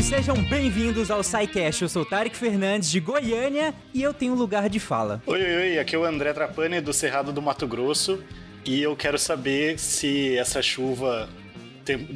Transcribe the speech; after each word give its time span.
gente, 0.00 0.02
sejam 0.02 0.34
bem-vindos 0.44 1.10
ao 1.10 1.22
SciCast. 1.22 1.82
Eu 1.82 1.88
sou 1.88 2.04
Tarek 2.04 2.34
Fernandes 2.36 2.90
de 2.90 3.00
Goiânia 3.00 3.74
e 3.92 4.02
eu 4.02 4.14
tenho 4.14 4.34
lugar 4.34 4.68
de 4.68 4.80
fala. 4.80 5.22
Oi, 5.26 5.40
oi, 5.42 5.56
oi, 5.56 5.78
aqui 5.78 5.94
é 5.94 5.98
o 5.98 6.04
André 6.04 6.32
Trapani 6.32 6.80
do 6.80 6.92
Cerrado 6.92 7.32
do 7.32 7.42
Mato 7.42 7.66
Grosso 7.66 8.22
e 8.64 8.80
eu 8.80 8.96
quero 8.96 9.18
saber 9.18 9.78
se 9.78 10.36
essa 10.38 10.62
chuva 10.62 11.28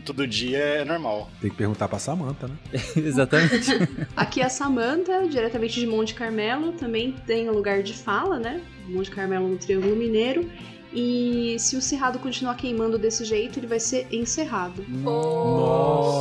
todo 0.05 0.27
dia 0.27 0.59
é 0.59 0.85
normal. 0.85 1.31
Tem 1.41 1.51
que 1.51 1.57
perguntar 1.57 1.89
pra 1.89 1.99
Samanta, 1.99 2.49
né? 2.49 2.55
Exatamente. 2.97 3.71
Aqui 4.17 4.41
é 4.41 4.45
a 4.45 4.49
Samanta, 4.49 5.27
diretamente 5.29 5.79
de 5.79 5.87
Monte 5.87 6.15
Carmelo, 6.15 6.73
também 6.73 7.13
tem 7.27 7.51
lugar 7.51 7.83
de 7.83 7.93
fala, 7.93 8.39
né? 8.39 8.63
Monte 8.89 9.11
Carmelo 9.11 9.49
no 9.49 9.57
Triângulo 9.57 9.97
Mineiro. 9.97 10.49
E 10.95 11.57
se 11.59 11.77
o 11.77 11.83
cerrado 11.83 12.19
continuar 12.21 12.55
queimando 12.55 12.97
desse 12.97 13.25
jeito, 13.25 13.59
ele 13.59 13.67
vai 13.67 13.81
ser 13.81 14.07
encerrado. 14.13 14.85
Nossa, 14.89 16.21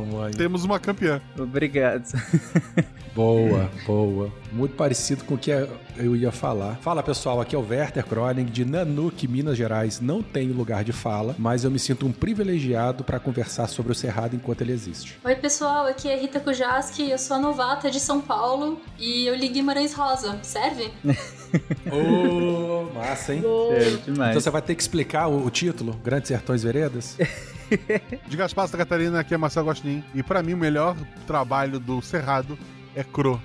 mãe. 0.00 0.32
Temos 0.32 0.64
uma 0.64 0.80
campeã. 0.80 1.22
Obrigado. 1.38 2.04
Boa, 3.14 3.70
boa. 3.86 4.32
Muito 4.50 4.74
parecido 4.74 5.22
com 5.22 5.34
o 5.34 5.38
que 5.38 5.52
eu 5.96 6.16
ia 6.16 6.32
falar. 6.32 6.76
Fala 6.78 7.00
pessoal, 7.00 7.40
aqui 7.40 7.54
é 7.54 7.58
o 7.58 7.64
Werther 7.64 8.04
Kroning 8.04 8.44
de 8.44 8.64
Nanuque, 8.64 9.28
Minas 9.28 9.56
Gerais. 9.56 10.00
Não 10.00 10.20
tenho 10.20 10.52
lugar 10.52 10.82
de 10.82 10.92
fala, 10.92 11.36
mas 11.38 11.62
eu 11.62 11.70
me 11.70 11.78
sinto 11.78 12.06
um 12.06 12.12
privilegiado 12.12 13.04
para 13.04 13.20
conversar 13.20 13.68
sobre 13.68 13.92
o 13.92 13.94
Cerrado 13.94 14.34
enquanto 14.34 14.62
ele 14.62 14.72
existe. 14.72 15.16
Oi 15.22 15.36
pessoal, 15.36 15.86
aqui 15.86 16.08
é 16.08 16.16
Rita 16.16 16.40
Kujaski, 16.40 17.08
eu 17.08 17.18
sou 17.18 17.36
a 17.36 17.40
novata 17.40 17.88
de 17.88 18.00
São 18.00 18.20
Paulo 18.20 18.80
e 18.98 19.26
eu 19.26 19.36
li 19.36 19.46
Guimarães 19.46 19.94
Rosa. 19.94 20.40
Serve? 20.42 20.90
Ô, 21.90 22.88
oh, 22.90 22.94
massa, 22.94 23.34
hein? 23.34 23.42
Sério, 23.42 23.98
demais. 23.98 24.30
Então 24.30 24.40
você 24.40 24.50
vai 24.50 24.62
ter 24.62 24.74
que 24.74 24.82
explicar 24.82 25.28
o, 25.28 25.46
o 25.46 25.50
título, 25.50 25.94
Grandes 26.04 26.28
Sertões 26.28 26.62
Veredas? 26.62 27.16
de 28.26 28.36
Gaspar 28.36 28.66
Santa 28.66 28.78
Catarina, 28.78 29.20
aqui 29.20 29.34
é 29.34 29.36
Marcelo 29.36 29.66
Gostin. 29.66 30.02
E 30.14 30.22
para 30.22 30.42
mim, 30.42 30.54
o 30.54 30.58
melhor 30.58 30.96
trabalho 31.26 31.78
do 31.78 32.00
Cerrado 32.02 32.58
é 32.94 33.02
Cro. 33.02 33.40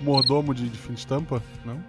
Mordomo 0.00 0.54
de, 0.54 0.68
de 0.68 0.78
fim 0.78 0.92
de 0.92 1.00
estampa, 1.00 1.42
não? 1.64 1.82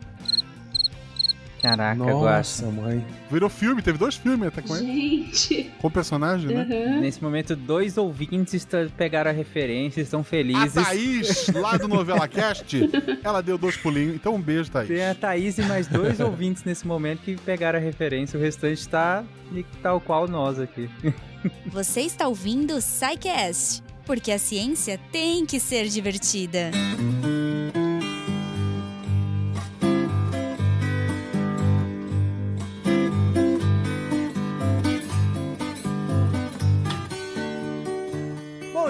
Caraca, 1.61 1.95
Nossa, 1.95 2.65
mãe. 2.67 3.05
Virou 3.29 3.49
filme, 3.49 3.81
teve 3.81 3.97
dois 3.97 4.15
filmes 4.15 4.47
até 4.47 4.61
com 4.61 4.75
ele. 4.75 4.85
Gente. 4.85 5.71
Com 5.79 5.91
personagem, 5.91 6.49
uhum. 6.49 6.65
né? 6.65 6.99
Nesse 7.01 7.21
momento, 7.21 7.55
dois 7.55 7.97
ouvintes 7.97 8.67
pegaram 8.95 9.29
a 9.29 9.33
referência, 9.33 10.01
estão 10.01 10.23
felizes. 10.23 10.77
A 10.77 10.85
Thaís, 10.85 11.47
lá 11.49 11.77
do 11.77 11.87
Novela 11.87 12.27
Cast, 12.27 12.77
ela 13.23 13.41
deu 13.41 13.57
dois 13.57 13.75
pulinhos. 13.75 14.15
Então 14.15 14.35
um 14.35 14.41
beijo, 14.41 14.71
Thaís. 14.71 14.87
Tem 14.87 15.05
a 15.05 15.13
Thaís 15.13 15.57
e 15.57 15.63
mais 15.63 15.87
dois 15.87 16.19
ouvintes 16.19 16.63
nesse 16.63 16.87
momento 16.87 17.21
que 17.21 17.35
pegaram 17.35 17.77
a 17.77 17.81
referência. 17.81 18.39
O 18.39 18.41
restante 18.41 18.87
tá 18.87 19.23
tal 19.81 19.99
qual 19.99 20.27
nós 20.27 20.59
aqui. 20.59 20.89
Você 21.67 22.01
está 22.01 22.27
ouvindo 22.27 22.75
o 22.75 22.81
SciCast 22.81 23.83
porque 24.05 24.31
a 24.31 24.39
ciência 24.39 24.99
tem 25.11 25.45
que 25.45 25.59
ser 25.59 25.87
divertida. 25.87 26.71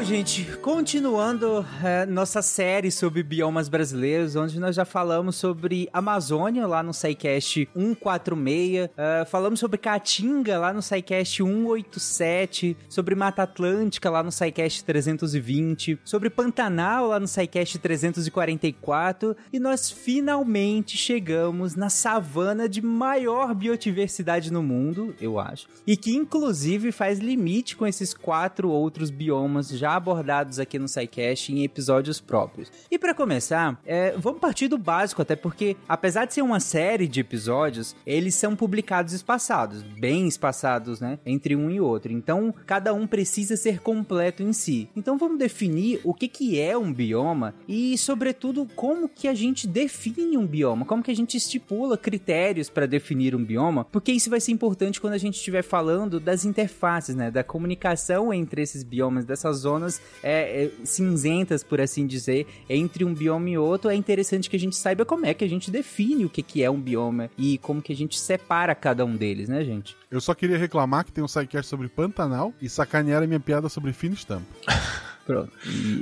Gente, 0.04 0.46
continuando 0.62 1.66
é, 1.84 2.06
nossa 2.06 2.42
série 2.42 2.90
sobre 2.90 3.22
biomas 3.22 3.68
brasileiros, 3.68 4.36
onde 4.36 4.58
nós 4.60 4.76
já 4.76 4.86
falamos 4.86 5.36
sobre 5.36 5.90
Amazônia 5.92 6.66
lá 6.66 6.82
no 6.82 6.94
SciCast 6.94 7.68
146, 7.76 8.90
é, 8.96 9.26
falamos 9.26 9.60
sobre 9.60 9.78
Caatinga 9.78 10.58
lá 10.58 10.72
no 10.72 10.82
SciCast 10.82 11.44
187, 11.44 12.78
sobre 12.88 13.14
Mata 13.14 13.44
Atlântica 13.44 14.10
lá 14.10 14.24
no 14.24 14.32
SciCast 14.32 14.86
320, 14.86 16.00
sobre 16.06 16.30
Pantanal 16.30 17.08
lá 17.08 17.20
no 17.20 17.28
SciCast 17.28 17.78
344 17.80 19.36
e 19.52 19.60
nós 19.60 19.92
finalmente 19.92 20.98
chegamos 20.98 21.76
na 21.76 21.90
savana 21.90 22.70
de 22.70 22.82
maior 22.82 23.54
biodiversidade 23.54 24.52
no 24.52 24.64
mundo, 24.64 25.14
eu 25.20 25.40
acho, 25.40 25.68
e 25.86 25.98
que 25.98 26.16
inclusive 26.16 26.92
faz 26.92 27.20
limite 27.20 27.76
com 27.76 27.86
esses 27.86 28.14
quatro 28.14 28.70
outros 28.70 29.10
biomas 29.10 29.68
já 29.70 29.89
abordados 29.96 30.60
aqui 30.60 30.78
no 30.80 30.88
SciCast 30.88 31.52
em 31.52 31.64
episódios 31.64 32.20
próprios. 32.20 32.72
E 32.90 32.98
para 32.98 33.14
começar, 33.14 33.80
é, 33.86 34.16
vamos 34.18 34.40
partir 34.40 34.68
do 34.68 34.78
básico, 34.78 35.22
até 35.22 35.36
porque, 35.36 35.76
apesar 35.88 36.26
de 36.26 36.34
ser 36.34 36.42
uma 36.42 36.60
série 36.60 37.08
de 37.08 37.20
episódios, 37.20 37.96
eles 38.06 38.36
são 38.36 38.56
publicados 38.56 39.14
espaçados, 39.14 39.84
bem 39.84 40.28
espaçados, 40.28 41.00
né? 41.00 41.20
Entre 41.26 41.56
um 41.56 41.70
e 41.70 41.80
outro. 41.80 42.12
Então, 42.12 42.54
cada 42.66 42.94
um 42.94 43.08
precisa 43.08 43.56
ser 43.56 43.80
completo 43.80 44.44
em 44.44 44.54
si. 44.54 44.90
Então, 44.96 45.18
vamos 45.18 45.40
definir 45.40 46.02
o 46.04 46.14
que, 46.14 46.28
que 46.28 46.60
é 46.60 46.78
um 46.78 46.92
bioma 46.92 47.56
e, 47.68 47.98
sobretudo, 47.98 48.66
como 48.76 49.08
que 49.08 49.28
a 49.28 49.34
gente 49.34 49.68
define 49.68 50.38
um 50.38 50.46
bioma, 50.46 50.86
como 50.86 51.04
que 51.04 51.12
a 51.12 51.16
gente 51.16 51.38
estipula 51.38 51.98
critérios 51.98 52.70
para 52.70 52.86
definir 52.86 53.36
um 53.36 53.44
bioma, 53.44 53.86
porque 53.86 54.12
isso 54.12 54.30
vai 54.30 54.40
ser 54.40 54.52
importante 54.52 55.00
quando 55.00 55.14
a 55.14 55.18
gente 55.18 55.36
estiver 55.36 55.64
falando 55.64 56.20
das 56.20 56.46
interfaces, 56.46 57.16
né? 57.16 57.32
Da 57.32 57.44
comunicação 57.44 58.34
entre 58.34 58.62
esses 58.62 58.84
biomas, 58.84 59.26
dessas 59.26 59.58
zonas 59.58 59.79
zonas 59.80 60.02
é, 60.22 60.66
é, 60.66 60.72
cinzentas, 60.84 61.64
por 61.64 61.80
assim 61.80 62.06
dizer, 62.06 62.46
entre 62.70 63.04
um 63.06 63.14
bioma 63.14 63.50
e 63.50 63.58
outro, 63.58 63.90
é 63.90 63.96
interessante 63.96 64.50
que 64.50 64.56
a 64.56 64.60
gente 64.60 64.76
saiba 64.76 65.06
como 65.06 65.26
é 65.26 65.34
que 65.34 65.44
a 65.44 65.50
gente 65.50 65.72
define 65.72 66.26
o 66.26 66.30
que, 66.30 66.44
que 66.44 66.62
é 66.62 66.70
um 66.70 66.80
bioma 66.80 67.32
e 67.38 67.58
como 67.60 67.82
que 67.82 67.94
a 67.94 67.96
gente 67.96 68.20
separa 68.20 68.76
cada 68.76 69.06
um 69.06 69.16
deles, 69.16 69.48
né, 69.48 69.64
gente? 69.64 69.96
Eu 70.12 70.20
só 70.20 70.34
queria 70.34 70.58
reclamar 70.58 71.06
que 71.06 71.12
tem 71.12 71.24
um 71.24 71.28
sidecast 71.28 71.70
sobre 71.70 71.88
Pantanal 71.88 72.54
e 72.62 72.68
sacanear 72.70 73.24
a 73.24 73.28
minha 73.28 73.40
piada 73.40 73.70
sobre 73.70 73.94
fino 73.94 74.14
estampo. 74.14 74.48
Pronto. 75.26 75.52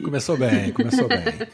Começou 0.03 0.37
bem, 0.37 0.71
começou 0.71 1.07
bem. 1.07 1.19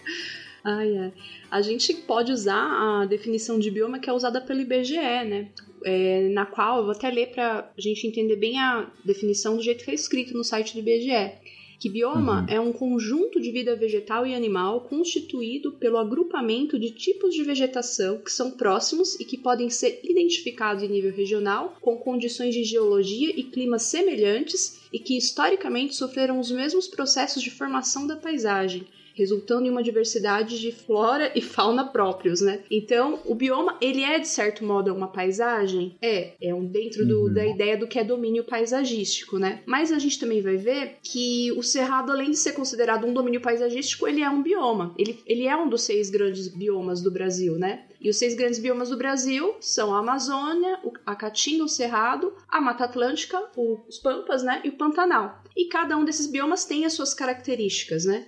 Ai, 0.65 0.97
ai. 0.97 1.13
A 1.51 1.61
gente 1.61 1.93
pode 1.93 2.31
usar 2.31 3.01
a 3.01 3.05
definição 3.05 3.59
de 3.59 3.69
bioma 3.69 3.99
que 3.99 4.09
é 4.09 4.13
usada 4.13 4.39
pelo 4.39 4.61
IBGE, 4.61 4.95
né? 4.95 5.49
É, 5.83 6.29
na 6.29 6.45
qual 6.45 6.77
eu 6.77 6.83
vou 6.83 6.93
até 6.93 7.09
ler 7.09 7.31
para 7.31 7.69
a 7.77 7.81
gente 7.81 8.07
entender 8.07 8.37
bem 8.37 8.57
a 8.57 8.89
definição 9.03 9.57
do 9.57 9.61
jeito 9.61 9.83
que 9.83 9.91
é 9.91 9.93
escrito 9.93 10.33
no 10.33 10.41
site 10.41 10.73
do 10.73 10.79
IBGE 10.79 11.33
que 11.83 11.89
bioma 11.89 12.43
uhum. 12.43 12.45
é 12.47 12.59
um 12.61 12.71
conjunto 12.71 13.41
de 13.41 13.51
vida 13.51 13.75
vegetal 13.75 14.25
e 14.25 14.33
animal 14.33 14.87
constituído 14.87 15.73
pelo 15.73 15.97
agrupamento 15.97 16.79
de 16.79 16.91
tipos 16.91 17.35
de 17.35 17.43
vegetação 17.43 18.19
que 18.19 18.31
são 18.31 18.51
próximos 18.51 19.19
e 19.19 19.25
que 19.25 19.37
podem 19.37 19.69
ser 19.69 19.99
identificados 20.01 20.81
em 20.81 20.87
nível 20.87 21.11
regional, 21.11 21.75
com 21.81 21.97
condições 21.97 22.55
de 22.55 22.63
geologia 22.63 23.37
e 23.37 23.43
clima 23.43 23.77
semelhantes 23.79 24.79
e 24.93 24.97
que 24.97 25.17
historicamente 25.17 25.93
sofreram 25.93 26.39
os 26.39 26.49
mesmos 26.49 26.87
processos 26.87 27.43
de 27.43 27.51
formação 27.51 28.07
da 28.07 28.15
paisagem 28.15 28.87
resultando 29.13 29.65
em 29.65 29.69
uma 29.69 29.83
diversidade 29.83 30.59
de 30.59 30.71
flora 30.71 31.31
e 31.35 31.41
fauna 31.41 31.85
próprios, 31.85 32.41
né? 32.41 32.61
Então, 32.69 33.19
o 33.25 33.35
bioma, 33.35 33.77
ele 33.79 34.03
é 34.03 34.19
de 34.19 34.27
certo 34.27 34.63
modo 34.63 34.93
uma 34.93 35.07
paisagem? 35.07 35.95
É, 36.01 36.33
é 36.41 36.53
um 36.53 36.65
dentro 36.65 37.05
do, 37.05 37.27
uhum. 37.27 37.33
da 37.33 37.45
ideia 37.45 37.77
do 37.77 37.87
que 37.87 37.99
é 37.99 38.03
domínio 38.03 38.43
paisagístico, 38.43 39.37
né? 39.37 39.61
Mas 39.65 39.91
a 39.91 39.99
gente 39.99 40.19
também 40.19 40.41
vai 40.41 40.57
ver 40.57 40.97
que 41.01 41.51
o 41.53 41.63
cerrado, 41.63 42.11
além 42.11 42.31
de 42.31 42.37
ser 42.37 42.53
considerado 42.53 43.05
um 43.05 43.13
domínio 43.13 43.41
paisagístico, 43.41 44.07
ele 44.07 44.21
é 44.21 44.29
um 44.29 44.41
bioma. 44.41 44.93
Ele, 44.97 45.19
ele 45.25 45.47
é 45.47 45.55
um 45.55 45.69
dos 45.69 45.83
seis 45.83 46.09
grandes 46.09 46.47
biomas 46.47 47.01
do 47.01 47.11
Brasil, 47.11 47.57
né? 47.57 47.85
E 48.03 48.09
os 48.09 48.17
seis 48.17 48.35
grandes 48.35 48.59
biomas 48.59 48.89
do 48.89 48.97
Brasil 48.97 49.55
são 49.61 49.93
a 49.95 49.99
Amazônia, 49.99 50.77
a 51.05 51.15
Caatinga, 51.15 51.63
o 51.63 51.69
Cerrado, 51.69 52.33
a 52.49 52.59
Mata 52.59 52.83
Atlântica, 52.83 53.41
os 53.55 53.97
Pampas, 53.97 54.43
né, 54.43 54.61
e 54.65 54.69
o 54.69 54.73
Pantanal. 54.73 55.41
E 55.55 55.65
cada 55.65 55.95
um 55.95 56.03
desses 56.03 56.27
biomas 56.27 56.65
tem 56.65 56.85
as 56.85 56.93
suas 56.93 57.13
características, 57.13 58.03
né? 58.03 58.27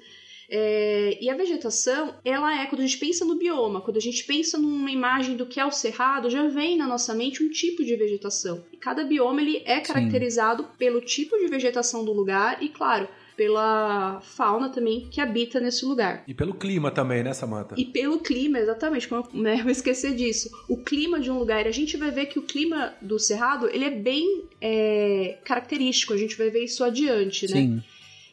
É, 0.49 1.17
e 1.21 1.29
a 1.29 1.35
vegetação, 1.35 2.15
ela 2.23 2.61
é, 2.61 2.65
quando 2.65 2.81
a 2.81 2.85
gente 2.85 2.97
pensa 2.97 3.25
no 3.25 3.35
bioma, 3.35 3.81
quando 3.81 3.97
a 3.97 4.01
gente 4.01 4.23
pensa 4.23 4.57
numa 4.57 4.91
imagem 4.91 5.35
do 5.35 5.45
que 5.45 5.59
é 5.59 5.65
o 5.65 5.71
cerrado, 5.71 6.29
já 6.29 6.47
vem 6.47 6.77
na 6.77 6.87
nossa 6.87 7.13
mente 7.13 7.43
um 7.43 7.49
tipo 7.49 7.83
de 7.83 7.95
vegetação. 7.95 8.63
E 8.71 8.77
cada 8.77 9.03
bioma 9.03 9.41
ele 9.41 9.61
é 9.65 9.79
caracterizado 9.79 10.63
Sim. 10.63 10.69
pelo 10.77 11.01
tipo 11.01 11.37
de 11.37 11.47
vegetação 11.47 12.05
do 12.05 12.13
lugar 12.13 12.61
e, 12.61 12.69
claro, 12.69 13.07
pela 13.35 14.21
fauna 14.21 14.69
também 14.69 15.07
que 15.09 15.19
habita 15.19 15.59
nesse 15.59 15.85
lugar. 15.85 16.23
E 16.27 16.33
pelo 16.33 16.53
clima 16.53 16.89
também, 16.89 17.23
né, 17.23 17.33
Samantha? 17.33 17.75
E 17.77 17.85
pelo 17.85 18.19
clima, 18.19 18.59
exatamente, 18.59 19.07
como 19.07 19.27
eu, 19.33 19.41
né, 19.41 19.61
eu 19.63 19.69
esqueci 19.69 20.13
disso. 20.13 20.49
O 20.69 20.77
clima 20.77 21.19
de 21.19 21.29
um 21.29 21.37
lugar, 21.37 21.67
a 21.67 21.71
gente 21.71 21.97
vai 21.97 22.11
ver 22.11 22.27
que 22.27 22.39
o 22.39 22.43
clima 22.43 22.93
do 23.01 23.19
Cerrado, 23.19 23.67
ele 23.67 23.85
é 23.85 23.89
bem 23.89 24.43
é, 24.61 25.37
característico, 25.43 26.13
a 26.13 26.17
gente 26.17 26.37
vai 26.37 26.49
ver 26.49 26.63
isso 26.63 26.83
adiante, 26.83 27.45
né? 27.51 27.57
Sim. 27.57 27.83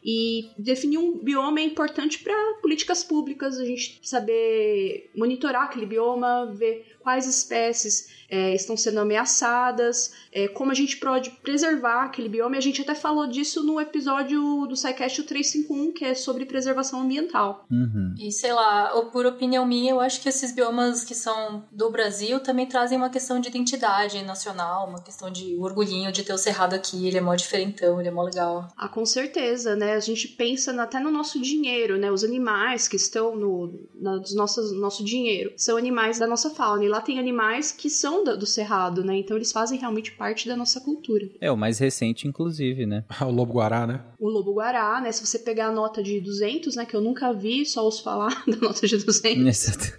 E 0.05 0.49
definir 0.57 0.97
um 0.97 1.17
bioma 1.17 1.59
é 1.59 1.63
importante 1.63 2.19
para 2.19 2.33
políticas 2.61 3.03
públicas, 3.03 3.57
a 3.57 3.65
gente 3.65 3.99
saber 4.03 5.09
monitorar 5.15 5.63
aquele 5.63 5.85
bioma, 5.85 6.51
ver 6.53 6.92
quais 7.03 7.27
espécies 7.27 8.07
é, 8.29 8.55
estão 8.55 8.75
sendo 8.75 8.99
ameaçadas, 8.99 10.11
é, 10.31 10.47
como 10.47 10.71
a 10.71 10.73
gente 10.73 10.97
pode 10.97 11.29
preservar 11.29 12.05
aquele 12.05 12.27
bioma. 12.27 12.55
E 12.55 12.57
a 12.57 12.61
gente 12.61 12.81
até 12.81 12.95
falou 12.95 13.27
disso 13.27 13.63
no 13.63 13.79
episódio 13.79 14.65
do 14.65 14.75
SciCast 14.75 15.21
351, 15.21 15.91
que 15.91 16.03
é 16.03 16.15
sobre 16.15 16.45
preservação 16.45 17.01
ambiental. 17.01 17.65
Uhum. 17.69 18.15
E 18.17 18.31
sei 18.31 18.51
lá, 18.51 18.95
ou 18.95 19.11
por 19.11 19.25
opinião 19.27 19.67
minha, 19.67 19.91
eu 19.91 19.99
acho 19.99 20.19
que 20.19 20.29
esses 20.29 20.51
biomas 20.51 21.03
que 21.03 21.13
são 21.13 21.63
do 21.71 21.91
Brasil 21.91 22.39
também 22.39 22.65
trazem 22.65 22.97
uma 22.97 23.09
questão 23.09 23.39
de 23.39 23.49
identidade 23.49 24.23
nacional, 24.23 24.87
uma 24.87 25.01
questão 25.01 25.29
de 25.29 25.55
orgulhinho 25.57 26.11
de 26.11 26.23
ter 26.23 26.33
o 26.33 26.37
cerrado 26.37 26.73
aqui, 26.73 27.07
ele 27.07 27.17
é 27.17 27.21
mó 27.21 27.35
diferentão, 27.35 27.99
ele 27.99 28.09
é 28.09 28.11
mó 28.11 28.23
legal. 28.23 28.67
Ah, 28.75 28.87
com 28.87 29.05
certeza, 29.05 29.75
né? 29.75 29.93
A 29.93 29.99
gente 29.99 30.27
pensa 30.27 30.73
até 30.81 30.99
no 30.99 31.11
nosso 31.11 31.39
dinheiro, 31.39 31.97
né? 31.97 32.11
Os 32.11 32.23
animais 32.23 32.87
que 32.87 32.95
estão 32.95 33.35
no 33.35 33.73
nos 33.93 34.33
nossos, 34.35 34.71
nosso 34.73 35.03
dinheiro 35.03 35.53
são 35.55 35.77
animais 35.77 36.17
da 36.17 36.25
nossa 36.25 36.49
fauna. 36.49 36.83
Lá 36.93 37.01
tem 37.01 37.17
animais 37.17 37.71
que 37.71 37.89
são 37.89 38.23
do, 38.23 38.37
do 38.37 38.45
cerrado, 38.45 39.03
né? 39.03 39.17
Então 39.17 39.35
eles 39.35 39.51
fazem 39.51 39.79
realmente 39.79 40.11
parte 40.11 40.47
da 40.47 40.55
nossa 40.55 40.79
cultura. 40.79 41.27
É, 41.41 41.51
o 41.51 41.57
mais 41.57 41.79
recente, 41.79 42.27
inclusive, 42.27 42.85
né? 42.85 43.03
o 43.19 43.31
lobo-guará, 43.31 43.87
né? 43.87 43.99
O 44.19 44.29
lobo-guará, 44.29 45.01
né? 45.01 45.11
Se 45.11 45.25
você 45.25 45.39
pegar 45.39 45.69
a 45.69 45.71
nota 45.71 46.03
de 46.03 46.21
200, 46.21 46.75
né? 46.75 46.85
Que 46.85 46.95
eu 46.95 47.01
nunca 47.01 47.33
vi, 47.33 47.65
só 47.65 47.83
ouço 47.83 48.03
falar 48.03 48.29
da 48.45 48.57
nota 48.57 48.85
de 48.85 48.95
200. 48.95 49.43
Exato. 49.43 49.97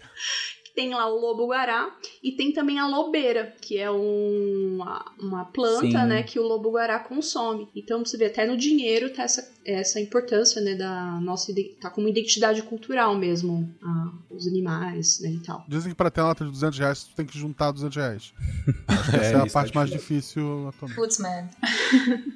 Tem 0.75 0.93
lá 0.93 1.07
o 1.07 1.21
lobo-guará 1.21 1.95
e 2.23 2.33
tem 2.33 2.53
também 2.53 2.79
a 2.79 2.87
lobeira, 2.87 3.55
que 3.61 3.79
é 3.79 3.91
um, 3.91 4.75
uma, 4.75 5.13
uma 5.21 5.45
planta, 5.45 5.87
Sim. 5.87 6.07
né, 6.07 6.23
que 6.23 6.39
o 6.39 6.43
lobo-guará 6.43 6.99
consome. 6.99 7.69
Então 7.75 8.05
você 8.05 8.17
vê 8.17 8.27
até 8.27 8.47
no 8.47 8.57
dinheiro 8.57 9.13
tá 9.13 9.23
essa, 9.23 9.49
essa 9.65 10.01
importância, 10.01 10.61
né, 10.61 10.75
da 10.75 11.21
nossa 11.21 11.53
tá 11.81 11.91
como 11.91 12.09
identidade 12.09 12.63
cultural 12.63 13.17
mesmo, 13.17 13.73
ah, 13.83 14.13
os 14.31 14.49
animais, 14.49 15.21
né, 15.21 15.31
e 15.31 15.41
tal. 15.41 15.65
Dizem 15.69 15.91
que 15.91 15.97
pra 15.97 16.11
ter 16.11 16.21
uma 16.21 16.29
nota 16.29 16.45
de 16.45 16.51
200 16.51 16.79
reais, 16.79 17.05
tu 17.05 17.15
tem 17.15 17.27
que 17.27 17.39
juntar 17.39 17.71
200 17.71 17.97
reais. 17.97 18.33
Essa 19.15 19.37
é, 19.37 19.41
a 19.41 19.45
isso 19.45 19.53
parte 19.53 19.73
tá 19.73 19.79
mais 19.79 19.91
difícil 19.91 20.69
atualmente. 20.69 20.97
Putz, 20.97 21.19
man. 21.19 21.49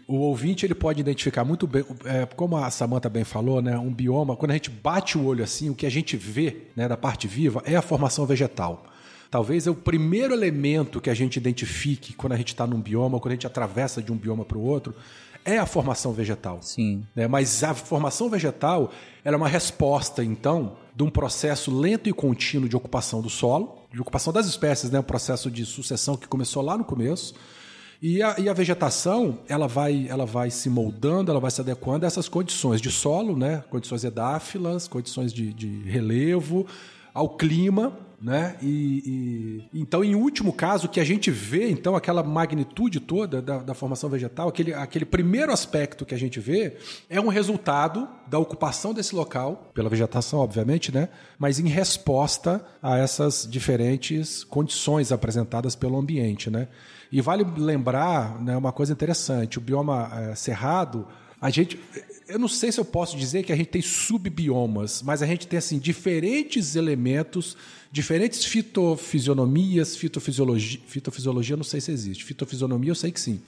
O 0.07 0.17
ouvinte 0.17 0.65
ele 0.65 0.75
pode 0.75 1.01
identificar 1.01 1.45
muito 1.45 1.67
bem, 1.67 1.85
é, 2.05 2.25
como 2.27 2.57
a 2.57 2.71
Samantha 2.71 3.09
bem 3.09 3.25
falou, 3.25 3.61
né, 3.61 3.77
um 3.79 3.93
bioma, 3.93 4.37
quando 4.37 4.53
a 4.53 4.55
gente 4.55 4.71
bate 4.71 5.19
o 5.19 5.25
olho 5.25 5.43
assim, 5.43 5.71
o 5.71 5.75
que 5.75 5.87
a 5.87 5.91
gente 5.91 6.17
vê 6.17 6.69
né, 6.77 6.87
da 6.87 6.97
parte 6.97 7.27
viva 7.27 7.63
é 7.65 7.75
a 7.75 7.83
formação 7.83 8.28
vegetal. 8.29 8.85
Talvez 9.31 9.67
é 9.67 9.71
o 9.71 9.75
primeiro 9.75 10.33
elemento 10.33 11.01
que 11.01 11.11
a 11.11 11.15
gente 11.15 11.37
identifique 11.37 12.15
quando 12.15 12.33
a 12.33 12.37
gente 12.37 12.49
está 12.49 12.67
num 12.67 12.81
bioma, 12.81 13.19
quando 13.19 13.33
a 13.33 13.35
gente 13.35 13.47
atravessa 13.47 14.01
de 14.01 14.13
um 14.13 14.17
bioma 14.17 14.45
para 14.45 14.57
o 14.57 14.63
outro, 14.63 14.95
é 15.45 15.59
a 15.59 15.67
formação 15.67 16.13
vegetal. 16.13 16.59
Sim. 16.63 17.05
né? 17.15 17.27
Mas 17.27 17.63
a 17.63 17.75
formação 17.75 18.29
vegetal 18.29 18.91
é 19.25 19.35
uma 19.35 19.49
resposta, 19.49 20.25
então, 20.25 20.77
de 20.95 21.03
um 21.03 21.11
processo 21.11 21.77
lento 21.77 22.09
e 22.09 22.13
contínuo 22.13 22.69
de 22.69 22.77
ocupação 22.77 23.21
do 23.21 23.31
solo, 23.31 23.79
de 23.93 24.01
ocupação 24.01 24.33
das 24.33 24.47
espécies, 24.47 24.91
né? 24.91 25.01
um 25.01 25.03
processo 25.03 25.51
de 25.51 25.65
sucessão 25.65 26.17
que 26.17 26.29
começou 26.29 26.63
lá 26.63 26.77
no 26.77 26.85
começo. 26.85 27.35
E 28.01 28.23
a, 28.23 28.39
e 28.39 28.49
a 28.49 28.53
vegetação 28.53 29.41
ela 29.49 29.67
vai, 29.67 30.07
ela 30.09 30.25
vai 30.25 30.51
se 30.51 30.71
moldando, 30.71 31.31
ela 31.31 31.41
vai 31.41 31.51
se 31.51 31.61
adequando 31.61 32.05
a 32.05 32.07
essas 32.07 32.29
condições 32.29 32.81
de 32.81 32.91
solo, 32.91 33.37
né? 33.37 33.65
condições 33.71 34.05
edáfilas, 34.05 34.87
condições 34.87 35.33
de, 35.33 35.53
de 35.53 35.83
relevo, 35.83 36.67
ao 37.13 37.31
clima. 37.31 38.08
Né? 38.21 38.57
E, 38.61 39.69
e- 39.73 39.81
então, 39.81 40.03
em 40.03 40.17
último 40.17 40.53
caso, 40.53 40.89
que 40.89 40.99
a 40.99 41.05
gente 41.05 41.31
vê, 41.31 41.71
então, 41.71 41.95
aquela 41.95 42.23
magnitude 42.23 42.99
toda 42.99 43.41
da, 43.41 43.59
da 43.59 43.75
formação 43.75 44.11
vegetal, 44.11 44.49
aquele, 44.49 44.75
aquele 44.75 45.05
primeiro 45.05 45.53
aspecto 45.53 46.05
que 46.05 46.15
a 46.15 46.19
gente 46.19 46.41
vê, 46.41 46.77
é 47.09 47.21
um 47.21 47.29
resultado 47.29 48.09
da 48.27 48.39
ocupação 48.39 48.93
desse 48.93 49.15
local, 49.15 49.71
pela 49.73 49.89
vegetação, 49.89 50.41
obviamente, 50.41 50.93
né? 50.93 51.09
mas 51.39 51.61
em 51.61 51.69
resposta 51.69 52.65
a 52.83 52.99
essas 52.99 53.47
diferentes 53.49 54.43
condições 54.43 55.13
apresentadas 55.13 55.77
pelo 55.77 55.97
ambiente. 55.97 56.51
Né? 56.51 56.67
E 57.11 57.21
vale 57.21 57.45
lembrar 57.57 58.43
né, 58.43 58.57
uma 58.57 58.73
coisa 58.73 58.93
interessante: 58.93 59.59
o 59.59 59.61
bioma 59.61 60.11
eh, 60.13 60.35
cerrado, 60.35 61.07
a 61.41 61.51
gente. 61.51 61.79
Eu 62.29 62.39
não 62.39 62.49
sei 62.49 62.71
se 62.71 62.79
eu 62.79 62.85
posso 62.85 63.17
dizer 63.17 63.43
que 63.43 63.53
a 63.53 63.57
gente 63.57 63.71
tem 63.71 63.81
subbiomas, 63.81 65.03
mas 65.03 65.23
a 65.23 65.27
gente 65.27 65.47
tem 65.47 65.59
assim 65.59 65.79
diferentes 65.79 66.77
elementos, 66.77 67.57
diferentes 67.91 68.45
fitofisionomias, 68.45 69.97
fitofisiologia, 69.97 70.81
fitofisiologia 70.87 71.57
não 71.57 71.65
sei 71.65 71.81
se 71.81 71.91
existe, 71.91 72.25
fitofisionomia 72.25 72.91
eu 72.91 72.95
sei 72.95 73.11
que 73.11 73.21
sim. 73.21 73.41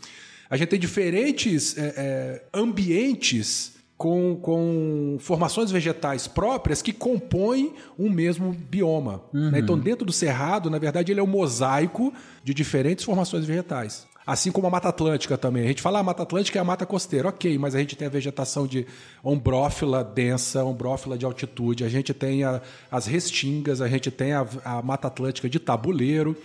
A 0.48 0.56
gente 0.56 0.68
tem 0.68 0.80
diferentes 0.80 1.76
eh, 1.78 1.94
eh, 1.96 2.42
ambientes 2.52 3.74
com, 4.00 4.34
com 4.36 5.18
formações 5.20 5.70
vegetais 5.70 6.26
próprias 6.26 6.80
que 6.80 6.90
compõem 6.90 7.74
um 7.98 8.08
mesmo 8.08 8.52
bioma. 8.52 9.22
né? 9.50 9.58
Então, 9.58 9.78
dentro 9.78 10.06
do 10.06 10.12
cerrado, 10.12 10.70
na 10.70 10.78
verdade, 10.78 11.12
ele 11.12 11.20
é 11.20 11.22
um 11.22 11.26
mosaico 11.26 12.10
de 12.42 12.54
diferentes 12.54 13.04
formações 13.04 13.44
vegetais. 13.44 14.06
Assim 14.30 14.52
como 14.52 14.66
a 14.66 14.70
Mata 14.70 14.88
Atlântica 14.88 15.36
também. 15.36 15.64
A 15.64 15.66
gente 15.68 15.82
fala 15.82 15.98
a 15.98 16.02
Mata 16.02 16.22
Atlântica 16.22 16.58
é 16.58 16.62
a 16.62 16.64
mata 16.64 16.86
costeira, 16.86 17.28
ok, 17.28 17.58
mas 17.58 17.74
a 17.74 17.78
gente 17.80 17.96
tem 17.96 18.06
a 18.06 18.10
vegetação 18.10 18.66
de 18.66 18.86
ombrófila 19.24 20.04
densa, 20.04 20.64
ombrófila 20.64 21.16
de 21.18 21.24
altitude, 21.24 21.84
a 21.84 21.88
gente 21.88 22.12
tem 22.14 22.44
a- 22.44 22.60
as 22.90 23.06
restingas, 23.06 23.80
a 23.80 23.88
gente 23.88 24.10
tem 24.10 24.32
a, 24.32 24.46
a 24.64 24.82
Mata 24.82 25.08
Atlântica 25.08 25.48
de 25.48 25.58
tabuleiro. 25.58 26.36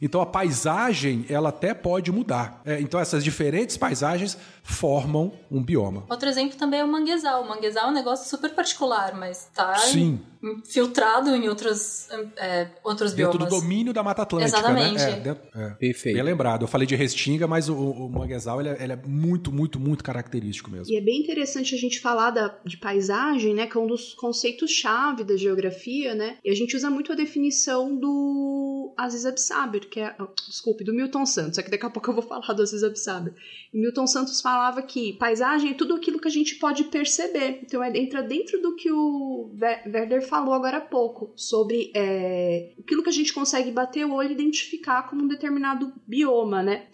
Então 0.00 0.20
a 0.20 0.26
paisagem 0.26 1.24
ela 1.28 1.50
até 1.50 1.72
pode 1.72 2.10
mudar. 2.10 2.60
É, 2.64 2.80
então 2.80 2.98
essas 2.98 3.22
diferentes 3.22 3.76
paisagens 3.76 4.36
formam 4.62 5.32
um 5.50 5.62
bioma. 5.62 6.04
Outro 6.10 6.28
exemplo 6.28 6.56
também 6.58 6.80
é 6.80 6.84
o 6.84 6.88
manguezal. 6.88 7.42
O 7.44 7.48
manguezal 7.48 7.86
é 7.86 7.90
um 7.90 7.94
negócio 7.94 8.28
super 8.28 8.50
particular, 8.54 9.14
mas 9.16 9.48
tá 9.54 9.74
Sim. 9.76 10.20
Filtrado 10.64 11.30
em 11.34 11.48
outros, 11.48 12.08
é, 12.36 12.68
outros 12.82 13.12
Dentro 13.12 13.38
biomas. 13.38 13.54
do 13.54 13.60
domínio 13.60 13.92
da 13.92 14.02
Mata 14.02 14.22
Atlântica, 14.22 14.58
Exatamente. 14.58 14.94
né? 14.96 15.10
É, 15.10 15.20
dentro- 15.20 15.42
é. 15.54 15.70
Perfeito. 15.70 16.14
Bem 16.16 16.22
lembrado. 16.24 16.62
Eu 16.62 16.68
falei 16.68 16.86
de 16.86 16.96
restinga, 16.96 17.46
mas 17.46 17.68
o, 17.68 17.74
o 17.76 18.08
manguezal 18.10 18.60
ele 18.60 18.70
é, 18.70 18.82
ele 18.82 18.92
é 18.92 19.00
muito, 19.06 19.52
muito, 19.52 19.78
muito 19.78 20.02
característico 20.02 20.70
mesmo. 20.70 20.92
E 20.92 20.96
é 20.96 21.00
bem 21.00 21.20
interessante 21.20 21.74
a 21.74 21.78
gente 21.78 22.00
falar 22.00 22.30
da, 22.30 22.54
de 22.64 22.76
paisagem, 22.76 23.54
né? 23.54 23.66
Que 23.66 23.76
é 23.76 23.80
um 23.80 23.86
dos 23.86 24.14
conceitos-chave 24.14 25.24
da 25.24 25.36
geografia, 25.36 26.14
né? 26.14 26.36
E 26.44 26.50
a 26.50 26.54
gente 26.54 26.76
usa 26.76 26.90
muito 26.90 27.12
a 27.12 27.14
definição 27.14 27.94
do 27.96 28.92
Aziz 28.96 29.24
Absaber, 29.24 29.88
que 29.88 30.00
é. 30.00 30.14
oh, 30.20 30.26
desculpe, 30.48 30.84
do 30.84 30.94
Milton 30.94 31.24
Santos. 31.26 31.58
É 31.58 31.62
que 31.62 31.70
daqui 31.70 31.86
a 31.86 31.90
pouco 31.90 32.10
eu 32.10 32.14
vou 32.14 32.22
falar 32.22 32.52
do 32.52 32.62
Aziz 32.62 32.82
Absaber. 32.82 33.32
E 33.72 33.78
Milton 33.80 34.06
Santos 34.06 34.40
falava 34.40 34.82
que 34.82 35.12
paisagem 35.14 35.70
é 35.70 35.74
tudo 35.74 35.94
aquilo 35.94 36.18
que 36.18 36.28
a 36.28 36.30
gente 36.30 36.56
pode 36.56 36.84
perceber. 36.84 37.60
Então 37.62 37.82
é, 37.82 37.96
entra 37.96 38.22
dentro 38.22 38.60
do 38.60 38.74
que 38.76 38.90
o 38.90 39.50
Werder 39.60 40.22
falou 40.32 40.54
agora 40.54 40.78
há 40.78 40.80
pouco, 40.80 41.30
sobre 41.36 41.92
é, 41.94 42.72
aquilo 42.82 43.02
que 43.02 43.10
a 43.10 43.12
gente 43.12 43.34
consegue 43.34 43.70
bater 43.70 44.06
o 44.06 44.14
olho 44.14 44.30
e 44.30 44.32
identificar 44.32 45.02
como 45.02 45.22
um 45.24 45.28
determinado 45.28 45.92
bioma, 46.06 46.62
né? 46.62 46.86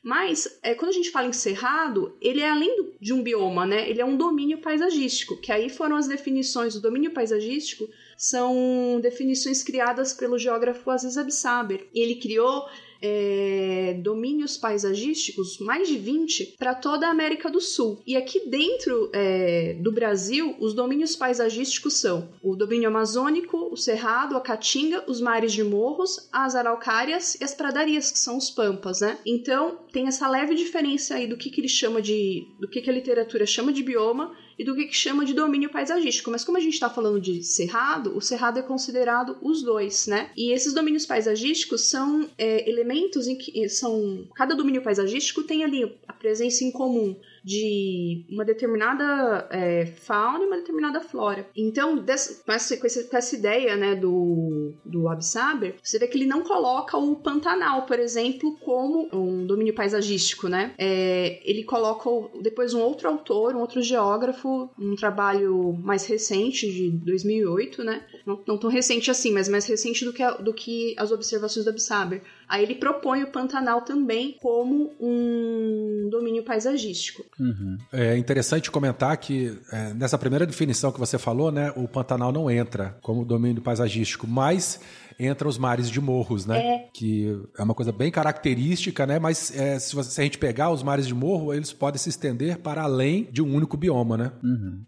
Mas, 0.00 0.60
é, 0.62 0.76
quando 0.76 0.90
a 0.90 0.94
gente 0.94 1.10
fala 1.10 1.26
em 1.26 1.32
cerrado, 1.32 2.16
ele 2.20 2.40
é 2.40 2.48
além 2.48 2.76
do- 2.76 2.94
de 3.00 3.12
um 3.12 3.20
bioma, 3.20 3.66
né? 3.66 3.90
Ele 3.90 4.00
é 4.00 4.04
um 4.04 4.16
domínio 4.16 4.58
paisagístico, 4.58 5.40
que 5.40 5.50
aí 5.50 5.68
foram 5.68 5.96
as 5.96 6.06
definições. 6.06 6.76
O 6.76 6.80
domínio 6.80 7.10
paisagístico 7.10 7.84
são 8.16 9.00
definições 9.02 9.64
criadas 9.64 10.12
pelo 10.12 10.38
geógrafo 10.38 10.88
Aziz 10.88 11.18
Absaber. 11.18 11.88
Ele 11.92 12.14
criou 12.14 12.64
é, 13.00 13.98
domínios 14.02 14.56
paisagísticos, 14.56 15.58
mais 15.58 15.88
de 15.88 15.96
20, 15.96 16.56
para 16.58 16.74
toda 16.74 17.06
a 17.06 17.10
América 17.10 17.50
do 17.50 17.60
Sul. 17.60 18.00
E 18.06 18.16
aqui 18.16 18.48
dentro 18.48 19.10
é, 19.12 19.76
do 19.80 19.92
Brasil, 19.92 20.56
os 20.58 20.74
domínios 20.74 21.16
paisagísticos 21.16 21.94
são 21.94 22.28
o 22.42 22.56
domínio 22.56 22.88
amazônico, 22.88 23.68
o 23.70 23.76
cerrado, 23.76 24.36
a 24.36 24.40
caatinga, 24.40 25.04
os 25.06 25.20
mares 25.20 25.52
de 25.52 25.62
morros, 25.62 26.28
as 26.32 26.54
araucárias 26.54 27.34
e 27.40 27.44
as 27.44 27.54
pradarias, 27.54 28.10
que 28.10 28.18
são 28.18 28.36
os 28.36 28.50
pampas, 28.50 29.00
né? 29.00 29.18
Então, 29.24 29.78
tem 29.92 30.06
essa 30.06 30.28
leve 30.28 30.54
diferença 30.54 31.14
aí 31.14 31.26
do 31.26 31.36
que, 31.36 31.50
que 31.50 31.60
ele 31.60 31.68
chama 31.68 32.00
de... 32.00 32.48
do 32.58 32.68
que, 32.68 32.80
que 32.80 32.90
a 32.90 32.92
literatura 32.92 33.46
chama 33.46 33.72
de 33.72 33.82
bioma 33.82 34.32
e 34.58 34.64
do 34.64 34.74
que, 34.74 34.86
que 34.86 34.96
chama 34.96 35.24
de 35.24 35.34
domínio 35.34 35.70
paisagístico. 35.70 36.30
Mas 36.30 36.44
como 36.44 36.58
a 36.58 36.60
gente 36.60 36.74
está 36.74 36.88
falando 36.88 37.20
de 37.20 37.42
cerrado, 37.42 38.16
o 38.16 38.20
cerrado 38.20 38.58
é 38.58 38.62
considerado 38.62 39.36
os 39.42 39.62
dois, 39.62 40.06
né? 40.06 40.30
E 40.36 40.52
esses 40.52 40.72
domínios 40.72 41.06
paisagísticos 41.06 41.82
são 41.82 42.28
é, 42.38 42.68
elementos 42.68 43.26
em 43.26 43.36
que 43.36 43.68
são 43.68 44.26
cada 44.34 44.54
domínio 44.54 44.82
paisagístico 44.82 45.42
tem 45.42 45.64
ali 45.64 45.96
a 46.06 46.12
presença 46.12 46.64
em 46.64 46.70
comum 46.70 47.16
de 47.44 48.24
uma 48.30 48.44
determinada 48.44 49.46
é, 49.50 49.84
fauna 49.86 50.42
e 50.44 50.46
uma 50.46 50.56
determinada 50.56 51.00
flora. 51.00 51.46
Então, 51.54 51.96
dessa- 51.98 52.42
com, 52.42 52.52
essa, 52.52 52.76
com, 52.76 52.86
essa, 52.86 53.36
ideia 53.36 53.76
né, 53.76 53.94
do, 53.94 54.72
do 54.84 55.08
Absaber, 55.08 55.74
você 55.82 55.98
vê 55.98 56.06
que 56.06 56.16
ele 56.16 56.26
não 56.26 56.42
coloca 56.42 56.96
o 56.96 57.16
Pantanal, 57.16 57.82
por 57.82 57.98
exemplo, 57.98 58.56
como 58.60 59.08
um 59.12 59.44
domínio 59.46 59.74
paisagístico, 59.74 60.48
né? 60.48 60.72
É, 60.78 61.40
ele 61.44 61.64
coloca 61.64 62.08
depois 62.40 62.72
um 62.72 62.80
outro 62.80 63.08
autor, 63.08 63.54
um 63.54 63.60
outro 63.60 63.82
geógrafo, 63.82 64.70
um 64.78 64.94
trabalho 64.96 65.72
mais 65.82 66.06
recente, 66.06 66.70
de 66.70 66.88
2008, 66.90 67.84
né? 67.84 68.02
Não, 68.24 68.40
não 68.46 68.56
tão 68.56 68.70
recente 68.70 69.10
assim, 69.10 69.32
mas 69.32 69.48
mais 69.48 69.66
recente 69.66 70.04
do 70.04 70.12
que, 70.12 70.22
a- 70.22 70.32
do 70.36 70.54
que 70.54 70.94
as 70.96 71.12
observações 71.12 71.64
do 71.64 71.70
Absaber. 71.70 72.22
Aí 72.48 72.62
ele 72.62 72.74
propõe 72.74 73.22
o 73.22 73.30
Pantanal 73.30 73.82
também 73.82 74.36
como 74.40 74.92
um 75.00 76.08
domínio 76.10 76.42
paisagístico. 76.42 77.24
Uhum. 77.38 77.78
É 77.92 78.16
interessante 78.16 78.70
comentar 78.70 79.16
que 79.16 79.58
é, 79.72 79.94
nessa 79.94 80.18
primeira 80.18 80.46
definição 80.46 80.92
que 80.92 80.98
você 80.98 81.18
falou, 81.18 81.50
né, 81.50 81.72
o 81.76 81.88
Pantanal 81.88 82.32
não 82.32 82.50
entra 82.50 82.96
como 83.02 83.24
domínio 83.24 83.62
paisagístico, 83.62 84.26
mas 84.26 84.80
entra 85.18 85.48
os 85.48 85.58
mares 85.58 85.90
de 85.90 86.00
morros, 86.00 86.46
né? 86.46 86.58
Que 86.92 87.38
é 87.58 87.62
uma 87.62 87.74
coisa 87.74 87.92
bem 87.92 88.10
característica, 88.10 89.06
né? 89.06 89.18
Mas 89.18 89.54
é, 89.56 89.78
se, 89.78 89.94
você- 89.94 90.10
se 90.10 90.20
a 90.20 90.24
gente 90.24 90.38
pegar 90.38 90.70
os 90.70 90.82
mares 90.82 91.06
de 91.06 91.14
morro, 91.14 91.52
eles 91.52 91.72
podem 91.72 91.98
se 91.98 92.08
estender 92.08 92.58
para 92.58 92.82
além 92.82 93.28
de 93.30 93.42
um 93.42 93.54
único 93.54 93.76
bioma, 93.76 94.16
né? 94.16 94.32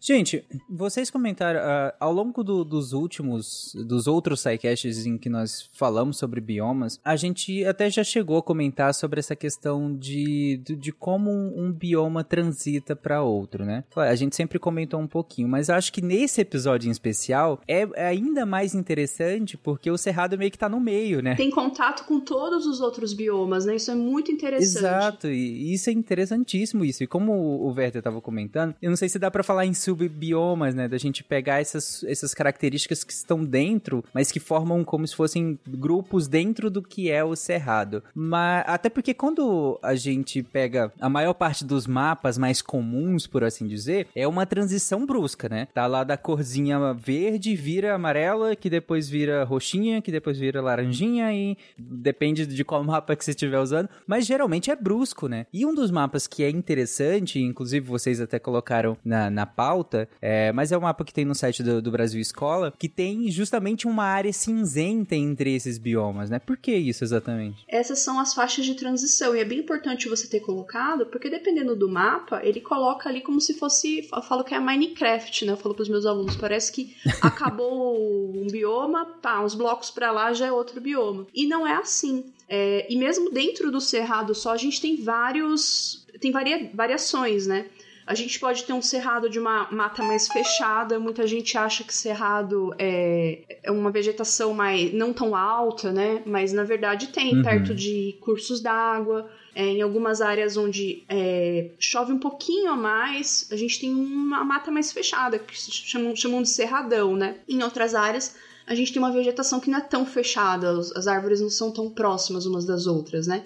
Gente, 0.01 0.45
vocês 0.69 1.11
comentaram 1.11 1.61
ah, 1.63 1.95
ao 2.01 2.13
longo 2.13 2.43
do- 2.45 2.65
dos 2.65 2.93
últimos, 2.93 3.73
dos 3.87 4.07
outros 4.07 4.41
sidecasts 4.41 5.07
em 5.07 5.17
que 5.19 5.29
nós 5.29 5.69
falamos 5.73 6.19
sobre 6.19 6.41
biomas, 6.41 7.01
a 7.05 7.17
gente 7.17 7.65
até 7.65 7.89
já 7.91 8.05
chegou 8.05 8.39
a 8.39 8.43
comentar 8.43 8.93
sobre 8.95 9.19
essa 9.21 9.35
questão 9.37 9.95
de, 9.97 10.61
de, 10.65 10.77
de 10.77 10.93
como 10.93 11.31
um, 11.31 11.67
um 11.67 11.73
bioma 11.73 12.23
transita 12.25 12.95
para 12.95 13.23
outro, 13.23 13.65
né? 13.65 13.85
A 13.97 14.15
gente 14.15 14.37
sempre 14.37 14.59
comentou 14.59 15.01
um 15.01 15.07
pouquinho, 15.07 15.49
mas 15.49 15.71
acho 15.71 15.93
que 15.93 16.03
nesse 16.03 16.41
episódio 16.41 16.89
em 16.89 16.91
especial 16.93 17.61
é 17.67 17.87
ainda 18.07 18.45
mais 18.47 18.75
interessante 18.75 19.57
porque 19.57 19.91
o 19.91 19.97
cerrado 19.99 20.16
meio 20.39 20.51
que 20.51 20.59
tá 20.59 20.69
no 20.69 20.81
meio, 20.81 21.21
né? 21.23 21.35
Tem 21.35 21.51
contato 21.51 22.05
com 22.05 22.21
todos 22.21 22.67
os 22.67 22.81
outros 22.81 23.13
biomas, 23.13 23.65
né? 23.65 23.77
Isso 23.77 23.91
é 23.91 23.95
muito 23.95 24.31
interessante. 24.31 24.79
Exato, 24.79 25.27
e 25.29 25.73
isso 25.73 25.91
é 25.91 25.93
interessantíssimo 25.93 26.85
isso. 26.85 27.03
E 27.03 27.07
como 27.07 27.33
o 27.33 27.73
Werther 27.73 28.03
tava 28.03 28.21
comentando, 28.21 28.75
eu 28.81 28.91
não 28.91 28.97
sei 28.97 29.09
se 29.09 29.19
dá 29.19 29.31
para 29.31 29.43
falar 29.43 29.67
em 29.67 29.75
subbiomas, 29.75 30.75
né? 30.75 30.89
Da 30.89 30.99
gente 30.99 31.23
pegar 31.23 31.61
essas, 31.61 32.05
essas 32.05 32.35
características 32.35 33.05
que 33.05 33.13
estão 33.13 33.45
dentro, 33.45 34.05
mas 34.13 34.31
que 34.33 34.41
formam 34.41 34.85
como 34.85 35.07
se 35.07 35.15
fossem 35.15 35.59
grupos 35.67 36.29
dentro 36.29 36.71
do 36.71 36.83
que 36.83 37.11
é 37.11 37.25
o 37.25 37.37
cerrado. 37.37 38.03
Mas 38.15 38.65
até 38.67 38.89
porque 38.89 39.15
quando 39.15 39.79
a 39.83 39.95
gente 39.95 40.43
pega 40.43 40.93
a 41.01 41.09
maior 41.09 41.35
parte 41.35 41.65
dos 41.65 41.87
mapas 41.87 42.39
mais 42.39 42.63
comuns, 42.63 43.27
por 43.27 43.45
assim 43.45 43.67
dizer, 43.67 44.09
é 44.15 44.27
uma 44.27 44.47
transição 44.47 45.05
brusca, 45.05 45.49
né? 45.49 45.69
Tá 45.73 45.87
lá 45.87 46.05
da 46.05 46.17
corzinha 46.17 46.93
verde, 46.93 47.55
vira 47.55 47.95
amarela, 47.95 48.57
que 48.57 48.71
depois 48.71 49.09
vira 49.09 49.45
roxinha, 49.45 50.03
que 50.07 50.13
depois 50.13 50.39
vira 50.39 50.63
laranjinha 50.63 51.35
e 51.35 51.59
depende 51.77 52.47
de 52.47 52.65
qual 52.65 52.83
mapa 52.87 53.17
que 53.17 53.25
você 53.25 53.33
estiver 53.33 53.59
usando, 53.59 53.89
mas 54.07 54.25
geralmente 54.25 54.71
é 54.71 54.77
brusco, 54.77 55.27
né? 55.27 55.47
E 55.53 55.67
um 55.67 55.75
dos 55.75 55.91
mapas 55.91 56.29
que 56.29 56.45
é 56.45 56.49
interessante, 56.49 57.41
inclusive 57.41 57.85
vocês 57.85 58.21
até 58.21 58.39
colocaram 58.39 58.97
na, 59.05 59.29
na 59.29 59.45
pauta, 59.45 60.09
é, 60.23 60.53
mas 60.53 60.71
é 60.71 60.79
um 60.79 60.83
mapa 60.83 61.05
que 61.05 61.13
tem 61.13 61.25
no 61.25 61.35
site 61.35 61.61
do, 61.61 61.83
do 61.83 61.91
Brasil 61.91 62.21
Escola, 62.21 62.73
que 62.79 62.89
tem 62.89 63.29
justamente 63.33 63.89
uma 63.89 64.05
área 64.05 64.33
cinzenta 64.33 65.17
entre 65.17 65.57
esses 65.57 65.77
biomas, 65.77 66.31
né? 66.31 66.39
Por 66.39 66.57
que 66.57 66.73
isso 66.73 67.03
exatamente? 67.03 67.65
Essas 67.69 67.99
são 67.99 68.21
as 68.21 68.33
faixas 68.33 68.65
de 68.65 68.77
transição 68.77 69.35
e 69.35 69.41
é 69.41 69.45
bem 69.45 69.59
importante 69.59 70.09
você 70.09 70.29
ter 70.29 70.39
colocado, 70.39 71.07
porque 71.07 71.29
dependendo 71.29 71.75
do 71.75 71.89
mapa, 71.89 72.41
ele 72.45 72.61
coloca 72.61 73.09
ali 73.09 73.23
como 73.23 73.41
se 73.41 73.55
fosse, 73.55 74.09
eu 74.13 74.23
falo 74.23 74.45
que 74.45 74.55
é 74.55 74.61
Minecraft, 74.61 75.47
né? 75.47 75.53
Eu 75.53 75.57
falo 75.57 75.75
para 75.75 75.83
os 75.83 75.89
meus 75.89 76.07
alunos, 76.07 76.37
parece 76.37 76.71
que 76.71 76.95
acabou 77.21 77.97
um 78.37 78.47
bioma, 78.47 79.05
pá, 79.21 79.41
uns 79.41 79.57
blocos 79.57 79.91
para 79.97 80.13
lá 80.13 80.33
já 80.35 80.47
é 80.47 80.53
outro 80.53 80.79
bioma. 80.79 81.27
E 81.35 81.47
não 81.47 81.67
é 81.67 81.73
assim. 81.73 82.27
É, 82.47 82.87
e 82.89 82.97
mesmo 82.97 83.31
dentro 83.31 83.73
do 83.73 83.81
cerrado 83.81 84.35
só, 84.35 84.53
a 84.53 84.57
gente 84.57 84.81
tem 84.81 85.03
vários. 85.03 86.07
tem 86.21 86.31
varia, 86.31 86.71
variações, 86.75 87.47
né? 87.47 87.67
A 88.07 88.15
gente 88.15 88.39
pode 88.39 88.63
ter 88.63 88.73
um 88.73 88.83
cerrado 88.83 89.29
de 89.29 89.41
uma 89.41 89.69
mata 89.73 90.01
mais 90.01 90.29
fechada. 90.29 91.01
Muita 91.01 91.27
gente 91.27 91.59
acha 91.59 91.83
que 91.83 91.93
cerrado 91.93 92.73
é, 92.79 93.59
é 93.65 93.71
uma 93.73 93.91
vegetação 93.91 94.55
mais 94.55 94.93
não 94.93 95.13
tão 95.13 95.35
alta, 95.35 95.91
né? 95.91 96.23
Mas 96.25 96.53
na 96.53 96.63
verdade 96.63 97.09
tem 97.09 97.35
uhum. 97.35 97.43
perto 97.43 97.75
de 97.75 98.17
cursos 98.21 98.61
d'água. 98.61 99.29
É, 99.57 99.65
em 99.65 99.81
algumas 99.81 100.21
áreas 100.21 100.57
onde 100.59 101.03
é, 101.09 101.71
chove 101.79 102.13
um 102.13 102.19
pouquinho 102.19 102.71
a 102.71 102.77
mais, 102.77 103.49
a 103.51 103.57
gente 103.57 103.81
tem 103.81 103.91
uma 103.91 104.45
mata 104.45 104.71
mais 104.71 104.93
fechada, 104.93 105.39
que 105.39 105.57
chamam, 105.57 106.15
chamam 106.15 106.43
de 106.43 106.51
cerradão, 106.51 107.17
né? 107.17 107.37
Em 107.49 107.63
outras 107.63 107.95
áreas, 107.95 108.37
a 108.67 108.75
gente 108.75 108.93
tem 108.93 109.01
uma 109.01 109.13
vegetação 109.13 109.61
que 109.61 109.71
não 109.71 109.79
é 109.79 109.83
tão 109.83 110.05
fechada, 110.05 110.71
as 110.95 111.07
árvores 111.07 111.41
não 111.41 111.51
são 111.51 111.71
tão 111.71 111.89
próximas 111.89 112.47
umas 112.47 112.65
das 112.65 112.87
outras, 112.87 113.27
né? 113.27 113.45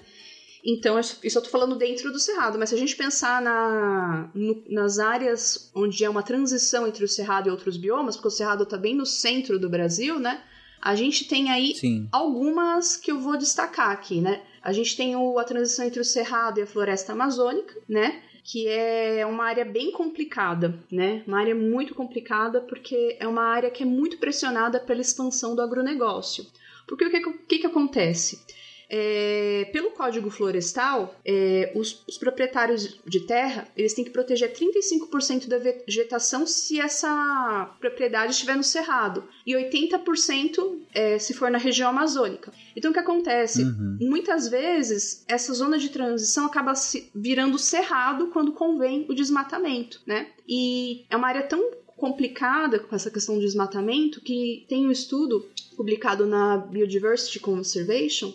Então, 0.64 0.98
isso 0.98 1.38
eu 1.38 1.42
tô 1.42 1.48
falando 1.48 1.74
dentro 1.76 2.12
do 2.12 2.18
cerrado, 2.18 2.58
mas 2.58 2.68
se 2.68 2.74
a 2.74 2.78
gente 2.78 2.94
pensar 2.94 3.40
na, 3.40 4.30
no, 4.34 4.62
nas 4.68 4.98
áreas 4.98 5.70
onde 5.74 6.04
é 6.04 6.10
uma 6.10 6.22
transição 6.22 6.86
entre 6.86 7.04
o 7.04 7.08
cerrado 7.08 7.48
e 7.48 7.50
outros 7.50 7.76
biomas, 7.76 8.14
porque 8.14 8.28
o 8.28 8.30
cerrado 8.30 8.66
tá 8.66 8.76
bem 8.76 8.94
no 8.94 9.06
centro 9.06 9.58
do 9.58 9.70
Brasil, 9.70 10.18
né? 10.18 10.42
A 10.80 10.94
gente 10.94 11.26
tem 11.26 11.50
aí 11.50 11.74
Sim. 11.74 12.08
algumas 12.10 12.96
que 12.96 13.10
eu 13.10 13.20
vou 13.20 13.36
destacar 13.36 13.90
aqui, 13.90 14.20
né? 14.20 14.42
A 14.62 14.72
gente 14.72 14.96
tem 14.96 15.16
o, 15.16 15.38
a 15.38 15.44
transição 15.44 15.84
entre 15.84 16.00
o 16.00 16.04
cerrado 16.04 16.58
e 16.58 16.62
a 16.62 16.66
floresta 16.66 17.12
amazônica, 17.12 17.74
né? 17.88 18.22
Que 18.42 18.68
é 18.68 19.25
uma 19.26 19.44
área 19.44 19.64
bem 19.64 19.92
complicada, 19.92 20.78
né? 20.90 21.23
Uma 21.26 21.40
área 21.40 21.54
muito 21.54 21.94
complicada 21.94 22.61
porque 22.61 23.16
é 23.18 23.26
uma 23.26 23.44
área 23.44 23.70
que 23.70 23.82
é 23.82 23.87
muito 23.87 24.18
pressionada 24.18 24.80
pela 24.80 25.00
expansão 25.00 25.54
do 25.54 25.62
agronegócio. 25.62 26.47
Porque 26.87 27.04
o 27.04 27.11
que, 27.11 27.20
que, 27.47 27.59
que 27.59 27.66
acontece? 27.66 28.44
É, 28.92 29.68
pelo 29.73 29.92
Código 29.92 30.30
Florestal, 30.30 31.14
é, 31.25 31.70
os, 31.76 32.02
os, 32.09 32.18
proprietários 32.18 32.99
de 33.06 33.20
terra 33.20 33.68
eles 33.76 33.94
têm 33.94 34.04
que 34.04 34.11
proteger 34.11 34.52
35% 34.52 35.47
da 35.47 35.59
vegetação 35.59 36.44
se 36.44 36.80
essa 36.80 37.73
propriedade 37.78 38.32
estiver 38.32 38.56
no 38.56 38.64
cerrado 38.64 39.23
e 39.47 39.52
80% 39.52 40.78
é, 40.92 41.20
se 41.20 41.32
for 41.32 41.52
na 41.52 41.59
região 41.59 41.88
amazônica. 41.90 42.52
Então, 42.75 42.90
o 42.90 42.94
que 42.94 42.99
acontece? 42.99 43.62
Uhum. 43.62 43.99
Muitas 44.00 44.49
vezes, 44.49 45.25
essa 45.28 45.54
zona 45.54 45.78
de 45.78 45.90
transição 45.90 46.47
acaba 46.47 46.73
virando 47.14 47.59
cerrado 47.59 48.26
quando 48.28 48.50
convém 48.50 49.06
o 49.09 49.14
desmatamento, 49.14 50.00
né? 50.04 50.26
E 50.49 51.04
é 51.09 51.16
uma 51.16 51.28
área 51.28 51.44
tão 51.44 51.70
complicada 51.97 52.80
com 52.80 52.97
essa 52.97 53.11
questão 53.11 53.37
do 53.37 53.42
desmatamento 53.42 54.20
que 54.20 54.64
tem 54.68 54.87
um 54.87 54.90
estudo 54.90 55.47
publicado 55.76 56.26
na 56.26 56.56
Biodiversity 56.56 57.38
Conservation 57.38 58.32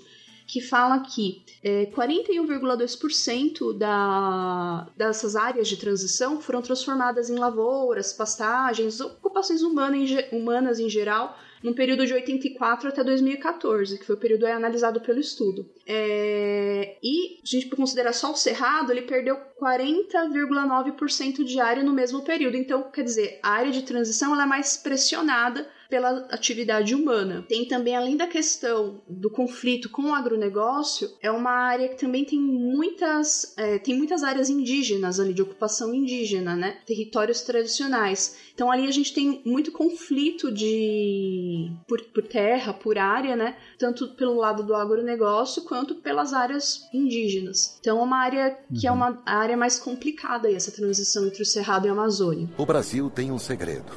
que 0.47 0.61
fala 0.61 0.99
que 0.99 1.43
é, 1.63 1.87
41,2% 1.87 3.77
da, 3.77 4.87
dessas 4.95 5.35
áreas 5.35 5.67
de 5.67 5.77
transição 5.77 6.39
foram 6.39 6.61
transformadas 6.61 7.29
em 7.29 7.35
lavouras, 7.35 8.13
pastagens, 8.13 9.01
ocupações 9.01 9.61
humanas 9.61 10.11
em, 10.11 10.37
humanas 10.37 10.79
em 10.79 10.89
geral, 10.89 11.37
num 11.63 11.73
período 11.73 12.05
de 12.05 12.13
84 12.13 12.89
até 12.89 13.03
2014, 13.03 13.97
que 13.97 14.05
foi 14.05 14.15
o 14.15 14.19
período 14.19 14.45
analisado 14.45 15.01
pelo 15.01 15.19
estudo. 15.19 15.67
É, 15.87 16.97
e, 17.01 17.39
a 17.41 17.45
gente 17.45 17.67
considerar 17.69 18.13
só 18.13 18.31
o 18.31 18.35
Cerrado, 18.35 18.91
ele 18.91 19.01
perdeu 19.01 19.37
40,9% 19.59 21.43
de 21.43 21.59
área 21.59 21.81
no 21.81 21.91
mesmo 21.91 22.21
período. 22.23 22.55
Então, 22.55 22.83
quer 22.91 23.03
dizer, 23.03 23.39
a 23.41 23.49
área 23.49 23.71
de 23.71 23.81
transição 23.81 24.33
ela 24.33 24.43
é 24.43 24.45
mais 24.45 24.77
pressionada 24.77 25.67
pela 25.89 26.27
atividade 26.31 26.95
humana. 26.95 27.45
Tem 27.47 27.65
também, 27.65 27.95
além 27.95 28.17
da 28.17 28.27
questão 28.27 29.01
do 29.07 29.29
conflito 29.29 29.89
com 29.89 30.03
o 30.03 30.15
agronegócio, 30.15 31.09
é 31.21 31.31
uma 31.31 31.51
área 31.51 31.89
que 31.89 31.99
também 31.99 32.25
tem 32.25 32.39
muitas, 32.39 33.53
é, 33.57 33.77
tem 33.77 33.95
muitas 33.95 34.23
áreas 34.23 34.49
indígenas 34.49 35.19
ali, 35.19 35.33
de 35.33 35.41
ocupação 35.41 35.93
indígena, 35.93 36.55
né? 36.55 36.77
Territórios 36.85 37.41
tradicionais. 37.41 38.37
Então 38.53 38.71
ali 38.71 38.87
a 38.87 38.91
gente 38.91 39.13
tem 39.13 39.41
muito 39.45 39.71
conflito 39.71 40.51
de 40.51 41.71
por, 41.87 42.01
por 42.05 42.23
terra, 42.23 42.73
por 42.73 42.97
área, 42.97 43.35
né? 43.35 43.57
Tanto 43.77 44.07
pelo 44.15 44.35
lado 44.35 44.63
do 44.63 44.73
agronegócio 44.73 45.63
quanto 45.63 45.95
pelas 45.95 46.33
áreas 46.33 46.87
indígenas. 46.93 47.77
Então 47.79 47.99
é 47.99 48.03
uma 48.03 48.17
área 48.17 48.57
que 48.79 48.87
é 48.87 48.91
uhum. 48.91 48.97
é 48.97 49.09
uma 49.09 49.23
área 49.25 49.57
mais 49.57 49.77
complicada 49.77 50.51
essa 50.51 50.71
transição 50.71 51.25
entre 51.25 51.41
o 51.41 51.45
Cerrado 51.45 51.85
e 51.85 51.89
a 51.89 51.91
Amazônia. 51.91 52.49
O 52.57 52.65
Brasil 52.65 53.09
tem 53.09 53.31
um 53.31 53.39
segredo 53.39 53.91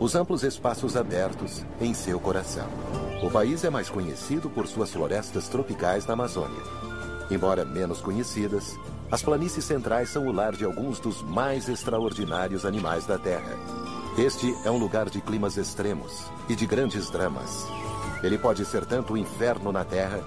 os 0.00 0.14
amplos 0.14 0.42
espaços 0.42 0.96
abertos 0.96 1.62
em 1.78 1.92
seu 1.92 2.18
coração. 2.18 2.66
O 3.22 3.30
país 3.30 3.62
é 3.64 3.70
mais 3.70 3.90
conhecido 3.90 4.48
por 4.48 4.66
suas 4.66 4.90
florestas 4.90 5.46
tropicais 5.46 6.06
na 6.06 6.14
Amazônia. 6.14 6.62
Embora 7.30 7.66
menos 7.66 8.00
conhecidas, 8.00 8.78
as 9.12 9.22
planícies 9.22 9.64
centrais 9.64 10.08
são 10.08 10.26
o 10.26 10.32
lar 10.32 10.56
de 10.56 10.64
alguns 10.64 10.98
dos 10.98 11.22
mais 11.22 11.68
extraordinários 11.68 12.64
animais 12.64 13.04
da 13.04 13.18
Terra. 13.18 13.54
Este 14.16 14.56
é 14.64 14.70
um 14.70 14.78
lugar 14.78 15.10
de 15.10 15.20
climas 15.20 15.58
extremos 15.58 16.24
e 16.48 16.56
de 16.56 16.66
grandes 16.66 17.10
dramas. 17.10 17.66
Ele 18.22 18.38
pode 18.38 18.64
ser 18.64 18.86
tanto 18.86 19.12
o 19.12 19.18
inferno 19.18 19.70
na 19.70 19.84
Terra 19.84 20.20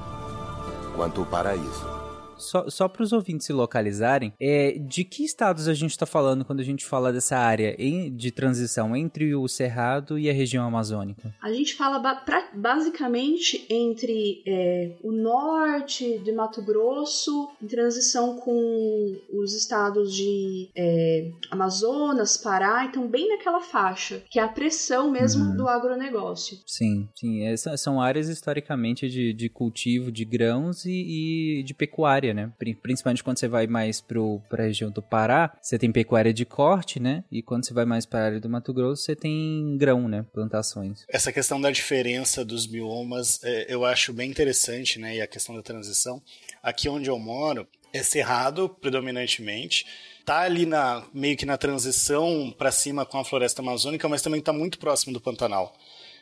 quanto 0.95 1.23
o 1.23 1.25
paraíso 1.25 2.02
só, 2.37 2.69
só 2.69 2.87
para 2.87 3.03
os 3.03 3.13
ouvintes 3.13 3.47
se 3.47 3.53
localizarem, 3.53 4.33
é, 4.39 4.77
de 4.79 5.03
que 5.03 5.23
estados 5.23 5.67
a 5.67 5.73
gente 5.73 5.91
está 5.91 6.05
falando 6.05 6.45
quando 6.45 6.59
a 6.59 6.63
gente 6.63 6.85
fala 6.85 7.11
dessa 7.11 7.37
área 7.37 7.75
em, 7.77 8.15
de 8.15 8.31
transição 8.31 8.95
entre 8.95 9.35
o 9.35 9.47
Cerrado 9.47 10.17
e 10.17 10.29
a 10.29 10.33
região 10.33 10.65
amazônica? 10.65 11.33
A 11.41 11.51
gente 11.51 11.75
fala 11.75 11.99
ba 11.99 12.15
pra, 12.15 12.49
basicamente 12.53 13.65
entre 13.69 14.41
é, 14.45 14.95
o 15.03 15.11
norte 15.11 16.19
de 16.19 16.31
Mato 16.31 16.61
Grosso, 16.61 17.49
em 17.61 17.67
transição 17.67 18.37
com 18.37 19.19
os 19.31 19.53
estados 19.53 20.13
de 20.13 20.69
é, 20.75 21.31
Amazonas, 21.51 22.37
Pará, 22.37 22.85
então 22.85 23.07
bem 23.07 23.29
naquela 23.29 23.59
faixa, 23.59 24.23
que 24.29 24.39
é 24.39 24.43
a 24.43 24.47
pressão 24.47 25.11
mesmo 25.11 25.45
uhum. 25.45 25.57
do 25.57 25.67
agronegócio. 25.67 26.57
Sim, 26.65 27.07
sim. 27.15 27.41
São 27.77 28.01
áreas 28.01 28.29
historicamente 28.29 29.09
de, 29.09 29.33
de 29.33 29.49
cultivo 29.49 30.11
de 30.11 30.25
grãos 30.25 30.85
e, 30.85 31.59
e 31.59 31.63
de 31.63 31.73
pecuária 31.73 32.22
né? 32.31 32.51
Principalmente 32.81 33.23
quando 33.23 33.39
você 33.39 33.47
vai 33.47 33.65
mais 33.65 33.99
para 33.99 34.19
a 34.19 34.61
região 34.61 34.91
do 34.91 35.01
Pará, 35.01 35.57
você 35.59 35.79
tem 35.79 35.91
pecuária 35.91 36.31
de 36.31 36.45
corte, 36.45 36.99
né? 36.99 37.23
E 37.31 37.41
quando 37.41 37.65
você 37.65 37.73
vai 37.73 37.85
mais 37.85 38.05
para 38.05 38.19
a 38.19 38.25
área 38.25 38.39
do 38.39 38.47
Mato 38.47 38.71
Grosso, 38.71 39.01
você 39.01 39.15
tem 39.15 39.75
grão, 39.77 40.07
né? 40.07 40.23
Plantações. 40.31 41.05
Essa 41.09 41.33
questão 41.33 41.59
da 41.59 41.71
diferença 41.71 42.45
dos 42.45 42.67
biomas 42.67 43.43
é, 43.43 43.65
eu 43.67 43.83
acho 43.83 44.13
bem 44.13 44.29
interessante, 44.29 44.99
né? 44.99 45.15
E 45.15 45.21
a 45.21 45.27
questão 45.27 45.55
da 45.55 45.63
transição. 45.63 46.21
Aqui 46.61 46.87
onde 46.87 47.09
eu 47.09 47.17
moro 47.17 47.67
é 47.91 48.03
cerrado 48.03 48.69
predominantemente 48.69 49.85
tá 50.25 50.41
ali 50.41 50.65
na 50.65 51.03
meio 51.13 51.35
que 51.35 51.45
na 51.45 51.57
transição 51.57 52.53
para 52.57 52.71
cima 52.71 53.05
com 53.05 53.19
a 53.19 53.25
floresta 53.25 53.61
amazônica, 53.61 54.07
mas 54.07 54.21
também 54.21 54.39
está 54.39 54.53
muito 54.53 54.79
próximo 54.79 55.13
do 55.13 55.21
Pantanal. 55.21 55.75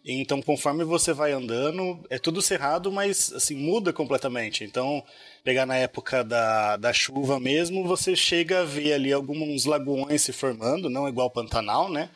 Então, 0.04 0.42
conforme 0.42 0.84
você 0.84 1.14
vai 1.14 1.32
andando, 1.32 2.04
é 2.10 2.18
tudo 2.18 2.42
cerrado, 2.42 2.92
mas 2.92 3.32
assim, 3.34 3.56
muda 3.56 3.94
completamente. 3.94 4.64
Então, 4.64 5.04
pegar 5.44 5.66
na 5.66 5.78
época 5.78 6.24
da, 6.24 6.76
da 6.78 6.92
chuva 6.92 7.40
mesmo, 7.40 7.88
você 7.88 8.16
chega 8.16 8.62
a 8.62 8.66
ver 8.66 8.94
ali 8.94 9.14
alguns 9.14 9.66
lagoões 9.66 10.24
se 10.24 10.34
formando, 10.34 10.90
não 10.90 11.08
igual 11.08 11.30
Pantanal, 11.30 11.90
né? 11.90 12.10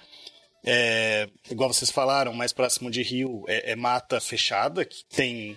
É, 0.64 1.30
igual 1.52 1.72
vocês 1.72 1.92
falaram, 1.92 2.34
mais 2.34 2.52
próximo 2.52 2.90
de 2.90 3.04
rio 3.04 3.44
é, 3.48 3.74
é 3.74 3.76
mata 3.76 4.20
fechada, 4.20 4.84
que 4.84 5.06
tem 5.06 5.56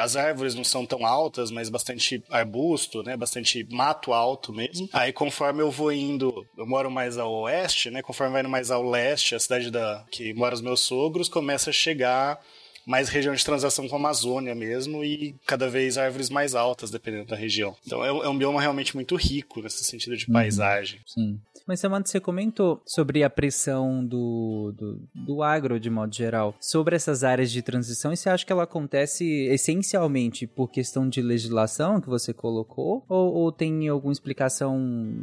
as 0.00 0.16
árvores 0.16 0.54
não 0.54 0.64
são 0.64 0.84
tão 0.84 1.06
altas, 1.06 1.50
mas 1.50 1.68
bastante 1.68 2.22
arbusto, 2.30 3.02
né? 3.02 3.16
Bastante 3.16 3.66
mato 3.70 4.12
alto 4.12 4.52
mesmo. 4.52 4.88
Aí 4.92 5.12
conforme 5.12 5.62
eu 5.62 5.70
vou 5.70 5.92
indo, 5.92 6.46
eu 6.56 6.66
moro 6.66 6.90
mais 6.90 7.16
ao 7.16 7.32
oeste, 7.32 7.90
né? 7.90 8.02
Conforme 8.02 8.32
vai 8.32 8.40
indo 8.40 8.50
mais 8.50 8.70
ao 8.70 8.88
leste, 8.88 9.34
a 9.34 9.38
cidade 9.38 9.70
da 9.70 10.04
que 10.10 10.34
mora 10.34 10.54
os 10.54 10.60
meus 10.60 10.80
sogros 10.80 11.28
começa 11.28 11.70
a 11.70 11.72
chegar 11.72 12.40
mais 12.88 13.10
região 13.10 13.34
de 13.34 13.44
transação 13.44 13.86
com 13.86 13.96
a 13.96 13.98
Amazônia 13.98 14.54
mesmo 14.54 15.04
e 15.04 15.34
cada 15.46 15.68
vez 15.68 15.98
árvores 15.98 16.30
mais 16.30 16.54
altas, 16.54 16.90
dependendo 16.90 17.26
da 17.26 17.36
região. 17.36 17.76
Então 17.86 18.02
é, 18.02 18.10
um 18.10 18.34
é 18.34 18.38
bioma 18.38 18.62
realmente 18.62 18.94
muito 18.94 19.14
rico 19.14 19.60
nesse 19.60 19.84
sentido 19.84 20.16
de 20.16 20.26
uhum. 20.26 20.32
paisagem. 20.32 20.98
Sim. 21.06 21.38
Mas, 21.68 21.80
Samantha, 21.80 22.10
você 22.10 22.18
comentou 22.18 22.80
sobre 22.86 23.22
a 23.22 23.28
pressão 23.28 24.02
do, 24.02 24.72
do, 24.74 25.02
do 25.14 25.42
agro, 25.42 25.78
de 25.78 25.90
modo 25.90 26.14
geral, 26.14 26.56
sobre 26.58 26.96
essas 26.96 27.22
áreas 27.22 27.52
de 27.52 27.60
transição, 27.60 28.10
e 28.10 28.16
você 28.16 28.30
acha 28.30 28.46
que 28.46 28.50
ela 28.50 28.62
acontece 28.62 29.26
essencialmente 29.50 30.46
por 30.46 30.70
questão 30.70 31.06
de 31.06 31.20
legislação 31.20 32.00
que 32.00 32.08
você 32.08 32.32
colocou? 32.32 33.04
Ou, 33.06 33.34
ou 33.34 33.52
tem 33.52 33.86
alguma 33.86 34.14
explicação 34.14 35.14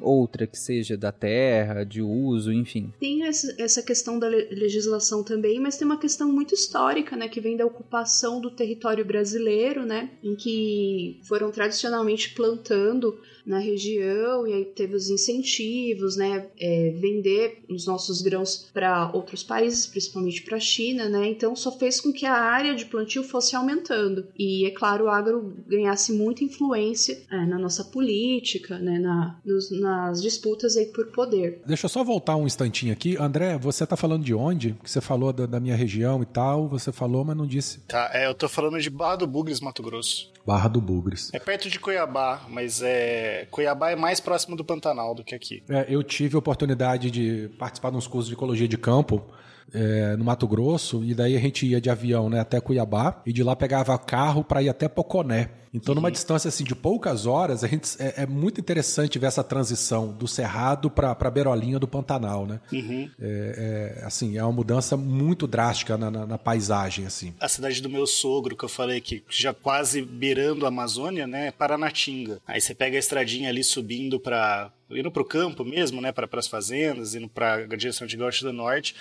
outra 0.00 0.46
que 0.46 0.58
seja 0.58 0.96
da 0.96 1.12
terra, 1.12 1.84
de 1.84 2.00
uso, 2.00 2.50
enfim? 2.50 2.90
Tem 2.98 3.22
essa 3.24 3.82
questão 3.82 4.18
da 4.18 4.26
legislação 4.28 5.22
também, 5.22 5.60
mas 5.60 5.76
tem 5.76 5.84
uma 5.84 5.98
questão 5.98 6.32
muito 6.32 6.54
histórica, 6.54 7.14
né, 7.14 7.28
que 7.28 7.42
vem 7.42 7.58
da 7.58 7.66
ocupação 7.66 8.40
do 8.40 8.50
território 8.50 9.04
brasileiro, 9.04 9.84
né, 9.84 10.08
em 10.22 10.34
que 10.34 11.20
foram 11.24 11.50
tradicionalmente 11.50 12.32
plantando 12.34 13.20
na 13.46 13.58
região, 13.58 14.46
e 14.46 14.52
aí 14.52 14.64
teve 14.64 14.94
os 14.94 15.10
incentivos, 15.10 16.16
né? 16.16 16.46
É, 16.58 16.90
vender 16.96 17.64
os 17.68 17.86
nossos 17.86 18.22
grãos 18.22 18.68
para 18.72 19.10
outros 19.12 19.42
países, 19.42 19.86
principalmente 19.86 20.42
para 20.42 20.56
a 20.56 20.60
China, 20.60 21.08
né? 21.08 21.28
Então 21.28 21.54
só 21.54 21.70
fez 21.72 22.00
com 22.00 22.12
que 22.12 22.26
a 22.26 22.34
área 22.34 22.74
de 22.74 22.86
plantio 22.86 23.22
fosse 23.22 23.54
aumentando. 23.54 24.26
E 24.38 24.64
é 24.66 24.70
claro, 24.70 25.04
o 25.04 25.08
agro 25.08 25.52
ganhasse 25.66 26.12
muita 26.12 26.44
influência 26.44 27.22
é, 27.30 27.44
na 27.46 27.58
nossa 27.58 27.84
política, 27.84 28.78
né? 28.78 28.98
Na, 28.98 29.38
nos, 29.44 29.70
nas 29.70 30.22
disputas 30.22 30.76
aí 30.76 30.86
por 30.86 31.06
poder. 31.08 31.60
Deixa 31.66 31.86
eu 31.86 31.90
só 31.90 32.02
voltar 32.02 32.36
um 32.36 32.46
instantinho 32.46 32.92
aqui. 32.92 33.16
André, 33.16 33.58
você 33.58 33.86
tá 33.86 33.96
falando 33.96 34.24
de 34.24 34.34
onde? 34.34 34.74
Que 34.82 34.90
você 34.90 35.00
falou 35.00 35.32
da, 35.32 35.46
da 35.46 35.60
minha 35.60 35.76
região 35.76 36.22
e 36.22 36.26
tal, 36.26 36.68
você 36.68 36.92
falou, 36.92 37.24
mas 37.24 37.36
não 37.36 37.46
disse. 37.46 37.80
Tá, 37.80 38.10
é, 38.12 38.26
eu 38.26 38.34
tô 38.34 38.48
falando 38.48 38.80
de 38.80 38.90
Barra 38.90 39.16
do 39.16 39.26
Bugres, 39.26 39.60
Mato 39.60 39.82
Grosso. 39.82 40.32
Barra 40.46 40.68
do 40.68 40.80
Bugres. 40.80 41.30
É 41.32 41.38
perto 41.38 41.70
de 41.70 41.80
Cuiabá, 41.80 42.42
mas 42.48 42.82
é 42.82 43.46
Cuiabá 43.50 43.90
é 43.90 43.96
mais 43.96 44.20
próximo 44.20 44.54
do 44.54 44.64
Pantanal 44.64 45.14
do 45.14 45.24
que 45.24 45.34
aqui. 45.34 45.62
É, 45.68 45.86
eu 45.88 46.02
tive 46.02 46.36
a 46.36 46.38
oportunidade 46.38 47.10
de 47.10 47.48
participar 47.58 47.90
de 47.90 47.96
uns 47.96 48.06
cursos 48.06 48.28
de 48.28 48.34
ecologia 48.34 48.68
de 48.68 48.76
campo 48.76 49.24
é, 49.72 50.16
no 50.16 50.24
Mato 50.24 50.46
Grosso, 50.46 51.04
e 51.04 51.14
daí 51.14 51.36
a 51.36 51.40
gente 51.40 51.66
ia 51.66 51.80
de 51.80 51.90
avião 51.90 52.28
né, 52.28 52.40
até 52.40 52.60
Cuiabá, 52.60 53.22
e 53.26 53.32
de 53.32 53.42
lá 53.42 53.56
pegava 53.56 53.96
carro 53.98 54.44
para 54.44 54.62
ir 54.62 54.68
até 54.68 54.88
Poconé. 54.88 55.50
Então, 55.74 55.92
numa 55.92 56.10
distância 56.10 56.46
assim 56.46 56.62
de 56.62 56.74
poucas 56.74 57.26
horas, 57.26 57.64
a 57.64 57.66
gente, 57.66 57.90
é, 57.98 58.22
é, 58.22 58.26
muito 58.26 58.60
interessante 58.60 59.18
ver 59.18 59.26
essa 59.26 59.42
transição 59.42 60.12
do 60.12 60.28
Cerrado 60.28 60.88
para 60.88 61.16
a 61.18 61.30
beirolinha 61.30 61.80
do 61.80 61.88
Pantanal, 61.88 62.46
né? 62.46 62.60
Uhum. 62.72 63.10
É, 63.20 63.96
é, 63.98 64.04
assim, 64.04 64.38
é 64.38 64.44
uma 64.44 64.52
mudança 64.52 64.96
muito 64.96 65.48
drástica 65.48 65.98
na, 65.98 66.12
na, 66.12 66.26
na, 66.26 66.38
paisagem, 66.38 67.06
assim. 67.06 67.34
A 67.40 67.48
cidade 67.48 67.82
do 67.82 67.90
meu 67.90 68.06
sogro, 68.06 68.56
que 68.56 68.64
eu 68.64 68.68
falei 68.68 69.00
que 69.00 69.24
já 69.28 69.52
quase 69.52 70.00
beirando 70.00 70.64
a 70.64 70.68
Amazônia, 70.68 71.26
né? 71.26 71.48
É 71.48 71.50
Paranatinga. 71.50 72.40
Aí 72.46 72.60
você 72.60 72.72
pega 72.72 72.96
a 72.96 73.00
estradinha 73.00 73.48
ali 73.48 73.64
subindo 73.64 74.20
para 74.20 74.70
indo 74.90 75.10
para 75.10 75.22
o 75.22 75.26
campo 75.26 75.64
mesmo, 75.64 76.00
né? 76.00 76.12
Para 76.12 76.28
as 76.34 76.46
fazendas, 76.46 77.16
indo 77.16 77.28
para 77.28 77.54
a 77.54 77.76
direção 77.76 78.06
de 78.06 78.16
Gaúcho 78.16 78.44
do 78.44 78.52
Norte 78.52 78.94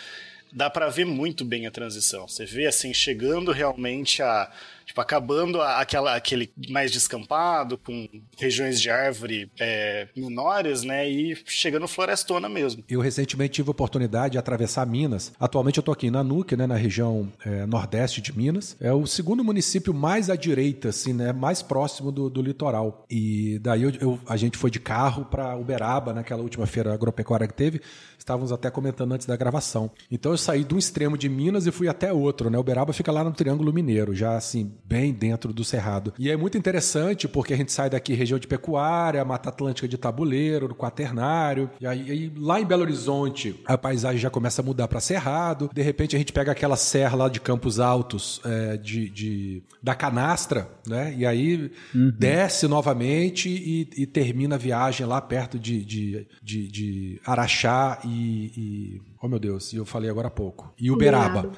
dá 0.53 0.69
para 0.69 0.89
ver 0.89 1.05
muito 1.05 1.43
bem 1.43 1.65
a 1.65 1.71
transição. 1.71 2.27
Você 2.27 2.45
vê 2.45 2.67
assim 2.67 2.93
chegando 2.93 3.51
realmente 3.51 4.21
a 4.21 4.51
tipo 4.85 4.99
acabando 5.01 5.61
aquela 5.61 6.15
aquele 6.15 6.51
mais 6.69 6.91
descampado 6.91 7.77
com 7.77 8.07
regiões 8.37 8.79
de 8.79 8.89
árvore 8.89 9.51
é, 9.59 10.07
menores, 10.15 10.83
né, 10.83 11.09
e 11.09 11.35
chegando 11.45 11.87
florestona 11.87 12.47
mesmo. 12.49 12.83
Eu 12.89 13.01
recentemente 13.01 13.53
tive 13.53 13.69
a 13.69 13.71
oportunidade 13.71 14.33
de 14.33 14.37
atravessar 14.37 14.85
Minas. 14.85 15.31
Atualmente 15.39 15.77
eu 15.77 15.81
estou 15.81 15.93
aqui 15.93 16.07
em 16.07 16.11
Nanuque, 16.11 16.55
né, 16.55 16.67
na 16.67 16.75
região 16.75 17.31
é, 17.45 17.65
nordeste 17.65 18.21
de 18.21 18.35
Minas. 18.35 18.75
É 18.79 18.91
o 18.91 19.05
segundo 19.05 19.43
município 19.43 19.93
mais 19.93 20.29
à 20.29 20.35
direita, 20.35 20.89
assim, 20.89 21.13
né, 21.13 21.31
mais 21.31 21.61
próximo 21.61 22.11
do, 22.11 22.29
do 22.29 22.41
litoral. 22.41 23.05
E 23.09 23.59
daí 23.59 23.83
eu, 23.83 23.91
eu, 23.99 24.19
a 24.27 24.37
gente 24.37 24.57
foi 24.57 24.69
de 24.69 24.79
carro 24.79 25.25
para 25.25 25.55
Uberaba 25.55 26.13
naquela 26.13 26.41
última 26.41 26.65
feira 26.65 26.93
agropecuária 26.93 27.47
que 27.47 27.53
teve. 27.53 27.81
Estávamos 28.17 28.51
até 28.51 28.69
comentando 28.69 29.11
antes 29.11 29.27
da 29.27 29.35
gravação. 29.35 29.91
Então 30.09 30.31
eu 30.31 30.37
saí 30.37 30.63
de 30.63 30.73
um 30.73 30.77
extremo 30.77 31.17
de 31.17 31.27
Minas 31.27 31.67
e 31.67 31.71
fui 31.71 31.87
até 31.87 32.13
outro, 32.13 32.49
né? 32.49 32.57
Uberaba 32.57 32.93
fica 32.93 33.11
lá 33.11 33.23
no 33.23 33.31
Triângulo 33.31 33.73
Mineiro, 33.73 34.15
já 34.15 34.35
assim, 34.37 34.72
bem 34.85 35.13
dentro 35.13 35.53
do 35.53 35.63
Cerrado. 35.63 36.13
E 36.17 36.29
é 36.29 36.37
muito 36.37 36.57
interessante 36.57 37.27
porque 37.27 37.53
a 37.53 37.57
gente 37.57 37.71
sai 37.71 37.89
daqui 37.89 38.13
região 38.13 38.39
de 38.39 38.47
pecuária, 38.47 39.23
Mata 39.23 39.49
Atlântica 39.49 39.87
de 39.87 39.97
Tabuleiro, 39.97 40.67
do 40.67 40.75
Quaternário, 40.75 41.69
e 41.79 41.87
aí, 41.87 42.11
aí 42.11 42.33
lá 42.37 42.59
em 42.59 42.65
Belo 42.65 42.83
Horizonte 42.83 43.61
a 43.65 43.77
paisagem 43.77 44.19
já 44.19 44.29
começa 44.29 44.61
a 44.61 44.65
mudar 44.65 44.87
para 44.87 44.99
Cerrado. 44.99 45.69
De 45.73 45.81
repente 45.81 46.15
a 46.15 46.19
gente 46.19 46.31
pega 46.31 46.51
aquela 46.51 46.75
serra 46.75 47.15
lá 47.15 47.29
de 47.29 47.39
Campos 47.39 47.79
Altos 47.79 48.41
é, 48.45 48.77
de, 48.77 49.09
de, 49.09 49.63
da 49.81 49.95
Canastra, 49.95 50.69
né? 50.87 51.13
E 51.17 51.25
aí 51.25 51.71
uhum. 51.93 52.13
desce 52.17 52.67
novamente 52.67 53.49
e, 53.49 53.89
e, 53.97 54.05
termina 54.05 54.55
a 54.55 54.57
viagem 54.57 55.05
lá 55.05 55.19
perto 55.21 55.59
de, 55.59 55.83
de, 55.83 56.27
de, 56.41 56.67
de 56.67 57.21
Araxá 57.25 57.99
e, 58.03 58.51
e, 58.55 59.01
Oh 59.21 59.27
meu 59.29 59.39
Deus, 59.39 59.71
e 59.71 59.77
eu 59.77 59.85
falei 59.85 60.09
agora 60.09 60.27
há 60.27 60.31
pouco. 60.31 60.73
E 60.77 60.91
Uberaba. 60.91 61.49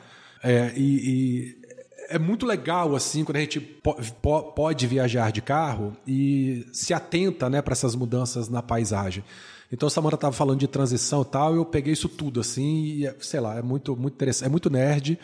É, 0.43 0.71
e, 0.77 0.83
e 0.83 1.64
é 2.09 2.19
muito 2.19 2.45
legal 2.45 2.95
assim 2.95 3.23
quando 3.23 3.37
a 3.37 3.41
gente 3.41 3.59
po 3.59 3.95
po 4.21 4.43
pode 4.53 4.85
viajar 4.87 5.31
de 5.31 5.41
carro 5.41 5.95
e 6.07 6.65
se 6.71 6.93
atenta 6.93 7.49
né, 7.49 7.61
para 7.61 7.73
essas 7.73 7.95
mudanças 7.95 8.49
na 8.49 8.61
paisagem. 8.61 9.23
Então, 9.71 9.89
a 9.89 10.15
estava 10.15 10.31
falando 10.31 10.59
de 10.59 10.67
transição 10.67 11.23
e 11.23 11.25
tal, 11.25 11.55
eu 11.55 11.65
peguei 11.65 11.91
isso 11.91 12.07
tudo 12.07 12.39
assim, 12.39 12.83
e, 12.85 13.07
é, 13.07 13.15
sei 13.19 13.39
lá, 13.39 13.57
é 13.57 13.61
muito, 13.61 13.95
muito 13.95 14.13
interessante, 14.13 14.45
é 14.45 14.49
muito 14.49 14.69
nerd, 14.69 15.19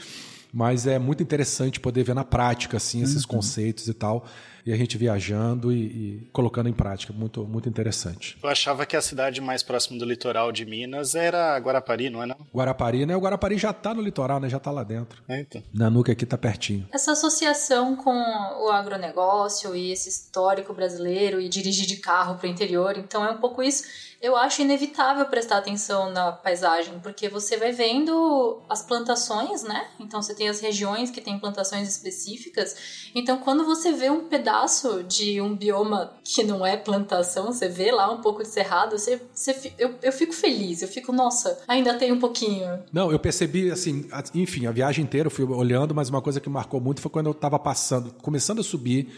mas 0.51 0.87
é 0.87 0.97
muito 0.97 1.21
interessante 1.21 1.79
poder 1.79 2.03
ver 2.03 2.15
na 2.15 2.23
prática 2.23 2.77
assim 2.77 3.01
esses 3.01 3.23
uhum. 3.23 3.29
conceitos 3.29 3.87
e 3.87 3.93
tal 3.93 4.25
e 4.65 4.71
a 4.71 4.75
gente 4.75 4.97
viajando 4.97 5.71
e, 5.71 5.77
e, 5.77 6.29
colocando 6.31 6.69
em 6.69 6.73
prática. 6.73 7.13
Muito, 7.13 7.43
muito 7.45 7.67
interessante. 7.67 8.37
Eu 8.41 8.49
achava 8.49 8.85
que 8.85 8.95
a 8.95 9.01
cidade 9.01 9.41
mais 9.41 9.63
próxima 9.63 9.97
do 9.97 10.05
litoral 10.05 10.51
de 10.51 10.65
Minas 10.65 11.15
era 11.15 11.57
Guarapari, 11.57 12.09
não 12.09 12.23
é 12.23 12.25
não? 12.25 12.37
Guarapari, 12.53 13.05
né? 13.05 13.15
O 13.15 13.19
Guarapari 13.19 13.57
já 13.57 13.71
está 13.71 13.93
no 13.93 14.01
litoral, 14.01 14.39
né? 14.39 14.49
Já 14.49 14.57
está 14.57 14.71
lá 14.71 14.83
dentro. 14.83 15.21
É, 15.27 15.41
então. 15.41 15.63
Nanuca 15.73 16.11
aqui 16.11 16.23
está 16.23 16.37
pertinho. 16.37 16.87
Essa 16.91 17.11
associação 17.11 17.95
com 17.95 18.11
o 18.11 18.69
agronegócio 18.69 19.75
e 19.75 19.91
esse 19.91 20.09
histórico 20.09 20.73
brasileiro 20.73 21.39
e 21.39 21.49
dirigir 21.49 21.85
de 21.85 21.97
carro 21.97 22.35
para 22.35 22.47
o 22.47 22.49
interior, 22.49 22.97
então 22.97 23.25
é 23.25 23.31
um 23.31 23.37
pouco 23.37 23.61
isso 23.61 24.10
eu 24.21 24.35
acho 24.35 24.61
inevitável 24.61 25.25
prestar 25.25 25.57
atenção 25.57 26.11
na 26.11 26.31
paisagem, 26.31 26.99
porque 26.99 27.27
você 27.27 27.57
vai 27.57 27.71
vendo 27.71 28.61
as 28.69 28.83
plantações, 28.83 29.63
né? 29.63 29.87
Então 29.99 30.21
você 30.21 30.35
tem 30.35 30.47
as 30.47 30.59
regiões 30.59 31.09
que 31.09 31.19
têm 31.19 31.39
plantações 31.39 31.89
específicas. 31.89 33.09
Então 33.15 33.37
quando 33.37 33.65
você 33.65 33.91
vê 33.91 34.09
um 34.09 34.27
pedaço 34.27 35.03
de 35.03 35.41
um 35.41 35.55
bioma 35.55 36.13
que 36.23 36.43
não 36.43 36.65
é 36.65 36.77
plantação, 36.77 37.51
você 37.51 37.67
vê 37.67 37.91
lá 37.91 38.11
um 38.11 38.21
pouco 38.21 38.43
de 38.43 38.49
cerrado, 38.49 38.97
você, 38.97 39.19
você 39.33 39.73
eu, 39.77 39.95
eu 40.03 40.11
fico 40.11 40.33
feliz, 40.33 40.81
eu 40.81 40.87
fico, 40.87 41.11
nossa, 41.11 41.59
ainda 41.67 41.95
tem 41.95 42.11
um 42.11 42.19
pouquinho. 42.19 42.83
Não, 42.93 43.11
eu 43.11 43.17
percebi 43.17 43.71
assim, 43.71 44.07
enfim, 44.35 44.67
a 44.67 44.71
viagem 44.71 45.03
inteira 45.03 45.27
eu 45.27 45.31
fui 45.31 45.45
olhando, 45.45 45.95
mas 45.95 46.09
uma 46.09 46.21
coisa 46.21 46.39
que 46.39 46.49
marcou 46.49 46.79
muito 46.79 47.01
foi 47.01 47.09
quando 47.09 47.25
eu 47.25 47.31
estava 47.31 47.57
passando, 47.57 48.13
começando 48.21 48.59
a 48.59 48.63
subir 48.63 49.11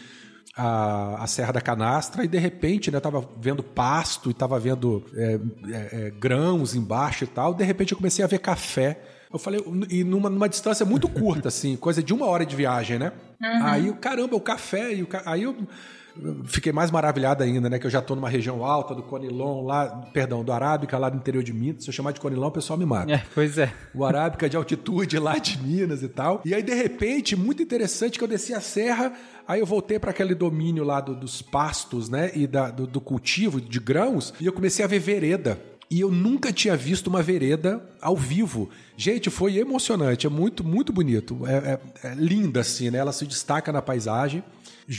a, 0.56 1.22
a 1.22 1.26
Serra 1.26 1.52
da 1.52 1.60
Canastra 1.60 2.24
e 2.24 2.28
de 2.28 2.38
repente, 2.38 2.90
né, 2.90 2.96
eu 2.96 3.00
tava 3.00 3.28
vendo 3.40 3.62
pasto 3.62 4.30
e 4.30 4.34
tava 4.34 4.58
vendo 4.58 5.04
é, 5.14 5.40
é, 5.68 6.06
é, 6.06 6.10
grãos 6.10 6.74
embaixo 6.74 7.24
e 7.24 7.26
tal. 7.26 7.54
De 7.54 7.64
repente 7.64 7.92
eu 7.92 7.96
comecei 7.96 8.24
a 8.24 8.28
ver 8.28 8.38
café. 8.38 9.00
Eu 9.32 9.38
falei, 9.38 9.60
e 9.90 10.04
numa, 10.04 10.30
numa 10.30 10.48
distância 10.48 10.86
muito 10.86 11.08
curta, 11.08 11.48
assim, 11.48 11.76
coisa 11.76 12.00
de 12.00 12.14
uma 12.14 12.26
hora 12.26 12.46
de 12.46 12.54
viagem, 12.54 13.00
né? 13.00 13.12
Uhum. 13.42 13.66
Aí, 13.66 13.92
caramba, 13.94 14.36
o 14.36 14.40
café, 14.40 14.94
e 14.94 15.02
o 15.02 15.08
aí 15.26 15.42
eu 15.42 15.56
fiquei 16.44 16.72
mais 16.72 16.90
maravilhado 16.90 17.42
ainda, 17.42 17.68
né? 17.68 17.78
Que 17.78 17.86
eu 17.86 17.90
já 17.90 17.98
estou 17.98 18.14
numa 18.16 18.28
região 18.28 18.64
alta 18.64 18.94
do 18.94 19.02
Conilon, 19.02 19.64
lá, 19.64 19.86
perdão, 20.12 20.44
do 20.44 20.52
Arábica, 20.52 20.96
lá 20.98 21.10
no 21.10 21.16
interior 21.16 21.42
de 21.42 21.52
Minas. 21.52 21.84
Se 21.84 21.90
eu 21.90 21.94
chamar 21.94 22.12
de 22.12 22.20
Conilon, 22.20 22.48
o 22.48 22.52
pessoal 22.52 22.78
me 22.78 22.86
mata. 22.86 23.12
É, 23.12 23.22
pois 23.34 23.58
é. 23.58 23.72
O 23.94 24.04
Arábica 24.04 24.48
de 24.48 24.56
altitude 24.56 25.18
lá 25.18 25.38
de 25.38 25.60
Minas 25.62 26.02
e 26.02 26.08
tal. 26.08 26.40
E 26.44 26.54
aí, 26.54 26.62
de 26.62 26.74
repente, 26.74 27.36
muito 27.36 27.62
interessante 27.62 28.18
que 28.18 28.24
eu 28.24 28.28
desci 28.28 28.54
a 28.54 28.60
serra, 28.60 29.12
Aí 29.46 29.60
eu 29.60 29.66
voltei 29.66 29.98
para 29.98 30.10
aquele 30.10 30.34
domínio 30.34 30.84
lá 30.84 31.00
do, 31.00 31.14
dos 31.14 31.42
pastos, 31.42 32.08
né? 32.08 32.30
E 32.34 32.46
da, 32.46 32.70
do, 32.70 32.86
do, 32.86 33.00
cultivo 33.00 33.60
de 33.60 33.78
grãos, 33.78 34.32
e 34.40 34.46
eu 34.46 34.52
comecei 34.52 34.82
a 34.84 34.88
ver 34.88 34.98
vereda. 34.98 35.60
e 35.90 36.00
eu 36.00 36.10
nunca 36.10 36.50
tinha 36.50 36.74
visto 36.76 37.08
uma 37.08 37.22
vereda 37.22 37.84
ao 38.00 38.16
vivo. 38.16 38.70
Gente, 38.96 39.28
foi 39.28 39.58
emocionante, 39.58 40.26
é 40.26 40.30
muito, 40.30 40.64
muito 40.64 40.94
bonito. 40.94 41.42
É, 41.46 41.52
é, 42.02 42.08
é 42.08 42.14
linda, 42.14 42.60
assim, 42.60 42.90
né? 42.90 42.98
Ela 42.98 43.12
se 43.12 43.26
destaca 43.26 43.70
na 43.70 43.82
paisagem. 43.82 44.42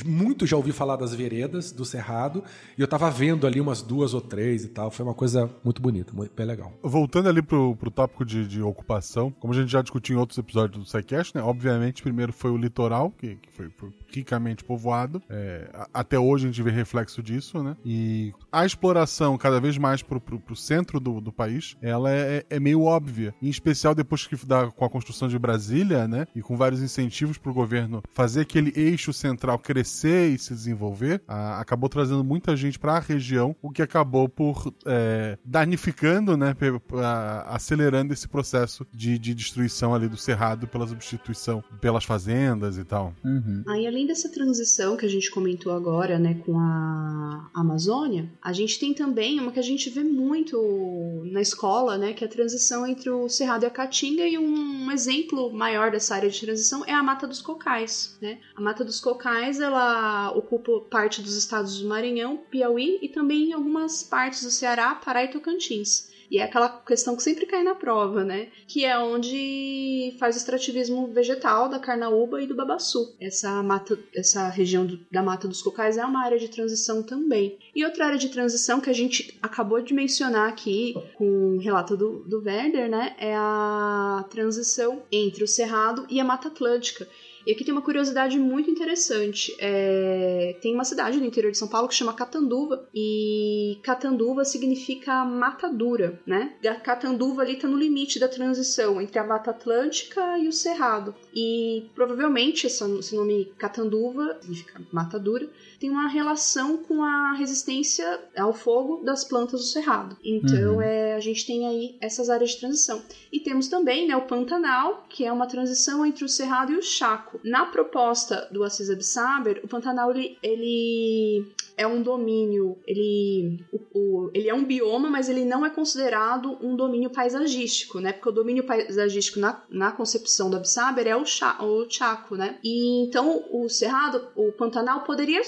Muito 0.06 0.46
já 0.46 0.58
ouvi 0.58 0.72
falar 0.72 0.96
das 0.96 1.14
veredas 1.14 1.72
do 1.72 1.86
Cerrado 1.86 2.44
e 2.78 2.82
eu 2.82 2.88
tava 2.88 3.10
vendo 3.10 3.46
ali 3.46 3.62
umas 3.62 3.82
duas 3.82 4.14
ou 4.14 4.22
três 4.22 4.64
e 4.64 4.70
tal. 4.70 4.90
Foi 4.92 5.06
uma 5.06 5.14
coisa 5.14 5.50
muito 5.64 5.82
bonita, 5.82 6.14
muito, 6.14 6.34
bem 6.36 6.46
legal. 6.46 6.74
Voltando 6.82 7.30
ali 7.30 7.42
pro, 7.42 7.76
pro 7.76 7.92
tópico 7.92 8.26
de, 8.26 8.48
de 8.48 8.62
ocupação, 8.62 9.32
como 9.40 9.54
a 9.54 9.56
gente 9.56 9.72
já 9.72 9.82
discutiu 9.82 10.16
em 10.16 10.20
outros 10.20 10.38
episódios 10.38 10.84
do 10.84 10.90
SciCast, 10.90 11.36
né? 11.36 11.42
Obviamente, 11.42 12.02
primeiro 12.02 12.34
foi 12.34 12.52
o 12.52 12.58
litoral, 12.58 13.12
que, 13.12 13.36
que 13.36 13.52
foi, 13.52 13.70
foi, 13.70 13.90
ricamente 14.16 14.64
povoado. 14.64 15.22
É, 15.30 15.70
até 15.94 16.18
hoje 16.18 16.46
a 16.46 16.52
gente 16.52 16.62
vê 16.62 16.72
reflexo 16.72 17.22
disso, 17.22 17.64
né? 17.64 17.76
E 17.86 18.34
a 18.52 18.66
exploração 18.66 19.38
cada 19.38 19.60
vez 19.60 19.78
mais 19.78 20.02
pro, 20.02 20.20
pro, 20.20 20.40
pro 20.40 20.56
centro 20.56 21.00
do, 21.00 21.22
do 21.22 21.32
país, 21.32 21.78
ela 21.82 22.12
é, 22.12 22.46
é, 22.50 22.60
meio 22.60 22.84
óbvia. 22.84 23.34
Em 23.42 23.50
especial 23.50 23.96
depois 23.96 24.28
que 24.28 24.36
dá 24.46 24.68
com 24.68 24.86
a 24.86 24.90
construção 24.90 25.28
de 25.28 25.38
Brasília, 25.38 26.08
né? 26.08 26.28
E 26.36 26.42
com 26.42 26.58
vários 26.58 26.82
incentivos 26.82 27.38
pro 27.38 27.54
governo 27.54 28.04
fazer 28.12 28.42
aquele 28.42 28.74
eixo 28.76 29.14
central 29.14 29.60
crescer 29.60 29.86
crescer 29.86 30.30
e 30.34 30.38
se 30.38 30.54
desenvolver, 30.54 31.22
a, 31.28 31.60
acabou 31.60 31.90
trazendo 31.90 32.24
muita 32.24 32.56
gente 32.56 32.80
para 32.80 32.94
a 32.94 33.00
região, 33.00 33.56
o 33.62 33.72
que 33.72 33.82
acabou 33.82 34.28
por 34.28 34.74
é, 34.86 35.38
danificando, 35.44 36.36
né, 36.36 36.56
a, 37.04 37.56
acelerando 37.56 38.14
esse 38.14 38.28
processo 38.28 38.86
de, 38.92 39.18
de, 39.20 39.34
destruição 39.34 39.94
ali 39.94 40.08
do 40.08 40.18
cerrado 40.18 40.68
pela 40.68 40.88
substituição 40.88 41.64
pelas 41.80 42.04
fazendas 42.04 42.78
e 42.78 42.84
tal. 42.84 43.14
Uhum. 43.24 43.64
Aí, 43.68 43.86
além 43.86 44.05
dessa 44.06 44.30
transição 44.30 44.96
que 44.96 45.06
a 45.06 45.10
gente 45.10 45.32
comentou 45.32 45.72
agora, 45.72 46.18
né, 46.20 46.42
com 46.46 46.60
a 46.60 47.50
Amazônia, 47.54 48.32
a 48.42 48.54
gente 48.54 48.80
tem 48.80 48.94
também 48.94 49.40
uma 49.40 49.52
que 49.52 49.60
a 49.60 49.64
gente 49.64 49.90
vê 49.90 50.04
muito 50.04 51.24
na 51.32 51.42
escola, 51.42 51.98
né, 51.98 52.14
que 52.14 52.24
é 52.24 52.28
a 52.28 52.30
transição 52.30 52.86
entre 52.86 53.10
o 53.10 53.28
cerrado 53.30 53.64
e 53.64 53.66
a 53.66 53.70
caatinga, 53.70 54.28
e 54.28 54.38
um 54.38 54.92
exemplo 54.92 55.52
maior 55.52 55.92
dessa 55.92 56.16
área 56.16 56.30
de 56.30 56.40
transição 56.40 56.84
é 56.86 56.94
a 56.94 57.04
Mata 57.04 57.28
dos 57.28 57.42
Cocais, 57.42 58.18
né? 58.22 58.40
A 58.56 58.62
Mata 58.62 58.84
dos 58.84 59.00
Cocais 59.00 59.60
ela 59.60 60.32
ocupa 60.32 60.80
parte 60.90 61.22
dos 61.22 61.36
estados 61.36 61.80
do 61.80 61.88
Maranhão, 61.88 62.38
Piauí 62.50 63.00
e 63.02 63.10
também 63.10 63.54
algumas 63.54 64.04
partes 64.04 64.44
do 64.44 64.52
Ceará, 64.52 64.96
Pará 64.96 65.24
e 65.24 65.30
Tocantins. 65.30 66.15
E 66.30 66.40
é 66.40 66.44
aquela 66.44 66.70
questão 66.70 67.16
que 67.16 67.24
sempre 67.24 67.46
cai 67.46 67.64
na 67.64 67.76
prova, 67.76 68.24
né? 68.24 68.48
Que 68.68 68.86
é 68.86 68.98
onde 68.98 70.16
faz 70.20 70.36
o 70.36 70.40
extrativismo 70.40 71.08
vegetal 71.08 71.70
da 71.70 71.80
carnaúba 71.80 72.42
e 72.42 72.48
do 72.48 72.56
babaçu. 72.56 73.16
Essa 73.20 73.62
mata, 73.62 73.98
essa 74.14 74.50
região 74.50 74.86
do, 74.86 75.00
da 75.12 75.22
Mata 75.22 75.48
dos 75.48 75.62
Cocais 75.62 75.98
é 75.98 76.06
uma 76.06 76.24
área 76.24 76.40
de 76.40 76.48
transição 76.48 77.04
também. 77.04 77.58
E 77.76 77.86
outra 77.86 78.08
área 78.08 78.18
de 78.18 78.30
transição 78.30 78.80
que 78.80 78.90
a 78.90 78.94
gente 78.94 79.38
acabou 79.42 79.82
de 79.82 79.94
mencionar 79.94 80.50
aqui 80.50 80.96
com 81.16 81.56
o 81.56 81.60
relato 81.60 81.96
do, 81.96 82.24
do 82.24 82.44
Werder, 82.44 82.90
né? 82.90 83.16
É 83.20 83.36
a 83.36 84.26
transição 84.30 85.04
entre 85.12 85.44
o 85.44 85.48
Cerrado 85.48 86.06
e 86.10 86.20
a 86.20 86.24
Mata 86.24 86.48
Atlântica 86.48 87.08
e 87.46 87.52
aqui 87.52 87.64
tem 87.64 87.74
uma 87.74 87.82
curiosidade 87.82 88.40
muito 88.40 88.70
interessante. 88.70 89.56
É... 89.60 90.58
Tem 90.62 90.74
uma 90.74 90.84
cidade 90.84 91.20
no 91.20 91.26
interior 91.26 91.52
de 91.52 91.58
São 91.58 91.68
Paulo 91.68 91.88
que 91.88 91.96
chama 91.96 92.14
Catanduva, 92.14 92.88
e 92.94 93.78
Catanduva 93.84 94.44
significa 94.44 95.24
matadura, 95.24 96.20
né? 96.26 96.56
A 96.66 96.76
Catanduva 96.76 97.42
ali 97.42 97.54
está 97.54 97.68
no 97.68 97.78
limite 97.78 98.20
da 98.20 98.28
transição 98.28 99.02
entre 99.02 99.20
a 99.20 99.24
Mata 99.24 99.52
Atlântica 99.52 100.38
e 100.40 100.48
o 100.48 100.54
Cerrado. 100.54 101.14
E 101.34 101.86
provavelmente 101.94 102.68
esse 102.68 103.16
nome 103.16 103.52
Catanduva, 103.58 104.38
significa 104.42 104.82
matadura, 104.92 105.50
tem 105.80 105.90
uma 105.90 106.08
relação 106.08 106.78
com 106.78 107.04
a 107.04 107.34
resistência 107.34 108.20
ao 108.38 108.54
fogo 108.54 109.04
das 109.04 109.24
plantas 109.24 109.62
do 109.62 109.68
cerrado. 109.68 110.18
Então, 110.24 110.76
uhum. 110.76 110.82
é, 110.82 111.16
a 111.16 111.20
gente 111.20 111.46
tem 111.46 111.68
aí 111.68 111.96
essas 112.00 112.30
áreas 112.30 112.52
de 112.52 112.58
transição. 112.58 113.02
E 113.32 113.40
temos 113.40 113.68
também 113.68 114.08
né, 114.08 114.16
o 114.16 114.22
Pantanal, 114.22 115.06
que 115.10 115.26
é 115.26 115.32
uma 115.32 115.48
transição 115.48 116.06
entre 116.06 116.24
o 116.24 116.30
cerrado 116.30 116.72
e 116.72 116.78
o 116.78 116.84
Chaco. 116.84 117.40
Na 117.44 117.66
proposta 117.66 118.48
do 118.52 118.64
Assis 118.64 118.90
Absaber, 118.90 119.62
o 119.64 119.68
Pantanal 119.68 120.12
ele, 120.12 120.38
ele 120.42 121.46
é 121.78 121.86
um 121.86 122.02
domínio, 122.02 122.78
ele, 122.88 123.64
o, 123.72 123.80
o, 124.00 124.32
ele 124.34 124.50
é 124.50 124.54
um 124.54 124.64
bioma, 124.64 125.10
mas 125.10 125.30
ele 125.30 125.46
não 125.46 125.66
é 125.66 125.70
considerado 125.70 126.58
um 126.62 126.76
domínio 126.76 127.10
paisagístico, 127.10 128.00
né? 128.00 128.14
Porque 128.14 128.30
o 128.30 128.32
domínio 128.32 128.64
paisagístico 128.64 129.40
na, 129.40 129.64
na 129.70 129.92
concepção 129.92 130.50
do 130.50 130.58
Absaber 130.58 131.08
é 131.08 131.16
o, 131.16 131.26
cha, 131.26 131.58
o 131.64 131.90
Chaco, 131.90 132.36
né? 132.36 132.58
E 132.64 133.04
então 133.04 133.44
o 133.52 133.68
Cerrado, 133.70 134.28
o 134.36 134.52
Pantanal 134.52 135.04
poderia 135.04 135.44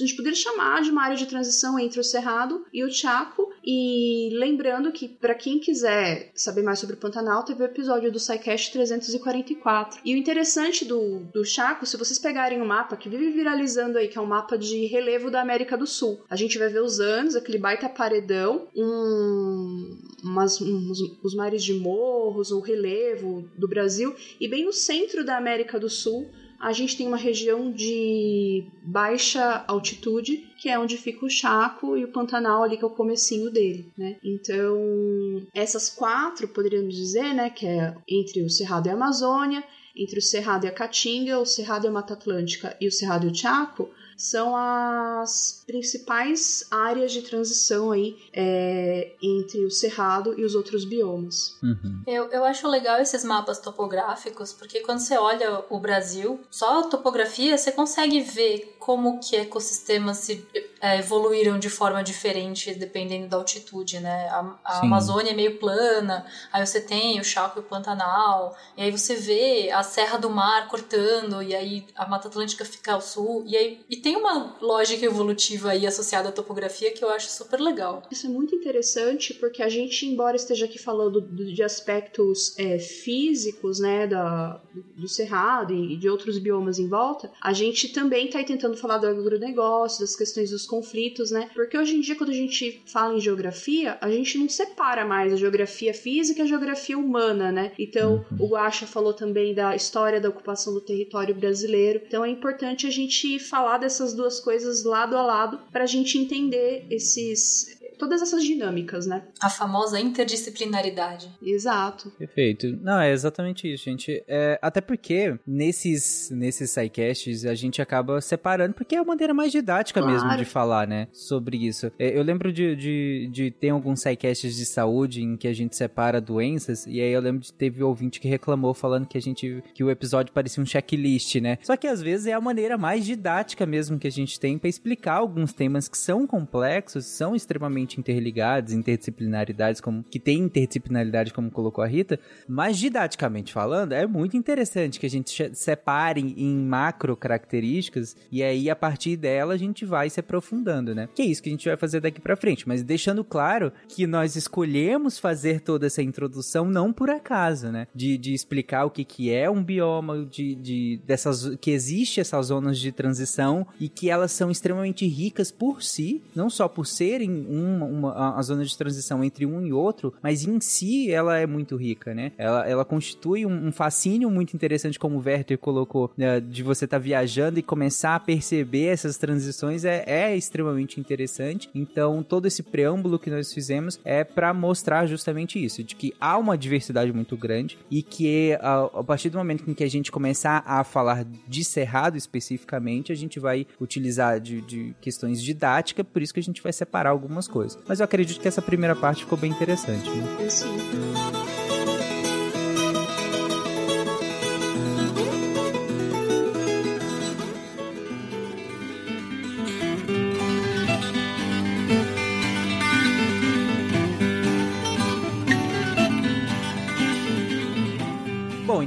a 0.00 0.02
gente 0.04 0.16
poderia 0.16 0.36
chamar 0.36 0.82
de 0.82 0.90
uma 0.90 1.02
área 1.02 1.16
de 1.16 1.26
transição 1.26 1.78
entre 1.78 2.00
o 2.00 2.04
Cerrado 2.04 2.64
e 2.72 2.82
o 2.82 2.90
Chaco. 2.90 3.52
E 3.64 4.30
lembrando 4.32 4.90
que, 4.90 5.06
para 5.06 5.34
quem 5.34 5.58
quiser 5.58 6.32
saber 6.34 6.62
mais 6.62 6.78
sobre 6.78 6.96
o 6.96 6.98
Pantanal, 6.98 7.44
teve 7.44 7.62
o 7.62 7.66
episódio 7.66 8.10
do 8.10 8.18
SciCast 8.18 8.72
344. 8.72 10.00
E 10.04 10.14
o 10.14 10.18
interessante 10.18 10.84
do, 10.84 11.20
do 11.32 11.44
Chaco, 11.44 11.86
se 11.86 11.96
vocês 11.96 12.18
pegarem 12.18 12.60
o 12.60 12.64
um 12.64 12.66
mapa 12.66 12.96
que 12.96 13.08
vive 13.08 13.30
viralizando 13.30 13.98
aí, 13.98 14.08
que 14.08 14.18
é 14.18 14.20
um 14.20 14.26
mapa 14.26 14.58
de 14.58 14.86
relevo 14.86 15.30
da 15.30 15.40
América 15.40 15.61
do 15.64 15.86
Sul, 15.86 16.20
a 16.28 16.36
gente 16.36 16.58
vai 16.58 16.68
ver 16.68 16.82
os 16.82 17.00
anos, 17.00 17.34
aquele 17.34 17.58
baita 17.58 17.88
paredão, 17.88 18.68
um, 18.76 19.98
umas, 20.22 20.60
os 20.60 21.34
mares 21.34 21.64
de 21.64 21.74
morros, 21.74 22.50
o 22.50 22.60
relevo 22.60 23.48
do 23.56 23.68
Brasil, 23.68 24.14
e 24.40 24.48
bem 24.48 24.64
no 24.64 24.72
centro 24.72 25.24
da 25.24 25.36
América 25.36 25.78
do 25.78 25.88
Sul 25.88 26.28
a 26.62 26.72
gente 26.72 26.96
tem 26.96 27.08
uma 27.08 27.16
região 27.16 27.72
de 27.72 28.64
baixa 28.84 29.64
altitude, 29.66 30.48
que 30.56 30.68
é 30.68 30.78
onde 30.78 30.96
fica 30.96 31.26
o 31.26 31.28
Chaco 31.28 31.96
e 31.96 32.04
o 32.04 32.12
Pantanal 32.12 32.62
ali 32.62 32.76
que 32.76 32.84
é 32.84 32.86
o 32.86 32.90
comecinho 32.90 33.50
dele, 33.50 33.90
né? 33.98 34.16
Então, 34.22 35.44
essas 35.52 35.90
quatro, 35.90 36.46
poderíamos 36.46 36.94
dizer, 36.94 37.34
né, 37.34 37.50
que 37.50 37.66
é 37.66 37.92
entre 38.08 38.44
o 38.44 38.48
Cerrado 38.48 38.86
e 38.86 38.90
a 38.90 38.94
Amazônia, 38.94 39.64
entre 39.96 40.20
o 40.20 40.22
Cerrado 40.22 40.64
e 40.64 40.68
a 40.68 40.72
Caatinga, 40.72 41.40
o 41.40 41.44
Cerrado 41.44 41.84
e 41.84 41.88
a 41.88 41.90
Mata 41.90 42.14
Atlântica 42.14 42.76
e 42.80 42.86
o 42.86 42.92
Cerrado 42.92 43.26
e 43.26 43.30
o 43.30 43.34
Chaco, 43.34 43.90
são 44.16 44.56
as 44.56 45.62
principais 45.66 46.66
áreas 46.70 47.12
de 47.12 47.22
transição 47.22 47.92
aí 47.92 48.16
é, 48.32 49.12
entre 49.22 49.64
o 49.64 49.70
cerrado 49.70 50.38
e 50.38 50.44
os 50.44 50.54
outros 50.54 50.84
biomas. 50.84 51.56
Uhum. 51.62 52.02
Eu, 52.06 52.24
eu 52.30 52.44
acho 52.44 52.68
legal 52.68 53.00
esses 53.00 53.24
mapas 53.24 53.58
topográficos, 53.58 54.52
porque 54.52 54.80
quando 54.80 54.98
você 54.98 55.16
olha 55.16 55.64
o 55.70 55.78
Brasil, 55.78 56.40
só 56.50 56.80
a 56.80 56.82
topografia 56.84 57.56
você 57.56 57.72
consegue 57.72 58.20
ver 58.20 58.76
como 58.84 59.20
que 59.20 59.36
ecossistemas 59.36 60.18
se 60.18 60.44
é, 60.80 60.98
evoluíram 60.98 61.56
de 61.56 61.70
forma 61.70 62.02
diferente 62.02 62.74
dependendo 62.74 63.28
da 63.28 63.36
altitude, 63.36 64.00
né? 64.00 64.28
A, 64.28 64.58
a 64.64 64.80
Amazônia 64.80 65.30
é 65.30 65.34
meio 65.34 65.56
plana, 65.58 66.26
aí 66.52 66.66
você 66.66 66.80
tem 66.80 67.20
o 67.20 67.24
Chaco 67.24 67.60
e 67.60 67.62
o 67.62 67.64
Pantanal, 67.64 68.56
e 68.76 68.82
aí 68.82 68.90
você 68.90 69.14
vê 69.14 69.70
a 69.70 69.84
Serra 69.84 70.18
do 70.18 70.28
Mar 70.28 70.66
cortando, 70.66 71.40
e 71.40 71.54
aí 71.54 71.86
a 71.94 72.08
Mata 72.08 72.26
Atlântica 72.26 72.64
fica 72.64 72.94
ao 72.94 73.00
sul, 73.00 73.44
e 73.46 73.56
aí 73.56 73.80
e 73.88 73.96
tem 73.98 74.16
uma 74.16 74.56
lógica 74.60 75.06
evolutiva 75.06 75.70
aí 75.70 75.86
associada 75.86 76.30
à 76.30 76.32
topografia 76.32 76.92
que 76.92 77.04
eu 77.04 77.10
acho 77.10 77.28
super 77.28 77.60
legal. 77.60 78.02
Isso 78.10 78.26
é 78.26 78.30
muito 78.30 78.52
interessante 78.52 79.32
porque 79.34 79.62
a 79.62 79.68
gente, 79.68 80.04
embora 80.06 80.34
esteja 80.34 80.64
aqui 80.64 80.78
falando 80.78 81.20
de 81.20 81.62
aspectos 81.62 82.58
é, 82.58 82.80
físicos, 82.80 83.78
né, 83.78 84.08
da, 84.08 84.60
do 84.96 85.06
cerrado 85.06 85.72
e 85.72 85.96
de 85.96 86.08
outros 86.08 86.38
biomas 86.38 86.80
em 86.80 86.88
volta, 86.88 87.30
a 87.40 87.52
gente 87.52 87.88
também 87.92 88.26
está 88.26 88.42
tentando 88.42 88.71
falar 88.76 88.98
do 88.98 89.06
agronegócio, 89.06 90.00
das 90.00 90.16
questões 90.16 90.50
dos 90.50 90.66
conflitos, 90.66 91.30
né? 91.30 91.50
Porque 91.54 91.76
hoje 91.76 91.96
em 91.96 92.00
dia, 92.00 92.14
quando 92.14 92.30
a 92.30 92.34
gente 92.34 92.82
fala 92.86 93.14
em 93.14 93.20
geografia, 93.20 93.98
a 94.00 94.10
gente 94.10 94.38
não 94.38 94.48
separa 94.48 95.04
mais 95.04 95.32
a 95.32 95.36
geografia 95.36 95.94
física 95.94 96.40
e 96.40 96.42
a 96.42 96.46
geografia 96.46 96.98
humana, 96.98 97.50
né? 97.50 97.72
Então, 97.78 98.24
uhum. 98.30 98.46
o 98.46 98.48
Guaxa 98.48 98.86
falou 98.86 99.12
também 99.12 99.54
da 99.54 99.74
história 99.74 100.20
da 100.20 100.28
ocupação 100.28 100.72
do 100.72 100.80
território 100.80 101.34
brasileiro. 101.34 102.00
Então, 102.06 102.24
é 102.24 102.28
importante 102.28 102.86
a 102.86 102.90
gente 102.90 103.38
falar 103.38 103.78
dessas 103.78 104.12
duas 104.14 104.40
coisas 104.40 104.84
lado 104.84 105.16
a 105.16 105.22
lado 105.22 105.60
para 105.70 105.84
a 105.84 105.86
gente 105.86 106.18
entender 106.18 106.86
esses 106.90 107.81
todas 108.02 108.20
essas 108.20 108.42
dinâmicas, 108.42 109.06
né? 109.06 109.22
A 109.40 109.48
famosa 109.48 110.00
interdisciplinaridade. 110.00 111.30
Exato. 111.40 112.10
Perfeito. 112.18 112.76
Não, 112.82 112.98
é 112.98 113.12
exatamente 113.12 113.72
isso, 113.72 113.84
gente. 113.84 114.24
É, 114.26 114.58
até 114.60 114.80
porque 114.80 115.38
nesses, 115.46 116.28
nesses 116.32 116.72
sidecasts 116.72 117.44
a 117.44 117.54
gente 117.54 117.80
acaba 117.80 118.20
separando, 118.20 118.74
porque 118.74 118.96
é 118.96 118.98
a 118.98 119.04
maneira 119.04 119.32
mais 119.32 119.52
didática 119.52 120.00
claro. 120.00 120.12
mesmo 120.12 120.36
de 120.36 120.44
falar, 120.44 120.84
né? 120.84 121.06
Sobre 121.12 121.56
isso. 121.56 121.92
É, 121.96 122.18
eu 122.18 122.24
lembro 122.24 122.52
de, 122.52 122.74
de, 122.74 123.30
de 123.30 123.50
ter 123.52 123.68
alguns 123.68 124.00
sidecasts 124.00 124.56
de 124.56 124.66
saúde 124.66 125.22
em 125.22 125.36
que 125.36 125.46
a 125.46 125.52
gente 125.52 125.76
separa 125.76 126.20
doenças, 126.20 126.84
e 126.88 127.00
aí 127.00 127.12
eu 127.12 127.20
lembro 127.20 127.42
de 127.42 127.52
teve 127.52 127.84
ouvinte 127.84 128.18
que 128.18 128.26
reclamou 128.26 128.74
falando 128.74 129.06
que 129.06 129.16
a 129.16 129.22
gente 129.22 129.62
que 129.72 129.84
o 129.84 129.90
episódio 129.92 130.32
parecia 130.32 130.60
um 130.60 130.66
checklist, 130.66 131.36
né? 131.36 131.56
Só 131.62 131.76
que 131.76 131.86
às 131.86 132.02
vezes 132.02 132.26
é 132.26 132.32
a 132.32 132.40
maneira 132.40 132.76
mais 132.76 133.06
didática 133.06 133.64
mesmo 133.64 133.96
que 133.96 134.08
a 134.08 134.10
gente 134.12 134.40
tem 134.40 134.58
para 134.58 134.68
explicar 134.68 135.18
alguns 135.18 135.52
temas 135.52 135.86
que 135.86 135.96
são 135.96 136.26
complexos, 136.26 137.06
são 137.06 137.36
extremamente 137.36 137.91
interligados, 138.00 138.72
interdisciplinaridades, 138.72 139.80
como 139.80 140.02
que 140.02 140.18
tem 140.18 140.38
interdisciplinaridade, 140.38 141.32
como 141.32 141.50
colocou 141.50 141.82
a 141.82 141.86
Rita, 141.86 142.18
mas 142.48 142.78
didaticamente 142.78 143.52
falando, 143.52 143.92
é 143.92 144.06
muito 144.06 144.36
interessante 144.36 144.98
que 144.98 145.06
a 145.06 145.10
gente 145.10 145.54
separe 145.54 146.20
em 146.20 146.56
macro 146.56 147.16
características 147.16 148.16
e 148.30 148.42
aí 148.42 148.70
a 148.70 148.76
partir 148.76 149.16
dela 149.16 149.54
a 149.54 149.56
gente 149.56 149.84
vai 149.84 150.08
se 150.10 150.20
aprofundando, 150.20 150.94
né? 150.94 151.08
Que 151.14 151.22
é 151.22 151.24
isso 151.26 151.42
que 151.42 151.48
a 151.48 151.52
gente 151.52 151.68
vai 151.68 151.76
fazer 151.76 152.00
daqui 152.00 152.20
para 152.20 152.36
frente, 152.36 152.66
mas 152.66 152.82
deixando 152.82 153.24
claro 153.24 153.72
que 153.88 154.06
nós 154.06 154.36
escolhemos 154.36 155.18
fazer 155.18 155.60
toda 155.60 155.86
essa 155.86 156.02
introdução 156.02 156.66
não 156.66 156.92
por 156.92 157.10
acaso, 157.10 157.70
né? 157.70 157.86
De, 157.94 158.16
de 158.18 158.32
explicar 158.34 158.84
o 158.84 158.90
que, 158.90 159.04
que 159.04 159.32
é 159.32 159.50
um 159.50 159.62
bioma, 159.62 160.24
de, 160.24 160.54
de 160.54 161.00
dessas 161.06 161.56
que 161.56 161.70
existe 161.70 162.20
essas 162.20 162.46
zonas 162.46 162.78
de 162.78 162.92
transição 162.92 163.66
e 163.80 163.88
que 163.88 164.10
elas 164.10 164.32
são 164.32 164.50
extremamente 164.50 165.06
ricas 165.06 165.50
por 165.50 165.82
si, 165.82 166.22
não 166.34 166.48
só 166.48 166.68
por 166.68 166.86
serem 166.86 167.46
uma, 167.76 167.86
uma 167.86 168.38
a 168.38 168.42
zona 168.42 168.64
de 168.64 168.76
transição 168.76 169.22
entre 169.22 169.46
um 169.46 169.64
e 169.64 169.72
outro, 169.72 170.14
mas 170.22 170.44
em 170.44 170.60
si 170.60 171.10
ela 171.10 171.38
é 171.38 171.46
muito 171.46 171.76
rica, 171.76 172.14
né? 172.14 172.32
Ela, 172.38 172.68
ela 172.68 172.84
constitui 172.84 173.46
um, 173.46 173.68
um 173.68 173.72
fascínio 173.72 174.30
muito 174.30 174.54
interessante, 174.54 174.98
como 174.98 175.18
o 175.18 175.22
Werther 175.24 175.58
colocou, 175.58 176.10
né? 176.16 176.40
de 176.40 176.62
você 176.62 176.84
estar 176.84 176.98
tá 176.98 177.02
viajando 177.02 177.58
e 177.58 177.62
começar 177.62 178.14
a 178.14 178.20
perceber 178.20 178.86
essas 178.86 179.16
transições 179.16 179.84
é, 179.84 180.04
é 180.06 180.36
extremamente 180.36 181.00
interessante. 181.00 181.70
Então, 181.74 182.22
todo 182.22 182.46
esse 182.46 182.62
preâmbulo 182.62 183.18
que 183.18 183.30
nós 183.30 183.52
fizemos 183.52 184.00
é 184.04 184.24
para 184.24 184.52
mostrar 184.52 185.06
justamente 185.06 185.62
isso, 185.62 185.82
de 185.82 185.94
que 185.94 186.14
há 186.20 186.36
uma 186.36 186.56
diversidade 186.56 187.12
muito 187.12 187.36
grande 187.36 187.78
e 187.90 188.02
que 188.02 188.54
a, 188.60 188.84
a 188.84 189.04
partir 189.04 189.30
do 189.30 189.38
momento 189.38 189.68
em 189.68 189.74
que 189.74 189.84
a 189.84 189.90
gente 189.90 190.10
começar 190.10 190.62
a 190.66 190.84
falar 190.84 191.24
de 191.46 191.64
cerrado 191.64 192.16
especificamente, 192.16 193.12
a 193.12 193.14
gente 193.14 193.38
vai 193.38 193.66
utilizar 193.80 194.40
de, 194.40 194.60
de 194.62 194.94
questões 195.00 195.42
didáticas, 195.42 196.06
por 196.12 196.22
isso 196.22 196.34
que 196.34 196.40
a 196.40 196.42
gente 196.42 196.62
vai 196.62 196.72
separar 196.72 197.10
algumas 197.10 197.48
coisas. 197.48 197.61
Mas 197.86 198.00
eu 198.00 198.04
acredito 198.04 198.40
que 198.40 198.48
essa 198.48 198.62
primeira 198.62 198.94
parte 198.94 199.24
ficou 199.24 199.38
bem 199.38 199.50
interessante. 199.50 200.08
Né? 200.10 201.51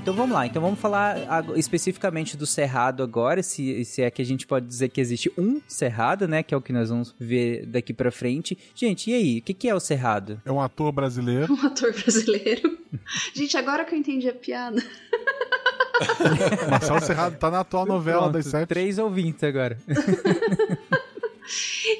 Então 0.05 0.13
vamos 0.13 0.35
lá. 0.35 0.45
Então 0.45 0.61
vamos 0.61 0.79
falar 0.79 1.17
especificamente 1.55 2.37
do 2.37 2.45
Cerrado 2.45 3.01
agora, 3.01 3.41
se, 3.41 3.83
se 3.83 4.03
é 4.03 4.11
que 4.11 4.21
a 4.21 4.25
gente 4.25 4.45
pode 4.45 4.67
dizer 4.67 4.89
que 4.89 5.01
existe 5.01 5.33
um 5.35 5.59
Cerrado, 5.67 6.27
né? 6.27 6.43
Que 6.43 6.53
é 6.53 6.57
o 6.57 6.61
que 6.61 6.71
nós 6.71 6.89
vamos 6.91 7.15
ver 7.19 7.65
daqui 7.65 7.91
pra 7.91 8.11
frente. 8.11 8.55
Gente, 8.75 9.09
e 9.09 9.15
aí? 9.15 9.39
O 9.39 9.41
que, 9.41 9.51
que 9.51 9.67
é 9.67 9.73
o 9.73 9.79
Cerrado? 9.79 10.39
É 10.45 10.51
um 10.51 10.61
ator 10.61 10.91
brasileiro. 10.91 11.51
Um 11.55 11.65
ator 11.65 11.93
brasileiro. 11.93 12.77
gente, 13.33 13.57
agora 13.57 13.85
que 13.85 13.95
eu 13.95 13.99
entendi 13.99 14.29
a 14.29 14.33
piada. 14.33 14.83
Marcelo 16.69 17.01
Cerrado 17.01 17.37
tá 17.37 17.49
na 17.49 17.61
atual 17.61 17.85
novela 17.85 18.23
Pronto, 18.23 18.33
das 18.33 18.45
sete. 18.45 18.67
Três 18.67 18.99
ouvintes 18.99 19.43
agora. 19.43 19.79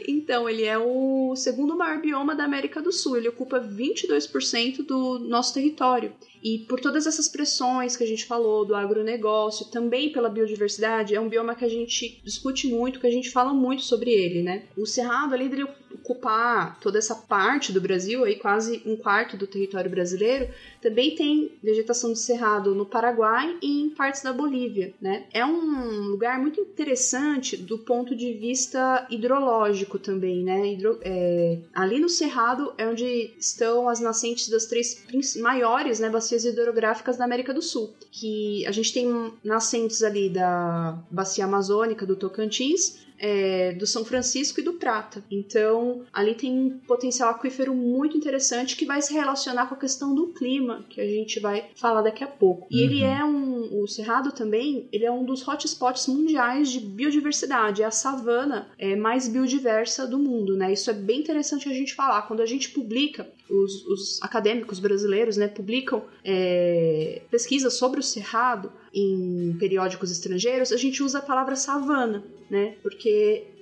Então, 0.08 0.50
ele 0.50 0.64
é 0.64 0.78
o 0.78 1.36
segundo 1.36 1.78
maior 1.78 2.02
bioma 2.02 2.36
da 2.36 2.44
América 2.44 2.82
do 2.82 2.92
Sul. 2.92 3.18
Ele 3.18 3.30
ocupa 3.30 3.60
22% 3.60 4.86
do 4.86 5.20
nosso 5.20 5.54
território. 5.54 6.12
E 6.44 6.60
por 6.60 6.80
todas 6.80 7.08
essas 7.08 7.28
pressões 7.28 7.96
que 7.96 8.04
a 8.04 8.08
gente 8.08 8.26
falou 8.26 8.66
do 8.66 8.76
agronegócio, 8.76 9.68
também 9.68 10.12
pela 10.12 10.30
biodiversidade, 10.30 11.16
é 11.16 11.20
um 11.20 11.30
bioma 11.30 11.56
que 11.56 11.66
a 11.66 11.70
gente 11.70 12.20
discute 12.24 12.68
muito, 12.68 13.00
que 13.00 13.08
a 13.08 13.12
gente 13.12 13.30
fala 13.32 13.54
muito 13.54 13.84
sobre 13.84 14.12
ele, 14.12 14.42
né? 14.42 14.64
O 14.78 14.86
Cerrado, 14.86 15.34
além 15.34 15.50
dele 15.50 15.68
ocupar 16.06 16.80
toda 16.80 16.98
essa 16.98 17.16
parte 17.16 17.72
do 17.72 17.82
Brasil, 17.82 18.24
aí 18.24 18.36
quase 18.36 18.82
um 18.86 18.96
quarto 18.96 19.36
do 19.38 19.48
território 19.48 19.90
brasileiro, 19.90 20.50
também 20.82 21.16
tem 21.16 21.52
vegetação 21.64 22.14
de 22.14 22.20
cerrado 22.20 22.76
no 22.76 22.86
Paraguai 22.86 23.58
e 23.62 23.82
em 23.82 23.90
partes 23.90 24.22
da 24.22 24.32
Bolívia, 24.32 24.94
né? 25.02 25.26
É 25.34 25.44
um 25.46 26.02
lugar 26.04 26.40
muito 26.40 26.62
interessante 26.62 27.58
do 27.58 27.80
ponto 27.80 28.16
de 28.16 28.34
vista 28.34 29.08
hidrológico 29.10 29.98
também, 29.98 30.44
né? 30.44 30.74
Hidro, 30.74 31.00
é, 31.02 31.60
ali 31.74 32.00
no 32.00 32.10
Cerrado 32.10 32.74
é 32.78 32.88
onde 32.88 33.34
estão 33.40 33.90
as 33.90 34.00
nascentes 34.00 34.50
das 34.50 34.66
três 34.66 35.04
maiores 35.38 36.00
né, 36.00 36.10
bacias 36.10 36.35
hidrográficas 36.44 37.18
da 37.18 37.24
América 37.24 37.54
do 37.54 37.62
Sul, 37.62 37.94
que 38.12 38.66
a 38.66 38.72
gente 38.72 38.92
tem 38.92 39.34
nascentes 39.44 40.04
ali 40.04 40.30
da 40.30 40.98
bacia 41.10 41.46
amazônica 41.46 42.06
do 42.06 42.16
Tocantins, 42.16 43.05
é, 43.18 43.74
do 43.74 43.86
São 43.86 44.04
Francisco 44.04 44.60
e 44.60 44.64
do 44.64 44.74
Prata. 44.74 45.24
Então, 45.30 46.04
ali 46.14 46.36
tem 46.36 46.52
um 46.52 46.80
potencial 46.80 47.30
aquífero 47.30 47.74
muito 47.74 48.18
interessante 48.18 48.76
que 48.76 48.86
vai 48.86 49.02
se 49.02 49.14
relacionar 49.14 49.68
com 49.68 49.76
a 49.76 49.80
questão 49.80 50.14
do 50.14 50.28
clima, 50.28 50.86
que 50.90 51.00
a 51.00 51.06
gente 51.06 51.40
vai 51.40 51.70
falar 51.76 52.02
daqui 52.02 52.24
a 52.24 52.28
pouco. 52.28 52.68
E 52.70 52.78
uhum. 52.78 52.84
ele 52.84 53.04
é 53.04 53.24
um. 53.24 53.56
O 53.82 53.88
Cerrado 53.88 54.32
também, 54.32 54.88
ele 54.92 55.06
é 55.06 55.12
um 55.12 55.24
dos 55.24 55.48
hotspots 55.48 56.08
mundiais 56.08 56.70
de 56.70 56.80
biodiversidade. 56.80 57.82
É 57.82 57.86
a 57.86 57.92
savana 57.92 58.68
é, 58.78 58.96
mais 58.96 59.28
biodiversa 59.28 60.08
do 60.08 60.20
mundo, 60.20 60.56
né? 60.56 60.74
Isso 60.74 60.90
é 60.90 60.94
bem 60.94 61.20
interessante 61.20 61.70
a 61.70 61.74
gente 61.74 61.94
falar. 61.94 62.24
Quando 62.24 62.42
a 62.42 62.46
gente 62.46 62.70
publica, 62.70 63.28
os, 63.50 63.86
os 63.86 64.22
acadêmicos 64.22 64.80
brasileiros, 64.80 65.38
né, 65.38 65.48
publicam 65.48 66.04
é, 66.24 67.22
pesquisas 67.30 67.74
sobre 67.74 68.00
o 68.00 68.04
Cerrado 68.04 68.72
em 68.94 69.56
periódicos 69.60 70.12
estrangeiros, 70.12 70.72
a 70.72 70.78
gente 70.78 71.04
usa 71.04 71.20
a 71.20 71.22
palavra 71.22 71.56
savana 71.56 72.24
né? 72.50 72.76
Porque 72.82 73.10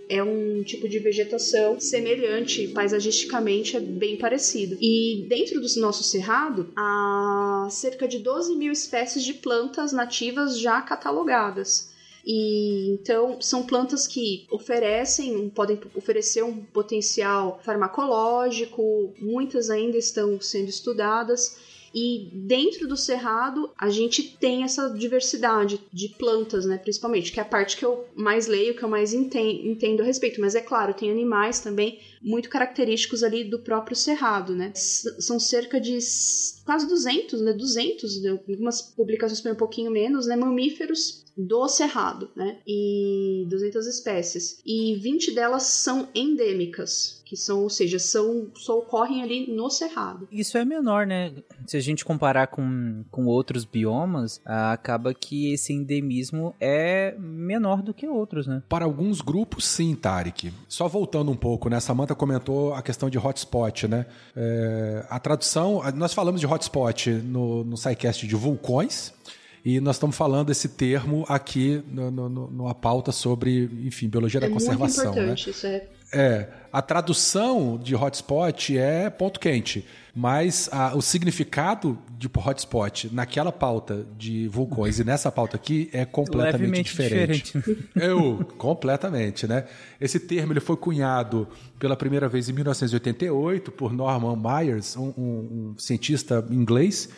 é 0.09 0.21
um 0.21 0.63
tipo 0.63 0.87
de 0.87 0.99
vegetação 0.99 1.79
semelhante, 1.79 2.67
paisagisticamente 2.67 3.77
é 3.77 3.79
bem 3.79 4.17
parecido. 4.17 4.77
E 4.81 5.25
dentro 5.27 5.59
do 5.61 5.79
nosso 5.79 6.03
cerrado, 6.03 6.71
há 6.75 7.67
cerca 7.71 8.07
de 8.07 8.19
12 8.19 8.55
mil 8.55 8.71
espécies 8.71 9.23
de 9.23 9.33
plantas 9.33 9.91
nativas 9.91 10.59
já 10.59 10.81
catalogadas. 10.81 11.91
E 12.25 12.89
então 12.91 13.41
são 13.41 13.63
plantas 13.63 14.07
que 14.07 14.45
oferecem, 14.49 15.49
podem 15.49 15.79
oferecer 15.93 16.43
um 16.43 16.63
potencial 16.63 17.59
farmacológico, 17.63 19.13
muitas 19.19 19.69
ainda 19.69 19.97
estão 19.97 20.39
sendo 20.39 20.69
estudadas 20.69 21.57
e 21.93 22.32
dentro 22.34 22.88
do 22.88 22.97
cerrado, 22.97 23.71
a 23.79 23.89
gente 23.89 24.36
tem 24.38 24.63
essa 24.63 24.89
diversidade 24.89 25.79
de 25.93 26.10
plantas, 26.10 26.65
né? 26.65 26.77
Principalmente, 26.77 27.32
que 27.32 27.39
é 27.39 27.43
a 27.43 27.45
parte 27.45 27.77
que 27.77 27.86
eu 27.86 28.06
mais 28.15 28.47
leio, 28.47 28.75
que 28.75 28.84
eu 28.84 28.89
mais 28.89 29.13
entendo, 29.13 30.01
a 30.01 30.06
respeito. 30.06 30.41
Mas 30.41 30.56
é 30.56 30.62
claro, 30.62 30.93
tem 30.93 31.12
animais 31.12 31.60
também 31.60 31.99
muito 32.21 32.49
característicos 32.49 33.21
ali 33.21 33.43
do 33.43 33.60
próprio 33.60 33.95
cerrado, 33.95 34.56
né? 34.56 34.71
S 34.73 35.03
são 35.21 35.39
cerca 35.39 35.79
de 35.79 35.99
quase 36.65 36.88
200, 36.88 37.41
né? 37.41 37.53
200, 37.53 38.21
né? 38.23 38.29
algumas 38.32 38.82
publicações 38.82 39.41
põem 39.41 39.51
um 39.51 39.58
pouquinho 39.58 39.91
menos, 39.91 40.25
né? 40.25 40.36
Mamíferos 40.36 41.23
do 41.35 41.67
cerrado, 41.67 42.29
né? 42.35 42.57
E 42.67 43.45
200 43.49 43.87
espécies. 43.87 44.61
E 44.65 44.95
20 44.95 45.33
delas 45.33 45.63
são 45.63 46.07
endêmicas, 46.13 47.21
que 47.25 47.35
são, 47.35 47.63
ou 47.63 47.69
seja, 47.69 47.97
são, 47.97 48.51
só 48.55 48.77
ocorrem 48.77 49.23
ali 49.23 49.51
no 49.51 49.69
cerrado. 49.69 50.27
Isso 50.31 50.57
é 50.57 50.63
menor, 50.65 51.07
né? 51.07 51.33
Se 51.65 51.77
a 51.77 51.79
gente 51.79 52.05
comparar 52.05 52.47
com, 52.47 53.03
com 53.09 53.25
outros 53.25 53.65
biomas, 53.65 54.39
acaba 54.45 55.13
que 55.13 55.51
esse 55.51 55.73
endemismo 55.73 56.55
é 56.59 57.15
menor 57.17 57.81
do 57.81 57.93
que 57.93 58.07
outros, 58.07 58.45
né? 58.45 58.61
Para 58.69 58.85
alguns 58.85 59.21
grupos, 59.21 59.65
sim, 59.65 59.95
Tarek. 59.95 60.53
Só 60.67 60.87
voltando 60.87 61.31
um 61.31 61.35
pouco, 61.35 61.69
né? 61.69 61.79
Samantha 61.79 62.13
comentou 62.13 62.73
a 62.73 62.81
questão 62.81 63.09
de 63.09 63.17
hotspot, 63.17 63.87
né? 63.87 64.05
É, 64.35 65.05
a 65.09 65.19
tradução, 65.19 65.81
nós 65.95 66.13
falamos 66.13 66.39
de 66.39 66.47
hotspot 66.47 67.09
no, 67.09 67.63
no 67.63 67.77
SciCast 67.77 68.27
de 68.27 68.35
vulcões, 68.35 69.13
e 69.63 69.80
nós 69.80 69.95
estamos 69.95 70.15
falando 70.15 70.52
esse 70.52 70.69
termo 70.69 71.26
aqui 71.28 71.84
no, 71.88 72.12
no, 72.12 72.30
numa 72.30 72.76
pauta 72.76 73.12
sobre, 73.12 73.69
enfim, 73.86 74.10
biologia 74.10 74.39
é 74.39 74.41
da 74.41 74.49
conservação. 74.49 75.06
Muito 75.06 75.15
né? 75.15 75.23
importante, 75.23 75.45
né? 75.47 75.52
isso 75.52 75.67
é 75.67 75.88
é, 76.13 76.47
a 76.71 76.80
tradução 76.82 77.80
de 77.82 77.95
hotspot 77.95 78.78
é 78.78 79.10
ponto 79.10 79.39
quente, 79.39 79.84
mas 80.15 80.69
a, 80.71 80.95
o 80.95 81.02
significado 81.02 81.97
de 82.19 82.30
hotspot 82.32 83.10
naquela 83.12 83.52
pauta 83.52 84.06
de 84.15 84.47
vulcões 84.47 84.99
e 84.99 85.04
nessa 85.04 85.32
pauta 85.32 85.56
aqui 85.56 85.89
é 85.91 86.06
completamente 86.06 86.62
Levemente 86.62 86.91
diferente. 86.91 87.58
diferente. 87.58 87.89
Eu, 87.95 88.45
completamente, 88.60 89.47
né? 89.47 89.65
Esse 89.99 90.19
termo 90.19 90.54
ele 90.54 90.60
foi 90.60 90.78
cunhado 90.78 91.47
pela 91.80 91.97
primeira 91.97 92.30
vez 92.30 92.47
em 92.47 92.54
1988 92.54 93.71
por 93.71 93.91
Norman 93.91 94.36
Myers, 94.36 94.95
um, 94.95 95.12
um, 95.17 95.71
um 95.73 95.76
cientista 95.80 96.45
inglês, 96.52 97.10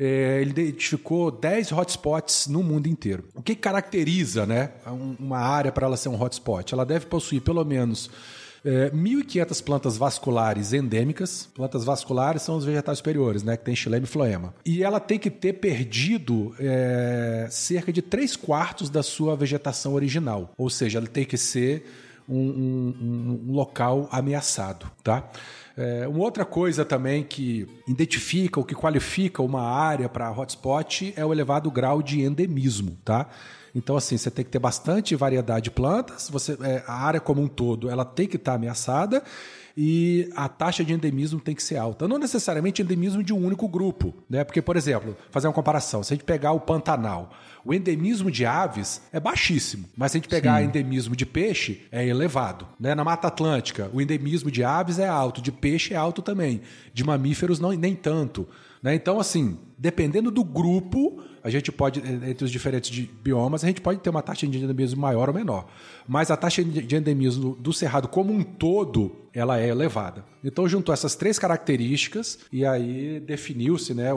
é, 0.00 0.40
ele 0.40 0.50
identificou 0.50 1.30
10 1.30 1.72
hotspots 1.72 2.46
no 2.46 2.62
mundo 2.62 2.86
inteiro. 2.86 3.24
O 3.34 3.42
que 3.42 3.54
caracteriza 3.54 4.46
né, 4.46 4.70
uma 5.18 5.38
área 5.38 5.70
para 5.70 5.86
ela 5.86 5.96
ser 5.96 6.08
um 6.08 6.20
hotspot? 6.20 6.72
Ela 6.72 6.86
deve 6.86 7.04
possuir 7.04 7.42
pelo 7.42 7.62
menos 7.66 8.10
é, 8.64 8.90
1.500 8.90 9.62
plantas 9.62 9.98
vasculares 9.98 10.72
endêmicas. 10.72 11.50
Plantas 11.54 11.84
vasculares 11.84 12.40
são 12.40 12.56
os 12.56 12.64
vegetais 12.64 12.96
superiores, 12.96 13.42
né? 13.42 13.58
Que 13.58 13.64
tem 13.64 13.76
xilema 13.76 14.04
e 14.04 14.08
floema. 14.08 14.54
E 14.64 14.82
ela 14.82 14.98
tem 14.98 15.18
que 15.18 15.28
ter 15.28 15.54
perdido 15.54 16.54
é, 16.58 17.46
cerca 17.50 17.92
de 17.92 18.00
3 18.00 18.36
quartos 18.36 18.88
da 18.88 19.02
sua 19.02 19.36
vegetação 19.36 19.92
original. 19.92 20.54
Ou 20.56 20.70
seja, 20.70 20.98
ela 20.98 21.06
tem 21.06 21.26
que 21.26 21.36
ser 21.36 21.84
um, 22.26 22.38
um, 22.38 23.40
um 23.48 23.52
local 23.52 24.08
ameaçado, 24.10 24.90
tá? 25.02 25.28
É, 25.76 26.06
uma 26.08 26.20
outra 26.20 26.44
coisa 26.44 26.84
também 26.84 27.22
que 27.22 27.66
identifica 27.86 28.58
ou 28.58 28.66
que 28.66 28.74
qualifica 28.74 29.42
uma 29.42 29.62
área 29.62 30.08
para 30.08 30.30
hotspot 30.30 31.12
é 31.16 31.24
o 31.24 31.32
elevado 31.32 31.70
grau 31.70 32.02
de 32.02 32.22
endemismo, 32.22 32.98
tá? 33.04 33.28
Então, 33.74 33.96
assim, 33.96 34.16
você 34.16 34.30
tem 34.30 34.44
que 34.44 34.50
ter 34.50 34.58
bastante 34.58 35.14
variedade 35.14 35.64
de 35.64 35.70
plantas, 35.70 36.28
você, 36.28 36.58
é, 36.60 36.82
a 36.86 37.04
área 37.04 37.20
como 37.20 37.40
um 37.40 37.48
todo 37.48 37.88
ela 37.88 38.04
tem 38.04 38.26
que 38.26 38.36
estar 38.36 38.52
tá 38.52 38.56
ameaçada 38.56 39.22
e 39.82 40.28
a 40.36 40.46
taxa 40.46 40.84
de 40.84 40.92
endemismo 40.92 41.40
tem 41.40 41.54
que 41.54 41.62
ser 41.62 41.78
alta. 41.78 42.06
Não 42.06 42.18
necessariamente 42.18 42.82
endemismo 42.82 43.22
de 43.22 43.32
um 43.32 43.42
único 43.42 43.66
grupo, 43.66 44.12
né? 44.28 44.44
Porque, 44.44 44.60
por 44.60 44.76
exemplo, 44.76 45.16
fazer 45.30 45.46
uma 45.46 45.54
comparação, 45.54 46.02
se 46.02 46.12
a 46.12 46.16
gente 46.16 46.24
pegar 46.26 46.52
o 46.52 46.60
Pantanal, 46.60 47.30
o 47.64 47.72
endemismo 47.72 48.30
de 48.30 48.44
aves 48.44 49.00
é 49.10 49.18
baixíssimo, 49.18 49.88
mas 49.96 50.12
se 50.12 50.18
a 50.18 50.20
gente 50.20 50.28
pegar 50.28 50.60
Sim. 50.60 50.66
endemismo 50.66 51.16
de 51.16 51.24
peixe, 51.24 51.86
é 51.90 52.06
elevado. 52.06 52.68
Né? 52.78 52.94
Na 52.94 53.02
Mata 53.02 53.28
Atlântica, 53.28 53.90
o 53.94 54.02
endemismo 54.02 54.50
de 54.50 54.62
aves 54.62 54.98
é 54.98 55.08
alto, 55.08 55.40
de 55.40 55.50
peixe 55.50 55.94
é 55.94 55.96
alto 55.96 56.20
também, 56.20 56.60
de 56.92 57.02
mamíferos 57.02 57.58
não, 57.58 57.72
nem 57.72 57.94
tanto. 57.94 58.46
Né? 58.82 58.94
Então, 58.94 59.20
assim, 59.20 59.58
dependendo 59.76 60.30
do 60.30 60.42
grupo, 60.42 61.22
a 61.42 61.50
gente 61.50 61.70
pode, 61.70 62.00
entre 62.00 62.44
os 62.44 62.50
diferentes 62.50 63.06
biomas, 63.22 63.64
a 63.64 63.66
gente 63.66 63.80
pode 63.80 64.00
ter 64.00 64.10
uma 64.10 64.22
taxa 64.22 64.46
de 64.46 64.62
endemismo 64.62 65.00
maior 65.00 65.28
ou 65.28 65.34
menor. 65.34 65.66
Mas 66.06 66.30
a 66.30 66.36
taxa 66.36 66.62
de 66.64 66.96
endemismo 66.96 67.54
do 67.56 67.72
cerrado 67.72 68.08
como 68.08 68.32
um 68.32 68.42
todo, 68.42 69.16
ela 69.32 69.60
é 69.60 69.68
elevada. 69.68 70.24
Então 70.42 70.68
juntou 70.68 70.92
essas 70.92 71.14
três 71.14 71.38
características 71.38 72.38
e 72.52 72.64
aí 72.64 73.20
definiu-se, 73.20 73.94
né, 73.94 74.10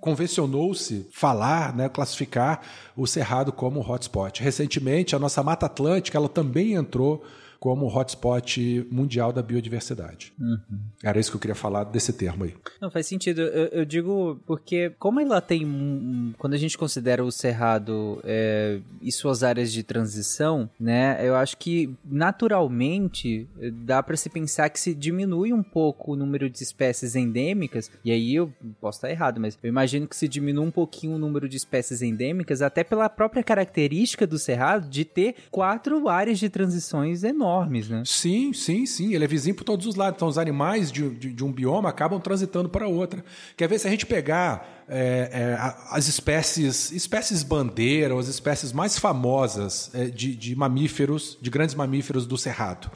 convencionou-se 0.00 1.08
falar, 1.12 1.74
né, 1.74 1.88
classificar 1.88 2.60
o 2.96 3.06
cerrado 3.06 3.52
como 3.52 3.80
hotspot. 3.80 4.42
Recentemente, 4.42 5.16
a 5.16 5.18
nossa 5.18 5.42
Mata 5.42 5.66
Atlântica, 5.66 6.18
ela 6.18 6.28
também 6.28 6.74
entrou 6.74 7.24
como 7.62 7.86
hotspot 7.86 8.84
mundial 8.90 9.32
da 9.32 9.40
biodiversidade. 9.40 10.32
Uhum. 10.36 10.80
Era 11.00 11.20
isso 11.20 11.30
que 11.30 11.36
eu 11.36 11.40
queria 11.40 11.54
falar 11.54 11.84
desse 11.84 12.12
termo 12.12 12.42
aí. 12.42 12.52
Não, 12.80 12.90
faz 12.90 13.06
sentido. 13.06 13.40
Eu, 13.40 13.66
eu 13.66 13.84
digo 13.84 14.40
porque, 14.44 14.90
como 14.98 15.20
ela 15.20 15.40
tem. 15.40 15.64
Um, 15.64 16.34
quando 16.36 16.54
a 16.54 16.56
gente 16.56 16.76
considera 16.76 17.24
o 17.24 17.30
Cerrado 17.30 18.20
é, 18.24 18.80
e 19.00 19.12
suas 19.12 19.44
áreas 19.44 19.72
de 19.72 19.84
transição, 19.84 20.68
né, 20.78 21.20
eu 21.24 21.36
acho 21.36 21.56
que 21.56 21.94
naturalmente 22.04 23.46
dá 23.84 24.02
para 24.02 24.16
se 24.16 24.28
pensar 24.28 24.68
que 24.68 24.80
se 24.80 24.92
diminui 24.92 25.52
um 25.52 25.62
pouco 25.62 26.14
o 26.14 26.16
número 26.16 26.50
de 26.50 26.64
espécies 26.64 27.14
endêmicas, 27.14 27.88
e 28.04 28.10
aí 28.10 28.34
eu 28.34 28.52
posso 28.80 28.98
estar 28.98 29.08
errado, 29.08 29.40
mas 29.40 29.56
eu 29.62 29.68
imagino 29.68 30.08
que 30.08 30.16
se 30.16 30.26
diminui 30.26 30.66
um 30.66 30.70
pouquinho 30.72 31.14
o 31.14 31.18
número 31.18 31.48
de 31.48 31.58
espécies 31.58 32.02
endêmicas, 32.02 32.60
até 32.60 32.82
pela 32.82 33.08
própria 33.08 33.44
característica 33.44 34.26
do 34.26 34.36
Cerrado 34.36 34.88
de 34.88 35.04
ter 35.04 35.36
quatro 35.48 36.08
áreas 36.08 36.40
de 36.40 36.48
transições 36.48 37.22
enormes 37.22 37.51
enormes, 37.52 37.88
né? 37.88 38.02
Sim, 38.06 38.52
sim, 38.52 38.86
sim. 38.86 39.14
Ele 39.14 39.24
é 39.24 39.26
vizinho 39.26 39.54
por 39.54 39.64
todos 39.64 39.86
os 39.86 39.94
lados. 39.94 40.16
Então, 40.16 40.28
os 40.28 40.38
animais 40.38 40.90
de, 40.90 41.08
de, 41.10 41.32
de 41.32 41.44
um 41.44 41.52
bioma 41.52 41.88
acabam 41.88 42.20
transitando 42.20 42.68
para 42.68 42.86
outra. 42.86 43.24
Quer 43.56 43.68
ver 43.68 43.78
se 43.78 43.86
a 43.86 43.90
gente 43.90 44.06
pegar 44.06 44.84
é, 44.88 45.30
é, 45.32 45.74
as 45.90 46.08
espécies, 46.08 46.90
espécies 46.92 47.42
bandeira, 47.42 48.18
as 48.18 48.28
espécies 48.28 48.72
mais 48.72 48.98
famosas 48.98 49.90
é, 49.94 50.06
de, 50.06 50.34
de 50.34 50.56
mamíferos, 50.56 51.38
de 51.40 51.50
grandes 51.50 51.74
mamíferos 51.74 52.26
do 52.26 52.38
Cerrado. 52.38 52.90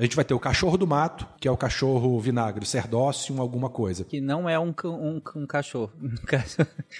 A 0.00 0.02
gente 0.04 0.16
vai 0.16 0.24
ter 0.24 0.32
o 0.32 0.40
cachorro 0.40 0.78
do 0.78 0.86
mato, 0.86 1.28
que 1.38 1.46
é 1.46 1.50
o 1.50 1.58
cachorro 1.58 2.18
vinagre, 2.18 2.64
cerdócio, 2.64 3.38
alguma 3.38 3.68
coisa. 3.68 4.02
Que 4.02 4.18
não 4.18 4.48
é 4.48 4.58
um, 4.58 4.72
um, 4.82 5.20
um 5.36 5.46
cachorro. 5.46 5.92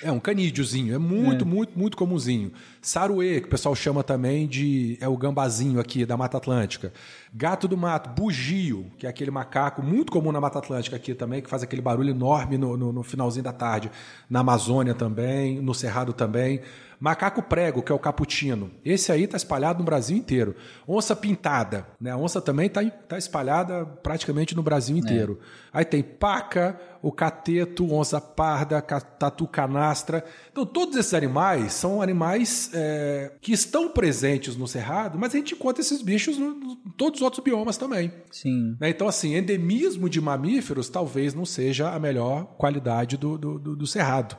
é 0.03 0.13
um 0.13 0.21
canídeozinho, 0.21 0.95
é 0.95 0.99
muito, 0.99 1.43
é. 1.43 1.49
muito, 1.49 1.79
muito 1.79 1.97
comumzinho. 1.97 2.53
Saruê, 2.83 3.41
que 3.41 3.47
o 3.47 3.51
pessoal 3.51 3.75
chama 3.75 4.05
também 4.05 4.47
de. 4.47 4.99
é 5.01 5.09
o 5.09 5.17
gambazinho 5.17 5.81
aqui 5.81 6.05
da 6.05 6.15
Mata 6.15 6.37
Atlântica. 6.37 6.93
Gato 7.33 7.67
do 7.67 7.75
mato, 7.75 8.11
bugio, 8.11 8.91
que 8.99 9.07
é 9.07 9.09
aquele 9.09 9.31
macaco 9.31 9.83
muito 9.83 10.13
comum 10.13 10.31
na 10.31 10.41
Mata 10.41 10.59
Atlântica 10.59 10.97
aqui 10.97 11.15
também, 11.15 11.41
que 11.41 11.49
faz 11.49 11.63
aquele 11.63 11.81
barulho 11.81 12.11
enorme 12.11 12.59
no, 12.59 12.77
no, 12.77 12.93
no 12.93 13.03
finalzinho 13.03 13.45
da 13.45 13.53
tarde. 13.53 13.91
Na 14.29 14.41
Amazônia 14.41 14.93
também, 14.93 15.59
no 15.59 15.73
Cerrado 15.73 16.13
também. 16.13 16.61
Macaco 17.01 17.43
prego, 17.43 17.83
que 17.83 17.91
é 17.91 17.95
o 17.95 17.99
caputino. 17.99 18.71
Esse 18.85 19.11
aí 19.11 19.25
está 19.25 19.39
espalhado 19.39 19.79
no 19.79 19.87
Brasil 19.87 20.15
inteiro. 20.15 20.55
Onça 20.87 21.17
pintada, 21.17 21.87
né? 21.99 22.11
A 22.11 22.17
onça 22.19 22.43
também 22.43 22.67
está 22.67 22.85
tá 22.85 23.17
espalhada 23.17 23.87
praticamente 23.87 24.55
no 24.55 24.63
Brasil 24.63 24.99
inteiro. 24.99 25.41
É. 25.73 25.79
Aí 25.79 25.85
tem 25.87 26.03
paca, 26.03 26.79
o 27.01 27.11
cateto, 27.11 27.91
onça 27.91 28.21
parda, 28.21 28.83
tatu 28.83 29.47
canastra. 29.47 30.23
Então, 30.53 30.67
todos 30.67 30.95
esses 30.95 31.15
animais 31.15 31.73
são 31.73 32.03
animais 32.03 32.71
é, 32.75 33.33
que 33.41 33.53
estão 33.53 33.89
presentes 33.89 34.55
no 34.55 34.69
Cerrado, 34.69 35.19
mas 35.19 35.35
a 35.35 35.39
gente 35.39 35.55
encontra 35.55 35.81
esses 35.81 36.03
bichos 36.03 36.37
em 36.37 36.77
todos 36.99 37.21
os 37.21 37.25
outros 37.25 37.43
biomas 37.43 37.79
também. 37.79 38.13
Sim. 38.31 38.77
Né? 38.79 38.91
Então, 38.91 39.09
assim, 39.09 39.35
endemismo 39.37 40.11
de 40.11 40.21
mamíferos 40.21 40.91
talvez 40.91 41.33
não 41.33 41.47
seja 41.47 41.91
a 41.91 41.99
melhor 41.99 42.45
qualidade 42.59 43.17
do, 43.17 43.39
do, 43.39 43.59
do, 43.59 43.77
do 43.77 43.87
Cerrado 43.87 44.37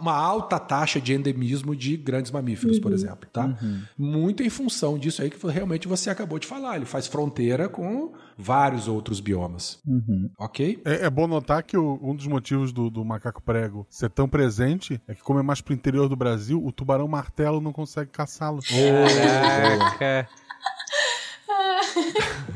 uma 0.00 0.14
alta 0.14 0.58
taxa 0.58 1.00
de 1.00 1.14
endemismo 1.14 1.74
de 1.74 1.96
grandes 1.96 2.30
mamíferos, 2.30 2.76
uhum. 2.76 2.82
por 2.82 2.92
exemplo, 2.92 3.28
tá? 3.32 3.46
Uhum. 3.46 3.82
Muito 3.96 4.42
em 4.42 4.50
função 4.50 4.98
disso 4.98 5.22
aí 5.22 5.30
que 5.30 5.46
realmente 5.46 5.88
você 5.88 6.10
acabou 6.10 6.38
de 6.38 6.46
falar. 6.46 6.76
Ele 6.76 6.84
faz 6.84 7.06
fronteira 7.06 7.68
com 7.68 8.12
vários 8.36 8.88
outros 8.88 9.20
biomas. 9.20 9.80
Uhum. 9.86 10.30
Ok? 10.38 10.80
É, 10.84 11.06
é, 11.06 11.10
bom 11.10 11.26
notar 11.26 11.62
que 11.62 11.76
o, 11.76 11.98
um 12.02 12.14
dos 12.14 12.26
motivos 12.26 12.72
do, 12.72 12.90
do, 12.90 13.04
macaco 13.04 13.42
prego 13.42 13.86
ser 13.88 14.10
tão 14.10 14.28
presente 14.28 15.00
é 15.06 15.14
que, 15.14 15.22
como 15.22 15.38
é 15.38 15.42
mais 15.42 15.60
pro 15.60 15.74
interior 15.74 16.08
do 16.08 16.16
Brasil, 16.16 16.64
o 16.64 16.72
tubarão 16.72 17.08
martelo 17.08 17.60
não 17.60 17.72
consegue 17.72 18.10
caçá-lo. 18.10 18.60
Caraca! 18.62 20.28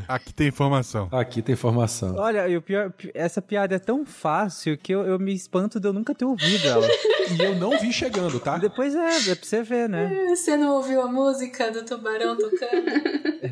Aqui 0.07 0.35
tem 0.35 0.49
informação. 0.49 1.09
Aqui 1.11 1.41
tem 1.41 1.55
informação. 1.55 2.17
Olha, 2.17 2.47
e 2.49 2.57
o 2.57 2.63
pior, 2.63 2.93
essa 3.15 3.41
piada 3.41 3.75
é 3.75 3.79
tão 3.79 4.05
fácil 4.05 4.77
que 4.77 4.93
eu, 4.93 5.03
eu 5.07 5.19
me 5.19 5.33
espanto 5.35 5.81
de 5.81 5.89
eu 5.89 5.93
nunca 5.93 6.15
ter 6.15 6.25
ouvido 6.25 6.69
ela. 6.69 6.87
e 7.39 7.43
eu 7.43 7.55
não 7.57 7.79
vi 7.79 7.93
chegando, 7.93 8.39
tá? 8.39 8.59
Depois 8.59 8.95
é, 8.95 9.31
é 9.31 9.35
pra 9.35 9.45
você 9.45 9.63
ver, 9.63 9.89
né? 9.89 10.27
Você 10.29 10.57
não 10.57 10.75
ouviu 10.75 11.01
a 11.01 11.09
música 11.09 11.71
do 11.71 11.85
tubarão 11.85 12.37
tocando? 12.37 12.85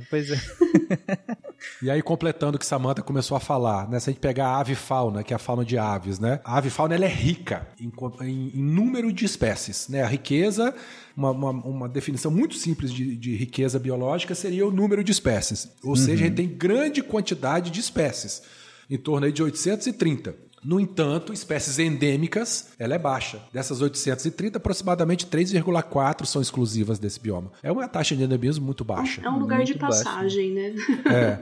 Pois 0.09 0.31
é. 0.31 0.37
E 1.81 1.91
aí, 1.91 2.03
completando 2.03 2.57
o 2.57 2.59
que 2.59 2.67
Samantha 2.67 3.03
começou 3.03 3.37
a 3.37 3.41
falar, 3.41 3.89
né? 3.89 3.99
Se 4.01 4.11
a 4.11 4.13
gente 4.13 4.21
pegar 4.21 4.49
a 4.49 4.61
ave 4.61 4.75
fauna, 4.75 5.23
que 5.23 5.33
é 5.33 5.37
a 5.37 5.39
fauna 5.39 5.65
de 5.65 5.79
aves, 5.79 6.19
né? 6.19 6.41
A 6.45 6.59
ave 6.59 6.71
fauna 6.71 6.95
ela 6.95 7.05
é 7.05 7.09
rica 7.09 7.69
em, 7.79 7.93
em, 8.23 8.53
em 8.55 8.63
número 8.63 9.13
de 9.13 9.25
espécies, 9.25 9.89
né? 9.89 10.03
A 10.03 10.07
riqueza, 10.07 10.75
uma, 11.17 11.31
uma, 11.31 11.51
uma 11.51 11.89
definição 11.89 12.31
muito 12.31 12.55
simples 12.55 12.93
de, 12.93 13.17
de, 13.17 13.37
riqueza 13.37 13.79
biológica 13.79 14.35
seria 14.35 14.67
o 14.67 14.71
número 14.71 15.03
de 15.03 15.13
espécies. 15.13 15.69
Ou 15.83 15.91
uhum. 15.91 15.97
seja, 15.97 16.25
a 16.25 16.27
gente 16.29 16.37
tem 16.37 16.49
grande 16.49 17.03
quantidade 17.03 17.71
de 17.71 17.81
espécies, 17.81 18.43
em 18.89 18.97
torno 18.97 19.27
aí 19.27 19.33
de 19.33 19.43
830. 19.43 20.52
No 20.65 20.79
entanto, 20.79 21.33
espécies 21.33 21.79
endêmicas, 21.81 22.69
ela 22.79 22.95
é 22.95 22.99
baixa. 22.99 23.41
Dessas 23.53 23.81
830, 23.81 24.59
aproximadamente 24.59 25.27
3,4 25.27 26.25
são 26.25 26.41
exclusivas 26.41 27.01
desse 27.01 27.19
bioma. 27.19 27.51
É 27.63 27.73
uma 27.73 27.89
taxa 27.89 28.15
de 28.15 28.23
endemismo 28.23 28.65
muito 28.65 28.85
baixa. 28.85 29.21
É 29.25 29.29
um 29.29 29.41
lugar 29.41 29.65
de 29.65 29.75
passagem, 29.75 30.53
né? 30.53 30.75
É. 31.07 31.39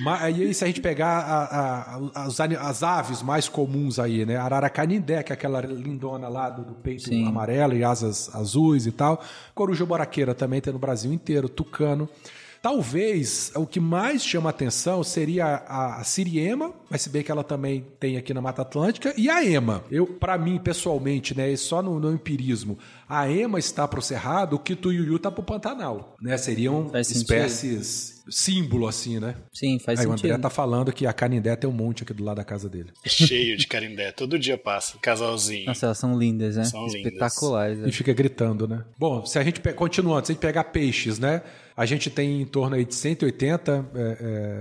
Mas 0.00 0.22
aí, 0.22 0.54
se 0.54 0.64
a 0.64 0.66
gente 0.66 0.80
pegar 0.80 1.18
a, 1.18 1.98
a, 2.14 2.24
as, 2.24 2.40
as, 2.40 2.82
aves 2.82 3.22
mais 3.22 3.46
comuns 3.46 3.98
aí, 3.98 4.24
né? 4.24 4.36
Araracanindé, 4.36 5.22
que 5.22 5.32
é 5.32 5.34
aquela 5.34 5.60
lindona 5.60 6.28
lá 6.28 6.48
do, 6.48 6.64
do 6.64 6.74
peito 6.74 7.02
Sim. 7.02 7.28
amarelo 7.28 7.74
e 7.74 7.84
asas 7.84 8.34
azuis 8.34 8.86
e 8.86 8.92
tal. 8.92 9.22
Coruja 9.54 9.84
boraqueira 9.84 10.34
também 10.34 10.60
tem 10.62 10.72
no 10.72 10.78
Brasil 10.78 11.12
inteiro. 11.12 11.48
Tucano. 11.48 12.08
Talvez 12.62 13.50
o 13.56 13.66
que 13.66 13.80
mais 13.80 14.24
chama 14.24 14.48
atenção 14.48 15.02
seria 15.02 15.46
a, 15.46 16.00
a 16.00 16.04
Siriema, 16.04 16.72
mas 16.88 17.02
se 17.02 17.10
bem 17.10 17.20
que 17.20 17.32
ela 17.32 17.42
também 17.42 17.84
tem 17.98 18.16
aqui 18.16 18.32
na 18.32 18.40
Mata 18.40 18.62
Atlântica, 18.62 19.12
e 19.16 19.28
a 19.28 19.44
Ema. 19.44 19.82
Eu, 19.90 20.06
para 20.06 20.38
mim, 20.38 20.60
pessoalmente, 20.60 21.36
né, 21.36 21.54
só 21.56 21.82
no, 21.82 21.98
no 21.98 22.12
empirismo, 22.12 22.78
a 23.08 23.28
Ema 23.28 23.58
está 23.58 23.88
pro 23.88 24.00
Cerrado, 24.00 24.54
o 24.54 24.60
Kituiuiu 24.60 25.16
está 25.16 25.28
pro 25.28 25.42
Pantanal, 25.42 26.14
né? 26.22 26.36
Seriam 26.38 26.88
espécies 26.94 28.11
símbolo 28.30 28.86
assim, 28.86 29.18
né? 29.18 29.34
Sim, 29.52 29.78
faz 29.78 29.98
Aí 29.98 30.06
sentido. 30.06 30.24
o 30.24 30.32
André 30.32 30.42
tá 30.42 30.50
falando 30.50 30.92
que 30.92 31.06
a 31.06 31.12
Canindé 31.12 31.56
tem 31.56 31.68
um 31.68 31.72
monte 31.72 32.02
aqui 32.02 32.12
do 32.12 32.24
lado 32.24 32.36
da 32.36 32.44
casa 32.44 32.68
dele. 32.68 32.90
Cheio 33.06 33.56
de 33.56 33.66
Canindé, 33.66 34.12
todo 34.12 34.38
dia 34.38 34.56
passa, 34.56 34.98
casalzinho. 35.00 35.66
Nossa, 35.66 35.86
elas 35.86 35.98
são 35.98 36.18
lindas, 36.18 36.56
né? 36.56 36.64
São 36.64 36.86
Espetaculares. 36.86 37.78
Lindas. 37.78 37.94
E 37.94 37.96
fica 37.96 38.12
gritando, 38.12 38.68
né? 38.68 38.84
Bom, 38.98 39.24
se 39.24 39.38
a 39.38 39.44
gente 39.44 39.60
continuando, 39.74 40.26
se 40.26 40.32
a 40.32 40.34
gente 40.34 40.42
pegar 40.42 40.64
peixes, 40.64 41.18
né? 41.18 41.42
A 41.76 41.86
gente 41.86 42.10
tem 42.10 42.42
em 42.42 42.46
torno 42.46 42.76
aí 42.76 42.84
de 42.84 42.94
180, 42.94 43.90
é, 43.94 44.16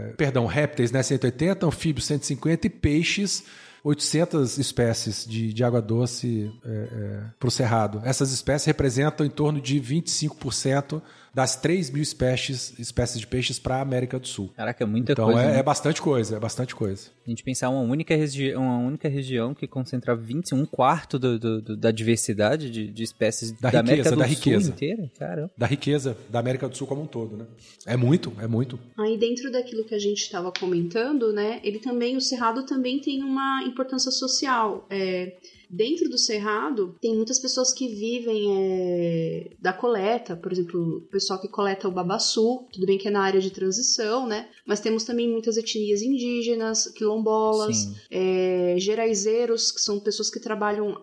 é, 0.09 0.13
perdão, 0.13 0.45
répteis, 0.45 0.91
né? 0.91 1.03
180, 1.03 1.65
anfíbios 1.65 2.05
150 2.05 2.67
e 2.67 2.69
peixes 2.69 3.43
800 3.83 4.57
espécies 4.57 5.25
de, 5.27 5.51
de 5.51 5.63
água 5.63 5.81
doce 5.81 6.51
é, 6.63 6.69
é, 6.69 7.23
para 7.39 7.47
o 7.47 7.51
cerrado. 7.51 8.01
Essas 8.05 8.31
espécies 8.31 8.65
representam 8.65 9.25
em 9.25 9.29
torno 9.29 9.59
de 9.59 9.79
25% 9.81 11.01
das 11.33 11.55
3 11.55 11.89
mil 11.91 12.03
espécies, 12.03 12.77
espécies 12.77 13.19
de 13.19 13.25
peixes 13.27 13.57
para 13.57 13.77
a 13.77 13.81
América 13.81 14.19
do 14.19 14.27
Sul. 14.27 14.49
Caraca, 14.55 14.83
é 14.83 14.87
muita 14.87 15.13
então 15.13 15.25
coisa. 15.25 15.41
é, 15.41 15.51
né? 15.53 15.59
é 15.59 15.63
bastante 15.63 16.01
coisa, 16.01 16.35
é 16.35 16.39
bastante 16.39 16.75
coisa. 16.75 17.09
A 17.25 17.29
gente 17.29 17.43
pensar 17.43 17.69
uma 17.69 17.81
única, 17.81 18.15
regi 18.15 18.53
uma 18.55 18.77
única 18.79 19.07
região 19.07 19.53
que 19.53 19.65
concentra 19.67 20.15
20, 20.15 20.53
um 20.55 20.65
quarto 20.65 21.17
do, 21.17 21.39
do- 21.39 21.61
do- 21.61 21.77
da 21.77 21.89
diversidade 21.91 22.69
de, 22.69 22.87
de 22.87 23.03
espécies 23.03 23.51
Da 23.53 23.69
da, 23.71 23.79
América 23.79 24.09
riqueza, 24.09 24.15
do 24.15 24.19
da 24.19 24.25
Sul 24.27 24.35
riqueza. 24.35 24.69
inteira. 24.71 25.11
Caramba. 25.17 25.51
Da 25.57 25.65
riqueza 25.67 26.17
da 26.29 26.39
América 26.39 26.67
do 26.67 26.75
Sul 26.75 26.85
como 26.87 27.03
um 27.03 27.07
todo, 27.07 27.37
né? 27.37 27.45
É 27.85 27.95
muito, 27.95 28.33
é 28.41 28.47
muito. 28.47 28.77
Aí 28.97 29.17
dentro 29.17 29.51
daquilo 29.51 29.85
que 29.85 29.95
a 29.95 29.99
gente 29.99 30.21
estava 30.21 30.51
comentando, 30.51 31.31
né, 31.31 31.59
ele 31.63 31.79
também, 31.79 32.17
o 32.17 32.21
cerrado 32.21 32.65
também 32.65 32.99
tem 32.99 33.23
uma 33.23 33.63
importância 33.63 34.11
social. 34.11 34.85
É, 34.89 35.33
dentro 35.71 36.09
do 36.09 36.17
cerrado 36.17 36.95
tem 37.01 37.15
muitas 37.15 37.39
pessoas 37.39 37.73
que 37.73 37.87
vivem 37.87 38.47
é, 38.57 39.51
da 39.59 39.71
coleta, 39.71 40.35
por 40.35 40.51
exemplo, 40.51 40.97
o 40.97 41.01
pessoal 41.01 41.39
que 41.39 41.47
coleta 41.47 41.87
o 41.87 41.91
babaçu, 41.91 42.67
tudo 42.73 42.85
bem 42.85 42.97
que 42.97 43.07
é 43.07 43.11
na 43.11 43.21
área 43.21 43.39
de 43.39 43.49
transição, 43.49 44.27
né, 44.27 44.49
mas 44.65 44.81
temos 44.81 45.05
também 45.05 45.29
muitas 45.29 45.55
etnias 45.55 46.01
indígenas, 46.01 46.87
quilombolas, 46.89 47.89
é, 48.09 48.75
geraizeiros, 48.77 49.71
que 49.71 49.79
são 49.79 49.99
pessoas 49.99 50.29
que 50.29 50.39
trabalham, 50.39 51.01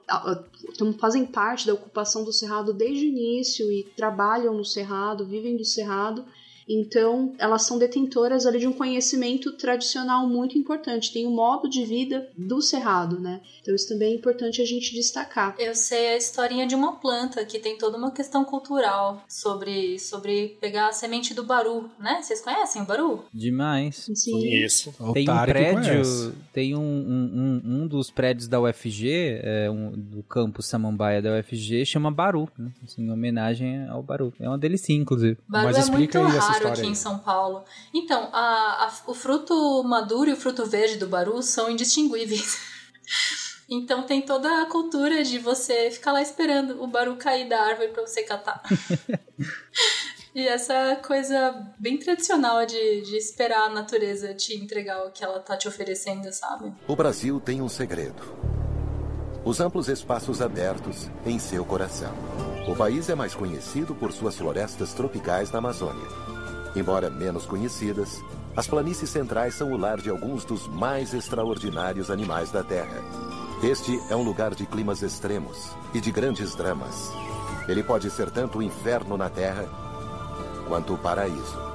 fazem 0.99 1.25
parte 1.25 1.66
da 1.66 1.73
ocupação 1.73 2.23
do 2.23 2.33
cerrado 2.33 2.75
desde 2.75 3.07
o 3.07 3.09
início 3.09 3.73
e 3.73 3.85
trabalham 3.97 4.55
no 4.55 4.64
cerrado, 4.64 5.27
vivem 5.27 5.57
do 5.57 5.64
cerrado. 5.64 6.25
Então, 6.69 7.33
elas 7.39 7.62
são 7.62 7.79
detentoras 7.79 8.45
ali 8.45 8.59
de 8.59 8.66
um 8.66 8.73
conhecimento 8.73 9.53
tradicional 9.53 10.29
muito 10.29 10.59
importante. 10.59 11.12
Tem 11.12 11.27
o 11.27 11.31
modo 11.31 11.69
de 11.69 11.85
vida 11.85 12.29
do 12.37 12.61
cerrado, 12.61 13.19
né? 13.19 13.41
Então, 13.62 13.75
isso 13.75 13.89
também 13.89 14.12
é 14.12 14.14
importante 14.16 14.61
a 14.61 14.64
gente 14.66 14.95
destacar. 14.95 15.55
Eu 15.59 15.75
sei 15.75 16.11
a 16.11 16.16
historinha 16.16 16.66
de 16.66 16.75
uma 16.75 16.97
planta 16.97 17.45
que 17.45 17.59
tem 17.59 17.79
toda 17.79 17.97
uma 17.97 18.11
questão 18.11 18.45
cultural 18.45 19.23
sobre, 19.29 19.99
sobre 19.99 20.57
pegar 20.61 20.89
a 20.89 20.93
semente 20.93 21.33
do 21.33 21.45
baru, 21.45 21.89
né? 21.99 22.21
Vocês 22.23 22.41
conhecem 22.41 22.83
o 22.83 22.85
baru? 22.85 23.25
Demais. 23.33 24.09
Sim. 24.14 24.47
Isso. 24.47 24.95
Tem 25.14 25.29
um 25.29 25.43
prédio, 25.45 26.35
tem 26.53 26.75
um, 26.75 26.81
um, 26.81 27.62
um, 27.64 27.83
um 27.83 27.87
dos 27.87 28.11
prédios 28.11 28.47
da 28.49 28.61
UFG, 28.61 29.41
é, 29.43 29.71
um, 29.71 29.93
do 29.93 30.23
campus 30.23 30.66
Samambaia 30.66 31.23
da 31.23 31.39
UFG, 31.39 31.87
chama 31.87 32.11
Baru, 32.11 32.49
né? 32.59 32.71
Assim, 32.85 33.03
em 33.03 33.11
homenagem 33.11 33.87
ao 33.89 34.03
Baru. 34.03 34.33
É 34.39 34.49
uma 34.49 34.59
delicinha, 34.59 35.01
inclusive. 35.01 35.39
Baru 35.49 35.66
Mas 35.66 35.77
é 35.77 35.81
explica 35.81 36.21
muito 36.21 36.33
aí 36.33 36.39
essa 36.39 36.57
história 36.59 36.72
aqui 36.78 36.86
aí. 36.86 36.92
em 36.92 36.94
São 36.94 37.18
Paulo. 37.18 37.64
Então, 37.94 38.28
a- 38.32 38.86
a- 38.86 38.92
o 39.11 39.14
fruto 39.14 39.82
maduro 39.84 40.30
e 40.30 40.32
o 40.32 40.36
fruto 40.36 40.64
verde 40.66 40.96
do 40.96 41.06
baru 41.06 41.42
são 41.42 41.70
indistinguíveis. 41.70 42.59
Então 43.70 44.02
tem 44.04 44.22
toda 44.22 44.62
a 44.62 44.64
cultura 44.66 45.22
de 45.22 45.38
você 45.38 45.90
ficar 45.90 46.12
lá 46.12 46.22
esperando 46.22 46.82
o 46.82 46.86
baru 46.86 47.16
cair 47.16 47.46
da 47.46 47.61
árvore 47.61 47.88
pra 47.88 48.00
você 48.06 48.22
catar. 48.22 48.62
e 50.34 50.46
essa 50.48 50.96
coisa 51.06 51.66
bem 51.78 51.98
tradicional 51.98 52.64
de, 52.64 53.02
de 53.02 53.16
esperar 53.18 53.66
a 53.66 53.68
natureza 53.68 54.32
te 54.34 54.54
entregar 54.56 55.04
o 55.06 55.11
que 55.11 55.22
ela 55.22 55.38
tá 55.40 55.54
te 55.54 55.68
oferecendo, 55.68 56.32
sabe? 56.32 56.72
O 56.86 56.96
Brasil 56.96 57.38
tem 57.40 57.61
um 57.61 57.68
segredo. 57.68 58.22
Os 59.44 59.61
amplos 59.61 59.88
espaços 59.88 60.40
abertos 60.40 61.09
em 61.26 61.38
seu 61.38 61.62
coração. 61.64 62.14
O 62.66 62.74
país 62.74 63.09
é 63.11 63.14
mais 63.14 63.34
conhecido 63.34 63.94
por 63.94 64.12
suas 64.12 64.36
florestas 64.36 64.94
tropicais 64.94 65.50
na 65.50 65.59
Amazônia. 65.59 66.06
Embora 66.79 67.11
menos 67.11 67.45
conhecidas, 67.45 68.22
as 68.57 68.68
planícies 68.68 69.11
centrais 69.11 69.55
são 69.55 69.72
o 69.72 69.76
lar 69.76 70.01
de 70.01 70.11
alguns 70.11 70.45
dos 70.45 70.68
mais 70.68 71.12
extraordinários 71.12 72.09
animais 72.09 72.53
da 72.53 72.62
Terra. 72.62 73.03
Este 73.61 74.01
é 74.09 74.14
um 74.14 74.22
lugar 74.22 74.55
de 74.55 74.64
climas 74.64 75.03
extremos 75.03 75.72
e 75.93 76.01
de 76.01 76.12
grandes 76.12 76.55
dramas. 76.55 77.11
Ele 77.66 77.83
pode 77.83 78.09
ser 78.11 78.31
tanto 78.31 78.59
o 78.59 78.62
inferno 78.62 79.16
na 79.16 79.29
Terra 79.29 79.64
quanto 80.68 80.95
o 80.95 80.99
paraíso. 80.99 81.68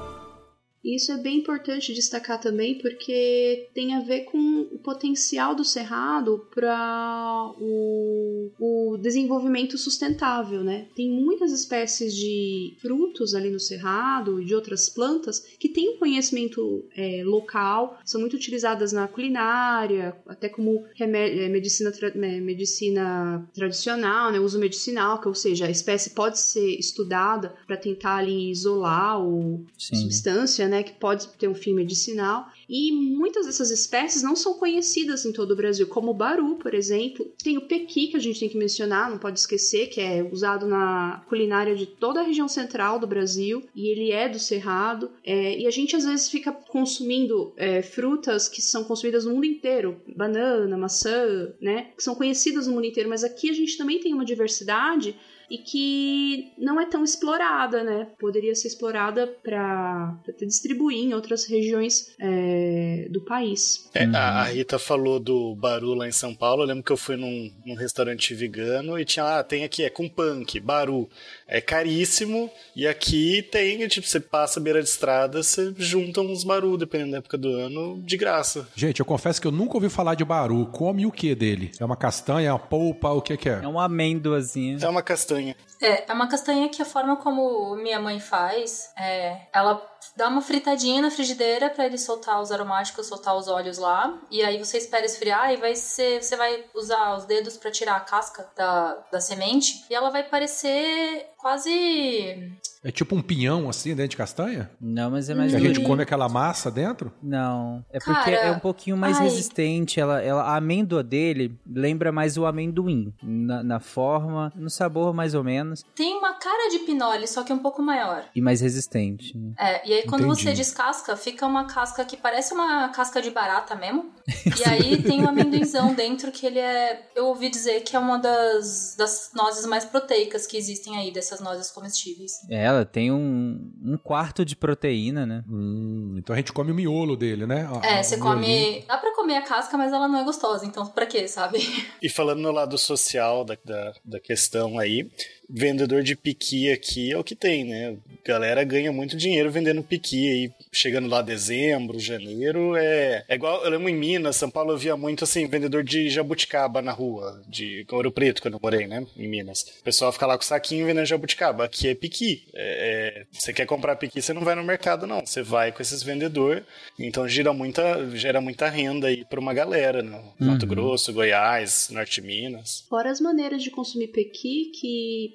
E 0.84 0.96
isso 0.96 1.10
é 1.10 1.16
bem 1.16 1.38
importante 1.38 1.94
destacar 1.94 2.38
também 2.40 2.76
porque 2.78 3.68
tem 3.74 3.94
a 3.94 4.00
ver 4.00 4.24
com 4.24 4.68
o 4.70 4.78
potencial 4.78 5.54
do 5.54 5.64
cerrado 5.64 6.46
para 6.54 7.52
o, 7.58 8.50
o 8.58 8.98
desenvolvimento 8.98 9.78
sustentável, 9.78 10.62
né? 10.62 10.86
Tem 10.94 11.08
muitas 11.10 11.52
espécies 11.52 12.14
de 12.14 12.74
frutos 12.82 13.34
ali 13.34 13.48
no 13.48 13.58
cerrado 13.58 14.40
e 14.40 14.44
de 14.44 14.54
outras 14.54 14.88
plantas 14.88 15.40
que 15.58 15.68
têm 15.68 15.94
um 15.94 15.98
conhecimento 15.98 16.84
é, 16.94 17.22
local, 17.24 17.98
são 18.04 18.20
muito 18.20 18.36
utilizadas 18.36 18.92
na 18.92 19.08
culinária, 19.08 20.14
até 20.26 20.48
como 20.48 20.84
é, 20.98 21.48
medicina, 21.48 21.90
tra- 21.90 22.08
é, 22.14 22.40
medicina 22.40 23.48
tradicional, 23.54 24.30
né? 24.30 24.38
uso 24.38 24.58
medicinal, 24.58 25.20
que 25.20 25.28
ou 25.28 25.34
seja, 25.34 25.66
a 25.66 25.70
espécie 25.70 26.10
pode 26.10 26.38
ser 26.38 26.78
estudada 26.78 27.54
para 27.66 27.76
tentar 27.76 28.16
ali 28.16 28.50
isolar 28.50 29.24
o 29.24 29.64
Sim. 29.78 29.96
substância, 29.96 30.68
né, 30.68 30.73
que 30.82 30.92
pode 30.92 31.28
ter 31.28 31.48
um 31.48 31.54
fim 31.54 31.74
medicinal. 31.74 32.46
E 32.68 32.92
muitas 32.92 33.46
dessas 33.46 33.70
espécies 33.70 34.22
não 34.22 34.34
são 34.34 34.54
conhecidas 34.54 35.24
em 35.24 35.32
todo 35.32 35.52
o 35.52 35.56
Brasil, 35.56 35.86
como 35.86 36.10
o 36.10 36.14
baru, 36.14 36.56
por 36.56 36.74
exemplo. 36.74 37.30
Tem 37.42 37.58
o 37.58 37.66
pequi, 37.66 38.08
que 38.08 38.16
a 38.16 38.20
gente 38.20 38.40
tem 38.40 38.48
que 38.48 38.56
mencionar, 38.56 39.10
não 39.10 39.18
pode 39.18 39.38
esquecer, 39.38 39.88
que 39.88 40.00
é 40.00 40.22
usado 40.22 40.66
na 40.66 41.24
culinária 41.28 41.74
de 41.74 41.86
toda 41.86 42.20
a 42.20 42.24
região 42.24 42.48
central 42.48 42.98
do 42.98 43.06
Brasil, 43.06 43.62
e 43.74 43.88
ele 43.88 44.10
é 44.10 44.28
do 44.28 44.38
cerrado. 44.38 45.10
É, 45.22 45.58
e 45.58 45.66
a 45.66 45.70
gente 45.70 45.94
às 45.94 46.04
vezes 46.04 46.28
fica 46.28 46.52
consumindo 46.52 47.52
é, 47.56 47.82
frutas 47.82 48.48
que 48.48 48.62
são 48.62 48.84
consumidas 48.84 49.24
no 49.24 49.34
mundo 49.34 49.46
inteiro, 49.46 50.00
banana, 50.16 50.76
maçã, 50.76 51.52
né, 51.60 51.92
que 51.96 52.02
são 52.02 52.14
conhecidas 52.14 52.66
no 52.66 52.74
mundo 52.74 52.86
inteiro, 52.86 53.08
mas 53.08 53.24
aqui 53.24 53.50
a 53.50 53.52
gente 53.52 53.76
também 53.76 54.00
tem 54.00 54.14
uma 54.14 54.24
diversidade 54.24 55.16
e 55.54 55.58
que 55.58 56.52
não 56.58 56.80
é 56.80 56.86
tão 56.86 57.04
explorada, 57.04 57.84
né? 57.84 58.08
Poderia 58.18 58.54
ser 58.56 58.66
explorada 58.66 59.26
para 59.42 60.18
distribuir 60.40 60.98
em 60.98 61.14
outras 61.14 61.44
regiões 61.44 62.12
é, 62.20 63.06
do 63.08 63.20
país. 63.20 63.88
É, 63.94 64.04
a, 64.04 64.40
a 64.40 64.44
Rita 64.44 64.78
falou 64.80 65.20
do 65.20 65.54
Baru 65.54 65.94
lá 65.94 66.08
em 66.08 66.12
São 66.12 66.34
Paulo. 66.34 66.62
Eu 66.62 66.66
lembro 66.66 66.82
que 66.82 66.90
eu 66.90 66.96
fui 66.96 67.16
num, 67.16 67.52
num 67.64 67.76
restaurante 67.76 68.34
vegano 68.34 68.98
e 68.98 69.04
tinha 69.04 69.24
lá, 69.24 69.44
tem 69.44 69.62
aqui, 69.62 69.84
é 69.84 69.90
com 69.90 70.08
punk, 70.08 70.58
Baru. 70.58 71.08
É 71.46 71.60
caríssimo. 71.60 72.50
E 72.74 72.88
aqui 72.88 73.42
tem, 73.42 73.86
tipo, 73.86 74.06
você 74.06 74.18
passa 74.18 74.58
a 74.58 74.62
beira 74.62 74.82
de 74.82 74.88
estrada, 74.88 75.40
você 75.40 75.72
junta 75.78 76.20
uns 76.20 76.42
Baru, 76.42 76.76
dependendo 76.76 77.12
da 77.12 77.18
época 77.18 77.38
do 77.38 77.48
ano, 77.48 78.02
de 78.02 78.16
graça. 78.16 78.66
Gente, 78.74 78.98
eu 78.98 79.06
confesso 79.06 79.40
que 79.40 79.46
eu 79.46 79.52
nunca 79.52 79.76
ouvi 79.76 79.88
falar 79.88 80.16
de 80.16 80.24
baru. 80.24 80.66
Come 80.66 81.06
o 81.06 81.12
que 81.12 81.32
dele? 81.34 81.70
É 81.78 81.84
uma 81.84 81.96
castanha, 81.96 82.48
é 82.48 82.52
uma 82.52 82.58
polpa, 82.58 83.10
o 83.10 83.22
que 83.22 83.36
que 83.36 83.48
é? 83.48 83.60
É 83.62 83.68
uma 83.68 83.84
amêndoazinha. 83.84 84.78
É 84.80 84.88
uma 84.88 85.02
castanha. 85.02 85.43
É, 85.80 86.10
é 86.10 86.12
uma 86.12 86.28
castanha 86.28 86.68
que 86.68 86.80
a 86.80 86.84
forma 86.84 87.16
como 87.16 87.74
minha 87.76 88.00
mãe 88.00 88.18
faz, 88.20 88.90
é, 88.96 89.46
ela 89.52 89.84
dá 90.16 90.28
uma 90.28 90.40
fritadinha 90.40 91.02
na 91.02 91.10
frigideira 91.10 91.68
pra 91.68 91.86
ele 91.86 91.98
soltar 91.98 92.40
os 92.40 92.52
aromáticos, 92.52 93.06
soltar 93.06 93.36
os 93.36 93.48
óleos 93.48 93.78
lá, 93.78 94.18
e 94.30 94.42
aí 94.42 94.58
você 94.58 94.78
espera 94.78 95.04
esfriar 95.04 95.52
e 95.52 95.56
vai 95.56 95.74
ser, 95.74 96.22
você 96.22 96.36
vai 96.36 96.64
usar 96.74 97.16
os 97.16 97.24
dedos 97.24 97.56
pra 97.56 97.70
tirar 97.70 97.96
a 97.96 98.00
casca 98.00 98.48
da, 98.56 98.94
da 99.10 99.20
semente, 99.20 99.84
e 99.90 99.94
ela 99.94 100.10
vai 100.10 100.22
parecer 100.22 101.30
quase 101.36 102.56
É 102.84 102.90
tipo 102.90 103.16
um 103.16 103.22
pinhão 103.22 103.68
assim 103.68 103.94
dentro 103.94 104.10
de 104.10 104.16
castanha? 104.18 104.70
Não, 104.78 105.10
mas 105.10 105.30
é 105.30 105.34
mais 105.34 105.52
Que 105.52 105.56
a 105.56 105.60
gente 105.60 105.80
come 105.80 106.02
aquela 106.02 106.28
massa 106.28 106.70
dentro? 106.70 107.10
Não, 107.22 107.82
é 107.90 107.98
porque 107.98 108.30
Cara, 108.30 108.36
é 108.36 108.52
um 108.52 108.58
pouquinho 108.58 108.94
mais 108.96 109.16
ai. 109.16 109.24
resistente. 109.24 109.98
Ela, 109.98 110.20
ela, 110.20 110.42
a 110.42 110.56
amêndoa 110.56 111.02
dele 111.02 111.58
lembra 111.66 112.12
mais 112.12 112.36
o 112.36 112.44
amendoim. 112.44 113.12
Na, 113.22 113.62
na 113.62 113.80
forma, 113.80 114.52
no 114.54 114.68
sabor 114.68 115.14
mais 115.14 115.34
ou 115.34 115.42
menos. 115.42 115.82
tem 115.94 116.14
uma 116.18 116.34
cara 116.34 116.68
de 116.70 116.80
pinole, 116.80 117.26
só 117.26 117.42
que 117.42 117.52
um 117.52 117.58
pouco 117.58 117.80
maior. 117.82 118.24
E 118.34 118.40
mais 118.42 118.60
resistente. 118.60 119.36
né? 119.36 119.54
É, 119.58 119.88
e 119.88 119.94
aí 119.94 120.02
quando 120.02 120.24
Entendi. 120.26 120.42
você 120.42 120.52
descasca, 120.52 121.16
fica 121.16 121.46
uma 121.46 121.64
casca 121.64 122.04
que 122.04 122.16
parece 122.18 122.52
uma 122.52 122.90
casca 122.90 123.22
de 123.22 123.30
barata 123.30 123.74
mesmo. 123.74 124.12
E 124.54 124.68
aí 124.68 125.02
tem 125.02 125.22
um 125.22 125.28
amendoinzão 125.28 125.94
dentro 125.94 126.30
que 126.30 126.46
ele 126.46 126.58
é. 126.58 127.08
Eu 127.14 127.26
ouvi 127.26 127.48
dizer 127.48 127.80
que 127.80 127.96
é 127.96 127.98
uma 127.98 128.18
das, 128.18 128.94
das 128.96 129.30
nozes 129.34 129.66
mais 129.66 129.84
proteicas 129.84 130.46
que 130.46 130.56
existem 130.56 130.96
aí, 130.96 131.10
dessas 131.10 131.40
nozes 131.40 131.70
comestíveis. 131.70 132.32
É, 132.48 132.68
Ela 132.74 132.84
tem 132.84 133.10
um, 133.12 133.70
um 133.82 133.96
quarto 133.96 134.44
de 134.44 134.54
proteína, 134.56 135.24
né? 135.26 135.44
Hum, 135.48 136.14
então 136.18 136.34
a 136.34 136.36
gente 136.36 136.52
come 136.52 136.70
o 136.72 136.74
miolo 136.74 137.16
dele, 137.16 137.46
né? 137.46 137.68
A- 137.70 137.86
É, 137.86 137.98
a- 138.00 138.02
você 138.02 138.16
miolinho. 138.16 138.34
come. 138.76 138.84
Dá 138.86 138.98
pra 138.98 139.14
comer 139.14 139.36
a 139.36 139.42
casca, 139.42 139.76
mas 139.76 139.92
ela 139.92 140.08
não 140.08 140.18
é 140.18 140.24
gostosa, 140.24 140.66
então 140.66 140.86
pra 140.86 141.06
quê, 141.06 141.26
sabe? 141.28 141.58
E 142.02 142.08
falando 142.08 142.40
no 142.40 142.50
lado 142.50 142.76
social 142.78 143.44
da, 143.44 143.56
da, 143.64 143.92
da 144.04 144.20
questão 144.20 144.78
aí, 144.78 145.10
vendedor 145.48 146.02
de 146.02 146.16
piqui 146.16 146.70
aqui 146.70 147.12
é 147.12 147.18
o 147.18 147.24
que 147.24 147.34
tem, 147.34 147.64
né? 147.64 147.96
A 148.24 148.28
galera 148.28 148.64
ganha 148.64 148.92
muito 148.92 149.16
dinheiro 149.16 149.50
vendendo 149.50 149.82
piqui 149.82 150.28
aí, 150.28 150.52
chegando 150.72 151.08
lá 151.08 151.22
dezembro, 151.22 151.98
janeiro, 151.98 152.76
é, 152.76 153.24
é 153.28 153.34
igual, 153.34 153.64
eu 153.64 153.70
lembro 153.70 153.88
em 153.88 153.94
Minas, 153.94 154.36
São 154.36 154.50
Paulo 154.50 154.72
eu 154.72 154.78
via 154.78 154.96
muito 154.96 155.24
assim, 155.24 155.46
vendedor 155.46 155.82
de 155.82 156.08
jabuticaba 156.08 156.82
na 156.82 156.92
rua, 156.92 157.42
de 157.48 157.86
Ouro 157.90 158.10
Preto, 158.10 158.42
quando 158.42 158.54
eu 158.54 158.60
morei, 158.62 158.86
né, 158.86 159.06
em 159.16 159.28
Minas. 159.28 159.62
O 159.80 159.84
pessoal 159.84 160.12
fica 160.12 160.26
lá 160.26 160.36
com 160.36 160.44
saquinho 160.44 160.86
vendendo 160.86 161.06
jabuticaba, 161.06 161.64
aqui 161.64 161.88
é 161.88 161.94
piqui. 161.94 162.44
É, 162.54 163.22
é, 163.22 163.26
você 163.32 163.52
quer 163.52 163.66
comprar 163.66 163.96
piqui, 163.96 164.20
você 164.20 164.32
não 164.32 164.42
vai 164.42 164.54
no 164.54 164.64
mercado 164.64 165.06
não, 165.06 165.24
você 165.24 165.42
vai 165.42 165.72
com 165.72 165.82
esses 165.82 166.02
vendedores, 166.02 166.64
então 166.98 167.28
gira 167.28 167.52
muita, 167.52 168.10
gera 168.16 168.40
muita 168.40 168.68
renda 168.68 169.08
aí 169.08 169.24
pra 169.24 169.40
uma 169.40 169.54
galera, 169.54 170.02
no 170.02 170.10
né? 170.10 170.24
Mato 170.40 170.64
uhum. 170.64 170.68
Grosso, 170.68 171.12
Goiás, 171.12 171.88
Norte 171.90 172.20
Minas. 172.20 172.84
Fora 172.88 173.10
as 173.10 173.20
maneiras 173.20 173.62
de 173.62 173.70
consumir 173.70 174.08
pequi 174.08 174.72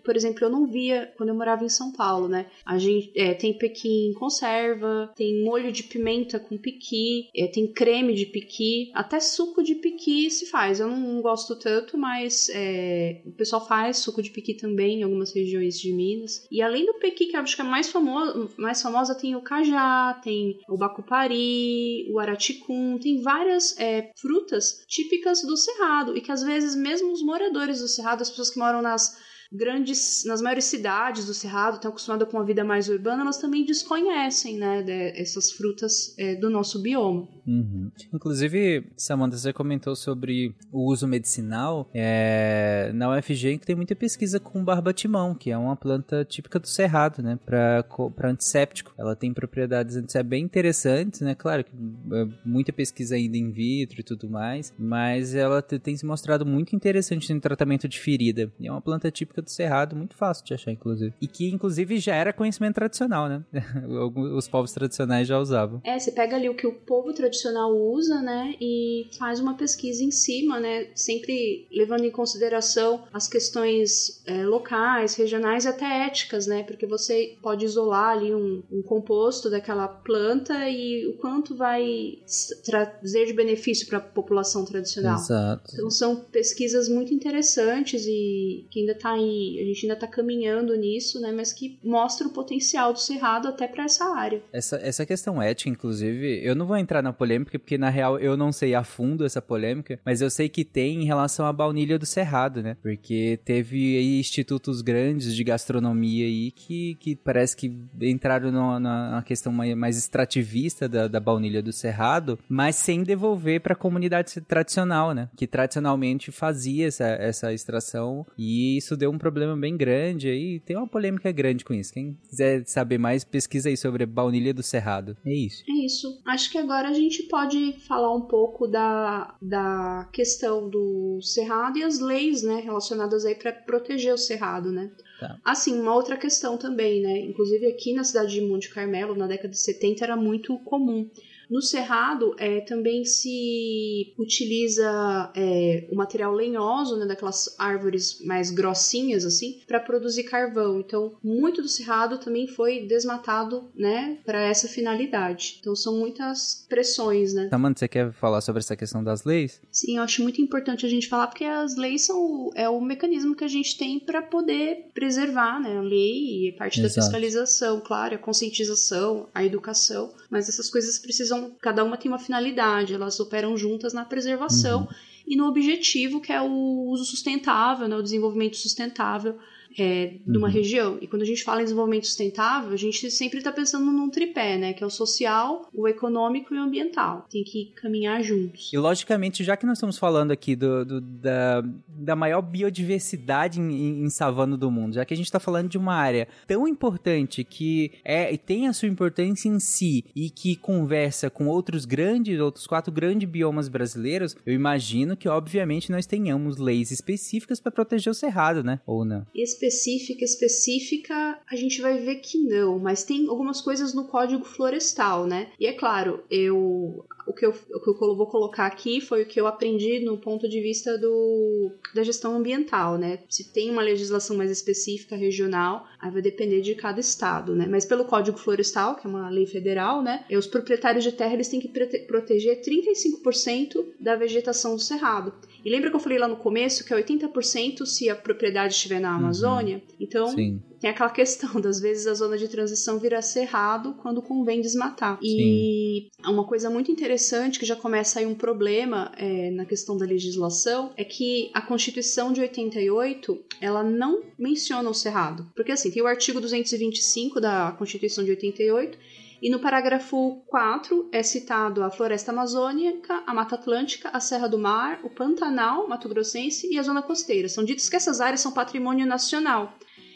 por 0.03 0.15
exemplo, 0.15 0.43
eu 0.43 0.49
não 0.49 0.67
via 0.67 1.11
quando 1.17 1.29
eu 1.29 1.35
morava 1.35 1.63
em 1.63 1.69
São 1.69 1.91
Paulo, 1.91 2.27
né? 2.27 2.47
A 2.65 2.77
gente 2.77 3.11
é, 3.15 3.33
tem 3.33 3.57
pequi 3.57 4.07
em 4.07 4.13
conserva, 4.13 5.11
tem 5.15 5.43
molho 5.43 5.71
de 5.71 5.83
pimenta 5.83 6.39
com 6.39 6.57
piqui, 6.57 7.29
é, 7.35 7.47
tem 7.47 7.67
creme 7.71 8.13
de 8.13 8.25
piqui, 8.25 8.91
até 8.93 9.19
suco 9.19 9.63
de 9.63 9.75
piqui 9.75 10.29
se 10.29 10.45
faz. 10.47 10.79
Eu 10.79 10.87
não, 10.87 11.21
gosto 11.21 11.55
tanto, 11.55 11.97
mas 11.97 12.49
é, 12.53 13.21
o 13.25 13.31
pessoal 13.31 13.65
faz 13.65 13.97
suco 13.97 14.21
de 14.21 14.29
piqui 14.29 14.53
também 14.53 14.99
em 14.99 15.03
algumas 15.03 15.33
regiões 15.33 15.79
de 15.79 15.91
Minas. 15.91 16.47
E 16.49 16.61
além 16.61 16.85
do 16.85 16.93
pequi, 16.95 17.27
que 17.27 17.35
acho 17.35 17.55
que 17.55 17.61
é 17.61 17.65
mais 17.65 17.89
famoso, 17.89 18.49
mais 18.57 18.81
famosa, 18.81 19.15
tem 19.15 19.35
o 19.35 19.41
cajá, 19.41 20.19
tem 20.23 20.59
o 20.69 20.77
bacupari, 20.77 22.09
o 22.11 22.19
araticum, 22.19 22.97
tem 22.97 23.21
várias 23.21 23.77
é, 23.77 24.11
frutas 24.15 24.83
típicas 24.87 25.41
do 25.41 25.57
Cerrado 25.57 26.15
e 26.15 26.21
que 26.21 26.31
às 26.31 26.43
vezes 26.43 26.75
mesmo 26.75 27.11
os 27.11 27.23
moradores 27.23 27.79
do 27.79 27.87
Cerrado, 27.87 28.21
as 28.21 28.29
pessoas 28.29 28.49
que 28.49 28.59
moram 28.59 28.81
nas 28.81 29.17
grandes, 29.51 30.23
nas 30.25 30.41
maiores 30.41 30.65
cidades 30.65 31.25
do 31.25 31.33
Cerrado, 31.33 31.75
estão 31.75 31.89
acostumadas 31.89 32.27
com 32.29 32.37
uma 32.37 32.45
vida 32.45 32.63
mais 32.63 32.87
urbana, 32.87 33.23
elas 33.23 33.37
também 33.37 33.65
desconhecem, 33.65 34.57
né, 34.57 34.83
de, 34.83 35.19
essas 35.19 35.51
frutas 35.51 36.15
é, 36.17 36.35
do 36.35 36.49
nosso 36.49 36.81
bioma. 36.81 37.27
Uhum. 37.47 37.91
Inclusive, 38.13 38.91
Samantha, 38.95 39.37
você 39.37 39.51
comentou 39.51 39.95
sobre 39.95 40.55
o 40.71 40.85
uso 40.91 41.07
medicinal. 41.07 41.89
É, 41.93 42.91
na 42.93 43.17
UFG 43.17 43.59
tem 43.65 43.75
muita 43.75 43.95
pesquisa 43.95 44.39
com 44.39 44.63
barbatimão, 44.63 45.33
que 45.33 45.49
é 45.49 45.57
uma 45.57 45.75
planta 45.75 46.23
típica 46.23 46.59
do 46.59 46.67
Cerrado, 46.67 47.23
né, 47.23 47.39
para 47.43 48.29
antisséptico. 48.29 48.93
Ela 48.97 49.15
tem 49.15 49.33
propriedades 49.33 49.95
antissépticas 49.95 50.29
bem 50.29 50.43
interessantes, 50.43 51.21
né, 51.21 51.33
claro 51.33 51.63
que 51.63 51.71
é 51.71 52.27
muita 52.45 52.71
pesquisa 52.71 53.15
ainda 53.15 53.37
in 53.37 53.51
vitro 53.51 54.01
e 54.01 54.03
tudo 54.03 54.29
mais, 54.29 54.73
mas 54.77 55.33
ela 55.33 55.61
tem 55.61 55.97
se 55.97 56.05
mostrado 56.05 56.45
muito 56.45 56.75
interessante 56.75 57.33
no 57.33 57.41
tratamento 57.41 57.87
de 57.87 57.99
ferida. 57.99 58.51
É 58.61 58.71
uma 58.71 58.81
planta 58.81 59.09
típica 59.09 59.38
do 59.41 59.49
Cerrado, 59.49 59.95
muito 59.95 60.15
fácil 60.15 60.45
de 60.45 60.53
achar, 60.53 60.71
inclusive. 60.71 61.13
E 61.21 61.27
que, 61.27 61.49
inclusive, 61.49 61.99
já 61.99 62.15
era 62.15 62.33
conhecimento 62.33 62.75
tradicional, 62.75 63.27
né? 63.27 63.43
Os 64.35 64.47
povos 64.47 64.71
tradicionais 64.71 65.27
já 65.27 65.39
usavam. 65.39 65.81
É, 65.83 65.97
você 65.97 66.11
pega 66.11 66.35
ali 66.35 66.49
o 66.49 66.55
que 66.55 66.67
o 66.67 66.73
povo 66.73 67.13
tradicional 67.13 67.75
usa, 67.75 68.21
né? 68.21 68.55
E 68.59 69.07
faz 69.17 69.39
uma 69.39 69.55
pesquisa 69.55 70.03
em 70.03 70.11
cima, 70.11 70.59
né? 70.59 70.87
Sempre 70.95 71.67
levando 71.71 72.05
em 72.05 72.11
consideração 72.11 73.03
as 73.13 73.27
questões 73.27 74.21
é, 74.25 74.45
locais, 74.45 75.15
regionais 75.15 75.65
e 75.65 75.67
até 75.67 76.05
éticas, 76.05 76.47
né? 76.47 76.63
Porque 76.63 76.85
você 76.85 77.37
pode 77.41 77.65
isolar 77.65 78.17
ali 78.17 78.33
um, 78.33 78.63
um 78.71 78.81
composto 78.81 79.49
daquela 79.49 79.87
planta 79.87 80.69
e 80.69 81.07
o 81.07 81.17
quanto 81.17 81.55
vai 81.55 82.19
trazer 82.65 83.25
de 83.25 83.33
benefício 83.33 83.87
para 83.87 83.97
a 83.97 84.01
população 84.01 84.65
tradicional. 84.65 85.17
Exato. 85.17 85.71
Então 85.73 85.89
são 85.89 86.15
pesquisas 86.15 86.87
muito 86.89 87.13
interessantes 87.13 88.05
e 88.05 88.67
que 88.69 88.81
ainda 88.81 88.93
está 88.93 89.17
em 89.17 89.28
a 89.30 89.65
gente 89.65 89.86
ainda 89.86 89.93
está 89.93 90.07
caminhando 90.07 90.75
nisso, 90.75 91.19
né? 91.19 91.32
Mas 91.32 91.53
que 91.53 91.80
mostra 91.84 92.27
o 92.27 92.32
potencial 92.32 92.93
do 92.93 92.99
Cerrado 92.99 93.47
até 93.47 93.67
para 93.67 93.86
essa 93.86 94.05
área. 94.15 94.41
Essa, 94.51 94.77
essa 94.77 95.05
questão 95.05 95.41
ética, 95.41 95.69
inclusive, 95.69 96.41
eu 96.43 96.55
não 96.55 96.65
vou 96.65 96.77
entrar 96.77 97.01
na 97.01 97.13
polêmica, 97.13 97.57
porque 97.57 97.77
na 97.77 97.89
real 97.89 98.19
eu 98.19 98.36
não 98.36 98.51
sei 98.51 98.73
a 98.75 98.84
fundo 98.84 99.25
essa 99.25 99.41
polêmica, 99.41 99.99
mas 100.05 100.21
eu 100.21 100.30
sei 100.30 100.49
que 100.49 100.65
tem 100.65 101.01
em 101.01 101.05
relação 101.05 101.45
à 101.45 101.53
baunilha 101.53 101.99
do 101.99 102.05
Cerrado, 102.05 102.61
né? 102.63 102.75
Porque 102.82 103.39
teve 103.45 103.97
aí 103.97 104.19
institutos 104.19 104.82
grandes 104.82 105.36
de 105.36 105.43
gastronomia 105.43 106.25
aí 106.25 106.51
que, 106.51 106.95
que 106.95 107.15
parece 107.15 107.55
que 107.55 107.71
entraram 108.01 108.51
na, 108.51 108.80
na 108.80 109.21
questão 109.23 109.51
mais, 109.51 109.75
mais 109.75 109.97
extrativista 109.97 110.88
da, 110.88 111.07
da 111.07 111.19
baunilha 111.19 111.61
do 111.61 111.71
Cerrado, 111.71 112.39
mas 112.47 112.75
sem 112.75 113.03
devolver 113.03 113.61
para 113.61 113.73
a 113.73 113.75
comunidade 113.75 114.41
tradicional, 114.41 115.13
né? 115.13 115.30
Que 115.36 115.45
tradicionalmente 115.47 116.32
fazia 116.32 116.88
essa, 116.88 117.05
essa 117.05 117.53
extração 117.53 118.25
e 118.38 118.77
isso 118.77 118.97
deu 118.97 119.11
um 119.11 119.17
problema 119.20 119.55
bem 119.55 119.78
grande 119.78 120.28
aí. 120.28 120.59
Tem 120.59 120.76
uma 120.76 120.88
polêmica 120.88 121.32
grande 121.32 121.63
com 121.63 121.74
isso. 121.74 121.93
Quem 121.93 122.17
quiser 122.30 122.65
saber 122.65 122.97
mais, 122.97 123.24
pesquisa 123.24 123.70
aí 123.70 123.78
sobre 123.78 124.05
baunilha 124.05 124.53
do 124.53 124.63
Cerrado. 124.63 125.15
É 125.26 125.34
isso. 125.34 125.63
É 125.70 125.86
isso. 125.86 126.22
Acho 126.26 126.51
que 126.51 126.57
agora 126.57 126.89
a 126.89 126.93
gente 126.93 127.24
pode 127.24 127.74
falar 127.88 128.15
um 128.15 128.22
pouco 128.22 128.67
da, 128.67 129.36
da 129.41 130.09
questão 130.11 130.70
do 130.70 131.20
Cerrado 131.22 131.78
e 131.78 131.84
as 131.84 131.99
leis, 131.99 132.41
né, 132.41 132.61
relacionadas 132.61 133.26
aí 133.26 133.36
para 133.36 133.51
proteger 133.51 134.13
o 134.13 134.17
Cerrado, 134.17 134.72
né? 134.72 134.91
Tá. 135.20 135.38
Assim, 135.43 135.80
uma 135.80 135.93
outra 135.93 136.15
questão 136.15 136.57
também, 136.57 137.01
né? 137.01 137.20
Inclusive 137.20 137.67
aqui 137.67 137.93
na 137.93 138.03
cidade 138.03 138.34
de 138.34 138.41
Monte 138.41 138.70
Carmelo, 138.70 139.15
na 139.15 139.28
década 139.28 139.49
de 139.49 139.59
70, 139.59 140.03
era 140.03 140.15
muito 140.15 140.57
comum 140.59 141.09
no 141.49 141.61
cerrado 141.61 142.35
é, 142.37 142.61
também 142.61 143.03
se 143.03 144.13
utiliza 144.17 145.31
é, 145.35 145.87
o 145.91 145.95
material 145.95 146.33
lenhoso, 146.33 146.97
né, 146.97 147.05
daquelas 147.05 147.55
árvores 147.57 148.23
mais 148.23 148.51
grossinhas 148.51 149.25
assim, 149.25 149.59
para 149.67 149.79
produzir 149.79 150.23
carvão. 150.23 150.79
Então, 150.79 151.13
muito 151.23 151.61
do 151.61 151.67
cerrado 151.67 152.19
também 152.19 152.47
foi 152.47 152.85
desmatado, 152.85 153.69
né, 153.75 154.19
para 154.25 154.41
essa 154.41 154.67
finalidade. 154.67 155.57
Então, 155.59 155.75
são 155.75 155.97
muitas 155.97 156.65
pressões, 156.69 157.33
né? 157.33 157.49
Samanta, 157.49 157.79
você 157.79 157.87
quer 157.87 158.11
falar 158.13 158.41
sobre 158.41 158.59
essa 158.59 158.75
questão 158.75 159.03
das 159.03 159.23
leis? 159.23 159.61
Sim, 159.71 159.97
eu 159.97 160.03
acho 160.03 160.21
muito 160.21 160.41
importante 160.41 160.85
a 160.85 160.89
gente 160.89 161.07
falar 161.07 161.27
porque 161.27 161.45
as 161.45 161.75
leis 161.75 162.05
são 162.05 162.51
é 162.55 162.69
o 162.69 162.79
mecanismo 162.79 163.35
que 163.35 163.43
a 163.43 163.47
gente 163.47 163.77
tem 163.77 163.99
para 163.99 164.21
poder 164.21 164.89
preservar, 164.93 165.59
né, 165.59 165.77
a 165.77 165.81
lei 165.81 166.47
e 166.47 166.51
parte 166.53 166.79
Exato. 166.79 166.95
da 166.95 167.01
fiscalização, 167.01 167.81
claro, 167.81 168.15
a 168.15 168.17
conscientização, 168.17 169.27
a 169.33 169.43
educação, 169.43 170.11
mas 170.29 170.47
essas 170.47 170.69
coisas 170.69 170.99
precisam 170.99 171.38
são, 171.39 171.51
cada 171.61 171.83
uma 171.83 171.97
tem 171.97 172.11
uma 172.11 172.19
finalidade, 172.19 172.93
elas 172.93 173.19
operam 173.19 173.57
juntas 173.57 173.93
na 173.93 174.05
preservação 174.05 174.81
uhum. 174.81 174.87
e 175.27 175.35
no 175.35 175.47
objetivo 175.47 176.21
que 176.21 176.33
é 176.33 176.41
o 176.41 176.87
uso 176.89 177.05
sustentável, 177.05 177.87
né, 177.87 177.95
o 177.95 178.03
desenvolvimento 178.03 178.57
sustentável 178.57 179.37
é, 179.78 180.13
de 180.26 180.38
uma 180.38 180.47
uhum. 180.47 180.53
região. 180.53 180.97
E 181.01 181.07
quando 181.07 181.22
a 181.22 181.26
gente 181.26 181.43
fala 181.43 181.61
em 181.61 181.63
desenvolvimento 181.63 182.05
sustentável, 182.05 182.72
a 182.72 182.78
gente 182.78 183.09
sempre 183.11 183.39
está 183.39 183.51
pensando 183.51 183.86
num 183.86 184.09
tripé, 184.09 184.57
né? 184.57 184.74
Que 184.74 184.84
é 184.84 184.88
o 184.88 184.89
social, 184.89 185.70
o 185.74 185.88
econômico 185.88 186.53
e 186.53 186.57
o 186.57 186.61
ambiental. 186.61 187.26
Tem 187.30 187.43
que 187.43 187.72
caminhar 187.76 188.24
juntos. 188.24 188.72
E 188.74 188.78
logicamente, 188.78 189.43
já 189.43 189.55
que 189.55 189.65
nós 189.65 189.78
estamos 189.78 189.97
falando 189.97 190.32
aqui 190.32 190.55
do, 190.55 190.86
do 190.86 191.01
da, 191.01 191.63
da 191.88 192.15
maior 192.15 192.41
biodiversidade 192.41 193.59
em, 193.59 194.03
em 194.03 194.09
savana 194.09 194.57
do 194.57 194.72
mundo, 194.72 194.95
já 194.95 195.05
que 195.05 195.13
a 195.13 195.17
gente 195.17 195.28
está 195.28 195.39
falando 195.39 195.70
de 195.70 195.78
uma 195.78 195.93
área 195.93 196.28
tão 196.47 196.67
importante 196.67 197.43
que 197.43 197.91
é 198.03 198.36
tem 198.38 198.67
a 198.67 198.74
sua 198.74 198.88
importância 198.88 199.49
em 199.49 199.59
si 199.59 200.05
e 200.15 200.30
que 200.30 200.55
conversa 200.55 201.30
com 201.30 201.47
outros 201.47 201.86
grandes, 201.86 202.39
outros 202.39 202.65
quatro 202.65 202.91
grandes 202.91 203.30
biomas 203.30 203.67
brasileiros, 203.67 204.36
eu 204.45 204.53
imagino 204.53 205.15
que 205.15 205.28
obviamente 205.28 205.91
nós 205.91 206.05
tenhamos 206.05 206.57
leis 206.57 206.91
específicas 206.91 207.59
para 207.59 207.72
proteger 207.72 208.11
o 208.11 208.15
cerrado, 208.15 208.63
né? 208.63 208.80
Ou 208.86 209.03
não? 209.03 209.26
Específica, 209.60 210.24
específica, 210.24 211.39
a 211.49 211.55
gente 211.55 211.82
vai 211.82 211.99
ver 211.99 212.16
que 212.16 212.38
não, 212.38 212.80
mas 212.80 213.03
tem 213.03 213.28
algumas 213.28 213.60
coisas 213.62 213.93
no 213.93 214.05
código 214.05 214.45
florestal, 214.45 215.28
né? 215.28 215.51
E 215.60 215.68
é 215.68 215.74
claro, 215.74 216.24
eu 216.32 217.05
o 217.30 217.34
que 217.34 217.45
eu, 217.45 217.51
o 217.51 217.80
que 217.80 218.03
eu 218.03 218.15
vou 218.15 218.25
colocar 218.25 218.65
aqui 218.65 218.99
foi 218.99 219.21
o 219.21 219.25
que 219.25 219.39
eu 219.39 219.45
aprendi 219.45 219.99
no 219.99 220.17
ponto 220.17 220.49
de 220.49 220.59
vista 220.59 220.97
do, 220.97 221.71
da 221.93 222.03
gestão 222.03 222.36
ambiental, 222.36 222.97
né? 222.97 223.19
Se 223.30 223.53
tem 223.53 223.69
uma 223.69 223.84
legislação 223.84 224.36
mais 224.36 224.49
específica 224.49 225.15
regional, 225.15 225.86
aí 226.01 226.09
vai 226.09 226.23
depender 226.23 226.61
de 226.61 226.73
cada 226.73 226.99
estado, 226.99 227.55
né? 227.55 227.67
Mas 227.69 227.86
pelo 227.86 228.05
Código 228.05 228.39
Florestal, 228.39 228.95
que 228.95 229.05
é 229.05 229.09
uma 229.09 229.30
lei 229.30 229.45
federal, 229.45 230.01
né? 230.01 230.25
Os 230.32 230.47
proprietários 230.47 231.03
de 231.03 231.11
terra 231.11 231.36
eles 231.36 231.47
têm 231.47 231.59
que 231.59 231.67
proteger 232.07 232.61
35% 232.61 233.86
da 233.99 234.15
vegetação 234.15 234.75
do 234.75 234.82
cerrado. 234.82 235.32
E 235.63 235.69
lembra 235.69 235.91
que 235.91 235.95
eu 235.95 235.99
falei 235.99 236.17
lá 236.17 236.27
no 236.27 236.38
começo 236.38 236.84
que 236.84 236.91
é 236.91 236.97
80% 236.97 237.86
se 237.86 238.09
a 238.09 238.15
propriedade 238.15 238.73
estiver 238.73 238.99
na 238.99 239.11
uhum. 239.11 239.17
Amazônia? 239.17 239.75
Uhum. 239.75 239.95
Então, 239.99 240.27
Sim. 240.30 240.59
Tem 240.80 240.89
aquela 240.89 241.09
questão, 241.09 241.59
das 241.61 241.80
vezes 241.80 242.07
a 242.07 242.13
zona 242.13 242.38
de 242.38 242.47
transição 242.47 242.99
vira 242.99 243.21
cerrado 243.21 243.93
quando 244.01 244.21
convém 244.21 244.61
desmatar. 244.61 245.19
E 245.21 246.09
Sim. 246.15 246.32
uma 246.32 246.45
coisa 246.45 246.69
muito 246.69 246.91
interessante 246.91 247.59
que 247.59 247.65
já 247.65 247.75
começa 247.75 248.19
aí 248.19 248.25
um 248.25 248.36
problema 248.36 249.11
é, 249.17 249.51
na 249.51 249.65
questão 249.65 249.97
da 249.97 250.05
legislação 250.05 250.91
é 250.95 251.03
que 251.03 251.51
a 251.53 251.61
Constituição 251.61 252.32
de 252.32 252.41
88 252.41 253.39
ela 253.61 253.84
não 253.84 254.21
menciona 254.38 254.89
o 254.89 254.93
cerrado. 254.93 255.49
Porque 255.55 255.71
assim, 255.71 255.91
tem 255.91 256.01
o 256.01 256.07
artigo 256.07 256.39
225 256.39 257.39
da 257.41 257.71
Constituição 257.77 258.23
de 258.23 258.32
88 258.32 258.97
e 259.41 259.49
no 259.49 259.59
parágrafo 259.59 260.41
4 260.47 261.09
é 261.11 261.23
citado 261.23 261.82
a 261.82 261.89
floresta 261.89 262.32
amazônica, 262.32 263.23
a 263.25 263.34
Mata 263.34 263.55
Atlântica, 263.55 264.09
a 264.09 264.19
Serra 264.19 264.47
do 264.47 264.57
Mar, 264.57 264.99
o 265.03 265.09
Pantanal, 265.09 265.88
Mato 265.88 266.09
Grossense 266.09 266.67
e 266.69 266.77
a 266.77 266.84
Zona 266.84 267.01
Costeira. 267.01 267.47
São 267.47 267.63
ditos 267.63 267.88
que 267.88 267.95
essas 267.95 268.19
áreas 268.19 268.41
são 268.41 268.51
patrimônio 268.51 269.07
nacional. 269.07 269.73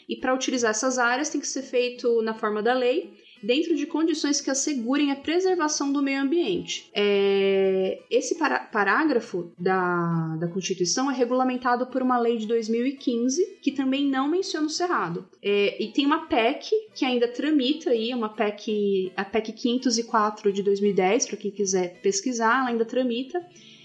E 0.08 0.16
para 0.16 0.34
utilizar 0.34 0.70
essas 0.70 0.98
áreas 0.98 1.28
tem 1.28 1.40
que 1.40 1.46
ser 1.46 1.62
feito 1.62 2.22
na 2.22 2.34
forma 2.34 2.62
da 2.62 2.74
lei 2.74 3.24
dentro 3.44 3.76
de 3.76 3.86
condições 3.86 4.40
que 4.40 4.50
assegurem 4.50 5.12
a 5.12 5.16
preservação 5.16 5.92
do 5.92 6.02
meio 6.02 6.22
ambiente. 6.22 6.90
É, 6.94 8.00
esse 8.10 8.36
pará 8.36 8.60
parágrafo 8.60 9.52
da, 9.58 10.36
da 10.40 10.48
Constituição 10.48 11.10
é 11.10 11.14
regulamentado 11.14 11.86
por 11.86 12.00
uma 12.00 12.18
lei 12.18 12.38
de 12.38 12.46
2015 12.46 13.58
que 13.60 13.70
também 13.70 14.06
não 14.06 14.28
menciona 14.28 14.66
o 14.66 14.70
Cerrado. 14.70 15.28
É, 15.42 15.82
e 15.82 15.92
tem 15.92 16.06
uma 16.06 16.26
PEC 16.26 16.70
que 16.94 17.04
ainda 17.04 17.28
tramita 17.28 17.90
aí, 17.90 18.14
uma 18.14 18.30
PEC, 18.30 19.12
a 19.14 19.24
PEC 19.24 19.52
504 19.52 20.52
de 20.52 20.62
2010, 20.62 21.26
para 21.26 21.36
quem 21.36 21.50
quiser 21.50 22.00
pesquisar, 22.00 22.60
ela 22.60 22.70
ainda 22.70 22.84
tramita 22.84 23.44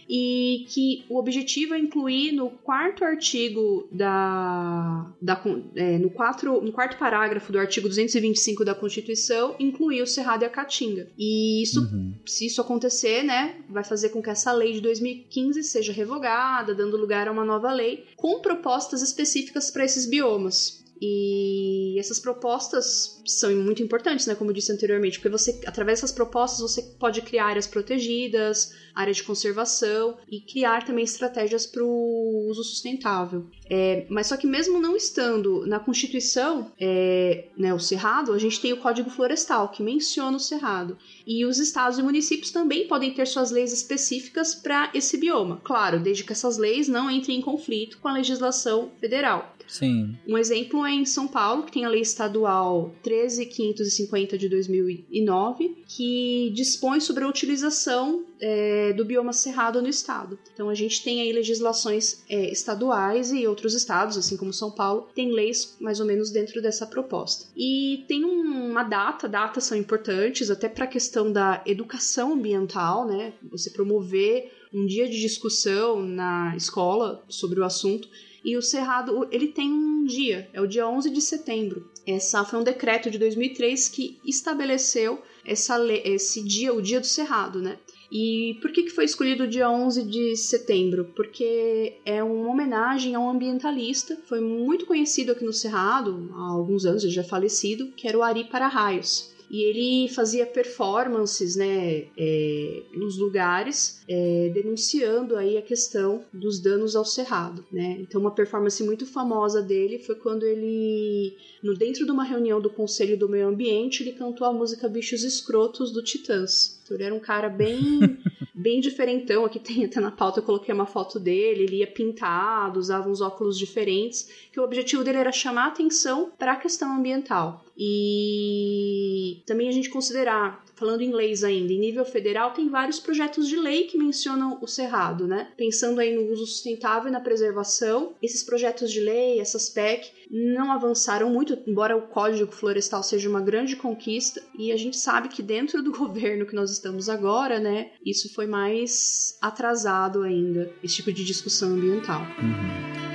e 0.10 0.66
que 0.70 1.06
o 1.08 1.20
objetivo 1.20 1.76
é 1.76 1.80
incluir 1.80 2.32
no 2.32 2.50
quarto 2.50 3.06
artigo 3.06 3.88
da, 3.92 5.14
da 5.22 5.40
é, 5.76 6.00
no, 6.00 6.10
quatro, 6.10 6.60
no 6.62 6.72
quarto 6.72 6.98
parágrafo 6.98 7.52
do 7.52 7.60
artigo 7.60 7.88
225 7.88 8.66
da 8.66 8.74
Constituição 8.74 9.56
incluir 9.60 10.02
o 10.02 10.08
Cerrado 10.08 10.42
e 10.42 10.46
a 10.46 10.50
Caatinga. 10.50 11.08
E 11.18 11.62
isso, 11.62 11.82
uhum. 11.82 12.16
se 12.26 12.48
isso 12.48 12.60
acontecer, 12.60 13.24
né, 13.24 13.58
vai 13.70 13.84
fazer 13.84 14.10
com 14.10 14.22
que 14.22 14.32
essa 14.32 14.52
lei 14.52 14.74
de 14.74 14.82
2015 14.82 15.64
seja 15.64 15.94
revogada, 15.94 16.74
dando 16.74 16.98
lugar 16.98 17.28
a 17.28 17.32
uma 17.32 17.46
nova 17.46 17.72
lei 17.72 18.06
com 18.16 18.42
propostas 18.42 19.04
específicas 19.04 19.70
para 19.70 19.86
esses 19.86 20.08
biomas. 20.08 20.79
E 21.02 21.98
essas 21.98 22.20
propostas 22.20 23.22
são 23.26 23.56
muito 23.56 23.82
importantes, 23.82 24.26
né? 24.26 24.36
Como 24.36 24.50
eu 24.50 24.54
disse 24.54 24.72
anteriormente, 24.72 25.18
porque 25.18 25.30
você, 25.30 25.60
através 25.66 26.00
dessas 26.00 26.12
propostas, 26.12 26.60
você 26.60 26.82
pode 27.00 27.22
criar 27.22 27.48
áreas 27.48 27.68
protegidas, 27.68 28.74
áreas 28.94 29.18
de 29.18 29.24
conservação 29.24 30.18
e 30.30 30.42
criar 30.42 30.86
também 30.86 31.06
estratégias 31.06 31.66
para 31.66 31.84
o 31.84 32.48
uso 32.50 32.64
sustentável. 32.64 33.46
É, 33.70 34.06
mas 34.10 34.28
só 34.28 34.36
que 34.36 34.48
mesmo 34.48 34.82
não 34.82 34.96
estando 34.96 35.66
na 35.66 35.80
Constituição, 35.80 36.72
é, 36.80 37.46
né, 37.58 37.74
o 37.74 37.80
Cerrado, 37.80 38.34
a 38.34 38.40
gente 38.40 38.60
tem 38.60 38.74
o 38.74 38.78
Código 38.78 39.10
Florestal, 39.10 39.70
que 39.70 39.82
menciona 39.82 40.36
o 40.36 40.40
Cerrado. 40.40 40.98
E 41.26 41.46
os 41.46 41.60
estados 41.60 41.98
e 41.98 42.04
municípios 42.04 42.52
também 42.52 42.88
podem 42.88 43.14
ter 43.14 43.26
suas 43.28 43.52
leis 43.52 43.72
específicas 43.72 44.54
para 44.56 44.90
esse 44.94 45.18
bioma. 45.18 45.62
Claro, 45.64 46.00
desde 46.00 46.24
que 46.24 46.34
essas 46.34 46.58
leis 46.58 46.88
não 46.88 47.10
entrem 47.10 47.38
em 47.38 47.42
conflito 47.42 48.00
com 48.00 48.08
a 48.08 48.14
legislação 48.14 48.92
federal. 49.00 49.56
Sim. 49.70 50.18
Um 50.28 50.38
exemplo 50.38 50.84
é 50.84 50.92
em 50.92 51.06
São 51.06 51.28
Paulo, 51.28 51.64
que 51.64 51.72
tem 51.72 51.86
a 51.86 51.90
Lei 51.90 52.02
Estadual 52.02 52.92
13550 53.04 54.38
de 54.38 54.50
2009, 54.50 55.84
que 55.88 56.52
dispõe 56.56 57.00
sobre 57.00 57.24
a 57.24 57.28
utilização 57.28 58.26
é, 58.42 58.94
do 58.94 59.06
bioma 59.06 59.32
cerrado 59.32 59.82
no 59.82 59.88
estado. 59.88 60.40
Então 60.54 60.70
a 60.70 60.74
gente 60.74 61.04
tem 61.04 61.22
aí 61.22 61.32
legislações 61.32 62.24
é, 62.28 62.52
estaduais 62.52 63.32
e 63.32 63.46
outros 63.46 63.76
estados, 63.76 64.18
assim 64.18 64.36
como 64.36 64.52
São 64.52 64.72
Paulo, 64.72 65.08
tem 65.14 65.32
leis 65.32 65.78
mais 65.80 66.00
ou 66.00 66.06
menos 66.06 66.32
dentro 66.32 66.62
dessa 66.62 66.88
proposta. 66.88 67.46
E 67.56 68.06
tem 68.08 68.26
um, 68.26 68.72
uma 68.72 68.84
data, 68.84 69.30
datas 69.30 69.66
são 69.66 69.78
importantes 69.78 70.50
até 70.50 70.68
para 70.68 70.86
a 70.86 70.88
questão 70.88 71.32
da 71.32 71.62
educação 71.66 72.34
ambiental, 72.34 73.06
né? 73.06 73.34
Você 73.52 73.70
promover 73.70 74.52
um 74.74 74.86
dia 74.86 75.08
de 75.08 75.20
discussão 75.20 76.02
na 76.02 76.56
escola 76.56 77.24
sobre 77.28 77.60
o 77.60 77.64
assunto 77.66 78.08
e 78.44 78.58
o 78.58 78.62
Cerrado, 78.62 79.28
ele 79.32 79.48
tem 79.48 79.72
um 79.72 80.06
dia, 80.06 80.50
é 80.54 80.62
o 80.62 80.68
dia 80.68 80.88
11 80.88 81.10
de 81.10 81.22
setembro. 81.22 81.90
Essa 82.06 82.44
foi 82.44 82.60
um 82.60 82.64
decreto 82.64 83.12
de 83.12 83.18
2003 83.18 83.90
que 83.90 84.18
estabeleceu 84.26 85.22
essa, 85.46 85.78
esse 86.04 86.44
dia, 86.44 86.74
o 86.74 86.82
dia 86.82 87.00
do 87.00 87.06
Cerrado, 87.06 87.62
né? 87.62 87.78
E 88.12 88.58
por 88.62 88.72
que, 88.72 88.84
que 88.84 88.90
foi 88.90 89.06
escolhido 89.06 89.44
o 89.44 89.48
dia 89.48 89.70
11 89.70 90.04
de 90.04 90.36
setembro? 90.36 91.12
Porque 91.16 91.98
é 92.04 92.24
uma 92.24 92.50
homenagem 92.50 93.14
a 93.14 93.20
um 93.20 93.30
ambientalista, 93.30 94.18
foi 94.26 94.42
muito 94.42 94.88
conhecido 94.88 95.32
aqui 95.32 95.46
no 95.46 95.54
Cerrado, 95.54 96.30
há 96.34 96.50
alguns 96.52 96.86
anos, 96.86 97.04
ele 97.04 97.14
já 97.14 97.22
é 97.22 97.26
falecido, 97.26 97.92
que 97.96 98.08
era 98.08 98.18
o 98.18 98.24
Ari 98.24 98.46
Para-Raios 98.46 99.29
e 99.50 99.64
ele 99.64 100.10
fazia 100.10 100.46
performances, 100.46 101.56
né, 101.56 102.06
é, 102.18 102.84
nos 102.94 103.18
lugares, 103.18 104.02
é, 104.08 104.52
denunciando 104.54 105.36
aí 105.36 105.58
a 105.58 105.62
questão 105.62 106.24
dos 106.32 106.60
danos 106.60 106.96
ao 106.96 107.06
cerrado, 107.06 107.66
né. 107.72 107.98
Então 108.00 108.22
uma 108.22 108.32
performance 108.32 108.84
muito 108.84 109.06
famosa 109.06 109.62
dele 109.62 110.00
foi 110.00 110.16
quando 110.16 110.44
ele, 110.44 111.36
no 111.64 111.74
dentro 111.74 112.06
de 112.06 112.12
uma 112.12 112.24
reunião 112.24 112.62
do 112.62 112.70
Conselho 112.70 113.18
do 113.18 113.28
Meio 113.28 113.48
Ambiente, 113.48 114.04
ele 114.04 114.14
cantou 114.14 114.46
a 114.46 114.54
música 114.54 114.88
Bichos 114.88 115.24
Escrotos 115.24 115.92
do 115.92 116.04
Titãs. 116.04 116.80
Então 116.84 116.96
ele 116.96 117.04
era 117.04 117.16
um 117.16 117.20
cara 117.20 117.50
bem 117.50 118.20
bem 118.60 118.82
diferentão. 118.82 119.46
Aqui 119.46 119.58
tem 119.58 119.86
até 119.86 120.00
na 120.02 120.12
pauta 120.12 120.40
eu 120.40 120.44
coloquei 120.44 120.74
uma 120.74 120.86
foto 120.86 121.18
dele, 121.18 121.64
ele 121.64 121.78
ia 121.78 121.88
pintado, 121.88 122.80
usava 122.80 123.10
uns 123.10 123.22
óculos 123.22 123.58
diferentes, 123.58 124.30
que 124.52 124.60
o 124.60 124.64
objetivo 124.64 125.04
dele 125.04 125.18
era 125.18 125.32
chamar 125.32 125.68
atenção 125.68 126.32
para 126.38 126.52
a 126.52 126.56
questão 126.58 126.94
ambiental. 126.94 127.64
E 127.80 129.42
também 129.46 129.70
a 129.70 129.72
gente 129.72 129.90
considerar 129.90 130.62
falando 130.76 131.04
inglês 131.04 131.44
ainda, 131.44 131.74
em 131.74 131.80
nível 131.80 132.06
federal, 132.06 132.52
tem 132.52 132.70
vários 132.70 133.00
projetos 133.00 133.48
de 133.48 133.58
lei 133.58 133.84
que 133.84 133.98
mencionam 133.98 134.58
o 134.62 134.68
cerrado, 134.68 135.28
né? 135.28 135.52
Pensando 135.58 136.00
aí 136.00 136.16
no 136.16 136.32
uso 136.32 136.46
sustentável 136.46 137.10
e 137.10 137.12
na 137.12 137.20
preservação, 137.20 138.14
esses 138.22 138.44
projetos 138.44 138.90
de 138.92 139.02
lei, 139.02 139.40
essas 139.40 139.70
PEC, 139.70 140.10
não 140.32 140.72
avançaram 140.72 141.30
muito, 141.30 141.58
embora 141.68 141.98
o 141.98 142.04
Código 142.04 142.52
Florestal 142.52 143.04
seja 143.04 143.30
uma 143.30 143.42
grande 143.42 143.76
conquista, 143.76 144.42
e 144.58 144.72
a 144.72 144.78
gente 144.78 144.96
sabe 144.96 145.28
que 145.28 145.44
dentro 145.44 145.84
do 145.84 145.92
governo 145.98 146.46
que 146.46 146.56
nós 146.56 146.72
estamos 146.72 147.10
agora, 147.10 147.60
né, 147.60 147.92
isso 148.06 148.34
foi 148.34 148.48
mais 148.48 149.38
atrasado 149.42 150.24
ainda, 150.24 150.72
esse 150.82 150.96
tipo 150.96 151.12
de 151.12 151.26
discussão 151.26 151.74
ambiental. 151.74 152.22
Uhum. 152.42 153.09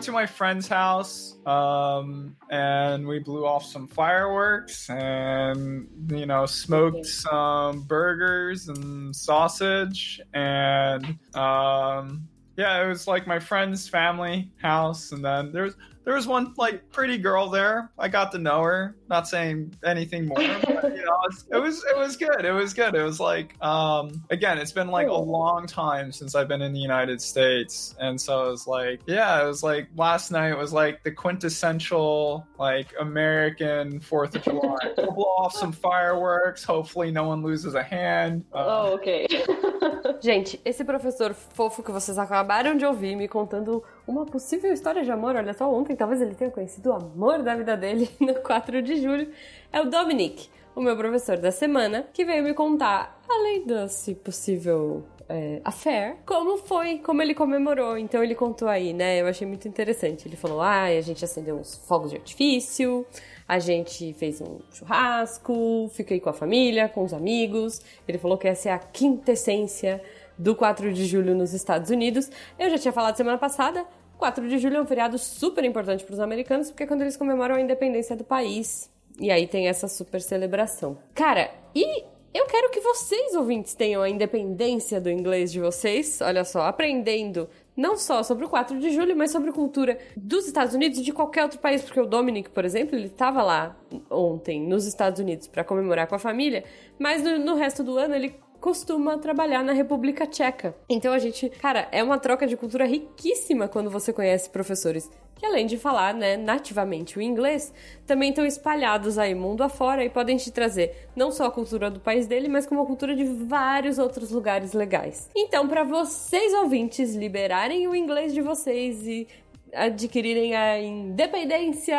Went 0.00 0.06
to 0.06 0.12
my 0.12 0.24
friend's 0.24 0.66
house 0.66 1.36
um, 1.44 2.34
and 2.50 3.06
we 3.06 3.18
blew 3.18 3.44
off 3.44 3.62
some 3.62 3.86
fireworks 3.86 4.88
and, 4.88 5.86
you 6.08 6.24
know, 6.24 6.46
smoked 6.46 7.04
some 7.04 7.82
burgers 7.82 8.68
and 8.68 9.14
sausage. 9.14 10.18
And 10.32 11.04
um, 11.34 12.26
yeah, 12.56 12.82
it 12.82 12.88
was 12.88 13.06
like 13.06 13.26
my 13.26 13.38
friend's 13.38 13.90
family 13.90 14.50
house. 14.62 15.12
And 15.12 15.22
then 15.22 15.52
there 15.52 15.64
was, 15.64 15.76
there 16.10 16.16
was 16.16 16.26
one 16.26 16.52
like 16.56 16.90
pretty 16.90 17.16
girl 17.18 17.48
there. 17.48 17.92
I 17.96 18.08
got 18.08 18.32
to 18.32 18.38
know 18.38 18.64
her. 18.64 18.96
Not 19.08 19.28
saying 19.28 19.76
anything 19.84 20.26
more, 20.26 20.38
but, 20.38 20.96
you 20.96 21.04
know, 21.04 21.16
it 21.52 21.62
was 21.62 21.84
it 21.84 21.96
was 21.96 22.16
good. 22.16 22.44
It 22.44 22.50
was 22.50 22.74
good. 22.74 22.96
It 22.96 23.02
was 23.04 23.20
like 23.20 23.54
um 23.62 24.20
again, 24.28 24.58
it's 24.58 24.72
been 24.72 24.88
like 24.88 25.06
a 25.06 25.14
long 25.14 25.68
time 25.68 26.10
since 26.10 26.34
I've 26.34 26.48
been 26.48 26.62
in 26.62 26.72
the 26.72 26.80
United 26.80 27.22
States, 27.22 27.94
and 28.00 28.20
so 28.20 28.48
it 28.48 28.50
was 28.50 28.66
like 28.66 29.02
yeah, 29.06 29.40
it 29.40 29.46
was 29.46 29.62
like 29.62 29.86
last 29.94 30.32
night 30.32 30.58
was 30.58 30.72
like 30.72 31.04
the 31.04 31.12
quintessential 31.12 32.44
like 32.58 32.92
American 32.98 34.00
Fourth 34.00 34.34
of 34.34 34.42
July. 34.42 34.78
we'll 34.98 35.12
blow 35.12 35.34
off 35.38 35.54
some 35.54 35.70
fireworks. 35.70 36.64
Hopefully, 36.64 37.12
no 37.12 37.22
one 37.22 37.44
loses 37.44 37.76
a 37.76 37.84
hand. 37.84 38.44
Uh, 38.52 38.64
oh, 38.66 38.94
ok. 38.94 39.28
Gente, 40.20 40.60
esse 40.64 40.84
professor 40.84 41.32
fofo 41.32 41.82
que 41.82 41.92
vocês 41.92 42.18
acabaram 42.18 42.76
de 42.76 42.84
ouvir 42.84 43.16
me 43.16 43.28
contando 43.28 43.82
uma 44.10 44.26
possível 44.26 44.72
história 44.72 45.04
de 45.04 45.10
amor, 45.10 45.36
olha 45.36 45.54
só, 45.54 45.72
ontem 45.72 45.94
talvez 45.94 46.20
ele 46.20 46.34
tenha 46.34 46.50
conhecido 46.50 46.90
o 46.90 46.92
amor 46.92 47.42
da 47.42 47.54
vida 47.54 47.76
dele 47.76 48.10
no 48.20 48.34
4 48.34 48.82
de 48.82 48.96
julho, 48.96 49.30
é 49.72 49.80
o 49.80 49.88
Dominic, 49.88 50.48
o 50.74 50.80
meu 50.80 50.96
professor 50.96 51.38
da 51.38 51.50
semana, 51.50 52.06
que 52.12 52.24
veio 52.24 52.42
me 52.42 52.52
contar, 52.52 53.20
além 53.28 53.64
desse 53.64 54.14
possível 54.14 55.04
é, 55.28 55.60
affair, 55.64 56.16
como 56.26 56.56
foi, 56.56 56.98
como 56.98 57.22
ele 57.22 57.34
comemorou. 57.34 57.96
Então 57.96 58.22
ele 58.22 58.34
contou 58.34 58.66
aí, 58.66 58.92
né? 58.92 59.20
Eu 59.20 59.28
achei 59.28 59.46
muito 59.46 59.68
interessante. 59.68 60.26
Ele 60.26 60.36
falou: 60.36 60.60
ah, 60.60 60.84
a 60.84 61.00
gente 61.00 61.24
acendeu 61.24 61.56
uns 61.56 61.76
fogos 61.86 62.10
de 62.10 62.16
artifício, 62.16 63.06
a 63.46 63.60
gente 63.60 64.12
fez 64.14 64.40
um 64.40 64.58
churrasco, 64.72 65.88
fiquei 65.92 66.18
com 66.18 66.30
a 66.30 66.32
família, 66.32 66.88
com 66.88 67.04
os 67.04 67.14
amigos. 67.14 67.80
Ele 68.08 68.18
falou 68.18 68.36
que 68.36 68.48
essa 68.48 68.70
é 68.70 68.72
a 68.72 68.78
quintessência 68.78 70.02
do 70.36 70.56
4 70.56 70.92
de 70.92 71.04
julho 71.04 71.34
nos 71.34 71.52
Estados 71.52 71.90
Unidos. 71.90 72.30
Eu 72.58 72.70
já 72.70 72.78
tinha 72.78 72.92
falado 72.92 73.14
semana 73.16 73.38
passada, 73.38 73.86
4 74.20 74.46
de 74.46 74.58
julho 74.58 74.76
é 74.76 74.80
um 74.82 74.86
feriado 74.86 75.18
super 75.18 75.64
importante 75.64 76.04
para 76.04 76.12
os 76.12 76.20
americanos, 76.20 76.70
porque 76.70 76.82
é 76.82 76.86
quando 76.86 77.00
eles 77.00 77.16
comemoram 77.16 77.56
a 77.56 77.60
independência 77.60 78.14
do 78.14 78.22
país. 78.22 78.90
E 79.18 79.30
aí 79.30 79.48
tem 79.48 79.66
essa 79.66 79.88
super 79.88 80.20
celebração. 80.20 80.98
Cara, 81.14 81.50
e 81.74 82.04
eu 82.32 82.46
quero 82.46 82.70
que 82.70 82.80
vocês, 82.80 83.34
ouvintes, 83.34 83.74
tenham 83.74 84.02
a 84.02 84.08
independência 84.08 85.00
do 85.00 85.10
inglês 85.10 85.50
de 85.50 85.58
vocês, 85.58 86.20
olha 86.20 86.44
só, 86.44 86.62
aprendendo 86.62 87.48
não 87.74 87.96
só 87.96 88.22
sobre 88.22 88.44
o 88.44 88.48
4 88.48 88.78
de 88.78 88.90
julho, 88.90 89.16
mas 89.16 89.30
sobre 89.30 89.52
cultura 89.52 89.98
dos 90.14 90.46
Estados 90.46 90.74
Unidos 90.74 90.98
e 90.98 91.02
de 91.02 91.12
qualquer 91.12 91.42
outro 91.42 91.58
país, 91.58 91.82
porque 91.82 91.98
o 91.98 92.06
Dominic, 92.06 92.50
por 92.50 92.64
exemplo, 92.64 92.94
ele 92.94 93.06
estava 93.06 93.42
lá 93.42 93.74
ontem 94.10 94.60
nos 94.60 94.86
Estados 94.86 95.18
Unidos 95.18 95.48
para 95.48 95.64
comemorar 95.64 96.06
com 96.06 96.14
a 96.14 96.18
família, 96.18 96.62
mas 96.98 97.22
no, 97.22 97.38
no 97.38 97.54
resto 97.54 97.82
do 97.82 97.96
ano 97.96 98.14
ele 98.14 98.34
costuma 98.60 99.18
trabalhar 99.18 99.64
na 99.64 99.72
República 99.72 100.26
Tcheca. 100.26 100.74
Então 100.88 101.12
a 101.12 101.18
gente, 101.18 101.48
cara, 101.48 101.88
é 101.90 102.02
uma 102.02 102.18
troca 102.18 102.46
de 102.46 102.56
cultura 102.56 102.84
riquíssima 102.84 103.68
quando 103.68 103.90
você 103.90 104.12
conhece 104.12 104.50
professores 104.50 105.10
que 105.40 105.46
além 105.46 105.66
de 105.66 105.78
falar 105.78 106.12
né, 106.12 106.36
nativamente 106.36 107.18
o 107.18 107.22
inglês, 107.22 107.72
também 108.06 108.28
estão 108.28 108.44
espalhados 108.44 109.16
aí 109.16 109.34
mundo 109.34 109.62
afora 109.62 110.04
e 110.04 110.10
podem 110.10 110.36
te 110.36 110.52
trazer 110.52 111.08
não 111.16 111.32
só 111.32 111.46
a 111.46 111.50
cultura 111.50 111.90
do 111.90 111.98
país 111.98 112.26
dele, 112.26 112.46
mas 112.46 112.66
como 112.66 112.82
a 112.82 112.86
cultura 112.86 113.16
de 113.16 113.24
vários 113.24 113.98
outros 113.98 114.30
lugares 114.30 114.74
legais. 114.74 115.30
Então, 115.34 115.66
para 115.66 115.82
vocês 115.82 116.52
ouvintes 116.52 117.14
liberarem 117.14 117.88
o 117.88 117.96
inglês 117.96 118.34
de 118.34 118.42
vocês 118.42 119.06
e 119.06 119.26
adquirirem 119.72 120.54
a 120.54 120.78
independência 120.78 121.96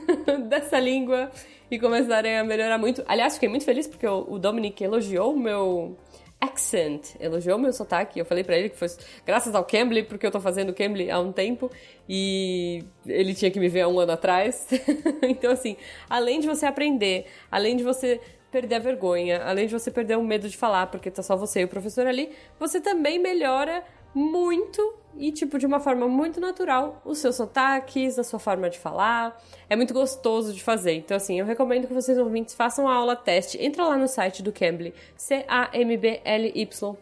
dessa 0.46 0.78
língua 0.78 1.30
e 1.70 1.78
começarem 1.78 2.38
a 2.38 2.44
melhorar 2.44 2.78
muito. 2.78 3.02
Aliás, 3.06 3.34
fiquei 3.34 3.48
muito 3.48 3.64
feliz 3.64 3.86
porque 3.86 4.06
o 4.06 4.38
Dominic 4.38 4.82
elogiou 4.82 5.34
o 5.34 5.38
meu 5.38 5.96
accent, 6.40 7.14
elogiou 7.18 7.58
meu 7.58 7.72
sotaque. 7.72 8.18
Eu 8.18 8.24
falei 8.24 8.44
para 8.44 8.56
ele 8.56 8.68
que 8.68 8.76
foi 8.76 8.88
graças 9.24 9.54
ao 9.54 9.64
Cambly, 9.64 10.02
porque 10.02 10.26
eu 10.26 10.30
tô 10.30 10.40
fazendo 10.40 10.72
Cambly 10.72 11.10
há 11.10 11.18
um 11.18 11.32
tempo 11.32 11.70
e 12.08 12.84
ele 13.06 13.34
tinha 13.34 13.50
que 13.50 13.58
me 13.58 13.68
ver 13.68 13.82
há 13.82 13.88
um 13.88 13.98
ano 13.98 14.12
atrás. 14.12 14.68
então, 15.22 15.50
assim, 15.50 15.76
além 16.08 16.40
de 16.40 16.46
você 16.46 16.66
aprender, 16.66 17.26
além 17.50 17.76
de 17.76 17.82
você 17.82 18.20
perder 18.50 18.76
a 18.76 18.78
vergonha, 18.78 19.42
além 19.44 19.66
de 19.66 19.72
você 19.72 19.90
perder 19.90 20.16
o 20.16 20.22
medo 20.22 20.48
de 20.48 20.56
falar, 20.56 20.86
porque 20.86 21.10
tá 21.10 21.22
só 21.22 21.36
você 21.36 21.62
e 21.62 21.64
o 21.64 21.68
professor 21.68 22.06
ali, 22.06 22.30
você 22.58 22.80
também 22.80 23.18
melhora 23.18 23.82
muito 24.14 24.94
e, 25.16 25.32
tipo, 25.32 25.58
de 25.58 25.66
uma 25.66 25.80
forma 25.80 26.06
muito 26.08 26.40
natural, 26.40 27.02
os 27.04 27.18
seus 27.18 27.36
sotaques, 27.36 28.18
a 28.18 28.24
sua 28.24 28.38
forma 28.38 28.70
de 28.70 28.78
falar. 28.78 29.38
É 29.68 29.76
muito 29.76 29.94
gostoso 29.94 30.52
de 30.52 30.62
fazer. 30.62 30.94
Então, 30.94 31.16
assim, 31.16 31.38
eu 31.38 31.46
recomendo 31.46 31.86
que 31.86 31.94
vocês 31.94 32.18
ouvintes 32.18 32.54
façam 32.54 32.88
a 32.88 32.94
aula 32.94 33.16
teste. 33.16 33.62
Entra 33.62 33.84
lá 33.84 33.96
no 33.96 34.08
site 34.08 34.42
do 34.42 34.52
Cambly, 34.52 34.92
C-A-M-B-L-Y.com. 35.16 36.92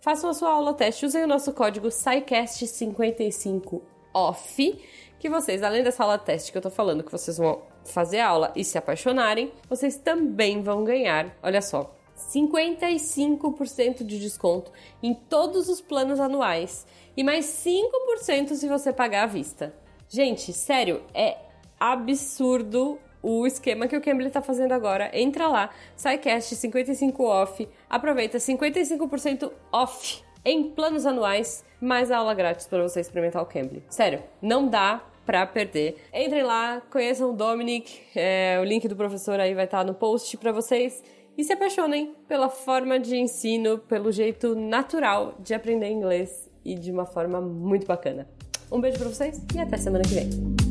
Façam 0.00 0.30
a 0.30 0.34
sua 0.34 0.50
aula 0.50 0.74
teste. 0.74 1.06
Usem 1.06 1.22
o 1.24 1.28
nosso 1.28 1.52
código 1.52 1.88
SciCast55OFF, 1.88 4.78
que 5.18 5.28
vocês, 5.28 5.62
além 5.62 5.82
dessa 5.82 6.02
aula 6.02 6.18
teste 6.18 6.52
que 6.52 6.58
eu 6.58 6.62
tô 6.62 6.70
falando, 6.70 7.02
que 7.02 7.12
vocês 7.12 7.38
vão 7.38 7.62
fazer 7.84 8.20
aula 8.20 8.52
e 8.54 8.64
se 8.64 8.76
apaixonarem, 8.76 9.50
vocês 9.68 9.96
também 9.96 10.62
vão 10.62 10.84
ganhar, 10.84 11.34
olha 11.42 11.62
só, 11.62 11.94
55% 12.16 14.04
de 14.04 14.18
desconto 14.18 14.72
em 15.02 15.14
todos 15.14 15.68
os 15.68 15.80
planos 15.80 16.18
anuais 16.18 16.86
e 17.16 17.22
mais 17.22 17.46
5% 17.46 18.54
se 18.54 18.68
você 18.68 18.92
pagar 18.92 19.24
à 19.24 19.26
vista. 19.26 19.74
Gente, 20.08 20.52
sério, 20.52 21.02
é 21.14 21.36
absurdo 21.78 22.98
o 23.22 23.46
esquema 23.46 23.88
que 23.88 23.96
o 23.96 24.00
Cambly 24.00 24.28
está 24.28 24.40
fazendo 24.40 24.72
agora. 24.72 25.10
Entra 25.12 25.48
lá, 25.48 25.70
SciCast 25.96 26.54
55 26.54 27.24
off, 27.24 27.68
aproveita 27.90 28.38
55% 28.38 29.50
off 29.72 30.22
em 30.44 30.70
planos 30.70 31.04
anuais, 31.04 31.64
mais 31.80 32.12
aula 32.12 32.32
grátis 32.34 32.68
para 32.68 32.82
você 32.82 33.00
experimentar 33.00 33.42
o 33.42 33.46
Cambly. 33.46 33.82
Sério, 33.88 34.22
não 34.40 34.68
dá 34.68 35.02
pra 35.26 35.44
perder. 35.44 35.96
Entrem 36.14 36.44
lá, 36.44 36.80
conheçam 36.88 37.30
o 37.30 37.32
Dominic, 37.32 38.00
é, 38.14 38.58
o 38.60 38.64
link 38.64 38.86
do 38.86 38.94
professor 38.94 39.40
aí 39.40 39.54
vai 39.54 39.64
estar 39.64 39.78
tá 39.78 39.84
no 39.84 39.92
post 39.92 40.36
para 40.36 40.52
vocês 40.52 41.02
e 41.36 41.44
se 41.44 41.52
apaixonem 41.52 42.14
pela 42.26 42.48
forma 42.48 42.98
de 42.98 43.16
ensino, 43.16 43.78
pelo 43.78 44.10
jeito 44.10 44.54
natural 44.54 45.34
de 45.40 45.54
aprender 45.54 45.90
inglês 45.90 46.50
e 46.64 46.74
de 46.74 46.90
uma 46.90 47.06
forma 47.06 47.40
muito 47.40 47.86
bacana. 47.86 48.26
Um 48.70 48.80
beijo 48.80 48.98
para 48.98 49.08
vocês 49.08 49.40
e 49.54 49.58
até 49.58 49.76
semana 49.76 50.04
que 50.04 50.14
vem. 50.14 50.65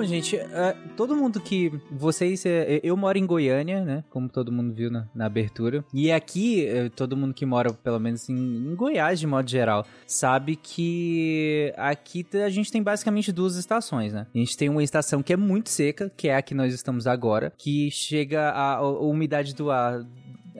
Bom, 0.00 0.06
gente, 0.06 0.34
uh, 0.34 0.94
todo 0.96 1.14
mundo 1.14 1.38
que. 1.38 1.70
Vocês. 1.90 2.42
Uh, 2.46 2.80
eu 2.82 2.96
moro 2.96 3.18
em 3.18 3.26
Goiânia, 3.26 3.84
né? 3.84 4.02
Como 4.08 4.30
todo 4.30 4.50
mundo 4.50 4.72
viu 4.72 4.90
na, 4.90 5.06
na 5.14 5.26
abertura. 5.26 5.84
E 5.92 6.10
aqui, 6.10 6.66
uh, 6.66 6.88
todo 6.88 7.14
mundo 7.14 7.34
que 7.34 7.44
mora, 7.44 7.70
pelo 7.70 8.00
menos 8.00 8.26
em, 8.30 8.34
em, 8.34 8.74
Goiás, 8.74 9.20
de 9.20 9.26
modo 9.26 9.50
geral, 9.50 9.84
sabe 10.06 10.56
que 10.56 11.70
aqui 11.76 12.26
a 12.42 12.48
gente 12.48 12.72
tem 12.72 12.82
basicamente 12.82 13.30
duas 13.30 13.56
estações, 13.56 14.14
né? 14.14 14.26
A 14.34 14.38
gente 14.38 14.56
tem 14.56 14.70
uma 14.70 14.82
estação 14.82 15.22
que 15.22 15.34
é 15.34 15.36
muito 15.36 15.68
seca, 15.68 16.10
que 16.16 16.30
é 16.30 16.36
a 16.36 16.40
que 16.40 16.54
nós 16.54 16.72
estamos 16.72 17.06
agora, 17.06 17.52
que 17.58 17.90
chega 17.90 18.48
a, 18.52 18.76
a 18.76 19.00
umidade 19.02 19.54
do 19.54 19.70
ar 19.70 20.02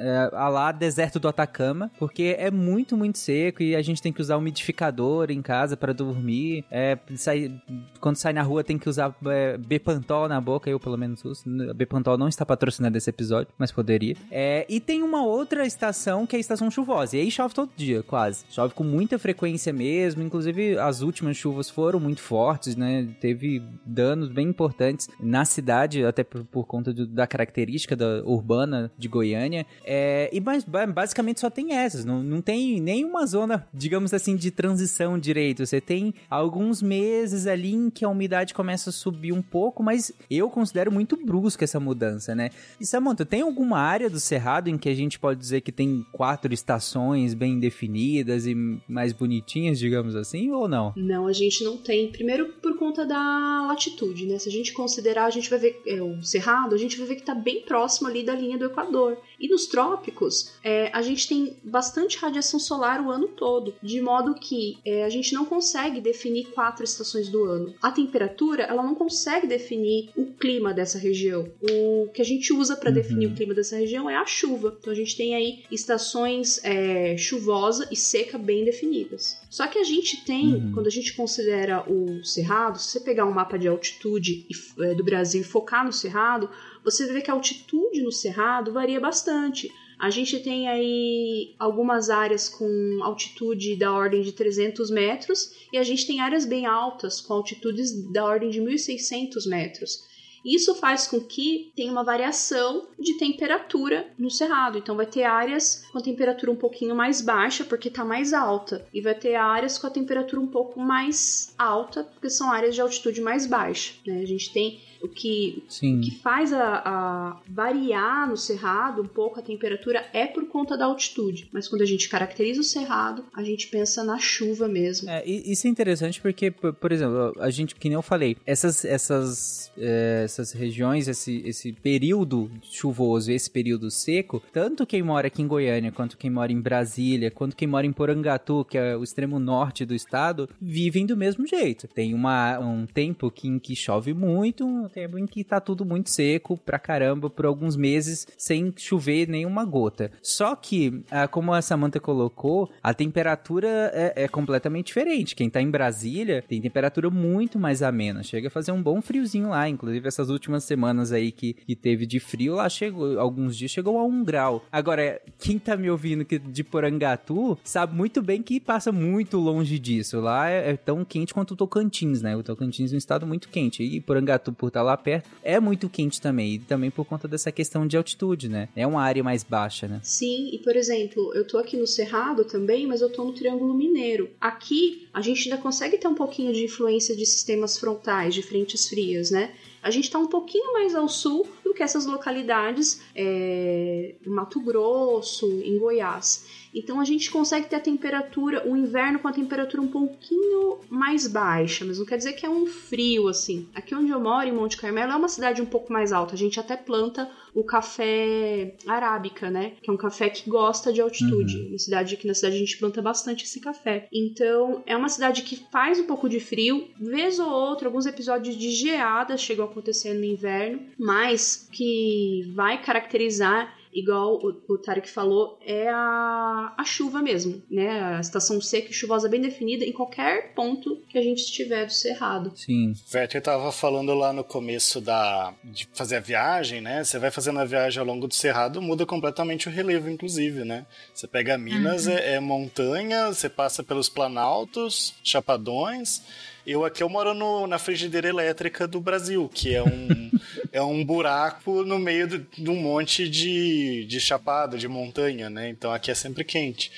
é, 0.01 0.31
a 0.33 0.49
lá 0.49 0.73
deserto 0.73 1.21
do 1.21 1.29
Atacama, 1.29 1.91
porque 1.99 2.35
é 2.39 2.51
muito, 2.51 2.97
muito 2.97 3.19
seco 3.19 3.63
e 3.63 3.77
a 3.77 3.83
gente 3.83 4.01
tem 4.01 4.13
que 4.13 4.21
usar 4.21 4.37
umidificador 4.37 5.31
em 5.31 5.43
casa 5.43 5.77
para 5.77 5.93
dormir. 5.93 6.65
É, 6.71 6.99
sai, 7.17 7.53
quando 8.01 8.17
sai 8.17 8.33
na 8.33 8.43
rua 8.43 8.65
tem 8.65 8.79
que 8.79 8.89
usar 8.89 9.15
é, 9.27 9.59
Bepantol 9.59 10.27
na 10.29 10.41
boca, 10.41 10.71
eu 10.71 10.81
pelo 10.81 10.97
menos 10.97 11.25
uso. 11.25 11.45
Bepantol 11.75 12.17
não 12.17 12.29
está 12.29 12.47
patrocinando 12.47 12.97
esse 12.97 13.11
episódio, 13.11 13.53
mas 13.59 13.71
poderia. 13.71 14.17
É, 14.31 14.65
e 14.69 14.81
tem 14.81 15.03
uma 15.03 15.23
outra 15.23 15.67
estação 15.67 16.27
que 16.27 16.35
é 16.35 16.39
a 16.39 16.41
estação 16.41 16.71
chuvosa, 16.71 17.17
e 17.17 17.21
aí 17.21 17.31
chove 17.31 17.55
todo 17.55 17.71
dia, 17.77 18.03
quase. 18.03 18.45
Chove 18.51 18.75
com 18.75 18.85
muita 18.85 19.19
frequência 19.19 19.73
mesmo, 19.73 20.23
inclusive 20.23 20.79
as 20.79 21.03
últimas 21.03 21.37
chuvas 21.37 21.69
foram 21.69 22.01
muito 22.01 22.23
fortes, 22.23 22.75
né? 22.75 23.07
Teve 23.21 23.63
danos 23.85 24.29
bem 24.29 24.49
importantes 24.49 25.09
na 25.21 25.45
cidade, 25.45 26.05
até 26.05 26.25
por, 26.25 26.45
por 26.45 26.67
conta 26.67 26.93
do, 26.93 27.07
da 27.07 27.27
característica 27.27 27.95
da 27.95 28.23
urbana 28.25 28.91
de 28.97 29.09
Goiânia. 29.09 29.67
É, 29.93 30.31
e 30.33 30.41
mas, 30.41 30.65
basicamente 30.65 31.41
só 31.41 31.51
tem 31.51 31.75
essas, 31.75 32.05
não, 32.05 32.23
não 32.23 32.41
tem 32.41 32.81
nenhuma 32.81 33.27
zona, 33.27 33.67
digamos 33.75 34.15
assim, 34.15 34.37
de 34.37 34.53
transição 34.53 35.19
direito. 35.19 35.67
Você 35.67 35.81
tem 35.81 36.15
alguns 36.31 36.81
meses 36.81 37.45
ali 37.49 37.75
em 37.75 37.91
que 37.91 38.05
a 38.05 38.09
umidade 38.09 38.55
começa 38.55 38.91
a 38.91 38.93
subir 38.93 39.33
um 39.33 39.43
pouco, 39.43 39.83
mas 39.83 40.13
eu 40.31 40.49
considero 40.49 40.93
muito 40.93 41.17
brusca 41.17 41.65
essa 41.65 41.81
mudança, 41.81 42.37
né? 42.37 42.51
E 42.81 42.87
Samantha, 42.87 43.27
tem 43.27 43.41
alguma 43.41 43.81
área 43.81 44.09
do 44.09 44.21
Cerrado 44.21 44.71
em 44.71 44.79
que 44.79 44.89
a 44.89 44.95
gente 44.95 45.19
pode 45.19 45.41
dizer 45.41 45.61
que 45.61 45.73
tem 45.73 46.07
quatro 46.13 46.55
estações 46.55 47.35
bem 47.35 47.59
definidas 47.59 48.47
e 48.47 48.55
mais 48.87 49.13
bonitinhas, 49.13 49.77
digamos 49.77 50.15
assim, 50.15 50.53
ou 50.53 50.69
não? 50.69 50.93
Não, 50.95 51.27
a 51.27 51.33
gente 51.33 51.65
não 51.65 51.77
tem. 51.77 52.13
Primeiro 52.13 52.53
por 52.63 52.79
conta 52.79 53.05
da 53.05 53.67
latitude, 53.67 54.25
né? 54.25 54.39
Se 54.39 54.49
a 54.49 54.53
gente 54.53 54.73
considerar, 54.73 55.25
a 55.25 55.31
gente 55.31 55.51
vai 55.51 55.59
ver 55.59 55.83
é, 55.85 56.01
o 56.01 56.23
Cerrado, 56.23 56.77
a 56.77 56.79
gente 56.79 56.97
vai 56.97 57.09
ver 57.09 57.17
que 57.17 57.25
tá 57.25 57.35
bem 57.35 57.63
próximo 57.63 58.07
ali 58.07 58.23
da 58.23 58.37
linha 58.37 58.57
do 58.57 58.67
Equador. 58.67 59.19
E 59.41 59.49
nos 59.49 59.67
trópicos, 59.67 60.53
é, 60.63 60.91
a 60.93 61.01
gente 61.01 61.27
tem 61.27 61.57
bastante 61.65 62.19
radiação 62.19 62.61
solar 62.61 63.01
o 63.01 63.11
ano 63.11 63.29
todo, 63.29 63.75
de 63.83 64.01
modo 64.01 64.35
que 64.35 64.79
é, 64.85 65.05
a 65.05 65.09
gente 65.09 65.33
não 65.33 65.47
consegue 65.47 66.01
definir 66.01 66.49
quatro 66.49 66.85
estações 66.85 67.29
do 67.29 67.45
ano. 67.45 67.75
A 67.81 67.91
temperatura, 67.91 68.65
ela 68.65 68.83
não 68.83 68.95
consegue 68.95 69.47
definir 69.47 70.11
o 70.15 70.27
clima 70.27 70.75
dessa 70.75 70.99
região. 70.99 71.51
O 71.63 72.09
que 72.13 72.21
a 72.21 72.25
gente 72.25 72.53
usa 72.53 72.77
para 72.77 72.91
uhum. 72.91 72.95
definir 72.95 73.27
o 73.29 73.35
clima 73.35 73.55
dessa 73.55 73.77
região 73.77 74.11
é 74.11 74.17
a 74.17 74.27
chuva. 74.27 74.77
Então 74.79 74.93
a 74.93 74.97
gente 74.97 75.17
tem 75.17 75.35
aí 75.35 75.65
estações 75.71 76.63
é, 76.63 77.17
chuvosa 77.17 77.89
e 77.91 77.97
seca 77.97 78.37
bem 78.37 78.65
definidas. 78.65 79.40
Só 79.51 79.67
que 79.67 79.81
a 79.81 79.85
gente 79.85 80.25
tem, 80.25 80.55
uhum. 80.55 80.73
quando 80.73 80.87
a 80.87 80.91
gente 80.91 81.13
considera 81.15 81.85
o 81.91 82.25
cerrado, 82.25 82.79
se 82.79 82.87
você 82.87 83.01
pegar 83.01 83.27
um 83.27 83.33
mapa 83.33 83.59
de 83.59 83.67
altitude 83.67 84.47
é, 84.79 84.95
do 84.95 85.03
Brasil 85.03 85.41
e 85.41 85.45
focar 85.45 85.85
no 85.85 85.93
cerrado, 85.93 86.49
você 86.85 87.13
vê 87.13 87.21
que 87.21 87.33
a 87.33 87.35
altitude 87.35 88.01
no 88.01 88.13
cerrado 88.13 88.73
varia 88.73 89.01
bastante. 89.01 89.69
A 89.99 90.09
gente 90.09 90.39
tem 90.39 90.69
aí 90.69 91.55
algumas 91.59 92.09
áreas 92.11 92.49
com 92.49 93.01
altitude 93.03 93.75
da 93.77 93.93
ordem 93.93 94.23
de 94.23 94.33
300 94.33 94.89
metros 94.89 95.53
e 95.73 95.77
a 95.77 95.83
gente 95.83 96.07
tem 96.07 96.21
áreas 96.21 96.47
bem 96.47 96.65
altas 96.65 97.21
com 97.21 97.35
altitudes 97.35 97.93
da 98.11 98.25
ordem 98.25 98.51
de 98.51 98.61
1.600 98.61 99.49
metros. 99.49 100.09
Isso 100.45 100.75
faz 100.75 101.07
com 101.07 101.21
que 101.21 101.73
tenha 101.77 101.93
uma 101.93 102.05
variação 102.05 102.89
de 102.99 103.19
temperatura 103.19 104.09
no 104.19 104.31
cerrado. 104.31 104.79
Então 104.79 104.97
vai 104.97 105.07
ter 105.07 105.25
áreas 105.25 105.85
com 105.93 105.99
a 105.99 106.03
temperatura 106.03 106.53
um 106.53 106.57
pouquinho 106.57 106.95
mais 106.95 107.21
baixa 107.21 107.65
porque 107.65 107.89
está 107.89 108.05
mais 108.05 108.33
alta 108.33 108.87
e 108.93 109.01
vai 109.01 109.15
ter 109.15 109.35
áreas 109.35 109.79
com 109.79 109.87
a 109.87 109.91
temperatura 109.91 110.41
um 110.41 110.47
pouco 110.47 110.81
mais 110.81 111.55
alta 111.59 112.05
porque 112.05 112.31
são 112.31 112.51
áreas 112.51 112.75
de 112.75 112.81
altitude 112.81 113.21
mais 113.21 113.47
baixa. 113.47 113.95
Né? 114.07 114.21
A 114.23 114.27
gente 114.27 114.53
tem 114.53 114.81
o 115.03 115.09
que, 115.09 115.65
o 115.67 116.01
que 116.01 116.11
faz 116.23 116.53
a, 116.53 116.83
a, 116.85 117.41
variar 117.49 118.29
no 118.29 118.37
cerrado 118.37 119.03
um 119.03 119.07
pouco 119.07 119.39
a 119.39 119.43
temperatura 119.43 120.05
é 120.13 120.27
por 120.27 120.47
conta 120.47 120.77
da 120.77 120.85
altitude. 120.85 121.49
Mas 121.53 121.69
quando 121.69 121.83
a 121.83 121.87
gente 121.87 122.09
caracteriza 122.09 122.61
o 122.61 122.65
cerrado, 122.65 123.25
a 123.35 123.43
gente 123.43 123.69
pensa 123.69 124.05
na 124.05 124.19
chuva 124.19 124.69
mesmo. 124.69 125.09
É, 125.09 125.25
isso 125.27 125.67
é 125.67 125.71
interessante 125.71 126.21
porque, 126.21 126.51
por, 126.51 126.73
por, 126.73 126.93
exemplo, 126.93 127.35
a 127.39 127.51
gente, 127.51 127.75
que 127.75 127.89
nem 127.89 127.95
eu 127.95 128.03
falei, 128.03 128.37
essas, 128.45 128.85
essas, 128.85 129.73
é, 129.79 130.23
essas 130.25 130.53
regiões, 130.53 131.09
esse, 131.09 131.43
esse 131.45 131.73
período 131.73 132.51
chuvoso, 132.63 133.33
esse 133.33 133.51
período 133.51 133.91
seco, 133.91 134.43
tanto 134.53 134.87
quem 134.87 135.03
mora 135.03 135.29
aqui 135.29 135.43
em 135.43 135.47
Goiânia, 135.47 135.93
quanto 135.93 136.19
quem 136.19 136.31
mora 136.31 136.53
em 136.53 136.61
Brasília, 136.61 137.31
quanto 137.31 137.57
quem 137.57 137.69
mora 137.69 137.87
em 137.87 137.93
Porangatu, 137.93 138.65
que 138.65 138.77
é 138.77 138.97
o 138.97 139.03
extremo 139.03 139.39
norte 139.39 139.85
do 139.85 139.95
estado, 139.95 140.49
vivem 140.61 141.07
do 141.07 141.17
mesmo 141.17 141.47
jeito. 141.47 141.89
Tem 141.89 142.15
uma, 142.15 142.59
um 142.59 142.87
tempo 142.87 143.31
que, 143.31 143.49
em 143.49 143.59
que 143.59 143.75
chove 143.75 144.13
muito, 144.13 144.90
tempo 144.91 145.19
em 145.19 145.27
que 145.27 145.45
tá 145.45 145.61
tudo 145.61 145.85
muito 145.85 146.11
seco 146.11 146.57
pra 146.59 146.79
caramba 146.79 147.31
por 147.31 147.47
alguns 147.47 147.77
meses 147.77 148.27
sem 148.37 148.73
chover 148.77 149.29
nenhuma 149.29 149.65
gota. 149.65 150.11
Só 150.23 150.55
que, 150.55 151.03
ah, 151.11 151.29
como 151.29 151.53
a 151.53 151.63
Samantha 151.63 152.01
colocou, 152.01 152.71
a 152.83 152.93
temperatura 152.93 153.69
é, 153.95 154.25
é 154.25 154.29
completamente 154.29 154.87
diferente. 154.87 155.35
Quem 155.35 155.49
tá 155.49 155.61
em 155.61 155.71
Brasília 155.71 156.45
tem 156.47 156.61
temperatura 156.61 157.11
muito 157.11 157.59
mais 157.59 157.83
amena. 157.83 158.23
Chega 158.23 158.49
a 158.49 158.51
fazer 158.51 158.73
um 158.73 158.83
bom 158.83 159.01
friozinho 159.01 159.51
lá. 159.51 159.69
Inclusive, 159.69 160.07
essas 160.07 160.29
últimas 160.29 160.65
semanas 160.65 161.13
aí 161.13 161.33
que, 161.33 161.55
que 161.55 161.77
teve 161.77 162.07
de 162.07 162.21
frio, 162.21 162.55
lá 162.57 162.69
chegou, 162.69 163.19
alguns 163.19 163.57
dias 163.57 163.71
chegou 163.71 163.99
a 163.99 164.05
um 164.05 164.25
grau. 164.25 164.65
Agora, 164.71 165.21
quem 165.39 165.59
tá 165.59 165.77
me 165.77 165.91
ouvindo 165.91 166.25
que 166.25 166.39
de 166.39 166.65
Porangatu 166.65 167.59
sabe 167.65 167.95
muito 167.95 168.23
bem 168.23 168.43
que 168.43 168.61
passa 168.61 168.91
muito 168.91 169.39
longe 169.39 169.79
disso. 169.79 170.21
Lá 170.21 170.51
é, 170.51 170.71
é 170.71 170.77
tão 170.77 171.05
quente 171.05 171.33
quanto 171.35 171.53
o 171.53 171.57
Tocantins, 171.57 172.23
né? 172.23 172.37
O 172.37 172.43
Tocantins 172.43 172.93
é 172.93 172.95
um 172.95 172.99
estado 172.99 173.27
muito 173.27 173.49
quente. 173.49 173.83
E 173.83 174.01
Porangatu, 174.01 174.53
por 174.53 174.69
estar 174.69 174.80
lá 174.83 174.97
perto, 174.97 175.29
é 175.43 175.59
muito 175.61 175.89
quente 175.89 176.21
também. 176.21 176.55
E 176.55 176.59
também 176.59 176.91
por 176.91 177.05
conta 177.05 177.27
dessa 177.27 177.51
questão 177.53 177.87
de 177.87 177.97
altitude, 177.97 178.49
né? 178.49 178.69
É 178.75 178.87
uma 178.87 179.03
área 179.03 179.23
mais 179.23 179.43
baixa, 179.43 179.87
né? 179.87 180.01
Sim, 180.03 180.51
e 180.53 180.59
por 180.59 180.77
exemplo, 180.77 181.33
eu 181.35 181.47
tô 181.47 181.59
aqui 181.59 181.77
no 181.77 181.87
Cerrado 181.87 182.45
também, 182.45 182.87
mas 182.87 183.01
eu 183.01 183.11
tô 183.11 183.25
no 183.25 183.33
Triângulo 183.33 183.75
Mineiro. 183.75 184.31
Aqui, 184.41 185.09
a 185.13 185.21
gente 185.21 185.49
ainda 185.51 185.61
consegue 185.61 185.99
ter 185.99 186.09
um 186.09 186.15
pouquinho 186.15 186.53
de 186.53 186.65
influência 186.65 187.17
de 187.17 187.27
sistemas 187.27 187.79
frontais, 187.79 188.35
de 188.35 188.43
frentes 188.43 188.89
frias, 188.89 189.31
né? 189.31 189.53
A 189.83 189.91
gente 189.91 190.05
está 190.05 190.19
um 190.19 190.27
pouquinho 190.27 190.75
mais 190.75 190.95
ao 190.95 191.09
sul 191.09 191.47
do 191.65 191.73
que 191.73 191.83
essas 191.83 192.05
localidades 192.05 193.01
é, 193.15 194.15
Mato 194.27 194.61
Grosso, 194.61 195.47
em 195.65 195.79
Goiás. 195.79 196.45
Então 196.75 197.01
a 197.01 197.05
gente 197.05 197.31
consegue 197.31 197.69
ter 197.69 197.77
a 197.77 197.81
temperatura, 197.81 198.69
o 198.69 198.77
inverno 198.77 199.19
com 199.19 199.29
a 199.29 199.33
temperatura 199.33 199.83
um 199.83 199.89
pouquinho 199.89 200.79
mais 200.89 201.27
baixa, 201.27 201.85
mas 201.85 201.99
não 201.99 202.07
quer 202.07 202.17
dizer 202.17 202.33
que 202.35 202.47
é 202.47 202.51
um 202.51 202.67
frio 202.67 203.29
assim. 203.29 203.69
Aqui 203.75 203.95
onde 203.95 204.11
eu 204.11 204.21
moro, 204.21 204.47
em 204.47 204.53
Monte 204.53 204.77
Carmelo, 204.77 205.13
é 205.13 205.17
uma 205.17 205.29
cidade 205.29 205.61
um 205.61 205.67
pouco 205.67 205.93
mais 205.93 206.13
alta. 206.13 206.35
A 206.35 206.39
gente 206.39 206.61
até 206.61 206.77
planta 206.77 207.31
o 207.55 207.65
café 207.65 208.75
arábica, 208.87 209.51
né? 209.51 209.73
Que 209.83 209.91
é 209.91 209.93
um 209.93 209.97
café 209.97 210.29
que 210.31 210.49
gosta 210.49 210.93
de 210.93 211.01
altitude. 211.01 211.57
Uhum. 211.57 211.73
Na 211.73 211.79
cidade 211.79 212.15
aqui 212.15 212.27
na 212.27 212.35
cidade 212.35 212.57
a 212.57 212.59
gente 212.59 212.79
planta 212.79 213.03
bastante 213.03 213.45
esse 213.45 213.61
café. 213.61 214.09
Então 214.13 214.83
é 214.87 214.97
uma 214.97 215.09
cidade 215.09 215.43
que 215.43 215.57
faz 215.71 215.99
um 215.99 216.07
pouco 216.07 216.29
de 216.29 216.41
frio, 216.41 216.89
vez 216.99 217.39
ou 217.39 217.51
outra, 217.51 217.89
alguns 217.89 218.07
episódios 218.07 218.57
de 218.57 218.71
geada 218.71 219.37
chegam 219.37 219.67
a 219.67 219.69
acontecer 219.69 220.15
no 220.15 220.25
inverno, 220.25 220.81
mas 220.99 221.69
que 221.73 222.51
vai 222.55 222.81
caracterizar 222.83 223.80
igual 223.93 224.37
o, 224.37 224.63
o 224.69 224.79
Tarek 224.79 225.09
falou, 225.09 225.59
é 225.65 225.89
a, 225.89 226.75
a 226.77 226.85
chuva 226.85 227.23
mesmo, 227.23 227.63
né? 227.71 228.17
A 228.17 228.21
estação 228.21 228.61
seca 228.61 228.91
e 228.91 228.95
chuvosa 228.95 229.29
bem 229.29 229.41
definida 229.41 229.85
em 229.85 229.93
qualquer 229.93 230.55
ponto 230.55 231.03
que 231.09 231.19
a 231.19 231.23
gente 231.23 231.39
estiver 231.39 231.87
do 231.87 231.93
cerrado. 231.93 232.53
Sim. 232.55 232.93
Werther 233.13 233.43
tava 233.43 233.73
falando 233.73 234.15
lá 234.15 234.33
no 234.33 234.45
começo 234.45 235.01
da 235.01 235.55
de 235.65 235.89
fazer 235.93 236.17
a 236.17 236.21
viagem, 236.21 236.81
né? 236.81 237.03
Você 237.05 237.19
vai 237.19 237.31
fazendo 237.31 237.59
a 237.59 237.65
viagem 237.65 238.01
ao 238.01 238.07
longo 238.07 238.27
do 238.27 238.35
cerrado, 238.35 238.81
muda 238.81 239.05
completamente 239.05 239.69
o 239.69 239.73
relevo, 239.73 240.09
inclusive, 240.09 240.65
né? 240.65 240.87
Você 241.13 241.27
pega 241.27 241.59
Minas, 241.59 242.07
uhum. 242.07 242.13
é, 242.13 242.35
é 242.35 242.41
montanha, 242.41 243.29
você 243.29 243.49
passa 243.49 243.83
pelos 243.83 244.09
planaltos, 244.09 245.15
chapadões 245.23 246.23
eu 246.67 246.85
aqui 246.85 247.03
eu 247.03 247.09
moro 247.09 247.35
no, 247.35 247.67
na 247.67 247.79
frigideira 247.79 248.29
elétrica 248.29 248.87
do 248.87 249.01
Brasil, 249.01 249.51
que 249.53 249.75
é 249.75 249.83
um, 249.83 250.31
é 250.73 250.83
um 250.83 251.05
buraco 251.05 251.85
no 251.85 251.99
meio 251.99 252.27
de, 252.27 252.39
de, 252.63 252.71
um 252.71 252.77
monte 252.77 253.29
de, 253.29 254.05
de 254.07 254.21
chapada, 254.21 254.77
de 254.77 254.87
montanha, 254.89 255.49
né? 255.49 255.69
Então 255.69 255.93
aqui 255.93 256.11
é 256.11 256.15
sempre 256.15 256.45
quente. 256.45 256.93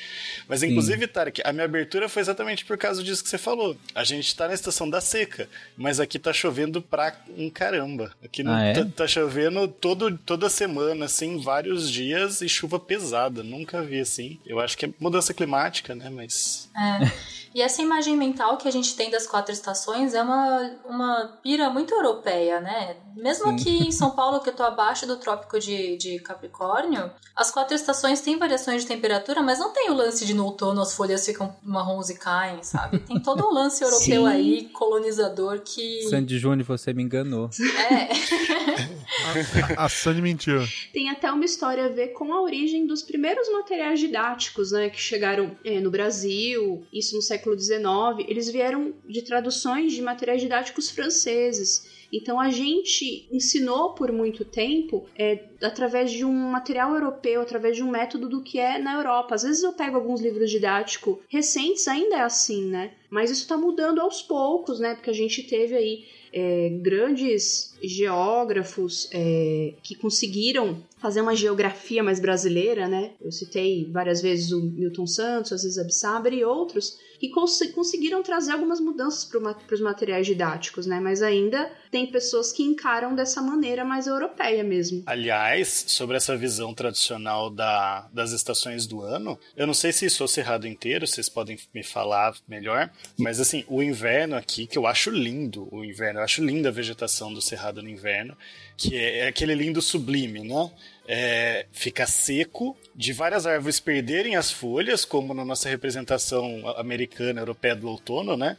Mas 0.49 0.63
inclusive, 0.63 1.07
Tarek, 1.07 1.43
a 1.45 1.53
minha 1.53 1.65
abertura 1.65 2.09
foi 2.09 2.23
exatamente 2.23 2.65
por 2.65 2.77
causa 2.77 3.03
disso 3.03 3.23
que 3.23 3.31
você 3.31 3.39
falou. 3.39 3.77
A 3.95 4.05
gente 4.05 4.35
tá 4.35 4.49
na 4.49 4.55
estação 4.55 4.89
da 4.89 5.01
seca, 5.01 5.49
mas 5.77 6.01
aqui 6.01 6.19
tá 6.19 6.33
chovendo 6.33 6.83
pra 6.83 7.17
um 7.37 7.49
caramba. 7.49 8.13
Aqui 8.25 8.43
ah, 8.47 8.63
é? 8.63 8.75
tá, 8.75 8.87
tá, 8.97 9.07
chovendo 9.07 9.67
todo, 9.69 10.17
toda 10.19 10.49
semana, 10.49 11.07
assim, 11.07 11.41
vários 11.41 11.91
dias 11.91 12.41
e 12.41 12.49
chuva 12.49 12.79
pesada. 12.79 13.43
Nunca 13.43 13.83
vi 13.83 14.01
assim. 14.01 14.39
Eu 14.47 14.61
acho 14.61 14.77
que 14.77 14.87
é 14.87 14.91
mudança 14.99 15.33
climática, 15.33 15.95
né? 15.95 16.11
Mas. 16.11 16.71
É. 16.77 17.33
E 17.55 17.61
essa 17.61 17.82
imagem 17.82 18.16
mental 18.16 18.57
que 18.57 18.68
a 18.68 18.70
gente 18.70 18.96
tem 18.96 19.11
das 19.11 19.26
quatro 19.26 19.53
estações 19.53 20.14
é 20.14 20.22
uma, 20.22 20.70
uma 20.84 21.38
pira 21.42 21.68
muito 21.70 21.94
europeia, 21.94 22.61
né? 22.61 22.96
Mesmo 23.16 23.46
Sim. 23.46 23.55
aqui 23.55 23.88
em 23.88 23.92
São 23.92 24.11
Paulo, 24.11 24.40
que 24.40 24.48
eu 24.48 24.55
tô 24.55 24.62
abaixo 24.62 25.07
do 25.07 25.16
trópico 25.16 25.59
de, 25.59 25.96
de 25.96 26.18
Capricórnio, 26.20 27.11
as 27.36 27.50
quatro 27.50 27.74
estações 27.74 28.20
têm 28.20 28.38
variações 28.38 28.82
de 28.82 28.88
temperatura, 28.88 29.42
mas 29.42 29.59
não 29.59 29.72
tem 29.72 29.90
o 29.90 29.94
lance 29.94 30.24
de 30.24 30.34
no 30.34 30.44
outono 30.44 30.80
as 30.80 30.94
folhas 30.94 31.24
ficam 31.24 31.55
marrons 31.62 32.11
e 32.11 32.18
caem, 32.18 32.62
sabe? 32.62 32.98
Tem 33.00 33.20
todo 33.20 33.46
um 33.46 33.53
lance 33.53 33.82
europeu 33.84 34.22
Sim. 34.22 34.26
aí, 34.26 34.68
colonizador, 34.72 35.61
que. 35.61 36.03
Sandy 36.09 36.38
Júnior, 36.38 36.66
você 36.66 36.92
me 36.92 37.03
enganou. 37.03 37.50
É. 37.90 38.09
a, 39.76 39.84
a 39.84 39.88
Sandy 39.88 40.22
mentiu. 40.22 40.61
Tem 40.92 41.11
até 41.11 41.30
uma 41.30 41.44
história 41.44 41.86
a 41.86 41.88
ver 41.88 42.09
com 42.09 42.32
a 42.32 42.40
origem 42.40 42.86
dos 42.86 43.03
primeiros 43.03 43.50
materiais 43.53 44.00
didáticos, 44.00 44.72
né? 44.72 44.88
Que 44.88 45.00
chegaram 45.00 45.57
é, 45.64 45.80
no 45.80 45.90
Brasil, 45.90 46.86
isso 46.92 47.14
no 47.14 47.22
século 47.22 47.41
XIX. 47.59 48.26
Eles 48.28 48.49
vieram 48.49 48.95
de 49.07 49.22
traduções 49.22 49.93
de 49.93 50.03
materiais 50.03 50.40
didáticos 50.40 50.90
franceses. 50.90 51.90
Então 52.12 52.38
a 52.38 52.51
gente 52.51 53.26
ensinou 53.32 53.95
por 53.95 54.12
muito 54.12 54.45
tempo 54.45 55.07
é, 55.16 55.45
através 55.62 56.11
de 56.11 56.24
um 56.24 56.32
material 56.32 56.93
europeu, 56.95 57.40
através 57.40 57.76
de 57.76 57.82
um 57.82 57.90
método 57.90 58.28
do 58.28 58.43
que 58.43 58.59
é 58.59 58.78
na 58.78 58.97
Europa. 58.97 59.34
Às 59.34 59.43
vezes 59.43 59.62
eu 59.62 59.72
pego 59.72 59.97
alguns 59.97 60.20
livros 60.20 60.51
didáticos 60.51 61.18
recentes, 61.28 61.88
ainda 61.88 62.16
é 62.16 62.20
assim, 62.20 62.66
né? 62.66 62.93
Mas 63.09 63.30
isso 63.30 63.43
está 63.43 63.57
mudando 63.57 64.01
aos 64.01 64.20
poucos, 64.20 64.78
né? 64.78 64.95
Porque 64.95 65.11
a 65.11 65.14
gente 65.14 65.43
teve 65.43 65.74
aí 65.74 66.05
é, 66.32 66.70
grandes 66.82 67.74
geógrafos 67.82 69.09
é, 69.12 69.74
que 69.82 69.95
conseguiram 69.95 70.82
fazer 70.99 71.20
uma 71.20 71.34
geografia 71.34 72.03
mais 72.03 72.20
brasileira, 72.20 72.88
né? 72.88 73.12
Eu 73.20 73.32
citei 73.32 73.90
várias 73.90 74.20
vezes 74.20 74.53
o 74.53 74.62
Milton 74.62 75.07
Santos, 75.07 75.53
às 75.53 75.62
vezes 75.62 75.78
Absaber 75.78 76.32
e 76.32 76.45
outros 76.45 76.99
que 77.23 77.29
cons 77.29 77.61
conseguiram 77.73 78.20
trazer 78.20 78.51
algumas 78.51 78.81
mudanças 78.81 79.25
para 79.25 79.55
os 79.73 79.81
materiais 79.81 80.27
didáticos, 80.27 80.87
né? 80.87 80.99
Mas 80.99 81.23
ainda 81.23 81.70
tem 81.89 82.11
pessoas 82.11 82.51
que 82.51 82.64
encaram 82.64 83.14
dessa 83.14 83.41
maneira 83.41 83.85
mais 83.85 84.09
europeia 84.09 84.64
mesmo. 84.64 85.05
Aliás, 85.07 85.85
sobre 85.87 86.16
essa 86.16 86.37
visão 86.37 86.75
tradicional 86.75 87.49
da, 87.49 88.09
das 88.12 88.33
estações 88.33 88.89
do 88.89 89.03
ano, 89.03 89.39
eu 89.57 89.68
não 89.68 89.75
sei 89.75 89.93
se 89.93 90.05
isso 90.05 90.25
é 90.25 90.27
o 90.27 90.29
Cerrado 90.29 90.66
inteiro, 90.66 91.07
vocês 91.07 91.29
podem 91.29 91.57
me 91.73 91.85
falar 91.85 92.35
melhor, 92.49 92.91
mas 93.16 93.39
assim, 93.39 93.64
o 93.68 93.81
inverno 93.81 94.35
aqui, 94.35 94.66
que 94.66 94.77
eu 94.77 94.85
acho 94.85 95.09
lindo, 95.09 95.68
o 95.70 95.85
inverno, 95.85 96.18
eu 96.18 96.25
acho 96.25 96.45
linda 96.45 96.70
a 96.70 96.73
vegetação 96.73 97.33
do 97.33 97.41
Cerrado 97.41 97.81
no 97.85 97.89
inverno, 97.89 98.37
que 98.77 98.97
é, 98.97 99.18
é 99.18 99.29
aquele 99.29 99.55
lindo 99.55 99.81
sublime, 99.81 100.41
né? 100.41 100.73
É, 101.07 101.66
fica 101.72 102.07
seco, 102.07 102.76
de 102.94 103.12
várias 103.12 103.46
árvores 103.46 103.80
perderem 103.80 104.36
as 104.36 104.53
folhas, 104.53 105.05
como 105.05 105.34
na 105.34 105.44
nossa 105.44 105.68
representação 105.68 106.62
americana, 106.76 107.40
europeia 107.40 107.74
do 107.74 107.88
outono, 107.88 108.36
né? 108.36 108.57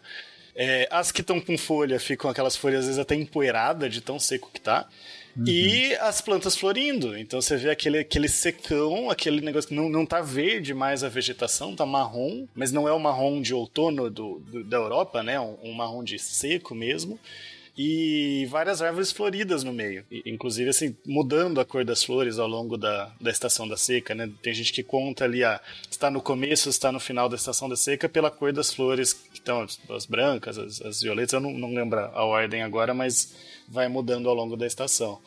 É, 0.55 0.87
as 0.91 1.11
que 1.11 1.21
estão 1.21 1.39
com 1.39 1.57
folha 1.57 1.99
ficam 1.99 2.29
aquelas 2.29 2.55
folhas 2.55 2.81
às 2.81 2.85
vezes 2.85 2.99
até 2.99 3.15
empoeiradas 3.15 3.91
de 3.91 4.01
tão 4.01 4.19
seco 4.19 4.51
que 4.53 4.61
tá. 4.61 4.87
Uhum. 5.35 5.45
E 5.47 5.95
as 5.95 6.21
plantas 6.21 6.55
florindo. 6.55 7.17
Então 7.17 7.41
você 7.41 7.57
vê 7.57 7.71
aquele, 7.71 7.99
aquele 7.99 8.27
secão, 8.27 9.09
aquele 9.09 9.41
negócio 9.41 9.69
que 9.69 9.75
não, 9.75 9.89
não 9.89 10.05
tá 10.05 10.21
verde 10.21 10.73
mais 10.73 11.03
a 11.03 11.09
vegetação, 11.09 11.75
tá 11.75 11.85
marrom, 11.85 12.45
mas 12.53 12.71
não 12.71 12.87
é 12.87 12.91
o 12.91 12.99
marrom 12.99 13.41
de 13.41 13.53
outono 13.53 14.11
do, 14.11 14.39
do 14.39 14.63
da 14.63 14.77
Europa, 14.77 15.23
né? 15.23 15.39
Um, 15.39 15.57
um 15.63 15.73
marrom 15.73 16.03
de 16.03 16.19
seco 16.19 16.75
mesmo 16.75 17.19
e 17.77 18.45
várias 18.51 18.81
árvores 18.81 19.11
floridas 19.11 19.63
no 19.63 19.73
meio. 19.73 20.05
E, 20.11 20.21
inclusive, 20.25 20.69
assim, 20.69 20.95
mudando 21.05 21.59
a 21.59 21.65
cor 21.65 21.83
das 21.83 22.03
flores 22.03 22.37
ao 22.37 22.47
longo 22.47 22.77
da, 22.77 23.11
da 23.19 23.31
estação 23.31 23.67
da 23.67 23.75
seca, 23.75 24.13
né? 24.13 24.29
Tem 24.41 24.53
gente 24.53 24.71
que 24.71 24.83
conta 24.83 25.23
ali, 25.23 25.43
ah, 25.43 25.59
está 25.89 26.11
no 26.11 26.21
começo, 26.21 26.69
está 26.69 26.91
no 26.91 26.99
final 26.99 27.27
da 27.27 27.35
estação 27.35 27.67
da 27.67 27.75
seca 27.75 28.07
pela 28.07 28.29
cor 28.29 28.53
das 28.53 28.73
flores, 28.73 29.13
que 29.13 29.39
estão 29.39 29.61
as, 29.61 29.79
as 29.89 30.05
brancas, 30.05 30.57
as, 30.57 30.81
as, 30.81 31.01
violetas, 31.01 31.33
eu 31.33 31.39
não, 31.39 31.51
não 31.51 31.73
lembro 31.73 31.99
a 31.99 32.23
ordem 32.23 32.61
agora, 32.61 32.93
mas 32.93 33.35
vai 33.67 33.87
mudando 33.87 34.29
ao 34.29 34.35
longo 34.35 34.55
da 34.55 34.67
estação. 34.67 35.19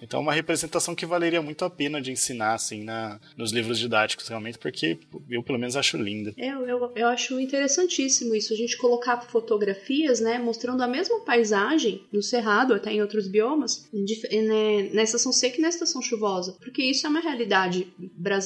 Então, 0.00 0.20
é 0.20 0.22
uma 0.22 0.32
representação 0.32 0.94
que 0.94 1.06
valeria 1.06 1.40
muito 1.40 1.64
a 1.64 1.70
pena 1.70 2.00
de 2.00 2.10
ensinar, 2.10 2.54
assim, 2.54 2.84
na, 2.84 3.20
nos 3.36 3.52
livros 3.52 3.78
didáticos, 3.78 4.28
realmente, 4.28 4.58
porque 4.58 4.98
eu, 5.30 5.42
pelo 5.42 5.58
menos, 5.58 5.76
acho 5.76 5.96
linda. 5.96 6.34
Eu, 6.36 6.66
eu, 6.66 6.92
eu 6.94 7.08
acho 7.08 7.38
interessantíssimo 7.40 8.34
isso, 8.34 8.52
a 8.52 8.56
gente 8.56 8.76
colocar 8.76 9.20
fotografias, 9.22 10.20
né, 10.20 10.38
mostrando 10.38 10.82
a 10.82 10.86
mesma 10.86 11.20
paisagem 11.20 12.02
no 12.12 12.22
Cerrado, 12.22 12.74
até 12.74 12.92
em 12.92 13.00
outros 13.00 13.28
biomas, 13.28 13.88
né, 13.92 14.90
na 14.92 15.02
estação 15.02 15.32
seca 15.32 15.58
e 15.58 15.60
na 15.60 15.68
estação 15.68 16.02
chuvosa, 16.02 16.56
porque 16.60 16.82
isso 16.82 17.06
é 17.06 17.10
uma 17.10 17.20
realidade 17.20 17.86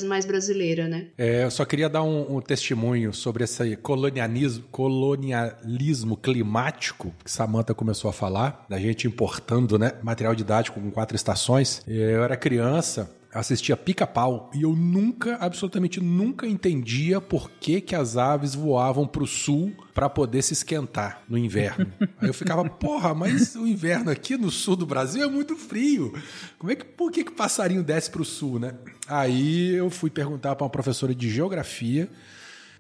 mais 0.07 0.27
brasileira, 0.27 0.87
né? 0.87 1.09
É, 1.17 1.45
eu 1.45 1.51
só 1.51 1.65
queria 1.65 1.89
dar 1.89 2.03
um, 2.03 2.37
um 2.37 2.41
testemunho 2.41 3.13
sobre 3.13 3.45
esse 3.45 3.77
colonialismo, 3.77 4.65
colonialismo 4.71 6.17
climático 6.17 7.15
que 7.25 7.31
Samantha 7.31 7.75
começou 7.75 8.09
a 8.11 8.13
falar, 8.13 8.67
da 8.69 8.79
gente 8.79 9.07
importando, 9.07 9.79
né, 9.79 9.93
material 10.03 10.35
didático 10.35 10.81
com 10.81 10.91
quatro 10.91 11.17
estações. 11.17 11.38
Eu 11.87 12.25
era 12.25 12.37
criança 12.37 13.17
assistia 13.33 13.77
Pica-Pau 13.77 14.51
e 14.55 14.63
eu 14.63 14.75
nunca, 14.75 15.37
absolutamente 15.37 16.01
nunca 16.01 16.47
entendia 16.47 17.21
por 17.21 17.51
que, 17.51 17.81
que 17.81 17.95
as 17.95 18.17
aves 18.17 18.55
voavam 18.55 19.07
pro 19.07 19.27
sul 19.27 19.73
para 19.95 20.09
poder 20.09 20.43
se 20.43 20.53
esquentar 20.53 21.23
no 21.29 21.37
inverno. 21.37 21.93
Aí 22.19 22.29
eu 22.29 22.35
ficava, 22.35 22.65
porra, 22.69 23.15
mas 23.15 23.55
o 23.55 23.67
inverno 23.67 24.11
aqui 24.11 24.37
no 24.37 24.51
sul 24.51 24.77
do 24.77 24.87
Brasil 24.87 25.23
é 25.23 25.27
muito 25.27 25.57
frio. 25.57 26.13
Como 26.59 26.73
é 26.73 26.77
que 26.77 26.85
por 26.85 27.13
que 27.13 27.25
que 27.25 27.33
o 27.33 27.35
passarinho 27.35 27.83
desce 27.83 28.11
pro 28.11 28.25
sul, 28.25 28.59
né? 28.59 28.75
Aí 29.07 29.75
eu 29.75 29.91
fui 29.91 30.11
perguntar 30.11 30.57
para 30.57 30.65
uma 30.65 30.71
professora 30.71 31.15
de 31.15 31.31
geografia 31.31 32.09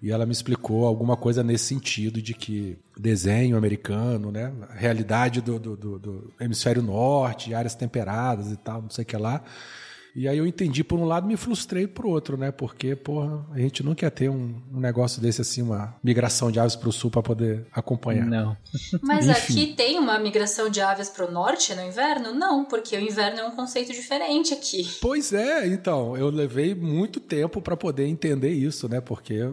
e 0.02 0.10
ela 0.10 0.24
me 0.24 0.32
explicou 0.32 0.86
alguma 0.86 1.16
coisa 1.16 1.42
nesse 1.42 1.64
sentido 1.64 2.22
de 2.22 2.34
que 2.34 2.78
desenho 2.96 3.56
americano, 3.56 4.30
né, 4.30 4.52
realidade 4.70 5.40
do, 5.40 5.58
do, 5.58 5.76
do, 5.76 5.98
do 5.98 6.32
hemisfério 6.40 6.82
norte, 6.82 7.54
áreas 7.54 7.74
temperadas 7.74 8.52
e 8.52 8.56
tal, 8.56 8.82
não 8.82 8.90
sei 8.90 9.02
o 9.02 9.06
que 9.06 9.16
lá. 9.16 9.42
E 10.14 10.26
aí 10.26 10.36
eu 10.36 10.46
entendi 10.46 10.82
por 10.82 10.98
um 10.98 11.04
lado 11.04 11.28
me 11.28 11.36
frustrei 11.36 11.86
por 11.86 12.04
outro, 12.04 12.36
né? 12.36 12.50
Porque, 12.50 12.96
porra, 12.96 13.46
a 13.52 13.58
gente 13.60 13.84
não 13.84 13.94
quer 13.94 14.10
ter 14.10 14.28
um, 14.28 14.60
um 14.72 14.80
negócio 14.80 15.22
desse 15.22 15.42
assim, 15.42 15.62
uma 15.62 15.94
migração 16.02 16.50
de 16.50 16.58
aves 16.58 16.74
para 16.74 16.88
o 16.88 16.92
sul 16.92 17.08
para 17.08 17.22
poder 17.22 17.66
acompanhar. 17.72 18.26
Não. 18.26 18.56
Mas 19.00 19.28
Enfim. 19.28 19.52
aqui 19.52 19.74
tem 19.74 19.96
uma 19.96 20.18
migração 20.18 20.68
de 20.68 20.80
aves 20.80 21.08
para 21.08 21.24
o 21.24 21.30
norte 21.30 21.72
no 21.72 21.84
inverno? 21.84 22.34
Não, 22.34 22.64
porque 22.64 22.96
o 22.96 23.00
inverno 23.00 23.40
é 23.40 23.44
um 23.44 23.52
conceito 23.52 23.92
diferente 23.92 24.52
aqui. 24.52 24.90
Pois 25.00 25.32
é, 25.32 25.68
então, 25.68 26.16
eu 26.16 26.30
levei 26.30 26.74
muito 26.74 27.20
tempo 27.20 27.62
para 27.62 27.76
poder 27.76 28.06
entender 28.06 28.50
isso, 28.50 28.88
né? 28.88 29.00
Porque 29.00 29.48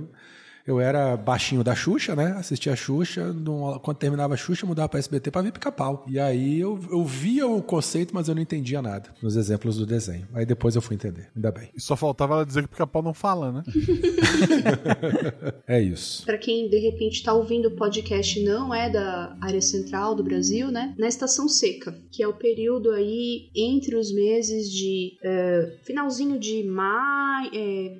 eu, 0.66 0.80
era 0.80 1.16
baixinho 1.16 1.64
da 1.64 1.76
Xuxa, 1.76 2.16
né? 2.16 2.34
Assistia 2.38 2.74
a 2.74 2.76
Xuxa, 2.76 3.32
num- 3.34 3.78
quando 3.80 3.98
terminava 3.98 4.34
a 4.34 4.38
Xuxa, 4.38 4.66
mudava 4.66 4.90
para 4.90 5.00
SBT 5.00 5.32
para 5.32 5.42
ver 5.42 5.52
pica-pau. 5.52 6.06
E 6.08 6.20
aí 6.20 6.60
eu, 6.60 6.80
eu 6.92 7.04
via 7.04 7.48
o 7.48 7.62
conceito, 7.62 8.14
mas 8.14 8.28
eu 8.28 8.36
não 8.36 8.42
entendia 8.42 8.82
nada 8.82 9.10
nos 9.22 9.36
exemplos 9.36 9.78
do 9.78 9.86
desenho. 9.86 10.28
Aí 10.34 10.46
depois 10.46 10.76
eu 10.76 10.82
fui 10.82 10.96
entender, 10.96 11.30
ainda 11.36 11.52
bem. 11.52 11.70
E 11.76 11.82
só 11.82 11.96
faltava 11.96 12.34
ela 12.36 12.46
dizer 12.46 12.64
que 12.64 12.70
pica-pau 12.70 13.02
não 13.02 13.14
fala, 13.14 13.52
né? 13.52 13.64
É 15.68 15.82
isso. 15.82 16.26
Pra 16.26 16.38
quem 16.38 16.70
de 16.70 16.78
repente 16.80 17.24
tá 17.24 17.34
ouvindo 17.34 17.68
o 17.70 17.76
podcast 17.76 18.40
e 18.40 18.44
não 18.44 18.74
é 18.74 18.90
da 18.90 19.36
área 19.42 19.62
central 19.62 20.14
do 20.16 20.24
Brasil, 20.24 20.70
né? 20.72 20.94
Na 20.98 21.08
estação 21.08 21.48
seca, 21.48 21.96
que 22.12 22.22
é 22.22 22.28
o 22.28 22.34
período 22.34 22.92
aí 22.92 23.50
entre 23.56 23.96
os 23.96 24.14
meses 24.14 24.70
de 24.72 25.18
eh, 25.24 25.78
finalzinho 25.84 26.40
de 26.40 26.64
maio, 26.64 27.52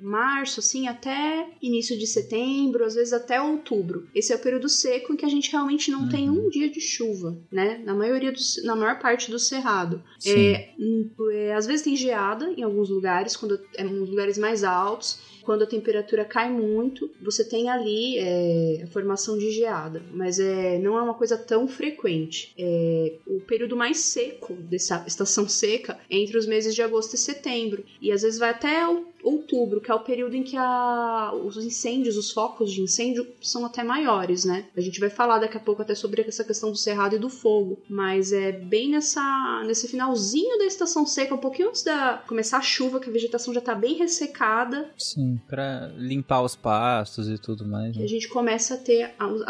março, 0.02 0.60
assim, 0.60 0.86
até 0.86 1.48
início 1.60 1.98
de 1.98 2.06
setembro, 2.06 2.55
às 2.84 2.94
vezes 2.94 3.12
até 3.12 3.40
outubro. 3.40 4.08
Esse 4.14 4.32
é 4.32 4.36
o 4.36 4.40
período 4.40 4.68
seco 4.68 5.12
em 5.12 5.16
que 5.16 5.24
a 5.24 5.28
gente 5.28 5.50
realmente 5.50 5.90
não 5.90 6.08
tem 6.08 6.30
um 6.30 6.48
dia 6.48 6.68
de 6.70 6.80
chuva, 6.80 7.36
né? 7.50 7.80
Na 7.84 7.94
maioria 7.94 8.32
dos, 8.32 8.62
na 8.64 8.74
maior 8.76 8.98
parte 8.98 9.30
do 9.30 9.38
cerrado. 9.38 10.02
É, 10.24 10.74
hum, 10.78 11.10
é, 11.32 11.54
às 11.54 11.66
vezes 11.66 11.82
tem 11.82 11.96
geada 11.96 12.50
em 12.56 12.62
alguns 12.62 12.88
lugares, 12.88 13.36
quando 13.36 13.60
é 13.76 13.84
nos 13.84 14.08
lugares 14.08 14.38
mais 14.38 14.64
altos 14.64 15.36
quando 15.46 15.62
a 15.62 15.66
temperatura 15.66 16.24
cai 16.24 16.50
muito, 16.50 17.08
você 17.22 17.44
tem 17.48 17.70
ali 17.70 18.18
é, 18.18 18.80
a 18.82 18.86
formação 18.88 19.38
de 19.38 19.52
geada, 19.52 20.02
mas 20.12 20.40
é, 20.40 20.76
não 20.80 20.98
é 20.98 21.02
uma 21.02 21.14
coisa 21.14 21.36
tão 21.38 21.68
frequente. 21.68 22.52
É, 22.58 23.14
o 23.28 23.38
período 23.42 23.76
mais 23.76 23.98
seco 23.98 24.54
dessa 24.54 25.04
estação 25.06 25.48
seca 25.48 26.00
é 26.10 26.16
entre 26.18 26.36
os 26.36 26.46
meses 26.48 26.74
de 26.74 26.82
agosto 26.82 27.14
e 27.14 27.18
setembro, 27.18 27.84
e 28.02 28.10
às 28.10 28.22
vezes 28.22 28.40
vai 28.40 28.50
até 28.50 28.88
o- 28.88 29.06
outubro, 29.28 29.80
que 29.80 29.90
é 29.90 29.94
o 29.94 30.00
período 30.00 30.34
em 30.36 30.42
que 30.42 30.56
a- 30.56 31.32
os 31.44 31.56
incêndios, 31.56 32.16
os 32.16 32.30
focos 32.30 32.72
de 32.72 32.80
incêndio 32.80 33.26
são 33.42 33.64
até 33.66 33.82
maiores, 33.82 34.44
né? 34.44 34.66
A 34.76 34.80
gente 34.80 35.00
vai 35.00 35.10
falar 35.10 35.38
daqui 35.38 35.56
a 35.56 35.60
pouco 35.60 35.82
até 35.82 35.94
sobre 35.94 36.22
essa 36.22 36.44
questão 36.44 36.70
do 36.70 36.76
cerrado 36.76 37.16
e 37.16 37.18
do 37.18 37.28
fogo, 37.28 37.78
mas 37.88 38.32
é 38.32 38.52
bem 38.52 38.90
nessa 38.90 39.62
nesse 39.66 39.88
finalzinho 39.88 40.58
da 40.58 40.64
estação 40.64 41.04
seca, 41.06 41.34
um 41.34 41.38
pouquinho 41.38 41.68
antes 41.68 41.82
da 41.82 42.22
começar 42.28 42.58
a 42.58 42.62
chuva, 42.62 43.00
que 43.00 43.08
a 43.08 43.12
vegetação 43.12 43.52
já 43.52 43.60
tá 43.60 43.74
bem 43.74 43.94
ressecada, 43.94 44.90
Sim, 44.98 45.40
pra 45.48 45.88
limpar 45.96 46.42
os 46.42 46.54
pastos 46.54 47.28
e 47.28 47.38
tudo 47.38 47.66
mais. 47.66 47.96
né? 47.96 48.04
a 48.04 48.06
gente 48.06 48.28
começa 48.28 48.74
a 48.74 48.76
ter 48.76 49.12
as- 49.18 49.44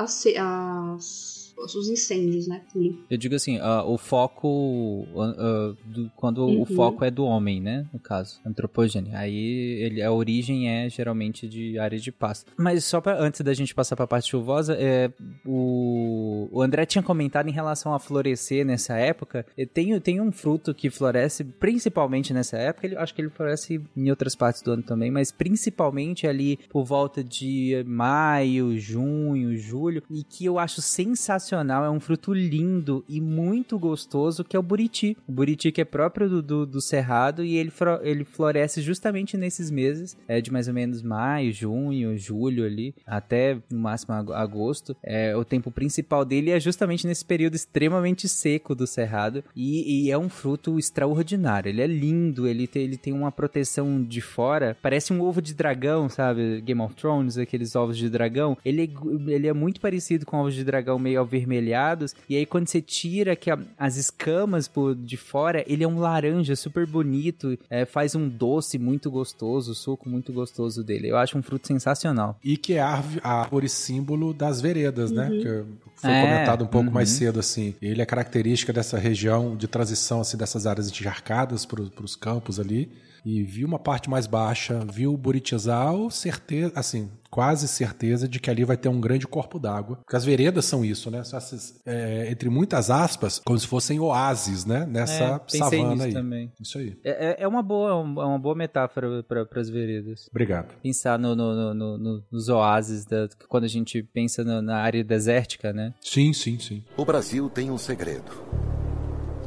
os 1.58 1.88
incêndios, 1.88 2.46
né? 2.46 2.62
Eu 3.10 3.16
digo 3.16 3.34
assim, 3.34 3.58
ah, 3.58 3.82
o 3.84 3.96
foco. 3.98 5.06
ah, 5.16 5.34
ah, 5.38 5.74
do- 5.86 6.10
quando 6.16 6.44
Uhum. 6.46 6.62
o 6.62 6.66
foco 6.66 7.04
é 7.04 7.10
do 7.10 7.24
homem, 7.24 7.60
né? 7.60 7.86
No 7.92 7.98
caso, 7.98 8.40
antropogênio. 8.44 9.10
Aí 9.16 9.34
ele, 9.80 10.02
a 10.02 10.12
origem 10.12 10.68
é 10.70 10.88
geralmente 10.90 11.48
de 11.48 11.78
área 11.78 11.98
de 11.98 12.12
pasto. 12.12 12.52
Mas 12.56 12.84
só 12.84 13.00
pra, 13.00 13.18
antes 13.20 13.40
da 13.40 13.54
gente 13.54 13.74
passar 13.74 13.96
pra 13.96 14.06
parte 14.06 14.28
chuvosa, 14.30 14.74
é, 14.78 15.10
o, 15.44 16.48
o 16.52 16.62
André 16.62 16.84
tinha 16.86 17.02
comentado 17.02 17.48
em 17.48 17.52
relação 17.52 17.94
a 17.94 17.98
florescer 17.98 18.64
nessa 18.64 18.96
época. 18.96 19.46
Tem, 19.72 19.98
tem 20.00 20.20
um 20.20 20.30
fruto 20.32 20.74
que 20.74 20.90
floresce 20.90 21.42
principalmente 21.44 22.32
nessa 22.32 22.56
época. 22.58 22.86
Ele, 22.86 22.96
acho 22.96 23.14
que 23.14 23.20
ele 23.22 23.30
floresce 23.30 23.80
em 23.96 24.10
outras 24.10 24.34
partes 24.34 24.62
do 24.62 24.72
ano 24.72 24.82
também, 24.82 25.10
mas 25.10 25.32
principalmente 25.32 26.26
ali 26.26 26.58
por 26.68 26.84
volta 26.84 27.22
de 27.24 27.82
maio, 27.86 28.78
junho, 28.78 29.56
julho. 29.56 30.02
E 30.10 30.22
que 30.22 30.44
eu 30.44 30.58
acho 30.58 30.80
sensacional. 30.82 31.45
É 31.54 31.90
um 31.90 32.00
fruto 32.00 32.32
lindo 32.32 33.04
e 33.08 33.20
muito 33.20 33.78
gostoso, 33.78 34.44
que 34.44 34.56
é 34.56 34.58
o 34.58 34.62
buriti. 34.62 35.16
O 35.28 35.32
buriti 35.32 35.70
que 35.70 35.80
é 35.80 35.84
próprio 35.84 36.28
do, 36.28 36.42
do, 36.42 36.66
do 36.66 36.80
cerrado 36.80 37.44
e 37.44 37.56
ele, 37.56 37.72
ele 38.02 38.24
floresce 38.24 38.80
justamente 38.80 39.36
nesses 39.36 39.70
meses, 39.70 40.16
é 40.26 40.40
de 40.40 40.52
mais 40.52 40.68
ou 40.68 40.74
menos 40.74 41.02
maio, 41.02 41.52
junho, 41.52 42.16
julho 42.16 42.64
ali, 42.64 42.94
até 43.06 43.58
no 43.70 43.78
máximo 43.78 44.14
ag- 44.14 44.32
agosto. 44.32 44.96
É, 45.02 45.36
o 45.36 45.44
tempo 45.44 45.70
principal 45.70 46.24
dele 46.24 46.50
é 46.50 46.58
justamente 46.60 47.06
nesse 47.06 47.24
período 47.24 47.54
extremamente 47.54 48.28
seco 48.28 48.74
do 48.74 48.86
cerrado 48.86 49.44
e, 49.54 50.06
e 50.06 50.10
é 50.10 50.18
um 50.18 50.28
fruto 50.28 50.78
extraordinário. 50.78 51.68
Ele 51.68 51.82
é 51.82 51.86
lindo, 51.86 52.46
ele 52.46 52.66
tem, 52.66 52.82
ele 52.82 52.96
tem 52.96 53.12
uma 53.12 53.30
proteção 53.32 54.02
de 54.02 54.20
fora, 54.20 54.76
parece 54.82 55.12
um 55.12 55.20
ovo 55.20 55.40
de 55.42 55.54
dragão, 55.54 56.08
sabe? 56.08 56.60
Game 56.60 56.80
of 56.80 56.94
Thrones, 56.94 57.38
aqueles 57.38 57.74
ovos 57.76 57.96
de 57.96 58.08
dragão. 58.08 58.56
Ele 58.64 58.82
é, 58.82 59.30
ele 59.32 59.46
é 59.48 59.52
muito 59.52 59.80
parecido 59.80 60.24
com 60.26 60.38
ovos 60.38 60.54
de 60.54 60.64
dragão 60.64 60.98
meio 60.98 61.20
avermelhados 61.36 62.14
e 62.28 62.36
aí 62.36 62.46
quando 62.46 62.68
você 62.68 62.80
tira 62.80 63.36
que 63.36 63.50
a- 63.50 63.58
as 63.78 63.96
escamas 63.96 64.66
por 64.68 64.94
de 64.94 65.16
fora, 65.16 65.64
ele 65.66 65.84
é 65.84 65.88
um 65.88 65.98
laranja 65.98 66.56
super 66.56 66.86
bonito, 66.86 67.58
é, 67.70 67.84
faz 67.84 68.14
um 68.14 68.28
doce 68.28 68.78
muito 68.78 69.10
gostoso, 69.10 69.72
o 69.72 69.74
suco 69.74 70.08
muito 70.08 70.32
gostoso 70.32 70.82
dele. 70.82 71.08
Eu 71.08 71.16
acho 71.16 71.36
um 71.38 71.42
fruto 71.42 71.66
sensacional. 71.68 72.38
E 72.42 72.56
que 72.56 72.74
é 72.74 72.80
a 72.80 72.88
árvore, 72.88 73.20
a 73.22 73.32
árvore 73.40 73.68
símbolo 73.68 74.32
das 74.32 74.60
veredas, 74.60 75.10
né? 75.10 75.28
Que 75.30 75.64
foi 75.96 76.10
É, 76.10 76.20
comentado 76.20 76.64
um 76.64 76.66
pouco 76.66 76.88
uhum. 76.88 76.94
mais 76.94 77.08
cedo, 77.10 77.38
assim. 77.40 77.74
Ele 77.80 78.02
é 78.02 78.06
característica 78.06 78.72
dessa 78.72 78.98
região 78.98 79.56
de 79.56 79.66
transição, 79.68 80.20
assim, 80.20 80.36
dessas 80.36 80.66
áreas 80.66 80.88
encharcadas 80.88 81.64
para 81.64 81.80
os 82.02 82.16
campos 82.16 82.58
ali. 82.60 82.90
E 83.24 83.42
viu 83.42 83.66
uma 83.66 83.78
parte 83.78 84.08
mais 84.08 84.26
baixa, 84.26 84.78
viu 84.92 85.12
o 85.12 85.16
Buritizal, 85.16 86.10
certeza, 86.10 86.72
assim, 86.76 87.08
quase 87.36 87.68
certeza 87.68 88.26
de 88.26 88.40
que 88.40 88.48
ali 88.48 88.64
vai 88.64 88.78
ter 88.78 88.88
um 88.88 88.98
grande 88.98 89.26
corpo 89.26 89.58
d'água. 89.58 89.96
Porque 89.96 90.16
as 90.16 90.24
veredas 90.24 90.64
são 90.64 90.82
isso, 90.82 91.10
né? 91.10 91.22
São 91.22 91.36
essas, 91.36 91.78
é, 91.84 92.30
entre 92.30 92.48
muitas 92.48 92.88
aspas, 92.90 93.42
como 93.44 93.58
se 93.58 93.66
fossem 93.66 94.00
oásis, 94.00 94.64
né? 94.64 94.86
Nessa 94.86 95.22
É, 95.22 95.38
pensei 95.38 95.60
savana 95.60 95.90
nisso 95.92 96.06
aí. 96.06 96.12
também. 96.14 96.52
Isso 96.58 96.78
aí. 96.78 96.98
É, 97.04 97.10
é- 97.10 97.36
é 97.40 97.46
uma 97.46 97.62
boa, 97.62 97.90
é 97.90 98.24
uma 98.24 98.38
boa 98.38 98.54
metáfora 98.54 99.22
para 99.22 99.46
as 99.60 99.68
veredas. 99.68 100.28
Obrigado. 100.30 100.72
Pensar 100.82 101.18
no, 101.18 101.36
no- 101.36 101.54
no- 101.54 101.74
no- 101.74 101.98
no- 101.98 102.24
nos 102.32 102.48
oásis, 102.48 103.04
da, 103.04 103.28
quando 103.50 103.64
a 103.64 103.68
gente 103.68 104.02
pensa 104.02 104.42
na, 104.42 104.62
na 104.62 104.78
área 104.78 105.04
desértica, 105.04 105.74
né? 105.74 105.92
Sim, 106.00 106.32
sim, 106.32 106.58
sim. 106.58 106.82
O 106.96 107.04
Brasil 107.04 107.50
tem 107.50 107.70
um 107.70 107.76
segredo. 107.76 108.32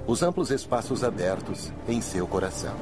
Os 0.05 0.21
amplos 0.21 0.51
espaços 0.51 1.03
abertos 1.03 1.71
em 1.87 2.01
seu 2.01 2.27
coração. 2.27 2.75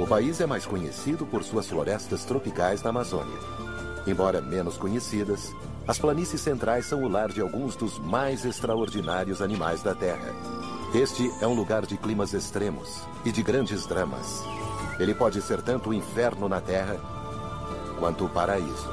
O 0.00 0.06
país 0.08 0.40
é 0.40 0.46
mais 0.46 0.66
conhecido 0.66 1.24
por 1.24 1.44
suas 1.44 1.68
florestas 1.68 2.24
tropicais 2.24 2.82
na 2.82 2.90
Amazônia. 2.90 3.67
Embora 4.08 4.40
menos 4.40 4.78
conhecidas, 4.78 5.52
as 5.86 5.98
planícies 5.98 6.40
centrais 6.40 6.86
são 6.86 7.02
o 7.04 7.08
lar 7.08 7.30
de 7.30 7.40
alguns 7.42 7.76
dos 7.76 7.98
mais 7.98 8.44
extraordinários 8.44 9.42
animais 9.42 9.82
da 9.82 9.94
Terra. 9.94 10.32
Este 10.94 11.30
é 11.42 11.46
um 11.46 11.52
lugar 11.54 11.84
de 11.84 11.98
climas 11.98 12.32
extremos 12.32 13.02
e 13.24 13.30
de 13.30 13.42
grandes 13.42 13.86
dramas. 13.86 14.42
Ele 14.98 15.14
pode 15.14 15.42
ser 15.42 15.60
tanto 15.60 15.90
o 15.90 15.94
inferno 15.94 16.48
na 16.48 16.60
Terra 16.60 16.96
quanto 17.98 18.24
o 18.24 18.28
paraíso. 18.30 18.88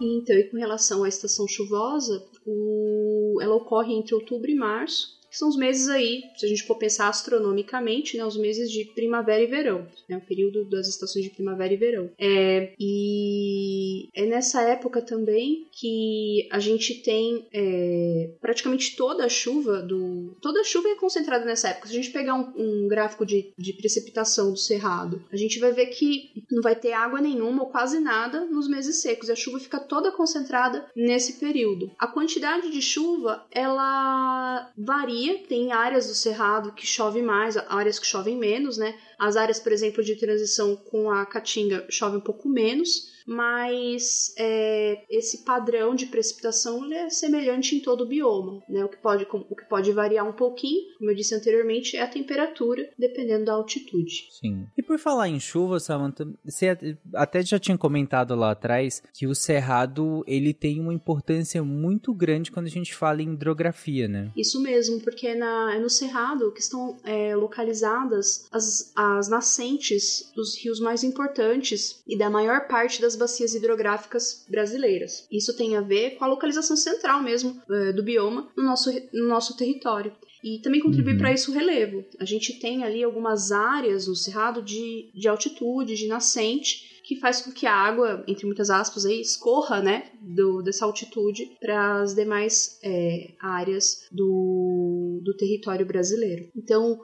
Então, 0.00 0.36
e 0.36 0.44
com 0.50 0.56
relação 0.56 1.02
à 1.02 1.08
estação 1.08 1.46
chuvosa, 1.48 2.22
o- 2.46 3.38
ela 3.42 3.56
ocorre 3.56 3.92
entre 3.92 4.14
outubro 4.14 4.48
e 4.50 4.54
março, 4.54 5.08
que 5.30 5.38
são 5.38 5.48
os 5.48 5.56
meses 5.56 5.88
aí, 5.88 6.24
se 6.36 6.44
a 6.44 6.48
gente 6.48 6.64
for 6.64 6.76
pensar 6.76 7.08
astronomicamente, 7.08 8.16
né, 8.16 8.24
os 8.24 8.36
meses 8.36 8.70
de 8.70 8.84
primavera 8.84 9.42
e 9.42 9.46
verão, 9.46 9.86
né, 10.08 10.16
o 10.16 10.26
período 10.26 10.64
das 10.64 10.88
estações 10.88 11.24
de 11.24 11.30
primavera 11.30 11.72
e 11.72 11.76
verão. 11.76 12.10
É, 12.18 12.72
e 12.78 14.08
é 14.14 14.26
nessa 14.26 14.62
época 14.62 15.00
também 15.00 15.68
que 15.72 16.48
a 16.50 16.58
gente 16.58 16.94
tem 17.02 17.46
é, 17.52 18.30
praticamente 18.40 18.96
toda 18.96 19.24
a 19.24 19.28
chuva 19.28 19.80
do. 19.80 20.36
Toda 20.42 20.60
a 20.60 20.64
chuva 20.64 20.88
é 20.88 20.94
concentrada 20.96 21.44
nessa 21.44 21.68
época. 21.68 21.86
Se 21.86 21.92
a 21.92 21.96
gente 21.96 22.12
pegar 22.12 22.34
um, 22.34 22.52
um 22.56 22.88
gráfico 22.88 23.24
de, 23.24 23.52
de 23.56 23.72
precipitação 23.74 24.50
do 24.50 24.58
cerrado, 24.58 25.22
a 25.30 25.36
gente 25.36 25.58
vai 25.58 25.72
ver 25.72 25.86
que 25.86 26.30
não 26.50 26.62
vai 26.62 26.74
ter 26.74 26.92
água 26.92 27.20
nenhuma 27.20 27.62
ou 27.62 27.70
quase 27.70 28.00
nada 28.00 28.44
nos 28.46 28.68
meses 28.68 29.00
secos. 29.00 29.28
E 29.28 29.32
a 29.32 29.36
chuva 29.36 29.60
fica 29.60 29.78
toda 29.78 30.12
concentrada 30.12 30.86
nesse 30.96 31.34
período. 31.34 31.90
A 31.98 32.06
quantidade 32.06 32.70
de 32.70 32.82
chuva, 32.82 33.46
ela 33.52 34.72
varia. 34.76 35.19
Tem 35.48 35.72
áreas 35.72 36.06
do 36.06 36.14
cerrado 36.14 36.72
que 36.72 36.86
chove 36.86 37.22
mais, 37.22 37.56
áreas 37.56 37.98
que 37.98 38.06
chovem 38.06 38.36
menos, 38.36 38.76
né? 38.78 38.94
As 39.20 39.36
áreas, 39.36 39.60
por 39.60 39.70
exemplo, 39.70 40.02
de 40.02 40.16
transição 40.16 40.74
com 40.74 41.10
a 41.10 41.26
caatinga 41.26 41.86
chove 41.90 42.16
um 42.16 42.20
pouco 42.20 42.48
menos, 42.48 43.10
mas 43.26 44.34
é, 44.36 45.04
esse 45.08 45.44
padrão 45.44 45.94
de 45.94 46.06
precipitação 46.06 46.92
é 46.92 47.08
semelhante 47.10 47.76
em 47.76 47.80
todo 47.80 48.02
o 48.02 48.06
bioma. 48.06 48.62
Né? 48.68 48.84
O, 48.84 48.88
que 48.88 48.96
pode, 48.96 49.26
o 49.30 49.54
que 49.54 49.68
pode 49.68 49.92
variar 49.92 50.28
um 50.28 50.32
pouquinho, 50.32 50.82
como 50.98 51.10
eu 51.10 51.14
disse 51.14 51.34
anteriormente, 51.34 51.96
é 51.96 52.02
a 52.02 52.08
temperatura, 52.08 52.90
dependendo 52.98 53.44
da 53.44 53.52
altitude. 53.52 54.26
Sim. 54.32 54.66
E 54.76 54.82
por 54.82 54.98
falar 54.98 55.28
em 55.28 55.38
chuva, 55.38 55.78
Samantha, 55.78 56.26
você 56.44 56.76
até 57.14 57.42
já 57.42 57.58
tinha 57.58 57.78
comentado 57.78 58.34
lá 58.34 58.50
atrás 58.50 59.02
que 59.14 59.26
o 59.26 59.34
cerrado 59.34 60.24
ele 60.26 60.52
tem 60.52 60.80
uma 60.80 60.94
importância 60.94 61.62
muito 61.62 62.12
grande 62.12 62.50
quando 62.50 62.66
a 62.66 62.70
gente 62.70 62.94
fala 62.94 63.22
em 63.22 63.34
hidrografia, 63.34 64.08
né? 64.08 64.32
Isso 64.36 64.60
mesmo, 64.60 65.00
porque 65.00 65.28
é, 65.28 65.34
na, 65.34 65.74
é 65.76 65.78
no 65.78 65.90
cerrado 65.90 66.52
que 66.52 66.60
estão 66.60 66.96
é, 67.04 67.36
localizadas 67.36 68.46
as, 68.50 68.92
as 69.18 69.28
nascentes 69.28 70.30
dos 70.34 70.56
rios 70.56 70.80
mais 70.80 71.02
importantes 71.04 72.02
e 72.06 72.16
da 72.16 72.30
maior 72.30 72.66
parte 72.68 73.00
das 73.00 73.16
bacias 73.16 73.54
hidrográficas 73.54 74.44
brasileiras. 74.48 75.26
Isso 75.30 75.56
tem 75.56 75.76
a 75.76 75.80
ver 75.80 76.16
com 76.16 76.24
a 76.24 76.28
localização 76.28 76.76
central 76.76 77.22
mesmo 77.22 77.60
uh, 77.68 77.92
do 77.94 78.02
bioma 78.02 78.48
no 78.56 78.64
nosso, 78.64 78.90
no 79.12 79.28
nosso 79.28 79.56
território. 79.56 80.12
E 80.42 80.58
também 80.58 80.80
contribui 80.80 81.12
uhum. 81.12 81.18
para 81.18 81.32
isso 81.32 81.50
o 81.50 81.54
relevo. 81.54 82.04
A 82.18 82.24
gente 82.24 82.58
tem 82.58 82.82
ali 82.82 83.04
algumas 83.04 83.52
áreas 83.52 84.06
no 84.06 84.16
cerrado 84.16 84.62
de, 84.62 85.10
de 85.14 85.28
altitude, 85.28 85.94
de 85.94 86.06
nascente, 86.06 86.89
que 87.10 87.18
faz 87.18 87.40
com 87.40 87.50
que 87.50 87.66
a 87.66 87.74
água, 87.74 88.22
entre 88.28 88.46
muitas 88.46 88.70
aspas, 88.70 89.04
aí, 89.04 89.20
escorra, 89.20 89.82
né, 89.82 90.12
do, 90.22 90.62
dessa 90.62 90.84
altitude 90.84 91.56
para 91.60 92.02
as 92.02 92.14
demais 92.14 92.78
é, 92.84 93.32
áreas 93.40 94.06
do, 94.12 95.20
do 95.20 95.36
território 95.36 95.84
brasileiro. 95.84 96.48
Então, 96.54 97.00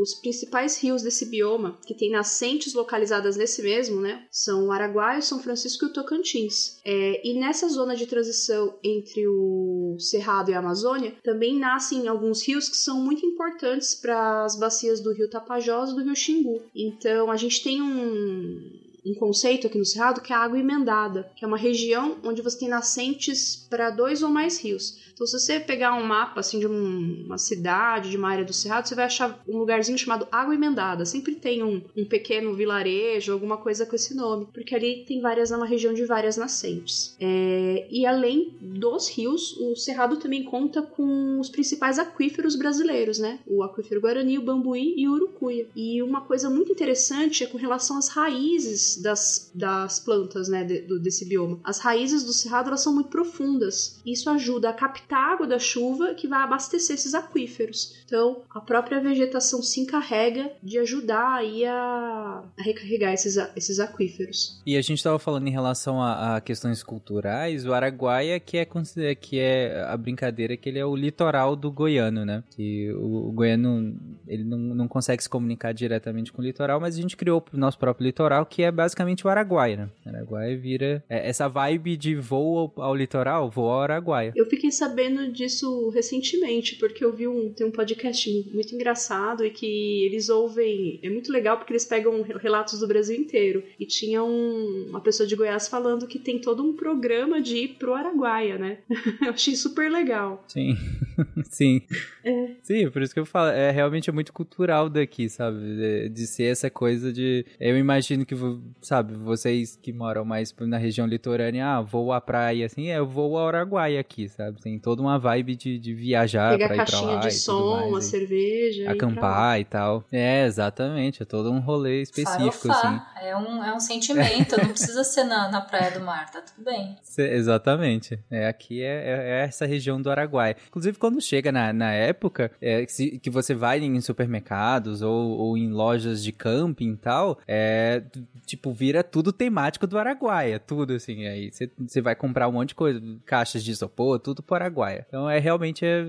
os 0.00 0.14
principais 0.20 0.76
rios 0.82 1.02
desse 1.02 1.26
bioma, 1.26 1.78
que 1.86 1.94
tem 1.94 2.10
nascentes 2.10 2.74
localizadas 2.74 3.36
nesse 3.36 3.62
mesmo, 3.62 4.00
né, 4.00 4.26
são 4.28 4.66
o 4.66 4.72
Araguaia, 4.72 5.22
São 5.22 5.38
Francisco 5.38 5.84
e 5.84 5.88
o 5.88 5.92
Tocantins. 5.92 6.80
É, 6.84 7.24
e 7.24 7.38
nessa 7.38 7.68
zona 7.68 7.94
de 7.94 8.08
transição 8.08 8.76
entre 8.82 9.28
o 9.28 9.98
Cerrado 10.00 10.50
e 10.50 10.54
a 10.54 10.58
Amazônia, 10.58 11.14
também 11.22 11.56
nascem 11.56 12.08
alguns 12.08 12.44
rios 12.44 12.68
que 12.68 12.76
são 12.76 13.00
muito 13.00 13.24
importantes 13.24 13.94
para 13.94 14.44
as 14.44 14.58
bacias 14.58 14.98
do 14.98 15.12
rio 15.12 15.30
Tapajós 15.30 15.90
e 15.90 15.94
do 15.94 16.02
rio 16.02 16.16
Xingu. 16.16 16.60
Então, 16.74 17.30
a 17.30 17.36
gente 17.36 17.62
tem 17.62 17.80
um 17.80 18.81
um 19.04 19.14
conceito 19.14 19.66
aqui 19.66 19.78
no 19.78 19.84
Cerrado 19.84 20.20
que 20.20 20.32
é 20.32 20.36
a 20.36 20.40
água 20.40 20.58
emendada, 20.58 21.30
que 21.36 21.44
é 21.44 21.48
uma 21.48 21.56
região 21.56 22.16
onde 22.24 22.42
você 22.42 22.60
tem 22.60 22.68
nascentes 22.68 23.66
para 23.68 23.90
dois 23.90 24.22
ou 24.22 24.30
mais 24.30 24.62
rios. 24.62 25.00
Então, 25.12 25.26
se 25.26 25.38
você 25.38 25.60
pegar 25.60 25.94
um 25.94 26.04
mapa 26.04 26.40
assim 26.40 26.58
de 26.58 26.66
um, 26.66 27.24
uma 27.26 27.38
cidade, 27.38 28.10
de 28.10 28.16
uma 28.16 28.30
área 28.30 28.44
do 28.44 28.52
Cerrado, 28.52 28.88
você 28.88 28.94
vai 28.94 29.04
achar 29.04 29.42
um 29.46 29.58
lugarzinho 29.58 29.98
chamado 29.98 30.26
Água 30.32 30.54
Emendada. 30.54 31.04
Sempre 31.04 31.34
tem 31.34 31.62
um, 31.62 31.82
um 31.96 32.04
pequeno 32.04 32.54
vilarejo, 32.54 33.32
alguma 33.32 33.56
coisa 33.56 33.84
com 33.84 33.94
esse 33.94 34.14
nome, 34.14 34.48
porque 34.52 34.74
ali 34.74 35.04
tem 35.06 35.20
várias, 35.20 35.52
é 35.52 35.56
uma 35.56 35.66
região 35.66 35.92
de 35.92 36.04
várias 36.04 36.36
nascentes. 36.36 37.14
É, 37.20 37.86
e 37.90 38.06
além 38.06 38.54
dos 38.60 39.08
rios, 39.08 39.56
o 39.58 39.76
Cerrado 39.76 40.16
também 40.16 40.44
conta 40.44 40.82
com 40.82 41.38
os 41.38 41.48
principais 41.48 41.98
aquíferos 41.98 42.56
brasileiros, 42.56 43.18
né? 43.18 43.38
O 43.46 43.62
aquífero 43.62 44.00
Guarani, 44.00 44.38
o 44.38 44.42
Bambuí 44.42 44.94
e 44.96 45.08
o 45.08 45.12
Urucuia. 45.12 45.66
E 45.76 46.02
uma 46.02 46.22
coisa 46.22 46.48
muito 46.48 46.72
interessante 46.72 47.44
é 47.44 47.46
com 47.46 47.58
relação 47.58 47.98
às 47.98 48.08
raízes 48.08 48.91
das, 49.00 49.50
das 49.54 50.00
plantas, 50.00 50.48
né, 50.48 50.64
de, 50.64 50.82
do, 50.82 50.98
desse 50.98 51.24
bioma. 51.24 51.60
As 51.64 51.78
raízes 51.78 52.24
do 52.24 52.32
Cerrado 52.32 52.68
elas 52.68 52.80
são 52.80 52.92
muito 52.92 53.08
profundas. 53.10 54.00
Isso 54.04 54.28
ajuda 54.30 54.70
a 54.70 54.72
captar 54.72 55.32
água 55.32 55.46
da 55.46 55.58
chuva 55.58 56.14
que 56.14 56.26
vai 56.26 56.42
abastecer 56.42 56.94
esses 56.94 57.14
aquíferos. 57.14 58.02
Então, 58.04 58.42
a 58.50 58.60
própria 58.60 59.00
vegetação 59.00 59.62
se 59.62 59.80
encarrega 59.80 60.52
de 60.62 60.78
ajudar 60.78 61.34
aí 61.34 61.64
a, 61.64 62.42
a 62.58 62.62
recarregar 62.62 63.12
esses, 63.12 63.36
esses 63.56 63.78
aquíferos. 63.78 64.60
E 64.66 64.76
a 64.76 64.82
gente 64.82 64.98
estava 64.98 65.18
falando 65.18 65.46
em 65.46 65.52
relação 65.52 66.02
a, 66.02 66.36
a, 66.36 66.40
questões 66.40 66.82
culturais, 66.82 67.66
o 67.66 67.72
Araguaia 67.72 68.38
que 68.40 68.58
é, 68.58 68.66
que 69.14 69.38
é 69.38 69.84
a 69.88 69.96
brincadeira 69.96 70.56
que 70.56 70.68
ele 70.68 70.78
é 70.78 70.84
o 70.84 70.96
litoral 70.96 71.54
do 71.56 71.70
goiano, 71.70 72.24
né? 72.24 72.42
Que 72.50 72.92
o, 72.92 73.28
o 73.28 73.32
goiano 73.32 73.96
ele 74.26 74.44
não, 74.44 74.58
não 74.58 74.88
consegue 74.88 75.22
se 75.22 75.28
comunicar 75.28 75.72
diretamente 75.72 76.32
com 76.32 76.40
o 76.40 76.44
litoral, 76.44 76.80
mas 76.80 76.96
a 76.96 77.00
gente 77.00 77.16
criou 77.16 77.44
o 77.52 77.56
nosso 77.56 77.78
próprio 77.78 78.06
litoral, 78.06 78.46
que 78.46 78.62
é 78.62 78.70
basicamente 78.82 79.24
o 79.24 79.30
Araguaia, 79.30 79.76
né? 79.76 79.88
O 80.04 80.08
Araguaia 80.08 80.56
vira 80.56 81.04
é, 81.08 81.28
essa 81.28 81.48
vibe 81.48 81.96
de 81.96 82.16
voo 82.16 82.72
ao, 82.76 82.84
ao 82.84 82.96
litoral, 82.96 83.48
voo 83.50 83.70
ao 83.70 83.82
Araguaia. 83.82 84.32
Eu 84.34 84.46
fiquei 84.46 84.70
sabendo 84.72 85.30
disso 85.30 85.88
recentemente, 85.90 86.76
porque 86.76 87.04
eu 87.04 87.12
vi 87.12 87.28
um, 87.28 87.52
tem 87.52 87.66
um 87.66 87.70
podcast 87.70 88.50
muito 88.52 88.74
engraçado 88.74 89.44
e 89.44 89.50
que 89.50 90.04
eles 90.04 90.28
ouvem. 90.28 90.98
É 91.02 91.08
muito 91.08 91.30
legal 91.30 91.56
porque 91.56 91.72
eles 91.72 91.84
pegam 91.84 92.22
relatos 92.22 92.80
do 92.80 92.88
Brasil 92.88 93.16
inteiro. 93.16 93.62
E 93.78 93.86
tinha 93.86 94.22
um, 94.22 94.86
uma 94.88 95.00
pessoa 95.00 95.26
de 95.26 95.36
Goiás 95.36 95.68
falando 95.68 96.06
que 96.06 96.18
tem 96.18 96.40
todo 96.40 96.62
um 96.62 96.74
programa 96.74 97.40
de 97.40 97.56
ir 97.56 97.68
pro 97.78 97.94
Araguaia, 97.94 98.58
né? 98.58 98.78
eu 99.22 99.30
achei 99.30 99.54
super 99.54 99.90
legal. 99.90 100.44
Sim, 100.48 100.76
sim. 101.48 101.82
É. 102.24 102.50
Sim, 102.62 102.90
por 102.90 103.02
isso 103.02 103.14
que 103.14 103.20
eu 103.20 103.26
falo, 103.26 103.50
é 103.50 103.70
realmente 103.70 104.10
é 104.10 104.12
muito 104.12 104.32
cultural 104.32 104.88
daqui, 104.88 105.28
sabe? 105.28 105.58
De, 105.58 106.08
de 106.08 106.26
ser 106.26 106.44
essa 106.44 106.68
coisa 106.68 107.12
de. 107.12 107.44
Eu 107.60 107.76
imagino 107.76 108.26
que, 108.26 108.34
sabe, 108.80 109.14
vocês 109.14 109.78
que 109.80 109.92
moram 109.92 110.24
mais 110.24 110.54
na 110.60 110.78
região 110.78 111.06
litorânea, 111.06 111.66
ah, 111.66 111.80
vou 111.80 112.12
à 112.12 112.20
praia 112.20 112.66
assim, 112.66 112.88
é, 112.88 112.98
eu 112.98 113.06
vou 113.06 113.36
ao 113.38 113.48
Araguaia 113.48 114.00
aqui, 114.00 114.28
sabe? 114.28 114.60
Tem 114.60 114.78
toda 114.78 115.02
uma 115.02 115.18
vibe 115.18 115.56
de, 115.56 115.78
de 115.78 115.94
viajar 115.94 116.52
Pegar 116.52 116.68
pra 116.68 116.76
ir 116.76 116.86
pra 116.86 117.00
lá. 117.00 117.20
de 117.20 117.30
som, 117.32 117.76
mais, 117.76 117.88
uma 117.88 117.98
e 117.98 118.02
cerveja. 118.02 118.90
Acampar 118.90 119.60
e 119.60 119.64
tal. 119.64 120.04
É, 120.12 120.44
exatamente. 120.46 121.22
É 121.22 121.26
todo 121.26 121.50
um 121.50 121.60
rolê 121.60 122.02
específico, 122.02 122.70
assim. 122.70 123.00
É 123.20 123.36
um, 123.36 123.64
é 123.64 123.74
um 123.74 123.80
sentimento, 123.80 124.56
não 124.60 124.70
precisa 124.70 125.04
ser 125.04 125.24
na, 125.24 125.50
na 125.50 125.60
praia 125.60 125.92
do 125.92 126.04
mar, 126.04 126.30
tá 126.30 126.40
tudo 126.40 126.64
bem. 126.64 126.96
exatamente. 127.18 128.18
É, 128.30 128.48
aqui 128.48 128.82
é, 128.82 128.86
é, 128.86 129.40
é, 129.40 129.44
essa 129.44 129.66
região 129.66 130.00
do 130.00 130.10
Araguaia. 130.10 130.56
Inclusive, 130.68 130.98
quando 130.98 131.20
chega 131.20 131.52
na, 131.52 131.72
na 131.72 131.92
época 131.92 132.50
é, 132.60 132.84
que, 132.84 133.18
que 133.18 133.30
você 133.30 133.54
vai 133.54 133.78
em 133.78 134.00
supermercados 134.00 135.02
ou, 135.02 135.38
ou 135.38 135.56
em 135.56 135.70
lojas 135.70 136.22
de 136.22 136.32
camping 136.32 136.92
e 136.92 136.96
tal, 136.96 137.38
é, 137.46 138.02
tipo, 138.46 138.61
vira 138.66 139.02
tudo 139.02 139.32
temático 139.32 139.86
do 139.86 139.98
Araguaia, 139.98 140.58
tudo 140.58 140.92
assim. 140.94 141.26
Aí 141.26 141.50
você 141.78 142.00
vai 142.00 142.14
comprar 142.14 142.48
um 142.48 142.52
monte 142.52 142.70
de 142.70 142.74
coisa, 142.74 143.00
caixas 143.24 143.64
de 143.64 143.70
isopor, 143.70 144.18
tudo 144.18 144.42
pro 144.42 144.56
Araguaia. 144.56 144.72
Araguaia. 144.72 145.06
Então 145.06 145.28
é 145.28 145.38
realmente 145.38 145.84
é, 145.84 146.06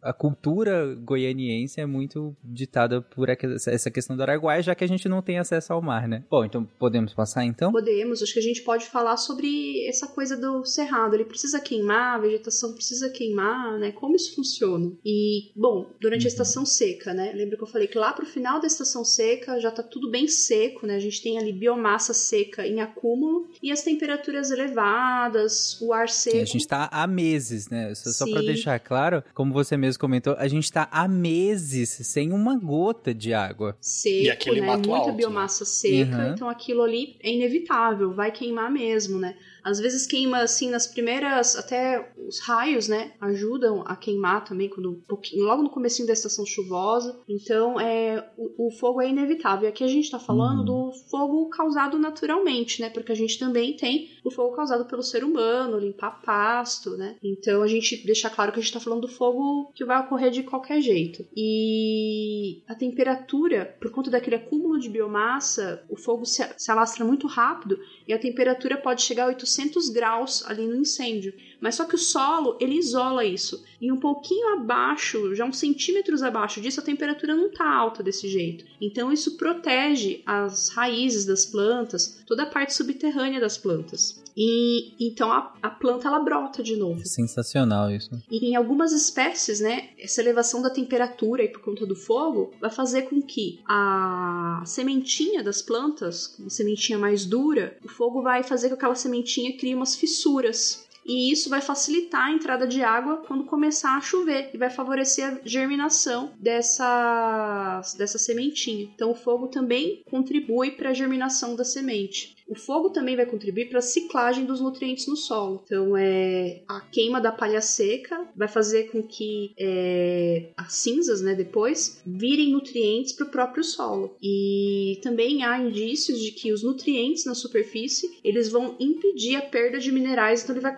a 0.00 0.12
cultura 0.12 0.94
goianiense 0.94 1.80
é 1.80 1.86
muito 1.86 2.36
ditada 2.42 3.00
por 3.00 3.28
essa 3.28 3.90
questão 3.90 4.16
do 4.16 4.22
Araguaia, 4.22 4.62
já 4.62 4.74
que 4.74 4.84
a 4.84 4.86
gente 4.86 5.08
não 5.08 5.22
tem 5.22 5.38
acesso 5.38 5.72
ao 5.72 5.82
mar, 5.82 6.06
né? 6.06 6.24
Bom, 6.30 6.44
então 6.44 6.64
podemos 6.78 7.14
passar 7.14 7.44
então? 7.44 7.72
Podemos, 7.72 8.22
acho 8.22 8.32
que 8.32 8.38
a 8.38 8.42
gente 8.42 8.62
pode 8.62 8.86
falar 8.86 9.16
sobre 9.16 9.86
essa 9.86 10.06
coisa 10.06 10.36
do 10.36 10.64
cerrado. 10.64 11.14
Ele 11.14 11.24
precisa 11.24 11.60
queimar, 11.60 12.16
a 12.16 12.18
vegetação 12.18 12.72
precisa 12.74 13.10
queimar, 13.10 13.78
né? 13.78 13.92
Como 13.92 14.14
isso 14.14 14.34
funciona? 14.34 14.92
E, 15.04 15.50
bom, 15.56 15.90
durante 16.00 16.22
a 16.22 16.28
uhum. 16.28 16.32
estação 16.32 16.66
seca, 16.66 17.12
né? 17.14 17.32
Lembra 17.34 17.56
que 17.56 17.62
eu 17.62 17.68
falei 17.68 17.88
que 17.88 17.98
lá 17.98 18.12
pro 18.12 18.26
final 18.26 18.60
da 18.60 18.66
estação 18.66 19.04
seca 19.04 19.58
já 19.60 19.70
tá 19.70 19.82
tudo 19.82 20.10
bem 20.10 20.28
seco, 20.28 20.86
né? 20.86 20.96
A 20.96 21.00
gente 21.00 21.22
tem 21.22 21.38
ali 21.38 21.52
biomassa 21.52 21.91
seca 21.98 22.66
em 22.66 22.80
acúmulo 22.80 23.48
e 23.62 23.70
as 23.70 23.82
temperaturas 23.82 24.50
elevadas, 24.50 25.80
o 25.80 25.92
ar 25.92 26.08
seco. 26.08 26.38
a 26.38 26.44
gente 26.44 26.66
tá 26.66 26.88
há 26.92 27.06
meses, 27.06 27.68
né? 27.68 27.94
Só, 27.94 28.10
só 28.10 28.30
para 28.30 28.42
deixar 28.42 28.78
claro, 28.78 29.22
como 29.34 29.52
você 29.52 29.76
mesmo 29.76 30.00
comentou, 30.00 30.34
a 30.38 30.48
gente 30.48 30.70
tá 30.70 30.88
há 30.90 31.06
meses 31.06 31.88
sem 31.88 32.32
uma 32.32 32.58
gota 32.58 33.14
de 33.14 33.32
água. 33.32 33.76
Seco, 33.80 34.24
e 34.24 34.30
aquele 34.30 34.60
né? 34.60 34.66
Muita 34.66 34.90
alto, 34.90 35.10
né? 35.10 35.16
biomassa 35.16 35.64
né? 35.64 35.70
seca, 35.70 36.16
uhum. 36.16 36.32
então 36.32 36.48
aquilo 36.48 36.82
ali 36.82 37.16
é 37.22 37.32
inevitável, 37.32 38.12
vai 38.12 38.30
queimar 38.30 38.70
mesmo, 38.70 39.18
né? 39.18 39.36
Às 39.64 39.78
vezes 39.78 40.06
queima 40.06 40.38
assim 40.38 40.70
nas 40.70 40.86
primeiras, 40.86 41.56
até 41.56 42.12
os 42.16 42.40
raios, 42.40 42.88
né, 42.88 43.12
ajudam 43.20 43.82
a 43.86 43.94
queimar 43.94 44.44
também 44.44 44.68
quando 44.68 45.02
logo 45.34 45.62
no 45.62 45.70
comecinho 45.70 46.06
da 46.06 46.12
estação 46.12 46.44
chuvosa. 46.44 47.20
Então, 47.28 47.80
é 47.80 48.28
o, 48.36 48.68
o 48.68 48.70
fogo 48.72 49.00
é 49.00 49.08
inevitável. 49.08 49.66
E 49.66 49.68
aqui 49.68 49.84
a 49.84 49.88
gente 49.88 50.04
está 50.04 50.18
falando 50.18 50.60
uhum. 50.60 50.64
do 50.64 50.92
fogo 51.10 51.48
causado 51.48 51.98
naturalmente, 51.98 52.80
né? 52.80 52.90
Porque 52.90 53.12
a 53.12 53.14
gente 53.14 53.38
também 53.38 53.76
tem 53.76 54.10
o 54.24 54.30
fogo 54.30 54.56
causado 54.56 54.84
pelo 54.86 55.02
ser 55.02 55.24
humano, 55.24 55.78
limpar 55.78 56.22
pasto, 56.22 56.96
né? 56.96 57.16
Então 57.22 57.62
a 57.62 57.66
gente 57.66 58.04
deixa 58.04 58.28
claro 58.30 58.52
que 58.52 58.58
a 58.58 58.62
gente 58.62 58.70
está 58.70 58.80
falando 58.80 59.02
do 59.02 59.08
fogo 59.08 59.70
que 59.74 59.84
vai 59.84 60.00
ocorrer 60.00 60.30
de 60.30 60.42
qualquer 60.42 60.80
jeito. 60.80 61.24
E 61.36 62.62
a 62.66 62.74
temperatura, 62.74 63.76
por 63.80 63.90
conta 63.90 64.10
daquele 64.10 64.36
acúmulo 64.36 64.78
de 64.78 64.88
biomassa, 64.88 65.84
o 65.88 65.96
fogo 65.96 66.24
se, 66.24 66.42
se 66.56 66.70
alastra 66.70 67.04
muito 67.04 67.26
rápido 67.26 67.78
e 68.06 68.12
a 68.12 68.18
temperatura 68.18 68.76
pode 68.76 69.02
chegar 69.02 69.24
a 69.24 69.28
800 69.28 69.51
800 69.56 69.88
graus 69.90 70.42
ali 70.46 70.66
no 70.66 70.76
incêndio. 70.76 71.34
Mas 71.62 71.76
só 71.76 71.84
que 71.84 71.94
o 71.94 71.98
solo, 71.98 72.56
ele 72.60 72.74
isola 72.74 73.24
isso. 73.24 73.62
E 73.80 73.92
um 73.92 73.96
pouquinho 73.96 74.54
abaixo, 74.54 75.32
já 75.32 75.44
uns 75.44 75.58
centímetros 75.58 76.20
abaixo 76.20 76.60
disso, 76.60 76.80
a 76.80 76.82
temperatura 76.82 77.36
não 77.36 77.48
tá 77.50 77.64
alta 77.64 78.02
desse 78.02 78.28
jeito. 78.28 78.64
Então 78.80 79.12
isso 79.12 79.36
protege 79.36 80.22
as 80.26 80.70
raízes 80.70 81.24
das 81.24 81.46
plantas, 81.46 82.20
toda 82.26 82.42
a 82.42 82.46
parte 82.46 82.74
subterrânea 82.74 83.40
das 83.40 83.56
plantas. 83.56 84.20
E 84.36 84.94
então 84.98 85.30
a, 85.30 85.52
a 85.62 85.70
planta 85.70 86.08
ela 86.08 86.18
brota 86.18 86.62
de 86.62 86.74
novo. 86.74 87.06
Sensacional 87.06 87.90
isso. 87.92 88.10
E 88.28 88.44
em 88.48 88.56
algumas 88.56 88.90
espécies, 88.92 89.60
né, 89.60 89.90
essa 89.98 90.20
elevação 90.20 90.60
da 90.62 90.70
temperatura 90.70 91.44
e 91.44 91.48
por 91.48 91.60
conta 91.60 91.86
do 91.86 91.94
fogo 91.94 92.50
vai 92.60 92.70
fazer 92.70 93.02
com 93.02 93.22
que 93.22 93.60
a 93.68 94.62
sementinha 94.64 95.44
das 95.44 95.62
plantas, 95.62 96.34
uma 96.40 96.50
sementinha 96.50 96.98
mais 96.98 97.24
dura, 97.24 97.76
o 97.84 97.88
fogo 97.88 98.20
vai 98.20 98.42
fazer 98.42 98.68
com 98.68 98.74
que 98.74 98.80
aquela 98.80 98.96
sementinha 98.96 99.56
crie 99.56 99.74
umas 99.74 99.94
fissuras 99.94 100.90
e 101.04 101.32
isso 101.32 101.48
vai 101.48 101.60
facilitar 101.60 102.26
a 102.26 102.32
entrada 102.32 102.66
de 102.66 102.82
água 102.82 103.18
quando 103.26 103.44
começar 103.44 103.96
a 103.96 104.00
chover 104.00 104.50
e 104.52 104.58
vai 104.58 104.70
favorecer 104.70 105.26
a 105.26 105.40
germinação 105.44 106.32
dessa, 106.38 107.80
dessa 107.96 108.18
sementinha. 108.18 108.90
Então, 108.94 109.10
o 109.10 109.14
fogo 109.14 109.48
também 109.48 110.02
contribui 110.10 110.72
para 110.72 110.90
a 110.90 110.94
germinação 110.94 111.56
da 111.56 111.64
semente. 111.64 112.36
O 112.52 112.54
fogo 112.54 112.90
também 112.90 113.16
vai 113.16 113.24
contribuir 113.24 113.70
para 113.70 113.78
a 113.78 113.82
ciclagem 113.82 114.44
dos 114.44 114.60
nutrientes 114.60 115.06
no 115.06 115.16
solo. 115.16 115.62
Então, 115.64 115.96
é, 115.96 116.62
a 116.68 116.80
queima 116.80 117.20
da 117.20 117.32
palha 117.32 117.62
seca 117.62 118.28
vai 118.36 118.48
fazer 118.48 118.90
com 118.90 119.02
que 119.02 119.54
é, 119.58 120.50
as 120.56 120.74
cinzas, 120.74 121.22
né, 121.22 121.34
depois, 121.34 122.02
virem 122.04 122.52
nutrientes 122.52 123.14
para 123.14 123.26
o 123.26 123.30
próprio 123.30 123.64
solo. 123.64 124.14
E 124.22 125.00
também 125.02 125.44
há 125.44 125.58
indícios 125.58 126.20
de 126.20 126.30
que 126.32 126.52
os 126.52 126.62
nutrientes 126.62 127.24
na 127.24 127.34
superfície 127.34 128.18
eles 128.22 128.50
vão 128.50 128.76
impedir 128.78 129.36
a 129.36 129.42
perda 129.42 129.78
de 129.78 129.90
minerais, 129.90 130.42
então 130.42 130.54
ele 130.54 130.62
vai 130.62 130.76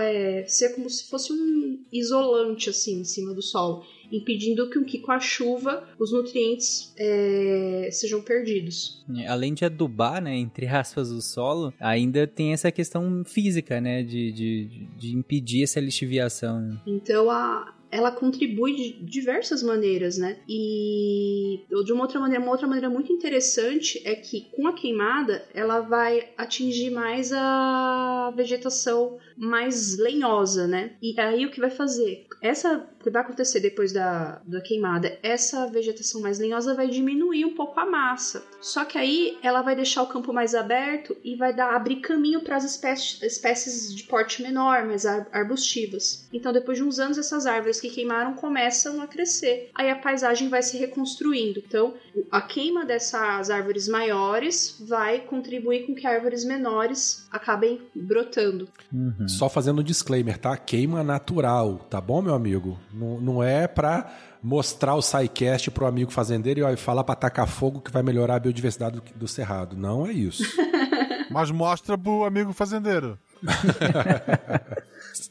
é, 0.00 0.44
ser 0.46 0.74
como 0.74 0.88
se 0.88 1.08
fosse 1.08 1.32
um 1.32 1.78
isolante 1.92 2.70
assim 2.70 3.00
em 3.00 3.04
cima 3.04 3.34
do 3.34 3.42
solo 3.42 3.84
impedindo 4.12 4.68
que, 4.70 4.82
que 4.84 4.98
com 4.98 5.12
a 5.12 5.20
chuva 5.20 5.88
os 5.98 6.12
nutrientes 6.12 6.92
é, 6.96 7.88
sejam 7.90 8.22
perdidos. 8.22 9.04
É, 9.16 9.26
além 9.26 9.54
de 9.54 9.64
adubar, 9.64 10.22
né, 10.22 10.36
entre 10.36 10.66
aspas, 10.66 11.10
o 11.10 11.20
solo, 11.20 11.72
ainda 11.80 12.26
tem 12.26 12.52
essa 12.52 12.70
questão 12.70 13.24
física, 13.24 13.80
né, 13.80 14.02
de, 14.02 14.32
de, 14.32 14.88
de 14.96 15.16
impedir 15.16 15.64
essa 15.64 15.80
lixiviação. 15.80 16.60
Né? 16.60 16.80
Então 16.86 17.30
a, 17.30 17.74
ela 17.94 18.10
contribui 18.10 18.74
de 18.74 19.04
diversas 19.04 19.62
maneiras, 19.62 20.18
né? 20.18 20.38
E 20.48 21.60
de 21.84 21.92
uma 21.92 22.02
outra 22.02 22.18
maneira, 22.18 22.42
uma 22.42 22.50
outra 22.50 22.66
maneira 22.66 22.90
muito 22.90 23.12
interessante 23.12 24.02
é 24.04 24.16
que 24.16 24.48
com 24.50 24.66
a 24.66 24.72
queimada 24.72 25.46
ela 25.54 25.78
vai 25.78 26.28
atingir 26.36 26.90
mais 26.90 27.32
a 27.32 28.32
vegetação 28.36 29.16
mais 29.36 29.98
lenhosa, 29.98 30.66
né? 30.66 30.92
E 31.02 31.18
aí 31.20 31.46
o 31.46 31.50
que 31.50 31.60
vai 31.60 31.70
fazer? 31.70 32.26
Essa 32.40 32.88
que 33.04 33.10
vai 33.10 33.22
acontecer 33.22 33.60
depois 33.60 33.92
da, 33.92 34.40
da 34.46 34.60
queimada, 34.60 35.18
essa 35.22 35.66
vegetação 35.66 36.22
mais 36.22 36.38
lenhosa 36.38 36.74
vai 36.74 36.88
diminuir 36.88 37.44
um 37.44 37.54
pouco 37.54 37.78
a 37.78 37.84
massa. 37.84 38.44
Só 38.60 38.84
que 38.84 38.96
aí 38.96 39.38
ela 39.42 39.60
vai 39.60 39.76
deixar 39.76 40.02
o 40.02 40.06
campo 40.06 40.32
mais 40.32 40.54
aberto 40.54 41.14
e 41.22 41.36
vai 41.36 41.52
dar 41.52 41.74
abrir 41.74 41.96
caminho 41.96 42.40
para 42.40 42.56
as 42.56 42.64
espécies, 42.64 43.22
espécies 43.22 43.94
de 43.94 44.04
porte 44.04 44.42
menor, 44.42 44.84
mais 44.86 45.04
arbustivas. 45.04 46.26
Então, 46.32 46.52
depois 46.52 46.78
de 46.78 46.84
uns 46.84 46.98
anos, 46.98 47.18
essas 47.18 47.46
árvores 47.46 47.80
que 47.80 47.90
queimaram 47.90 48.34
começam 48.34 49.00
a 49.02 49.06
crescer. 49.06 49.70
Aí 49.74 49.90
a 49.90 49.96
paisagem 49.96 50.48
vai 50.48 50.62
se 50.62 50.78
reconstruindo. 50.78 51.62
Então, 51.66 51.94
a 52.30 52.40
queima 52.40 52.86
dessas 52.86 53.50
árvores 53.50 53.86
maiores 53.86 54.76
vai 54.80 55.20
contribuir 55.20 55.86
com 55.86 55.94
que 55.94 56.06
árvores 56.06 56.44
menores 56.44 57.23
acabem 57.34 57.82
brotando. 57.94 58.68
Uhum. 58.92 59.26
Só 59.26 59.48
fazendo 59.48 59.80
um 59.80 59.84
disclaimer, 59.84 60.38
tá? 60.38 60.56
Queima 60.56 61.02
natural, 61.02 61.78
tá 61.90 62.00
bom, 62.00 62.22
meu 62.22 62.32
amigo? 62.32 62.78
Não, 62.92 63.20
não 63.20 63.42
é 63.42 63.66
pra 63.66 64.08
mostrar 64.40 64.94
o 64.94 65.02
SciCast 65.02 65.70
pro 65.72 65.86
amigo 65.86 66.12
fazendeiro 66.12 66.60
e 66.68 66.76
falar 66.76 67.02
pra 67.02 67.16
tacar 67.16 67.48
fogo 67.48 67.80
que 67.80 67.90
vai 67.90 68.02
melhorar 68.04 68.36
a 68.36 68.38
biodiversidade 68.38 69.00
do, 69.00 69.02
do 69.16 69.28
cerrado. 69.28 69.76
Não 69.76 70.06
é 70.06 70.12
isso. 70.12 70.44
Mas 71.28 71.50
mostra 71.50 71.98
pro 71.98 72.24
amigo 72.24 72.52
fazendeiro. 72.52 73.18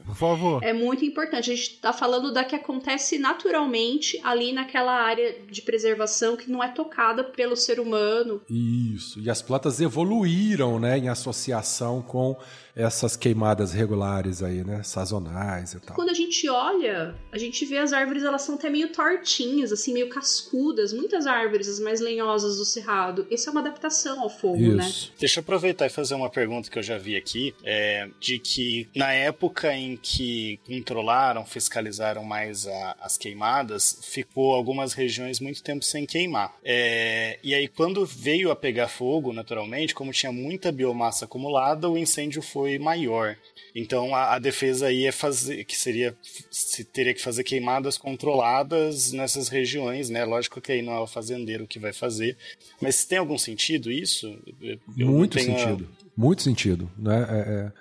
Por 0.06 0.16
favor. 0.16 0.64
É 0.64 0.74
muito 0.74 1.04
importante. 1.06 1.52
A 1.52 1.56
gente 1.56 1.72
está 1.74 1.94
falando 1.94 2.32
da 2.32 2.44
que 2.44 2.56
acontece 2.56 3.18
naturalmente 3.18 4.20
ali 4.24 4.54
naquela 4.54 4.94
área 4.94 5.36
de 5.50 5.62
preservação 5.62 6.36
que 6.36 6.50
não 6.50 6.64
é 6.64 6.70
tocada 6.70 7.24
pelo 7.24 7.56
ser 7.56 7.80
humano. 7.80 8.42
Isso. 8.50 9.20
E 9.20 9.30
as 9.30 9.42
plantas 9.42 9.82
evoluíram, 9.82 10.80
né, 10.80 10.98
em 10.98 11.10
associação 11.10 12.02
com 12.02 12.38
essas 12.76 13.16
queimadas 13.16 13.72
regulares 13.72 14.42
aí, 14.42 14.64
né? 14.64 14.82
Sazonais 14.84 15.74
e 15.74 15.80
tal. 15.80 15.96
Quando 15.96 16.10
a 16.10 16.14
gente 16.14 16.50
olha, 16.50 17.16
a 17.32 17.38
gente 17.38 17.66
vê 17.66 17.78
as 17.78 17.94
árvores, 17.94 18.24
elas 18.24 18.42
são 18.42 18.56
até 18.56 18.70
meio 18.70 18.90
tortinhas, 18.90 19.72
assim, 19.72 19.94
meio 19.94 20.10
cascudas. 20.10 20.92
Muitas 20.92 21.28
árvores, 21.28 21.68
as 21.68 21.80
mais 21.80 22.00
lenhosas 22.02 22.58
do 22.58 22.66
cerrado. 22.66 23.28
Isso 23.30 23.50
é 23.50 23.52
uma 23.52 23.62
adaptação 23.62 24.22
ao 24.22 24.30
fogo, 24.30 24.58
né? 24.58 24.88
Isso. 24.88 25.10
né? 25.10 25.16
Deixa 25.20 25.40
eu 25.40 25.42
aproveitar 25.42 25.86
e 25.86 25.90
fazer 25.90 26.16
uma 26.16 26.30
pergunta 26.30 26.70
que 26.70 26.80
eu 26.80 26.84
já 26.84 26.98
vi 26.98 27.16
aqui, 27.16 27.54
é, 27.64 28.10
de 28.20 28.40
que 28.40 28.90
na 28.96 29.14
época 29.14 29.74
em 29.74 29.96
que 29.96 30.60
controlaram, 30.66 31.46
fiscalizaram 31.46 32.24
mais 32.24 32.68
a, 32.68 32.96
as 33.02 33.18
queimadas, 33.18 34.00
ficou 34.02 34.54
algumas 34.54 34.94
regiões 34.94 35.40
muito 35.40 35.62
tempo 35.62 35.86
sem 35.86 36.06
queimar. 36.06 36.56
É, 36.64 37.40
e 37.44 37.54
aí, 37.54 37.68
quando 37.68 38.06
veio 38.06 38.50
a 38.50 38.56
pegar 38.56 38.88
fogo, 38.88 39.32
naturalmente, 39.32 39.94
como 39.94 40.12
tinha 40.12 40.32
muita 40.32 40.72
biomassa 40.72 41.26
acumulada, 41.26 41.90
o 41.90 41.98
incêndio 41.98 42.42
foi 42.42 42.63
foi 42.64 42.80
maior. 42.80 43.36
Então 43.76 44.16
a, 44.16 44.36
a, 44.36 44.40
defesa 44.40 44.88
aí 44.88 45.06
é 45.06 45.12
fazer 45.12 45.66
que 45.66 45.76
seria 45.76 46.16
se 46.50 46.86
teria 46.86 47.14
que 47.14 47.22
fazer 47.22 47.44
queimadas 47.44 47.98
controladas 47.98 49.12
nessas 49.12 49.50
regiões, 49.50 50.10
né? 50.10 50.24
Lógico 50.24 50.62
que 50.62 50.72
aí 50.72 50.82
não 50.82 50.94
é 50.94 51.00
o 51.00 51.08
fazendeiro 51.08 51.68
que 51.68 51.80
vai 51.80 51.92
fazer, 51.92 52.38
mas 52.82 53.04
tem 53.04 53.18
algum 53.18 53.38
sentido 53.38 53.92
isso? 53.92 54.28
Eu 54.62 55.08
Muito 55.08 55.40
sentido. 55.40 55.90
A... 56.00 56.04
Muito 56.16 56.44
sentido, 56.44 56.90
né? 56.98 57.28
É, 57.28 57.36
é, 57.36 57.72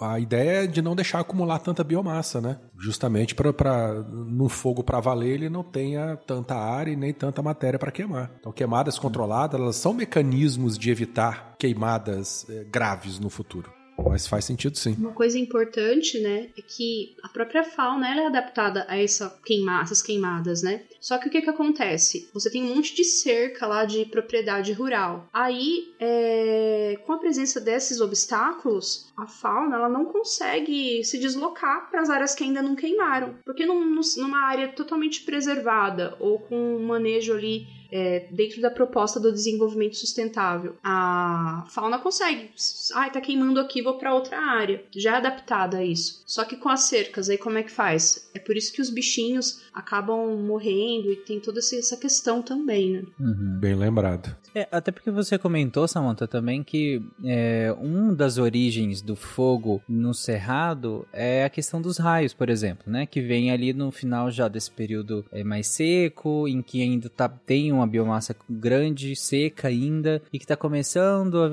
a 0.00 0.18
ideia 0.18 0.64
é 0.64 0.66
de 0.66 0.80
não 0.80 0.96
deixar 0.96 1.20
acumular 1.20 1.58
tanta 1.58 1.84
biomassa, 1.84 2.40
né? 2.40 2.58
Justamente 2.78 3.34
para 3.34 3.92
no 4.10 4.48
fogo 4.48 4.82
para 4.82 4.98
valer 4.98 5.34
ele 5.34 5.48
não 5.50 5.62
tenha 5.62 6.16
tanta 6.26 6.56
área 6.56 6.90
e 6.90 6.96
nem 6.96 7.12
tanta 7.12 7.42
matéria 7.42 7.78
para 7.78 7.92
queimar. 7.92 8.30
Então 8.40 8.50
queimadas 8.50 8.98
controladas 8.98 9.60
elas 9.60 9.76
são 9.76 9.92
mecanismos 9.92 10.76
de 10.76 10.90
evitar 10.90 11.54
queimadas 11.58 12.44
é, 12.50 12.64
graves 12.64 13.20
no 13.20 13.30
futuro. 13.30 13.81
Mas 14.08 14.26
faz 14.26 14.44
sentido 14.44 14.76
sim. 14.76 14.94
Uma 14.98 15.12
coisa 15.12 15.38
importante, 15.38 16.18
né, 16.20 16.48
é 16.56 16.62
que 16.62 17.14
a 17.22 17.28
própria 17.28 17.64
fauna 17.64 18.10
ela 18.10 18.22
é 18.22 18.26
adaptada 18.26 18.84
a 18.88 18.96
essa 18.96 19.30
queima, 19.44 19.80
essas 19.80 20.02
queimadas, 20.02 20.62
né? 20.62 20.82
Só 21.00 21.18
que 21.18 21.28
o 21.28 21.30
que 21.30 21.42
que 21.42 21.50
acontece? 21.50 22.28
Você 22.32 22.50
tem 22.50 22.62
um 22.62 22.74
monte 22.74 22.94
de 22.94 23.04
cerca 23.04 23.66
lá 23.66 23.84
de 23.84 24.04
propriedade 24.04 24.72
rural. 24.72 25.28
Aí, 25.32 25.92
é, 25.98 26.98
com 27.04 27.12
a 27.12 27.18
presença 27.18 27.60
desses 27.60 28.00
obstáculos, 28.00 29.12
a 29.16 29.26
fauna 29.26 29.76
ela 29.76 29.88
não 29.88 30.04
consegue 30.04 31.02
se 31.04 31.18
deslocar 31.18 31.90
para 31.90 32.00
as 32.00 32.10
áreas 32.10 32.34
que 32.34 32.44
ainda 32.44 32.62
não 32.62 32.76
queimaram, 32.76 33.34
porque 33.44 33.66
num, 33.66 34.00
numa 34.16 34.46
área 34.46 34.68
totalmente 34.68 35.22
preservada 35.22 36.16
ou 36.20 36.38
com 36.38 36.76
um 36.76 36.86
manejo 36.86 37.32
ali 37.32 37.66
é, 37.92 38.26
dentro 38.30 38.62
da 38.62 38.70
proposta 38.70 39.20
do 39.20 39.30
desenvolvimento 39.30 39.96
sustentável. 39.96 40.76
A 40.82 41.66
fauna 41.68 41.98
consegue. 41.98 42.50
Ai, 42.94 43.08
ah, 43.08 43.10
tá 43.10 43.20
queimando 43.20 43.60
aqui, 43.60 43.82
vou 43.82 43.98
para 43.98 44.14
outra 44.14 44.38
área. 44.38 44.82
Já 44.90 45.14
é 45.14 45.16
adaptada 45.18 45.76
a 45.76 45.84
isso. 45.84 46.22
Só 46.26 46.44
que 46.44 46.56
com 46.56 46.70
as 46.70 46.80
cercas, 46.80 47.28
aí 47.28 47.36
como 47.36 47.58
é 47.58 47.62
que 47.62 47.70
faz? 47.70 48.30
É 48.34 48.38
por 48.38 48.56
isso 48.56 48.72
que 48.72 48.80
os 48.80 48.90
bichinhos 48.90 49.60
acabam 49.72 50.36
morrendo 50.38 51.10
e 51.12 51.16
tem 51.16 51.40
toda 51.40 51.60
essa 51.60 51.96
questão 51.96 52.42
também, 52.42 52.90
né? 52.90 53.02
Uhum. 53.20 53.58
Bem 53.60 53.74
lembrado. 53.74 54.34
É, 54.54 54.68
até 54.70 54.90
porque 54.90 55.10
você 55.10 55.38
comentou, 55.38 55.88
Samantha, 55.88 56.26
também 56.26 56.62
que 56.62 57.02
é, 57.24 57.74
uma 57.78 58.14
das 58.14 58.38
origens 58.38 59.00
do 59.00 59.16
fogo 59.16 59.82
no 59.88 60.12
cerrado 60.12 61.06
é 61.12 61.44
a 61.44 61.50
questão 61.50 61.80
dos 61.80 61.98
raios, 61.98 62.34
por 62.34 62.50
exemplo, 62.50 62.90
né? 62.90 63.06
Que 63.06 63.20
vem 63.20 63.50
ali 63.50 63.72
no 63.72 63.90
final 63.90 64.30
já 64.30 64.48
desse 64.48 64.70
período 64.70 65.24
é, 65.32 65.42
mais 65.42 65.68
seco, 65.68 66.46
em 66.46 66.60
que 66.60 66.82
ainda 66.82 67.08
tá, 67.08 67.28
tem 67.28 67.72
uma 67.72 67.86
biomassa 67.86 68.36
grande, 68.48 69.16
seca 69.16 69.68
ainda, 69.68 70.22
e 70.32 70.38
que 70.38 70.44
está 70.44 70.56
começando 70.56 71.38
a, 71.38 71.48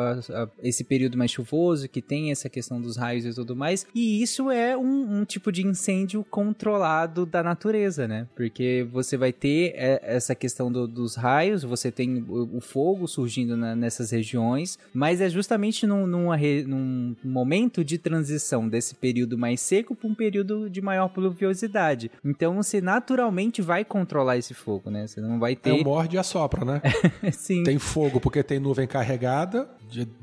a, 0.00 0.42
a, 0.42 0.48
esse 0.62 0.84
período 0.84 1.16
mais 1.16 1.30
chuvoso, 1.30 1.88
que 1.88 2.02
tem 2.02 2.30
essa 2.30 2.48
questão 2.48 2.80
dos 2.80 2.96
raios 2.96 3.24
e 3.24 3.34
tudo 3.34 3.54
mais. 3.54 3.86
E 3.94 4.22
isso 4.22 4.50
é 4.50 4.76
um, 4.76 5.20
um 5.20 5.24
tipo 5.24 5.52
de 5.52 5.64
incêndio 5.64 6.11
controlado 6.18 7.24
da 7.24 7.42
natureza, 7.42 8.06
né? 8.06 8.26
Porque 8.34 8.86
você 8.92 9.16
vai 9.16 9.32
ter 9.32 9.72
é, 9.76 10.00
essa 10.02 10.34
questão 10.34 10.70
do, 10.70 10.86
dos 10.86 11.14
raios, 11.14 11.62
você 11.62 11.90
tem 11.90 12.24
o, 12.28 12.56
o 12.56 12.60
fogo 12.60 13.06
surgindo 13.06 13.56
na, 13.56 13.74
nessas 13.74 14.10
regiões, 14.10 14.78
mas 14.92 15.20
é 15.20 15.28
justamente 15.28 15.86
num, 15.86 16.06
numa, 16.06 16.36
num 16.66 17.16
momento 17.24 17.84
de 17.84 17.98
transição 17.98 18.68
desse 18.68 18.94
período 18.94 19.38
mais 19.38 19.60
seco 19.60 19.94
para 19.94 20.08
um 20.08 20.14
período 20.14 20.68
de 20.68 20.80
maior 20.80 21.08
pluviosidade. 21.08 22.10
Então 22.24 22.56
você 22.56 22.80
naturalmente 22.80 23.62
vai 23.62 23.84
controlar 23.84 24.36
esse 24.36 24.54
fogo, 24.54 24.90
né? 24.90 25.06
Você 25.06 25.20
não 25.20 25.38
vai 25.38 25.56
ter. 25.56 25.70
É 25.70 25.72
o 25.74 25.84
morde 25.84 26.16
e 26.16 26.18
assopra, 26.18 26.64
né? 26.64 26.82
Sim. 27.32 27.62
Tem 27.62 27.78
fogo 27.78 28.20
porque 28.20 28.42
tem 28.42 28.58
nuvem 28.58 28.86
carregada, 28.86 29.68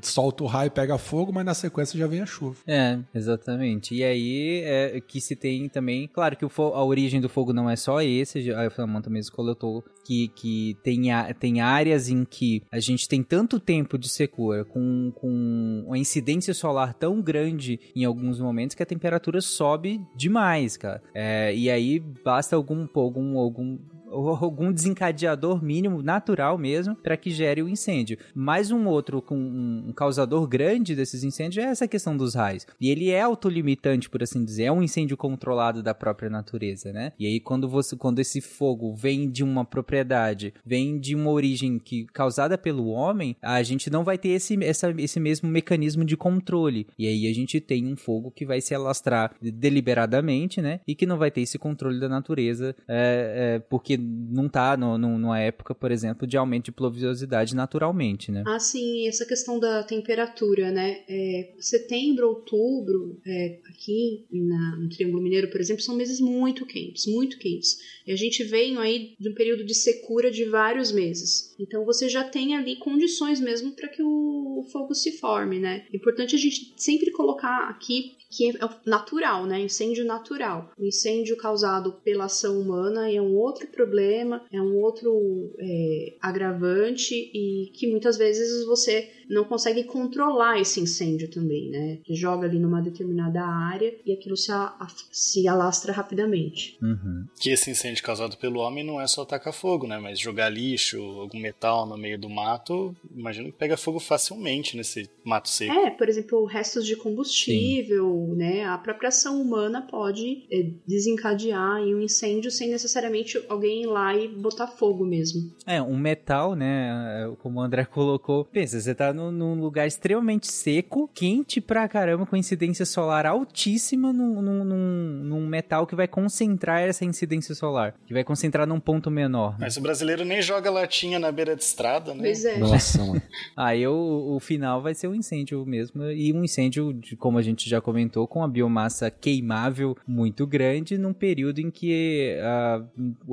solta 0.00 0.44
o 0.44 0.46
raio, 0.46 0.70
pega 0.70 0.98
fogo, 0.98 1.32
mas 1.32 1.44
na 1.44 1.54
sequência 1.54 1.98
já 1.98 2.06
vem 2.06 2.20
a 2.20 2.26
chuva. 2.26 2.56
É, 2.66 2.98
exatamente. 3.14 3.94
E 3.94 4.04
aí 4.04 4.62
é 4.64 5.00
que 5.00 5.20
se 5.20 5.36
tem 5.36 5.68
também, 5.68 6.08
claro 6.08 6.36
que 6.36 6.44
o 6.44 6.50
a 6.74 6.84
origem 6.84 7.20
do 7.20 7.28
fogo 7.28 7.52
não 7.52 7.70
é 7.70 7.76
só 7.76 8.02
esse, 8.02 8.52
a 8.52 8.70
Samantha 8.70 9.08
mesmo 9.08 9.34
coletou 9.34 9.84
que, 10.04 10.28
que 10.28 10.76
tem, 10.82 11.02
tem 11.38 11.60
áreas 11.60 12.08
em 12.08 12.24
que 12.24 12.62
a 12.70 12.80
gente 12.80 13.08
tem 13.08 13.22
tanto 13.22 13.60
tempo 13.60 13.98
de 13.98 14.08
secura, 14.08 14.64
com, 14.64 15.12
com 15.14 15.84
uma 15.86 15.98
incidência 15.98 16.52
solar 16.52 16.94
tão 16.94 17.20
grande 17.20 17.78
em 17.94 18.04
alguns 18.04 18.40
momentos 18.40 18.74
que 18.74 18.82
a 18.82 18.86
temperatura 18.86 19.40
sobe 19.40 20.00
demais, 20.16 20.76
cara. 20.76 21.02
É, 21.14 21.54
e 21.54 21.70
aí 21.70 22.00
basta 22.00 22.56
algum, 22.56 22.86
algum, 22.94 23.38
algum 23.38 23.78
algum 24.10 24.72
desencadeador 24.72 25.62
mínimo, 25.62 26.02
natural 26.02 26.58
mesmo, 26.58 26.94
para 26.94 27.16
que 27.16 27.30
gere 27.30 27.62
o 27.62 27.68
incêndio. 27.68 28.18
Mais 28.34 28.70
um 28.70 28.86
outro 28.86 29.22
com 29.22 29.36
um 29.36 29.92
causador 29.92 30.46
grande 30.46 30.94
desses 30.94 31.24
incêndios 31.24 31.64
é 31.64 31.68
essa 31.68 31.88
questão 31.88 32.16
dos 32.16 32.34
raios. 32.34 32.66
E 32.80 32.90
ele 32.90 33.10
é 33.10 33.20
autolimitante, 33.20 34.08
por 34.08 34.22
assim 34.22 34.44
dizer, 34.44 34.64
é 34.64 34.72
um 34.72 34.82
incêndio 34.82 35.16
controlado 35.16 35.82
da 35.82 35.94
própria 35.94 36.30
natureza, 36.30 36.92
né? 36.92 37.12
E 37.18 37.26
aí 37.26 37.40
quando 37.40 37.68
você 37.68 37.96
quando 37.96 38.18
esse 38.18 38.40
fogo 38.40 38.94
vem 38.94 39.30
de 39.30 39.44
uma 39.44 39.64
propriedade, 39.64 40.54
vem 40.64 40.98
de 40.98 41.14
uma 41.14 41.30
origem 41.30 41.78
que 41.78 42.06
causada 42.06 42.56
pelo 42.56 42.88
homem, 42.88 43.36
a 43.42 43.62
gente 43.62 43.90
não 43.90 44.04
vai 44.04 44.18
ter 44.18 44.30
esse, 44.30 44.62
essa, 44.64 44.94
esse 44.98 45.20
mesmo 45.20 45.48
mecanismo 45.48 46.04
de 46.04 46.16
controle. 46.16 46.86
E 46.98 47.06
aí 47.06 47.28
a 47.28 47.34
gente 47.34 47.60
tem 47.60 47.86
um 47.86 47.96
fogo 47.96 48.30
que 48.30 48.46
vai 48.46 48.60
se 48.60 48.74
alastrar 48.74 49.32
deliberadamente, 49.40 50.60
né? 50.60 50.80
E 50.86 50.94
que 50.94 51.06
não 51.06 51.18
vai 51.18 51.30
ter 51.30 51.42
esse 51.42 51.58
controle 51.58 52.00
da 52.00 52.08
natureza, 52.08 52.74
é, 52.88 53.56
é, 53.56 53.58
porque 53.58 53.96
não 54.00 54.48
tá 54.48 54.76
no, 54.76 54.96
numa 54.96 55.38
época, 55.38 55.74
por 55.74 55.90
exemplo, 55.90 56.26
de 56.26 56.36
aumento 56.36 56.66
de 56.66 56.72
pluviosidade 56.72 57.54
naturalmente, 57.54 58.32
né? 58.32 58.42
Ah, 58.46 58.58
sim, 58.58 59.06
essa 59.06 59.26
questão 59.26 59.58
da 59.58 59.82
temperatura, 59.82 60.70
né? 60.70 61.02
É, 61.08 61.54
setembro, 61.58 62.28
outubro, 62.28 63.20
é, 63.26 63.60
aqui 63.68 64.26
na, 64.30 64.76
no 64.76 64.88
Triângulo 64.88 65.22
Mineiro, 65.22 65.50
por 65.50 65.60
exemplo, 65.60 65.82
são 65.82 65.96
meses 65.96 66.20
muito 66.20 66.66
quentes, 66.66 67.06
muito 67.06 67.38
quentes. 67.38 67.78
E 68.06 68.12
a 68.12 68.16
gente 68.16 68.42
vem 68.44 68.76
aí 68.78 69.14
de 69.18 69.28
um 69.28 69.34
período 69.34 69.64
de 69.64 69.74
secura 69.74 70.30
de 70.30 70.44
vários 70.44 70.92
meses. 70.92 71.54
Então 71.58 71.84
você 71.84 72.08
já 72.08 72.24
tem 72.24 72.56
ali 72.56 72.76
condições 72.76 73.40
mesmo 73.40 73.72
para 73.72 73.88
que 73.88 74.02
o 74.02 74.64
fogo 74.70 74.94
se 74.94 75.12
forme, 75.12 75.58
né? 75.58 75.86
É 75.92 75.96
importante 75.96 76.34
a 76.34 76.38
gente 76.38 76.72
sempre 76.76 77.10
colocar 77.10 77.68
aqui 77.68 78.16
que 78.30 78.48
é 78.48 78.52
natural, 78.86 79.44
né? 79.44 79.60
Incêndio 79.60 80.04
natural. 80.04 80.70
O 80.78 80.84
incêndio 80.84 81.36
causado 81.36 81.92
pela 82.04 82.26
ação 82.26 82.60
humana 82.60 83.10
é 83.10 83.20
um 83.20 83.36
outro 83.36 83.66
problema, 83.66 84.44
é 84.52 84.62
um 84.62 84.76
outro 84.76 85.52
é, 85.58 86.14
agravante 86.22 87.14
e 87.14 87.72
que 87.74 87.88
muitas 87.88 88.16
vezes 88.16 88.64
você 88.64 89.10
não 89.30 89.44
consegue 89.44 89.84
controlar 89.84 90.60
esse 90.60 90.80
incêndio 90.80 91.30
também, 91.30 91.70
né? 91.70 91.98
Que 92.02 92.14
joga 92.14 92.46
ali 92.46 92.58
numa 92.58 92.82
determinada 92.82 93.42
área 93.42 93.94
e 94.04 94.12
aquilo 94.12 94.36
se, 94.36 94.50
a, 94.50 94.74
se 95.12 95.46
alastra 95.46 95.92
rapidamente. 95.92 96.76
Uhum. 96.82 97.24
Que 97.40 97.50
esse 97.50 97.70
incêndio 97.70 98.02
causado 98.02 98.36
pelo 98.36 98.60
homem 98.60 98.84
não 98.84 99.00
é 99.00 99.06
só 99.06 99.24
tacar 99.24 99.52
fogo, 99.52 99.86
né? 99.86 99.98
Mas 99.98 100.18
jogar 100.18 100.48
lixo, 100.48 101.00
algum 101.20 101.38
metal 101.38 101.86
no 101.86 101.96
meio 101.96 102.18
do 102.18 102.28
mato, 102.28 102.94
imagino 103.14 103.52
que 103.52 103.58
pega 103.58 103.76
fogo 103.76 104.00
facilmente 104.00 104.76
nesse 104.76 105.08
mato 105.24 105.48
seco. 105.48 105.72
É, 105.72 105.90
por 105.90 106.08
exemplo, 106.08 106.44
restos 106.44 106.84
de 106.84 106.96
combustível, 106.96 108.26
Sim. 108.30 108.36
né? 108.36 108.64
A 108.64 108.78
própria 108.78 109.08
ação 109.08 109.40
humana 109.40 109.82
pode 109.82 110.44
é, 110.50 110.70
desencadear 110.86 111.78
em 111.78 111.94
um 111.94 112.00
incêndio 112.00 112.50
sem 112.50 112.68
necessariamente 112.68 113.40
alguém 113.48 113.82
ir 113.82 113.86
lá 113.86 114.16
e 114.16 114.26
botar 114.26 114.66
fogo 114.66 115.04
mesmo. 115.04 115.52
É, 115.64 115.80
um 115.80 115.96
metal, 115.96 116.56
né? 116.56 117.32
Como 117.40 117.60
o 117.60 117.62
André 117.62 117.84
colocou. 117.90 118.44
Pensa, 118.44 118.80
você 118.80 118.94
tá 118.94 119.12
no, 119.20 119.30
num 119.30 119.60
lugar 119.60 119.86
extremamente 119.86 120.50
seco, 120.50 121.10
quente 121.12 121.60
pra 121.60 121.86
caramba, 121.88 122.24
com 122.24 122.36
incidência 122.36 122.86
solar 122.86 123.26
altíssima 123.26 124.12
num, 124.12 124.40
num, 124.40 124.64
num, 124.64 125.24
num 125.24 125.46
metal 125.46 125.86
que 125.86 125.94
vai 125.94 126.08
concentrar 126.08 126.80
essa 126.80 127.04
incidência 127.04 127.54
solar, 127.54 127.94
que 128.06 128.14
vai 128.14 128.24
concentrar 128.24 128.66
num 128.66 128.80
ponto 128.80 129.10
menor. 129.10 129.52
Né? 129.52 129.58
Mas 129.60 129.76
o 129.76 129.80
brasileiro 129.80 130.24
nem 130.24 130.40
joga 130.40 130.70
latinha 130.70 131.18
na 131.18 131.30
beira 131.30 131.54
de 131.54 131.62
estrada, 131.62 132.14
né? 132.14 132.22
Pois 132.24 132.44
é. 132.44 132.58
Nossa, 132.58 133.04
mano. 133.04 133.22
Aí 133.56 133.86
o, 133.86 134.36
o 134.36 134.40
final 134.40 134.80
vai 134.80 134.94
ser 134.94 135.08
um 135.08 135.14
incêndio 135.14 135.64
mesmo, 135.66 136.04
e 136.10 136.32
um 136.32 136.44
incêndio, 136.44 136.92
de, 136.92 137.16
como 137.16 137.38
a 137.38 137.42
gente 137.42 137.68
já 137.68 137.80
comentou, 137.80 138.26
com 138.26 138.42
a 138.42 138.48
biomassa 138.48 139.10
queimável 139.10 139.96
muito 140.06 140.46
grande, 140.46 140.96
num 140.96 141.12
período 141.12 141.58
em 141.58 141.70
que 141.70 142.38
a, 142.42 142.82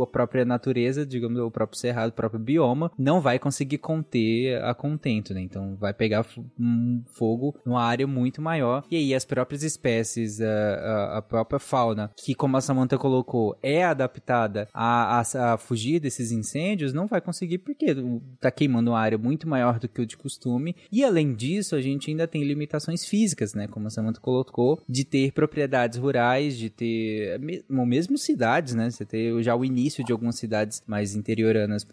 a 0.01 0.07
própria 0.07 0.43
natureza, 0.43 1.05
digamos, 1.05 1.39
o 1.39 1.51
próprio 1.51 1.80
cerrado, 1.80 2.09
o 2.09 2.14
próprio 2.14 2.39
bioma, 2.39 2.91
não 2.97 3.22
vai 3.22 3.39
conseguir 3.39 3.77
conter 3.77 4.61
a 4.64 4.73
contento, 4.73 5.34
né? 5.34 5.41
Então 5.41 5.76
vai 5.79 5.93
pegar 5.93 6.25
um 6.59 7.03
fogo 7.05 7.55
numa 7.65 7.83
área 7.83 8.07
muito 8.07 8.41
maior. 8.41 8.83
E 8.89 8.95
aí 8.95 9.13
as 9.13 9.25
próprias 9.25 9.63
espécies, 9.63 10.41
a, 10.41 11.17
a, 11.17 11.21
própria 11.21 11.59
fauna, 11.59 12.11
que 12.15 12.33
como 12.33 12.57
a 12.57 12.61
Samantha 12.61 12.97
colocou, 12.97 13.57
é 13.61 13.83
adaptada 13.83 14.67
a, 14.73 15.19
a, 15.19 15.53
a, 15.53 15.57
fugir 15.57 15.99
desses 15.99 16.31
incêndios, 16.31 16.93
não 16.93 17.07
vai 17.07 17.21
conseguir 17.21 17.59
porque 17.59 17.95
tá 18.39 18.51
queimando 18.51 18.91
uma 18.91 18.99
área 18.99 19.17
muito 19.17 19.47
maior 19.47 19.79
do 19.79 19.87
que 19.87 20.01
o 20.01 20.05
de 20.05 20.17
costume. 20.17 20.75
E 20.91 21.03
além 21.03 21.33
disso, 21.33 21.75
a 21.75 21.81
gente 21.81 22.09
ainda 22.09 22.27
tem 22.27 22.43
limitações 22.43 23.05
físicas, 23.05 23.53
né? 23.53 23.67
Como 23.67 23.87
a 23.87 23.89
Samantha 23.89 24.19
colocou, 24.19 24.81
de 24.87 25.03
ter 25.03 25.31
propriedades 25.31 25.97
rurais, 25.97 26.57
de 26.57 26.69
ter 26.69 27.39
mesmo 27.69 28.17
cidades, 28.17 28.73
né? 28.73 28.89
Você 28.89 29.05
ter 29.05 29.41
já 29.43 29.55
o 29.55 29.65
início 29.65 30.03
de 30.03 30.11
algumas 30.11 30.35
cidades 30.35 30.81
mais 30.87 31.15
interioranas 31.15 31.85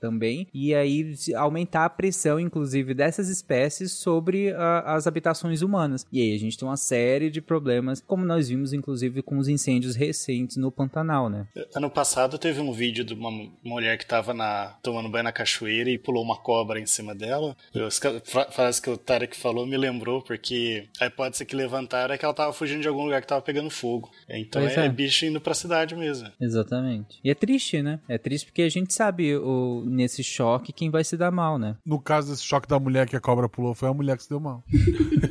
também. 0.00 0.46
E 0.52 0.74
aí 0.74 1.14
aumentar 1.36 1.84
a 1.84 1.90
pressão, 1.90 2.38
inclusive, 2.38 2.94
dessas 2.94 3.28
espécies 3.32 3.92
sobre 3.92 4.52
a, 4.52 4.94
as 4.94 5.06
habitações 5.06 5.62
humanas. 5.62 6.06
E 6.12 6.20
aí 6.20 6.34
a 6.34 6.38
gente 6.38 6.56
tem 6.56 6.68
uma 6.68 6.76
série 6.76 7.30
de 7.30 7.40
problemas, 7.40 8.02
como 8.06 8.24
nós 8.24 8.48
vimos 8.48 8.72
inclusive 8.72 9.22
com 9.22 9.38
os 9.38 9.48
incêndios 9.48 9.96
recentes 9.96 10.56
no 10.56 10.70
Pantanal, 10.70 11.28
né? 11.28 11.46
Ano 11.74 11.90
passado 11.90 12.38
teve 12.38 12.60
um 12.60 12.72
vídeo 12.72 13.04
de 13.04 13.14
uma 13.14 13.30
mulher 13.64 13.96
que 13.96 14.04
estava 14.04 14.34
na, 14.34 14.76
tomando 14.82 15.08
banho 15.08 15.24
na 15.24 15.32
cachoeira 15.32 15.90
e 15.90 15.98
pulou 15.98 16.22
uma 16.22 16.36
cobra 16.36 16.78
em 16.78 16.86
cima 16.86 17.14
dela. 17.14 17.56
A 17.74 18.52
frase 18.52 18.80
que 18.80 18.90
o 18.90 18.96
Tarek 18.96 19.36
falou 19.36 19.66
me 19.66 19.76
lembrou, 19.76 20.22
porque 20.22 20.88
a 21.00 21.06
hipótese 21.06 21.44
que 21.44 21.56
levantaram 21.56 22.14
é 22.14 22.18
que 22.18 22.24
ela 22.24 22.32
estava 22.32 22.52
fugindo 22.52 22.82
de 22.82 22.88
algum 22.88 23.04
lugar 23.04 23.20
que 23.20 23.26
estava 23.26 23.42
pegando 23.42 23.70
fogo. 23.70 24.10
Então 24.28 24.62
é, 24.62 24.86
é, 24.86 24.88
bicho 24.88 25.24
indo 25.24 25.40
pra 25.40 25.54
cidade 25.54 25.94
mesmo. 25.94 26.30
Exatamente. 26.40 27.18
E 27.24 27.30
é 27.30 27.34
triste, 27.34 27.82
né? 27.82 28.00
É 28.08 28.18
triste 28.18 28.46
porque 28.46 28.62
a 28.62 28.68
gente 28.68 28.92
sabe 28.92 29.36
o, 29.36 29.84
nesse 29.86 30.22
choque 30.22 30.72
quem 30.72 30.90
vai 30.90 31.04
se 31.04 31.16
dar 31.16 31.30
mal, 31.30 31.58
né? 31.58 31.76
No 31.84 32.00
caso 32.00 32.30
desse 32.30 32.44
choque 32.44 32.68
da 32.68 32.78
mulher 32.78 33.08
que 33.08 33.16
cobra 33.22 33.48
pulou, 33.48 33.74
foi 33.74 33.88
a 33.88 33.94
mulher 33.94 34.16
que 34.16 34.24
se 34.24 34.28
deu 34.28 34.40
mal. 34.40 34.62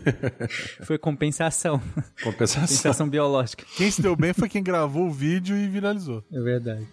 foi 0.83 0.97
compensação. 0.97 1.79
Compensação. 2.23 2.61
Compensação 2.61 3.09
biológica. 3.09 3.65
Quem 3.75 3.91
se 3.91 4.01
deu 4.01 4.15
bem 4.15 4.33
foi 4.33 4.49
quem 4.49 4.63
gravou 4.63 5.07
o 5.07 5.11
vídeo 5.11 5.55
e 5.55 5.67
viralizou. 5.67 6.23
É 6.31 6.39
verdade. 6.39 6.87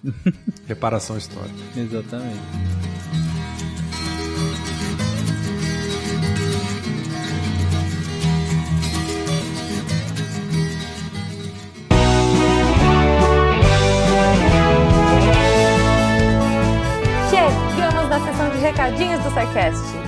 Reparação 0.66 1.16
histórica. 1.16 1.54
Exatamente. 1.76 2.38
Chegamos 17.30 18.08
na 18.10 18.20
sessão 18.26 18.50
de 18.50 18.58
recadinhos 18.58 19.22
do 19.22 19.30
SciCast. 19.30 20.07